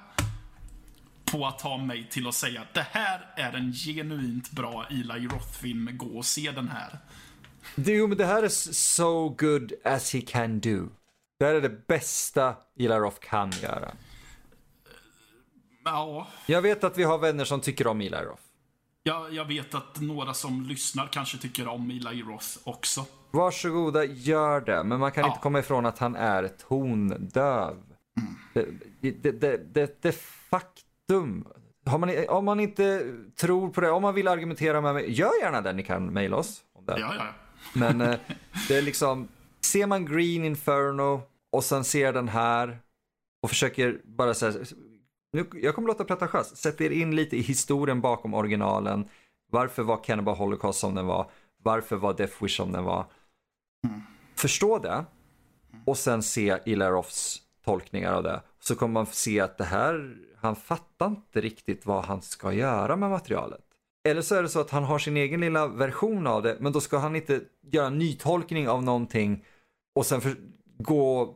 på 1.25 1.45
att 1.45 1.59
ta 1.59 1.77
mig 1.77 2.09
till 2.09 2.27
att 2.27 2.35
säga 2.35 2.61
att 2.61 2.73
det 2.73 2.87
här 2.91 3.33
är 3.35 3.53
en 3.53 3.73
genuint 3.73 4.51
bra 4.51 4.85
Eli 4.89 5.27
Roth-film. 5.27 5.89
Gå 5.93 6.17
och 6.17 6.25
se 6.25 6.51
den 6.51 6.69
här. 6.69 6.99
Jo, 7.75 8.07
men 8.07 8.17
det 8.17 8.25
här 8.25 8.43
är 8.43 8.49
so 8.73 9.29
good 9.29 9.73
as 9.83 10.13
he 10.13 10.21
can 10.21 10.59
do. 10.59 10.89
Det 11.39 11.45
här 11.45 11.55
är 11.55 11.61
det 11.61 11.87
bästa 11.87 12.55
Eli 12.79 12.95
Roth 12.95 13.19
kan 13.19 13.51
göra. 13.61 13.91
Ja, 15.85 16.27
Jag 16.45 16.61
vet 16.61 16.83
att 16.83 16.97
vi 16.97 17.03
har 17.03 17.17
vänner 17.17 17.45
som 17.45 17.61
tycker 17.61 17.87
om 17.87 18.01
Eli 18.01 18.17
Roth. 18.17 18.43
Jag, 19.03 19.33
jag 19.33 19.45
vet 19.45 19.75
att 19.75 20.01
några 20.01 20.33
som 20.33 20.61
lyssnar 20.63 21.07
kanske 21.07 21.37
tycker 21.37 21.67
om 21.67 21.89
Eli 21.91 22.21
Roth 22.21 22.47
också. 22.63 23.05
Varsågoda, 23.31 24.03
gör 24.05 24.61
det. 24.61 24.83
Men 24.83 24.99
man 24.99 25.11
kan 25.11 25.21
Ja. 25.21 25.27
inte 25.27 25.39
komma 25.41 25.59
ifrån 25.59 25.85
att 25.85 25.99
han 25.99 26.15
är 26.15 26.47
tondöv. 26.47 27.77
Det, 28.53 28.67
det, 29.01 29.31
det, 29.31 29.73
det, 29.73 30.01
det 30.01 30.11
faktum. 30.49 31.47
Man, 31.85 32.11
om 32.29 32.45
man 32.45 32.59
inte 32.59 33.13
tror 33.35 33.69
på 33.69 33.81
det, 33.81 33.91
om 33.91 34.01
man 34.01 34.13
vill 34.13 34.27
argumentera 34.27 34.81
med 34.81 34.93
mig, 34.93 35.11
gör 35.11 35.41
gärna 35.41 35.61
det. 35.61 35.73
Ni 35.73 35.83
kan 35.83 36.05
mejla 36.05 36.37
oss. 36.37 36.61
Om 36.73 36.85
det. 36.85 36.99
Ja, 36.99 37.13
ja. 37.17 37.25
Men 37.73 38.01
eh, 38.01 38.15
det 38.67 38.75
är 38.77 38.81
liksom, 38.81 39.27
ser 39.61 39.87
man 39.87 40.05
Green 40.05 40.45
Inferno 40.45 41.21
och 41.51 41.63
sen 41.63 41.83
ser 41.83 42.13
den 42.13 42.27
här 42.27 42.79
och 43.43 43.49
försöker 43.49 44.01
bara 44.03 44.33
säga, 44.33 44.65
nu, 45.33 45.49
jag 45.53 45.75
kommer 45.75 45.87
låta 45.87 46.03
pretentiös, 46.03 46.57
sätt 46.57 46.81
er 46.81 46.89
in 46.89 47.15
lite 47.15 47.37
i 47.37 47.41
historien 47.41 48.01
bakom 48.01 48.33
originalen. 48.33 49.09
Varför 49.51 49.83
var 49.83 50.03
Cannibal 50.03 50.35
Holocaust 50.35 50.79
som 50.79 50.95
den 50.95 51.05
var? 51.05 51.31
Varför 51.63 51.95
var 51.95 52.13
Death 52.13 52.43
Wish 52.43 52.57
som 52.57 52.71
den 52.71 52.83
var? 52.83 53.05
Förstå 54.35 54.79
det 54.79 55.05
och 55.85 55.97
sen 55.97 56.23
se 56.23 56.49
Eli 56.49 56.85
Roths 56.85 57.41
tolkningar 57.65 58.13
av 58.13 58.23
det. 58.23 58.41
Så 58.59 58.75
kommer 58.75 58.93
man 58.93 59.05
se 59.05 59.39
att 59.39 59.57
det 59.57 59.63
här, 59.63 60.15
han 60.37 60.55
fattar 60.55 61.07
inte 61.07 61.41
riktigt 61.41 61.85
vad 61.85 62.05
han 62.05 62.21
ska 62.21 62.53
göra 62.53 62.95
med 62.95 63.09
materialet. 63.09 63.61
Eller 64.03 64.21
så 64.21 64.35
är 64.35 64.43
det 64.43 64.49
så 64.49 64.59
att 64.59 64.69
han 64.69 64.83
har 64.83 64.99
sin 64.99 65.17
egen 65.17 65.41
lilla 65.41 65.67
version 65.67 66.27
av 66.27 66.43
det, 66.43 66.57
men 66.59 66.71
då 66.71 66.81
ska 66.81 66.97
han 66.97 67.15
inte 67.15 67.41
göra 67.61 67.87
en 67.87 67.97
nytolkning 67.97 68.69
av 68.69 68.83
någonting 68.83 69.45
och 69.95 70.05
sen 70.05 70.21
för, 70.21 70.35
gå 70.77 71.35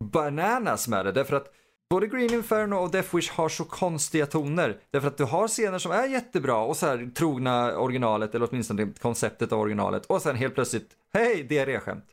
bananas 0.00 0.88
med 0.88 1.04
det. 1.04 1.12
Därför 1.12 1.36
att 1.36 1.54
både 1.90 2.06
Green 2.06 2.34
Inferno 2.34 2.74
och 2.74 2.90
Death 2.90 3.16
Wish 3.16 3.30
har 3.30 3.48
så 3.48 3.64
konstiga 3.64 4.26
toner. 4.26 4.76
Därför 4.90 5.08
att 5.08 5.16
du 5.16 5.24
har 5.24 5.48
scener 5.48 5.78
som 5.78 5.92
är 5.92 6.06
jättebra 6.06 6.56
och 6.56 6.76
så 6.76 6.86
här 6.86 7.10
trogna 7.14 7.76
originalet, 7.78 8.34
eller 8.34 8.48
åtminstone 8.50 8.92
konceptet 9.00 9.52
av 9.52 9.60
originalet. 9.60 10.06
Och 10.06 10.22
sen 10.22 10.36
helt 10.36 10.54
plötsligt, 10.54 10.90
hej, 11.12 11.42
diarréskämt. 11.42 12.04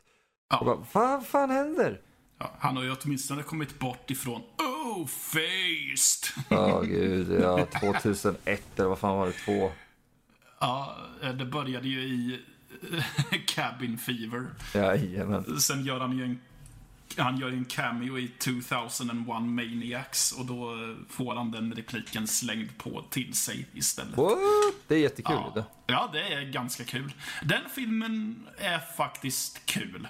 Ja. 0.50 0.58
Och 0.58 0.66
bara, 0.66 0.84
vad 0.92 1.26
fan 1.26 1.50
händer? 1.50 2.00
Ja, 2.38 2.50
han 2.58 2.76
har 2.76 2.84
ju 2.84 2.96
åtminstone 3.02 3.42
kommit 3.42 3.78
bort 3.78 4.10
ifrån 4.10 4.42
Oh, 4.58 5.06
faced! 5.06 6.44
Åh 6.50 6.82
gud, 6.86 7.40
ja, 7.42 7.66
2001 7.80 8.62
eller 8.76 8.88
vad 8.88 8.98
fan 8.98 9.16
var 9.18 9.26
det, 9.26 9.32
två? 9.32 9.70
Ja, 10.60 10.96
det 11.38 11.44
började 11.44 11.88
ju 11.88 12.00
i 12.00 12.40
eh, 12.92 13.04
Cabin 13.46 13.98
Fever. 13.98 14.46
Jajamän. 14.74 15.60
Sen 15.60 15.84
gör 15.84 16.00
han 16.00 16.18
ju 16.18 16.24
en, 16.24 16.40
han 17.16 17.38
gör 17.38 17.48
ju 17.48 17.56
en 17.56 17.64
cameo 17.64 18.18
i 18.18 18.28
2001 18.28 19.16
Maniacs 19.42 20.32
och 20.32 20.46
då 20.46 20.72
eh, 20.72 20.96
får 21.08 21.34
han 21.34 21.50
den 21.50 21.72
repliken 21.72 22.26
slängd 22.26 22.78
på 22.78 23.04
till 23.10 23.34
sig 23.34 23.66
istället. 23.72 24.16
What? 24.16 24.38
Det 24.88 24.94
är 24.94 24.98
jättekul. 24.98 25.36
Ja. 25.36 25.52
Det. 25.54 25.64
ja, 25.86 26.10
det 26.12 26.32
är 26.32 26.42
ganska 26.42 26.84
kul. 26.84 27.12
Den 27.42 27.62
filmen 27.74 28.46
är 28.58 28.78
faktiskt 28.78 29.66
kul. 29.66 30.08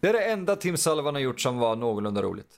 det 0.00 0.08
är 0.08 0.12
det 0.12 0.24
enda 0.24 0.56
Tim 0.56 0.76
Sullivan 0.76 1.14
har 1.14 1.20
gjort 1.22 1.40
som 1.40 1.58
var 1.58 1.76
någorlunda 1.76 2.22
roligt. 2.22 2.50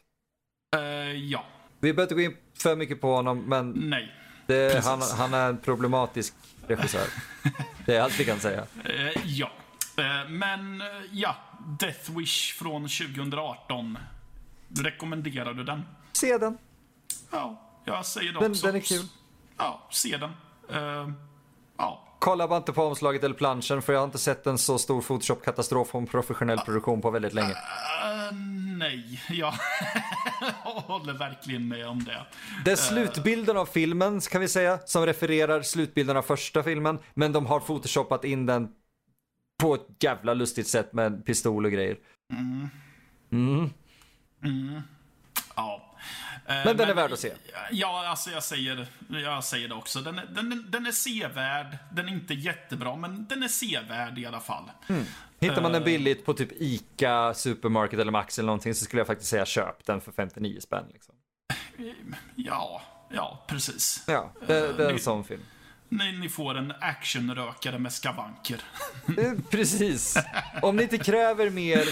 Eh, 0.77 0.83
ja, 1.13 1.45
Vi 1.81 1.93
behöver 1.93 2.03
inte 2.03 2.15
gå 2.15 2.21
in 2.21 2.37
för 2.59 2.77
mycket 2.77 3.01
på 3.01 3.15
honom, 3.15 3.39
men 3.39 3.71
nej. 3.71 4.15
Det, 4.47 4.85
han, 4.85 5.01
han 5.19 5.35
är 5.35 5.49
en 5.49 5.59
problematisk 5.59 6.35
regissör. 6.67 7.07
Det 7.87 7.97
är 7.97 8.01
allt 8.01 8.21
vi 8.21 8.25
kan 8.25 8.41
säga. 8.41 8.67
Eh, 8.85 9.23
ja. 9.25 9.51
Men 10.29 10.83
ja, 11.11 11.37
Death 11.67 12.17
Wish 12.19 12.55
från 12.59 12.83
2018. 12.83 13.99
Rekommenderar 14.79 15.55
du 15.55 15.65
den? 15.65 15.83
Se 16.13 16.39
den. 16.39 16.59
Ja, 17.31 17.61
jag 17.85 18.07
säger 18.07 18.33
det 18.33 18.41
Den, 18.41 18.51
också. 18.51 18.67
den 18.67 18.77
är 18.77 18.81
kul. 18.81 19.07
Ja, 19.59 19.89
se 19.91 20.17
den. 20.17 20.31
Eh, 20.71 21.09
ja, 21.79 22.05
Kolla 22.25 22.49
bara 22.49 22.57
inte 22.57 22.73
på 22.73 22.85
omslaget 22.85 23.25
eller 23.25 23.35
planschen 23.35 23.83
för 23.83 23.93
jag 23.93 24.01
har 24.01 24.05
inte 24.05 24.19
sett 24.19 24.47
en 24.47 24.59
så 24.59 24.79
stor 24.79 25.01
Photoshop-katastrof 25.03 25.95
en 25.95 26.07
professionell 26.07 26.59
produktion 26.59 27.01
på 27.01 27.11
väldigt 27.11 27.35
länge. 27.35 27.51
Eh, 27.51 28.35
nej, 28.79 29.21
jag 29.31 29.55
håller 30.63 31.13
verkligen 31.13 31.69
med 31.69 31.87
om 31.87 32.05
det. 32.05 32.27
Det 32.65 32.73
är 32.73 32.77
slutbilden 32.77 33.57
av 33.57 33.67
filmen 33.67 34.21
kan 34.21 34.41
vi 34.41 34.49
säga, 34.49 34.79
som 34.87 35.07
refererar 35.07 35.63
slutbilden 35.63 36.17
av 36.17 36.23
första 36.23 36.63
filmen. 36.63 36.99
Men 37.15 37.33
de 37.33 37.47
har 37.47 37.61
photoshopat 37.61 38.25
in 38.25 38.47
den 38.47 38.69
på 39.63 39.75
ett 39.75 39.87
jävla 40.01 40.35
lustigt 40.35 40.67
sätt 40.69 40.93
med 40.93 41.25
pistol 41.27 41.65
och 41.65 41.73
grejer. 41.73 41.97
Mm. 43.33 43.71
Ja. 45.57 45.95
Eh, 46.47 46.55
Men 46.65 46.77
den 46.77 46.89
är 46.89 46.95
värd 46.95 47.13
att 47.13 47.19
se. 47.19 47.33
Ja, 47.71 48.07
alltså 48.09 48.31
jag 48.31 48.43
säger, 48.43 48.87
jag 49.09 49.45
säger 49.45 49.69
det 49.69 49.75
också. 49.75 50.01
Den 50.01 50.19
är, 50.19 50.27
den, 50.27 50.67
den 50.71 50.87
är 50.87 50.93
sevärd. 50.93 51.79
Den 51.93 52.09
är 52.09 52.13
inte 52.13 52.35
jättebra, 52.35 52.97
men 52.97 53.27
den 53.27 53.43
är 53.43 53.49
sevärd 53.49 54.19
i 54.19 54.27
alla 54.27 54.41
fall. 54.41 54.71
Hittar 55.39 55.63
man 55.63 55.73
den 55.73 55.83
Eh. 55.83 55.87
billigt 55.87 56.25
på 56.25 56.35
typ 56.35 56.53
ICA, 56.53 57.35
Supermarket 57.35 57.99
eller 58.01 58.13
Max 58.13 58.39
eller 58.39 58.47
någonting 58.47 58.75
så 58.75 58.85
skulle 58.85 59.01
jag 59.01 59.07
faktiskt 59.07 59.31
säga 59.31 59.47
köp 59.47 59.85
den 59.87 60.01
för 60.01 60.13
59 60.13 60.61
spänn. 60.61 60.85
Liksom. 60.93 61.15
Ja, 62.35 62.83
ja, 63.11 63.45
precis. 63.49 64.05
Ja, 64.07 64.33
det, 64.47 64.47
det 64.77 64.85
är 64.85 64.89
en 64.89 64.95
det- 64.97 65.03
sån 65.03 65.25
film. 65.25 65.43
Ni, 65.99 66.13
ni 66.13 66.29
får 66.29 66.55
en 66.55 66.73
actionrökare 66.81 67.79
med 67.79 67.93
skavanker. 67.93 68.61
Eh, 69.19 69.33
Precis. 69.51 70.17
Om 70.63 70.77
ni 70.77 70.83
inte 70.83 70.99
kräver 70.99 71.51
mer 71.51 71.85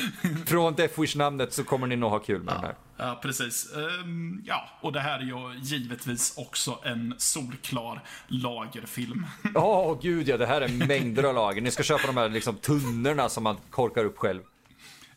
från 0.46 0.74
Death 0.74 1.00
Wish-namnet 1.00 1.52
så 1.52 1.64
kommer 1.64 1.86
ni 1.86 1.96
nog 1.96 2.10
ha 2.10 2.18
kul 2.18 2.42
med 2.42 2.54
den 2.54 2.64
här. 2.64 2.74
Ja, 2.96 3.18
precis. 3.22 3.72
Ehm, 3.72 4.42
ja, 4.44 4.68
och 4.80 4.92
det 4.92 5.00
här 5.00 5.18
är 5.18 5.22
ju 5.22 5.58
givetvis 5.58 6.34
också 6.36 6.80
en 6.84 7.14
solklar 7.18 8.02
lagerfilm. 8.26 9.26
Åh 9.54 9.98
gud 10.02 10.28
ja, 10.28 10.36
det 10.36 10.46
här 10.46 10.60
är 10.60 10.86
mängder 10.86 11.22
av 11.24 11.34
lager. 11.34 11.60
Ni 11.60 11.70
ska 11.70 11.82
köpa 11.82 12.06
de 12.06 12.16
här 12.16 12.28
liksom, 12.28 12.56
tunnorna 12.56 13.28
som 13.28 13.44
man 13.44 13.56
korkar 13.70 14.04
upp 14.04 14.18
själv. 14.18 14.42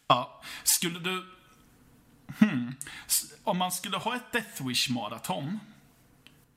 Ja, 0.07 0.41
skulle 0.63 0.99
du... 0.99 1.25
Hmm. 2.39 2.75
Om 3.43 3.57
man 3.57 3.71
skulle 3.71 3.97
ha 3.97 4.15
ett 4.15 4.31
Death 4.31 4.67
Wish 4.67 4.89
maraton 4.89 5.59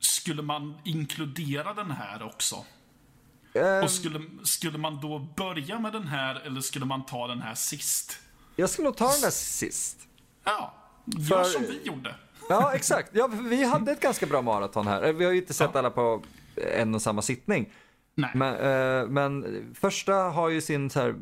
skulle 0.01 0.43
man 0.43 0.75
inkludera 0.85 1.75
den 1.75 1.91
här 1.91 2.23
också? 2.23 2.65
Ehm, 3.55 3.85
Och 3.85 3.91
skulle, 3.91 4.21
skulle 4.43 4.79
man 4.79 5.01
då 5.01 5.19
börja 5.37 5.79
med 5.79 5.93
den 5.93 6.07
här 6.07 6.35
eller 6.35 6.61
skulle 6.61 6.85
man 6.85 7.07
ta 7.07 7.27
den 7.27 7.43
här 7.43 7.55
sist? 7.55 8.19
jag 8.57 8.71
skulle 8.71 8.89
nog 8.89 8.97
ta 8.97 9.13
den 9.13 9.21
där 9.21 9.31
sist. 9.31 9.99
Ja, 10.45 10.75
gör 11.07 11.25
För- 11.45 11.45
som 11.45 11.63
vi 11.63 11.81
gjorde. 11.83 12.15
Ja, 12.49 12.75
exakt. 12.75 13.11
Ja, 13.13 13.27
vi 13.27 13.65
hade 13.65 13.93
ett 13.93 14.01
ganska 14.01 14.27
bra 14.27 14.43
maraton 14.43 14.87
här. 14.87 15.03
Eh, 15.03 15.13
Vi 15.13 15.25
har 15.25 15.33
ju 15.33 15.39
inte 15.39 15.55
sett 15.55 15.77
alla 15.77 15.91
på 15.91 16.23
en 16.57 16.95
och 16.95 17.03
samma 17.03 17.23
sittning. 17.23 17.73
Nej. 18.15 18.31
Men, 18.35 18.55
eh, 18.55 19.07
men 19.09 19.45
första 19.75 20.15
har 20.15 20.49
ju 20.49 20.61
sin 20.61 20.91
så 20.91 21.01
här 21.01 21.15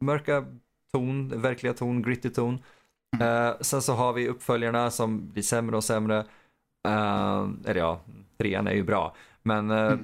mörka 0.00 0.44
ton, 0.92 1.40
verkliga 1.42 1.74
ton, 1.74 2.02
gritty 2.02 2.30
ton. 2.30 2.58
Eh, 3.20 3.50
sen 3.60 3.82
så 3.82 3.92
har 3.94 4.12
vi 4.12 4.28
uppföljarna 4.28 4.90
som 4.90 5.32
blir 5.32 5.42
sämre 5.42 5.76
och 5.76 5.84
sämre. 5.84 6.26
Uh, 6.86 7.50
eller 7.64 7.80
ja, 7.80 8.00
trean 8.38 8.66
är 8.66 8.74
ju 8.74 8.82
bra. 8.82 9.16
Men 9.42 9.70
eh, 9.70 9.98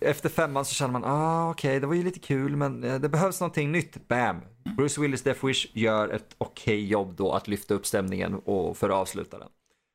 efter 0.00 0.28
femman 0.28 0.64
så 0.64 0.74
känner 0.74 0.92
man, 0.92 1.04
ah 1.04 1.50
okej, 1.50 1.80
det 1.80 1.86
var 1.86 1.94
ju 1.94 2.02
lite 2.02 2.18
kul 2.18 2.56
men 2.56 2.84
eh, 2.84 2.94
det 2.94 3.08
behövs 3.08 3.40
någonting 3.40 3.72
nytt. 3.72 4.08
Bam! 4.08 4.40
Bruce 4.76 5.00
Willis 5.00 5.22
Death 5.22 5.46
Wish 5.46 5.66
gör 5.72 6.08
ett 6.08 6.34
okej 6.38 6.86
jobb 6.86 7.14
då 7.16 7.32
att 7.32 7.48
lyfta 7.48 7.74
upp 7.74 7.86
stämningen 7.86 8.34
och 8.34 8.76
för 8.76 8.88
att 8.88 8.94
avsluta 8.94 9.38
den. 9.38 9.48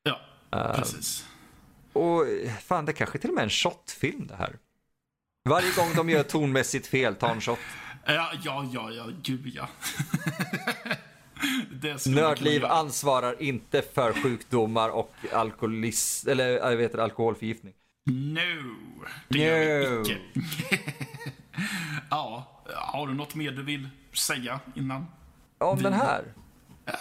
Ja, 0.04 0.74
precis. 0.76 1.28
Och 1.94 2.24
fan, 2.62 2.86
det 2.86 2.94
kanske 2.94 3.18
till 3.18 3.30
och 3.30 3.36
med 3.36 3.42
är 3.42 3.46
en 3.46 3.50
shotfilm 3.50 4.28
det 4.28 4.36
här. 4.36 4.58
Varje 5.50 5.76
gång 5.76 5.96
de 5.96 6.10
gör 6.10 6.24
tonmässigt 6.24 6.88
fel, 6.88 7.16
ta 7.16 7.30
en 7.30 7.42
shot. 7.42 7.60
Ja, 8.10 8.32
ja, 8.44 8.70
ja, 8.74 8.92
ja, 8.92 9.10
gud 9.24 9.48
ja. 9.48 9.68
Nördliv 12.08 12.66
ansvarar 12.66 13.42
inte 13.42 13.82
för 13.82 14.14
sjukdomar 14.14 14.90
och 14.90 15.14
alkoholism, 15.34 16.30
eller 16.30 16.48
jag 16.50 16.78
vet 16.78 16.92
det, 16.94 17.04
alkoholförgiftning. 17.04 17.74
No, 18.06 18.40
det 19.30 19.38
gör 19.40 19.60
vi 19.80 19.90
No. 19.90 20.02
icke. 20.02 20.18
ja, 22.10 22.48
har 22.76 23.08
du 23.08 23.14
något 23.14 23.36
mer 23.36 23.52
du 23.52 23.64
vill 23.64 23.90
säga 24.14 24.60
innan? 24.76 25.06
Om 25.58 25.78
Vi- 25.78 25.84
den 25.84 25.94
här. 25.94 26.24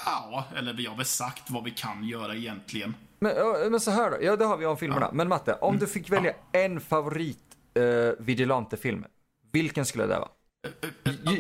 Ja, 0.05 0.44
eller 0.56 0.73
vi 0.73 0.86
har 0.86 0.97
väl 0.97 1.05
sagt 1.06 1.51
vad 1.51 1.64
vi 1.64 1.70
kan 1.70 2.05
göra 2.05 2.35
egentligen. 2.35 2.94
Men, 3.20 3.36
ja, 3.36 3.56
men 3.70 3.81
så 3.81 3.90
här 3.90 4.10
då, 4.10 4.16
ja 4.20 4.36
det 4.36 4.44
har 4.44 4.56
vi 4.56 4.66
om 4.66 4.77
filmerna. 4.77 5.10
Men 5.12 5.28
Matte, 5.28 5.55
om 5.55 5.78
du 5.78 5.86
fick 5.86 6.10
välja 6.10 6.32
en 6.52 6.81
favorit 6.81 7.39
uh, 7.78 8.12
vigilante-film, 8.18 9.05
vilken 9.52 9.86
skulle 9.86 10.06
det 10.06 10.18
vara? 10.18 10.28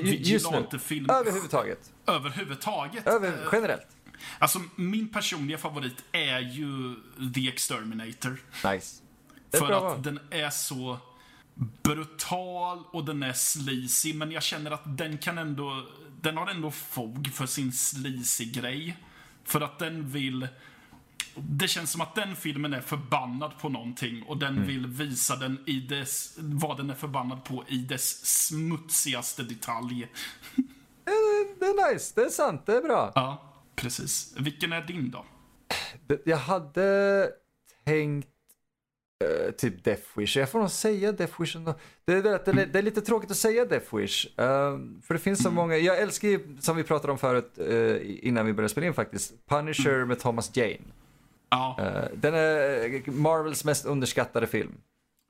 Vigilante-film 0.02 1.10
Överhuvudtaget. 1.10 1.92
överhuvudtaget. 2.06 3.06
Över, 3.06 3.28
Eh, 3.28 3.48
generellt. 3.52 3.86
Alltså, 4.38 4.60
min 4.76 5.08
personliga 5.08 5.58
favorit 5.58 6.04
är 6.12 6.40
ju 6.40 6.94
The 7.34 7.48
Exterminator. 7.48 8.40
Nice. 8.72 9.02
För 9.50 9.72
att 9.72 9.82
val. 9.82 10.02
den 10.02 10.20
är 10.30 10.50
så 10.50 10.98
brutal 11.82 12.84
och 12.92 13.04
den 13.04 13.22
är 13.22 13.32
sleazy, 13.32 14.14
men 14.14 14.32
jag 14.32 14.42
känner 14.42 14.70
att 14.70 14.96
den 14.98 15.18
kan 15.18 15.38
ändå... 15.38 15.86
Den 16.20 16.36
har 16.36 16.46
ändå 16.50 16.70
fog 16.70 17.30
för 17.34 17.46
sin 17.46 17.72
sleazy 17.72 18.44
grej. 18.44 18.96
För 19.44 19.60
att 19.60 19.78
den 19.78 20.08
vill... 20.08 20.48
Det 21.36 21.68
känns 21.68 21.92
som 21.92 22.00
att 22.00 22.14
den 22.14 22.36
filmen 22.36 22.74
är 22.74 22.80
förbannad 22.80 23.52
på 23.60 23.68
någonting 23.68 24.22
och 24.22 24.36
den 24.38 24.54
Mm. 24.56 24.66
vill 24.66 24.86
visa 24.86 25.36
den 25.36 25.58
i 25.66 25.80
dess, 25.80 26.34
vad 26.38 26.76
den 26.76 26.90
är 26.90 26.94
förbannad 26.94 27.44
på 27.44 27.64
i 27.68 27.76
dess 27.78 28.26
smutsigaste 28.46 29.42
detalj. 29.42 30.08
Det 31.58 31.66
är 31.66 31.92
nice, 31.92 32.12
det 32.16 32.22
är 32.26 32.28
sant, 32.30 32.66
det 32.66 32.76
är 32.76 32.82
bra. 32.82 33.12
Ja, 33.14 33.52
precis. 33.76 34.34
Vilken 34.38 34.72
är 34.72 34.82
din 34.82 35.10
då? 35.10 35.24
Jag 36.24 36.36
hade 36.36 37.30
tänkt 37.84 38.28
eh, 39.24 39.50
typ 39.54 39.84
Death 39.84 40.02
Wish. 40.18 40.36
Jag 40.36 40.50
får 40.50 40.58
nog 40.60 40.70
säga 40.70 41.12
Death 41.12 41.40
Wish 41.40 41.56
ändå. 41.56 41.74
Det 42.04 42.12
är, 42.12 42.22
det, 42.22 42.52
det, 42.52 42.66
det 42.66 42.78
är 42.78 42.82
lite 42.82 43.00
tråkigt 43.00 43.30
att 43.30 43.36
säga 43.36 43.64
Death 43.64 43.96
Wish. 43.96 44.26
eh, 44.26 44.78
för 45.02 45.14
det 45.14 45.18
finns 45.20 45.42
så 45.42 45.50
många. 45.50 45.76
Jag 45.76 45.98
älskar 45.98 46.28
ju, 46.28 46.56
som 46.60 46.76
vi 46.76 46.82
pratade 46.82 47.12
om 47.12 47.18
förut 47.18 47.58
eh, 47.58 48.26
innan 48.28 48.46
vi 48.46 48.52
började 48.52 48.68
spela 48.72 48.86
in 48.86 48.94
faktiskt, 48.94 49.46
Punisher 49.48 50.04
med 50.04 50.18
Thomas 50.20 50.56
Jane. 50.56 50.78
Ja, 51.50 51.76
Eh, 51.80 52.04
den 52.14 52.34
är 52.34 53.10
Marvels 53.10 53.64
mest 53.64 53.86
underskattade 53.86 54.46
film. 54.46 54.72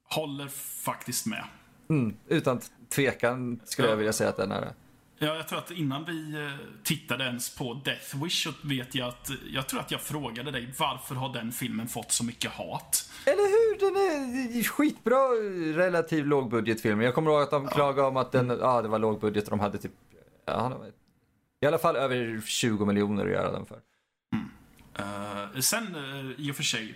håller 0.09 0.49
faktiskt 0.85 1.27
med. 1.27 1.45
Mm, 1.91 2.17
utan 2.29 2.61
tvekan 2.89 3.61
skulle 3.65 3.89
jag 3.89 3.97
vilja 3.97 4.13
säga 4.13 4.31
att 4.31 4.37
den 4.37 4.53
är 4.53 4.61
det. 4.61 4.75
Ja, 5.19 5.35
jag 5.35 5.49
tror 5.49 5.59
att 5.59 5.71
innan 5.71 6.05
vi 6.05 6.35
eh, 6.45 6.51
tittade 6.85 7.25
ens 7.25 7.55
på 7.57 7.75
Death 7.85 8.23
Wish 8.25 8.45
så 8.45 8.51
vet 8.69 8.95
jag 8.95 9.09
att 9.09 9.31
jag 9.51 9.67
tror 9.69 9.81
att 9.81 9.91
jag 9.91 10.01
frågade 10.01 10.51
dig 10.51 10.75
varför 10.79 11.15
har 11.15 11.33
den 11.33 11.53
filmen 11.53 11.89
fått 11.89 12.13
så 12.13 12.25
mycket 12.25 12.51
hat? 12.51 13.11
Eller 13.27 13.37
hur? 13.37 13.81
Den 13.81 13.97
är 14.59 14.63
skitbra 14.65 15.17
relativ 15.85 16.27
lågbudgetfilm. 16.27 17.01
Jag 17.01 17.15
kommer 17.15 17.31
ihåg 17.31 17.43
att 17.43 17.51
de 17.51 17.69
klagade 17.69 18.09
om 18.09 18.17
att 18.17 18.33
den, 18.33 18.49
ja 18.61 18.83
det 18.83 18.89
var 18.89 18.99
lågbudget 18.99 19.45
och 19.45 19.51
de 19.51 19.61
hade 19.61 19.79
typ, 19.79 19.93
ja, 20.45 20.81
i 21.61 21.67
alla 21.67 21.79
fall 21.79 21.97
över 21.97 22.41
20 22.47 22.85
miljoner 22.85 23.25
att 23.25 23.33
göra 23.33 23.53
den 23.53 23.67
för. 23.67 23.79
Sen, 25.61 25.95
eh, 25.95 26.45
i 26.47 26.51
och 26.53 26.57
för 26.57 26.63
sig, 26.63 26.95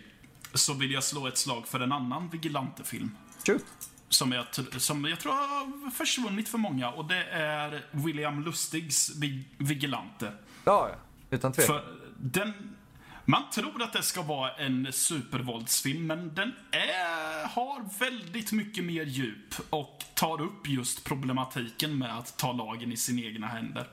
så 0.54 0.74
vill 0.74 0.90
jag 0.92 1.04
slå 1.04 1.26
ett 1.26 1.38
slag 1.38 1.66
för 1.68 1.80
en 1.80 1.92
annan 1.92 2.28
vigilantefilm. 2.28 3.16
Shoot. 3.46 3.64
Som 4.08 4.32
jag, 4.32 4.46
som 4.78 5.04
jag 5.04 5.20
tror 5.20 5.32
har 5.32 5.90
försvunnit 5.90 6.48
för 6.48 6.58
många 6.58 6.90
och 6.90 7.04
det 7.04 7.24
är 7.24 7.84
William 7.90 8.42
Lustigs 8.44 9.10
Vi- 9.16 9.44
Vigilante. 9.58 10.32
Ja, 10.64 10.88
ja. 10.88 10.94
Utan 11.30 11.52
tvekan. 11.52 11.74
För 11.74 11.96
den... 12.18 12.76
Man 13.24 13.42
tror 13.50 13.82
att 13.82 13.92
det 13.92 14.02
ska 14.02 14.22
vara 14.22 14.52
en 14.54 14.92
supervåldsfilm, 14.92 16.06
men 16.06 16.34
den 16.34 16.52
är, 16.70 17.46
har 17.48 17.98
väldigt 17.98 18.52
mycket 18.52 18.84
mer 18.84 19.04
djup 19.04 19.54
och 19.70 20.04
tar 20.14 20.40
upp 20.40 20.68
just 20.68 21.04
problematiken 21.04 21.98
med 21.98 22.18
att 22.18 22.36
ta 22.36 22.52
lagen 22.52 22.92
i 22.92 22.96
sina 22.96 23.22
egna 23.22 23.46
händer. 23.46 23.88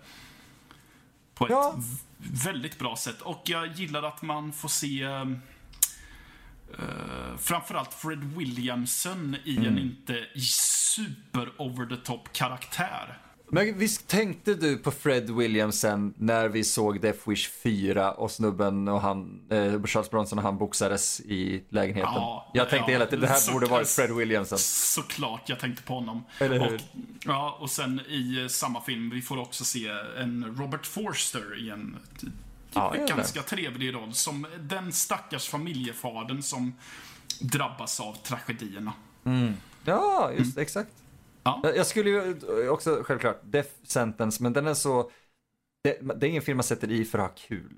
På 1.34 1.46
ett 1.46 1.52
Ja. 1.52 1.76
Väldigt 2.18 2.80
bra 2.80 2.96
sätt. 2.96 3.22
Och 3.22 3.42
jag 3.46 3.68
gillar 3.68 4.04
att 4.04 4.22
man 4.22 4.54
får 4.54 4.70
se 4.70 5.08
uh, 5.08 5.38
framförallt 7.38 7.94
Fred 7.94 8.24
Williamson 8.24 9.36
i 9.44 9.58
en 9.58 9.78
inte 9.78 10.26
super 10.40 11.62
over 11.62 11.86
the 11.86 11.96
top 11.96 12.34
karaktär. 12.34 13.18
Men 13.50 13.78
visst 13.78 14.08
tänkte 14.08 14.54
du 14.54 14.78
på 14.78 14.92
Fred 14.92 15.30
Williamson 15.30 16.14
när 16.18 16.48
vi 16.50 16.64
såg 16.64 17.02
Death 17.02 17.30
Wish 17.30 17.50
4 17.64 18.12
och 18.12 18.32
snubben 18.32 18.88
och 18.88 19.02
han, 19.02 19.42
eh, 19.50 19.84
Charles 19.84 20.10
Bronson 20.10 20.38
och 20.38 20.44
han 20.44 20.58
boxades 20.58 21.20
i 21.20 21.64
lägenheten? 21.70 22.12
Ja, 22.14 22.52
jag 22.54 22.70
tänkte 22.70 22.92
ja, 22.92 22.96
hela 22.96 23.06
tiden, 23.06 23.20
det 23.22 23.28
här 23.28 23.36
så- 23.36 23.52
borde 23.52 23.66
varit 23.66 23.88
Fred 23.88 24.12
Williamson. 24.12 24.58
Såklart 24.60 25.50
jag 25.50 25.60
tänkte 25.60 25.84
på 25.84 25.94
honom. 25.94 26.24
Eller 26.40 26.60
hur? 26.60 26.76
Och, 26.76 26.82
ja, 27.26 27.58
och 27.60 27.70
sen 27.72 28.02
i 28.10 28.42
eh, 28.42 28.48
samma 28.48 28.82
film, 28.82 29.10
vi 29.10 29.22
får 29.22 29.38
också 29.40 29.66
se 29.66 29.88
en 30.18 30.56
Robert 30.60 30.86
Forster 30.86 31.60
i 31.66 31.70
en 31.70 31.98
Ja, 32.74 32.96
jävlar. 32.96 33.16
ganska 33.18 33.42
trevlig 33.42 33.94
roll. 33.94 34.14
Som 34.14 34.48
den 34.60 34.92
stackars 34.94 35.48
familjefadern 35.50 36.42
som 36.42 36.74
drabbas 37.40 38.00
av 38.00 38.14
tragedierna. 38.24 38.94
Ja, 39.86 40.32
just 40.38 40.58
exakt. 40.58 40.90
Ja. 41.64 41.72
Jag 41.76 41.86
skulle 41.86 42.10
ju 42.10 42.70
också, 42.70 43.04
självklart, 43.04 43.42
Death 43.44 43.70
Sentence, 43.84 44.44
men 44.44 44.54
den 44.54 44.68
är 44.68 44.74
så... 44.74 45.12
Det, 45.84 46.00
det 46.20 46.28
är 46.28 46.30
ingen 46.30 46.42
film 46.42 46.58
man 46.58 46.64
sätter 46.64 46.92
i 46.92 47.06
för 47.06 47.20
att 47.20 47.30
ha 47.30 47.36
kul. 47.48 47.74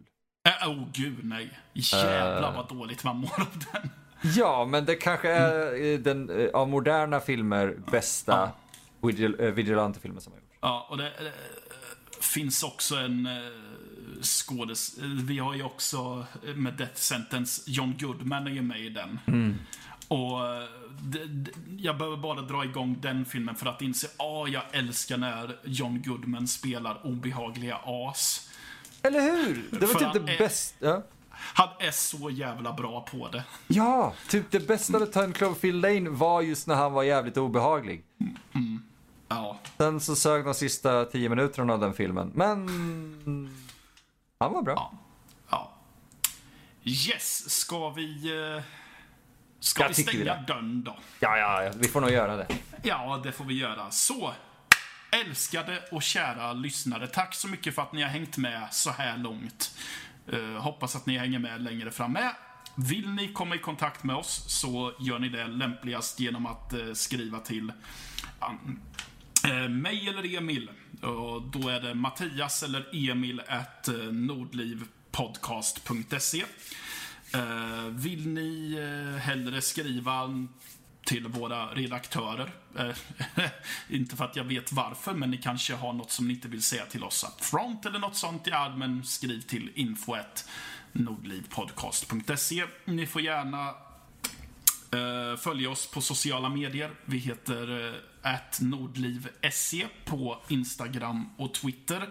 Äh, 0.62 0.70
oh 0.70 0.88
gud 0.94 1.18
nej. 1.24 1.60
Jävlar 1.74 2.56
vad 2.56 2.68
dåligt 2.70 3.04
man 3.04 3.18
mår 3.18 3.41
av 3.41 3.64
den. 3.74 3.90
Ja, 4.36 4.66
men 4.66 4.86
det 4.86 4.96
kanske 4.96 5.30
är 5.30 5.84
eh, 5.84 6.00
den 6.00 6.30
eh, 6.30 6.50
av 6.54 6.70
moderna 6.70 7.20
filmer 7.20 7.78
bästa 7.91 8.52
vigil, 9.02 9.36
eh, 9.40 9.52
vigilante-filmen 9.52 10.22
som 10.22 10.34
har 10.34 10.40
gjorts. 10.40 10.58
Ja, 10.62 10.88
och 10.90 10.98
det 10.98 11.08
eh, 11.08 11.32
finns 12.22 12.64
också 12.64 12.96
en 12.96 13.26
eh, 13.26 13.32
skådes... 14.22 14.98
eh, 14.98 15.04
Vi 15.04 15.40
har 15.40 15.56
ju 15.56 15.64
också 15.64 16.26
eh, 16.48 16.56
med 16.56 16.74
Death 16.74 16.96
Sentence, 16.96 17.62
John 17.66 17.96
Goodman 18.00 18.48
är 18.48 18.52
ju 18.52 18.62
med 18.62 18.80
i 18.80 18.90
den. 18.90 19.20
Och 20.08 20.46
eh, 20.48 20.64
det, 20.64 20.68
det, 20.70 20.78
jag 21.77 21.97
behöver 21.97 22.17
bara 22.17 22.41
dra 22.41 22.65
igång 22.65 22.97
den 23.01 23.26
filmen 23.26 23.55
för 23.55 23.65
att 23.65 23.81
inse, 23.81 24.07
ah, 24.17 24.47
jag 24.47 24.63
älskar 24.71 25.17
när 25.17 25.59
John 25.63 26.01
Goodman 26.05 26.47
spelar 26.47 27.07
obehagliga 27.07 27.80
as. 27.85 28.49
Eller 29.01 29.21
hur? 29.21 29.67
Det 29.80 29.85
var 29.85 29.93
typ 29.93 30.13
det 30.13 30.38
bästa. 30.38 31.01
Han 31.31 31.69
är 31.80 31.91
så 31.91 32.30
jävla 32.30 32.73
bra 32.73 33.01
på 33.01 33.27
det. 33.27 33.43
ja, 33.67 34.13
typ 34.30 34.51
det 34.51 34.67
bästa 34.67 34.99
med 34.99 35.13
10 35.13 35.31
Cloverfield 35.34 35.81
Lane 35.81 36.09
var 36.09 36.41
just 36.41 36.67
när 36.67 36.76
han 36.76 36.93
var 36.93 37.03
jävligt 37.03 37.38
obehaglig. 37.38 38.03
Ja, 39.27 39.59
Sen 39.77 39.99
så 39.99 40.15
sög 40.15 40.45
de 40.45 40.53
sista 40.53 41.05
tio 41.05 41.30
minuterna 41.30 41.73
av 41.73 41.80
den 41.80 41.93
filmen, 41.93 42.31
men 42.35 42.67
han 44.39 44.53
var 44.53 44.61
bra. 44.61 44.73
ja, 44.76 44.91
ja. 45.49 45.71
Yes, 46.84 47.49
ska 47.49 47.89
vi... 47.89 48.31
Ska 49.60 49.84
Jag 49.84 49.90
vi 49.90 49.94
stänga 49.94 50.41
dörren 50.41 50.84
då? 50.84 50.98
Ja, 51.19 51.38
ja, 51.38 51.64
ja, 51.64 51.72
vi 51.76 51.88
får 51.88 52.02
nog 52.02 52.11
göra 52.11 52.36
det. 52.36 52.48
Ja, 52.84 53.22
det 53.23 53.31
får 53.31 53.45
vi 53.45 53.53
göra. 53.53 53.91
Så, 53.91 54.34
älskade 55.11 55.84
och 55.91 56.03
kära 56.03 56.53
lyssnare, 56.53 57.07
tack 57.07 57.36
så 57.36 57.48
mycket 57.48 57.76
för 57.76 57.81
att 57.81 57.94
ni 57.94 58.02
har 58.02 58.10
hängt 58.10 58.38
med 58.38 58.68
så 58.72 58.91
här 58.91 59.18
långt. 59.18 59.72
Eh, 60.31 60.61
hoppas 60.61 60.95
att 60.95 61.06
ni 61.06 61.18
hänger 61.18 61.40
med 61.40 61.61
längre 61.61 61.91
fram 61.91 62.14
med. 62.14 62.36
Vill 62.76 63.10
ni 63.10 63.34
komma 63.34 63.56
i 63.56 63.60
kontakt 63.60 64.03
med 64.03 64.15
oss 64.15 64.44
så 64.48 64.94
gör 64.99 65.19
ni 65.19 65.30
det 65.30 65.48
lämpligast 65.48 66.19
genom 66.19 66.45
att 66.45 66.73
eh, 66.73 66.94
skriva 66.94 67.40
till 67.40 67.72
um, 68.49 68.80
eh, 69.44 69.69
mig 69.69 70.10
eller 70.10 70.38
Emil. 70.38 70.69
Och 71.02 71.41
då 71.41 71.69
är 71.69 71.81
det 71.81 71.94
Mattias 71.94 72.64
eller 72.64 73.10
Emil 73.10 73.41
at 73.48 73.90
nordlivpodcast.se. 74.11 76.45
Eh, 77.34 77.85
vill 77.89 78.27
ni 78.27 78.73
eh, 78.73 79.18
hellre 79.19 79.61
skriva 79.61 80.47
till 81.06 81.27
våra 81.27 81.65
redaktörer. 81.65 82.51
Eh, 82.77 82.95
inte 83.89 84.15
för 84.15 84.26
att 84.26 84.35
jag 84.35 84.43
vet 84.43 84.72
varför, 84.72 85.14
men 85.14 85.31
ni 85.31 85.38
kanske 85.38 85.76
har 85.76 85.93
något 85.93 86.11
som 86.11 86.27
ni 86.27 86.34
inte 86.34 86.47
vill 86.47 86.64
säga 86.64 86.85
till 86.85 87.03
oss 87.03 87.23
upfront 87.23 87.85
eller 87.85 87.99
något 87.99 88.15
sånt. 88.15 88.47
i 88.47 88.51
men 88.76 89.03
skriv 89.03 89.41
till 89.41 89.72
info.nordlivpodcast.se. 89.76 92.65
Ni 92.85 93.07
får 93.07 93.22
gärna 93.22 93.68
eh, 94.91 95.35
följa 95.38 95.69
oss 95.69 95.88
på 95.88 96.01
sociala 96.01 96.49
medier. 96.49 96.91
Vi 97.06 97.18
heter 97.18 97.88
eh, 97.88 97.93
nordliv.se 98.60 99.88
på 100.06 100.41
Instagram 100.47 101.30
och 101.38 101.53
Twitter. 101.53 102.10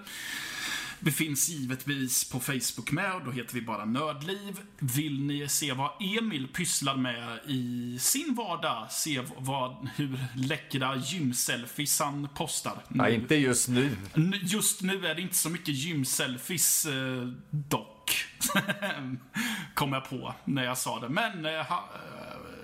Vi 1.01 1.13
finns 1.13 1.49
givetvis 1.49 2.31
på 2.31 2.41
Facebook 2.41 2.91
med 2.91 3.15
och 3.15 3.25
då 3.25 3.31
heter 3.31 3.55
vi 3.55 3.63
bara 3.63 3.85
Nördliv. 3.85 4.61
Vill 4.79 5.23
ni 5.23 5.49
se 5.49 5.73
vad 5.73 5.91
Emil 6.01 6.49
pysslar 6.49 6.97
med 6.97 7.39
i 7.47 7.99
sin 8.01 8.35
vardag, 8.35 8.87
se 8.91 9.21
vad, 9.37 9.89
hur 9.97 10.19
läckra 10.37 10.97
gymselfies 10.97 12.01
han 12.01 12.29
postar. 12.35 12.83
Nej, 12.89 13.15
inte 13.15 13.35
just 13.35 13.69
nu. 13.69 13.97
Just 14.43 14.83
nu 14.83 15.07
är 15.07 15.15
det 15.15 15.23
inte 15.23 15.37
så 15.37 15.51
mycket 15.51 15.75
gymselfies 15.75 16.87
eh, 16.87 17.29
dock. 17.51 18.27
Kom 19.75 19.93
jag 19.93 20.11
på 20.11 20.35
när 20.45 20.65
jag 20.65 20.79
sa 20.79 21.01
det. 21.01 21.09
Men 21.09 21.45
eh, 21.45 21.53
ha, 21.67 21.89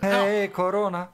eh, 0.00 0.08
Hej, 0.08 0.48
corona. 0.48 1.06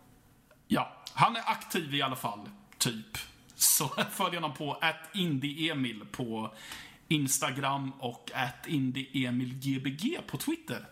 ja, 0.68 1.04
han 1.14 1.36
är 1.36 1.42
aktiv 1.50 1.94
i 1.94 2.02
alla 2.02 2.16
fall. 2.16 2.48
Typ. 2.78 3.18
Så 3.54 3.88
följ 4.10 4.34
honom 4.34 4.54
på 4.54 4.82
indieemil 5.12 6.04
på 6.12 6.54
Instagram 7.10 7.92
och 7.98 8.30
indieemilgbg 8.66 10.18
på 10.26 10.36
Twitter. 10.36 10.86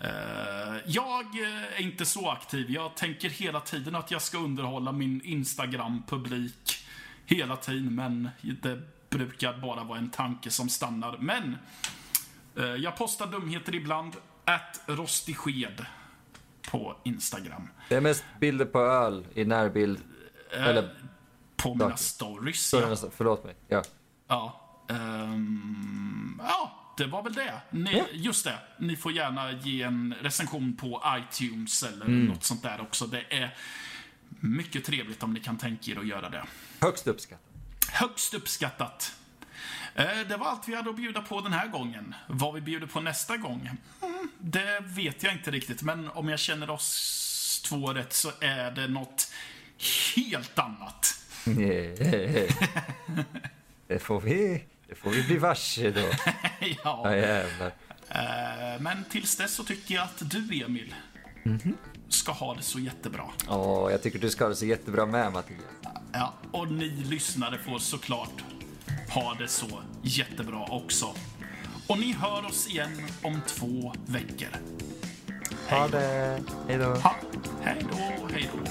Eh, 0.00 0.76
jag 0.86 1.24
eh, 1.24 1.76
är 1.76 1.80
inte 1.80 2.04
så 2.04 2.30
aktiv. 2.30 2.70
Jag 2.70 2.94
tänker 2.96 3.28
hela 3.28 3.60
tiden 3.60 3.94
att 3.94 4.10
jag 4.10 4.22
ska 4.22 4.38
underhålla 4.38 4.92
min 4.92 5.20
Instagram-publik 5.24 6.86
hela 7.26 7.56
tiden, 7.56 7.94
men 7.94 8.28
det 8.62 8.80
brukar 9.10 9.58
bara 9.58 9.84
vara 9.84 9.98
en 9.98 10.10
tanke 10.10 10.50
som 10.50 10.68
stannar. 10.68 11.18
Men 11.18 11.56
eh, 12.56 12.64
jag 12.64 12.96
postar 12.96 13.26
dumheter 13.26 13.74
ibland. 13.74 14.16
At 14.44 14.80
rostigsked 14.86 15.86
på 16.70 16.96
Instagram. 17.04 17.68
Det 17.88 17.96
är 17.96 18.00
mest 18.00 18.24
bilder 18.40 18.64
på 18.64 18.80
öl 18.80 19.26
i 19.34 19.44
närbild. 19.44 19.98
Eller, 20.50 20.94
På 21.56 21.74
mina 21.74 21.96
stories. 21.96 22.72
Ja. 22.72 22.96
förlåt 23.16 23.44
mig. 23.44 23.54
Ja. 23.68 23.82
Ja. 24.28 24.65
Ehm, 24.88 26.40
ja, 26.48 26.92
det 26.96 27.06
var 27.06 27.22
väl 27.22 27.32
det. 27.34 27.60
Ni, 27.70 28.04
Just 28.12 28.44
det. 28.44 28.58
Ni 28.78 28.96
får 28.96 29.12
gärna 29.12 29.52
ge 29.52 29.82
en 29.82 30.14
recension 30.20 30.76
på 30.76 31.02
iTunes 31.18 31.82
eller 31.82 32.06
något 32.08 32.44
sånt 32.44 32.62
där 32.62 32.80
också. 32.80 33.06
Det 33.06 33.24
är 33.30 33.54
mycket 34.40 34.84
trevligt 34.84 35.22
om 35.22 35.32
ni 35.34 35.40
kan 35.40 35.58
tänka 35.58 35.90
er 35.92 35.98
att 35.98 36.06
göra 36.06 36.28
det. 36.28 36.44
Högst 36.80 37.06
uppskattat. 37.06 37.42
Högst 37.90 38.34
uppskattat. 38.34 39.14
Eh, 39.94 40.04
Det 40.28 40.36
var 40.36 40.46
allt 40.46 40.68
vi 40.68 40.74
hade 40.74 40.90
att 40.90 40.96
bjuda 40.96 41.22
på 41.22 41.40
den 41.40 41.52
här 41.52 41.68
gången. 41.68 42.14
Vad 42.28 42.54
vi 42.54 42.60
bjuder 42.60 42.86
på 42.86 43.00
nästa 43.00 43.36
gång? 43.36 43.70
Mm, 44.02 44.28
det 44.38 44.80
vet 44.80 45.22
jag 45.22 45.32
inte 45.32 45.50
riktigt, 45.50 45.82
men 45.82 46.08
om 46.08 46.28
jag 46.28 46.38
känner 46.38 46.70
oss 46.70 47.62
två 47.68 47.92
rätt 47.92 48.12
så 48.12 48.30
är 48.40 48.70
det 48.70 48.88
något 48.88 49.32
helt 50.16 50.58
annat. 50.58 51.14
Det 53.88 53.98
får 53.98 54.20
vi, 54.20 54.64
det 54.88 54.94
får 54.94 55.10
vi 55.10 55.22
bli 55.22 55.36
varse 55.38 55.90
då. 55.90 56.00
Ja, 56.60 57.00
ja. 57.04 57.16
jävlar. 57.16 57.72
Eh, 58.08 58.80
Men 58.80 59.04
tills 59.10 59.36
dess 59.36 59.54
så 59.54 59.64
tycker 59.64 59.94
jag 59.94 60.04
att 60.04 60.30
du, 60.30 60.62
Emil, 60.64 60.94
ska 62.08 62.32
ha 62.32 62.54
det 62.54 62.62
så 62.62 62.78
jättebra. 62.78 63.24
Åh, 63.48 63.90
jag 63.90 64.02
tycker 64.02 64.18
du 64.18 64.30
ska 64.30 64.44
ha 64.44 64.48
det 64.48 64.56
så 64.56 64.66
jättebra 64.66 65.06
med 65.06 65.32
Mattias. 65.32 65.60
Ja, 66.12 66.34
och 66.52 66.72
ni 66.72 66.88
lyssnare 66.88 67.58
får 67.58 67.78
såklart 67.78 68.44
ha 69.10 69.34
det 69.34 69.48
så 69.48 69.80
jättebra 70.02 70.64
också. 70.70 71.14
Och 71.86 71.98
ni 71.98 72.12
hör 72.12 72.46
oss 72.46 72.68
igen 72.68 73.06
om 73.22 73.40
två 73.46 73.94
veckor. 74.06 74.48
Ha 75.70 75.88
det. 75.88 76.40
Hej 76.68 76.78
då. 76.78 76.84
Ha, 76.94 77.16
hej 77.62 77.86
då, 77.90 78.28
hej 78.32 78.50
då. 78.52 78.70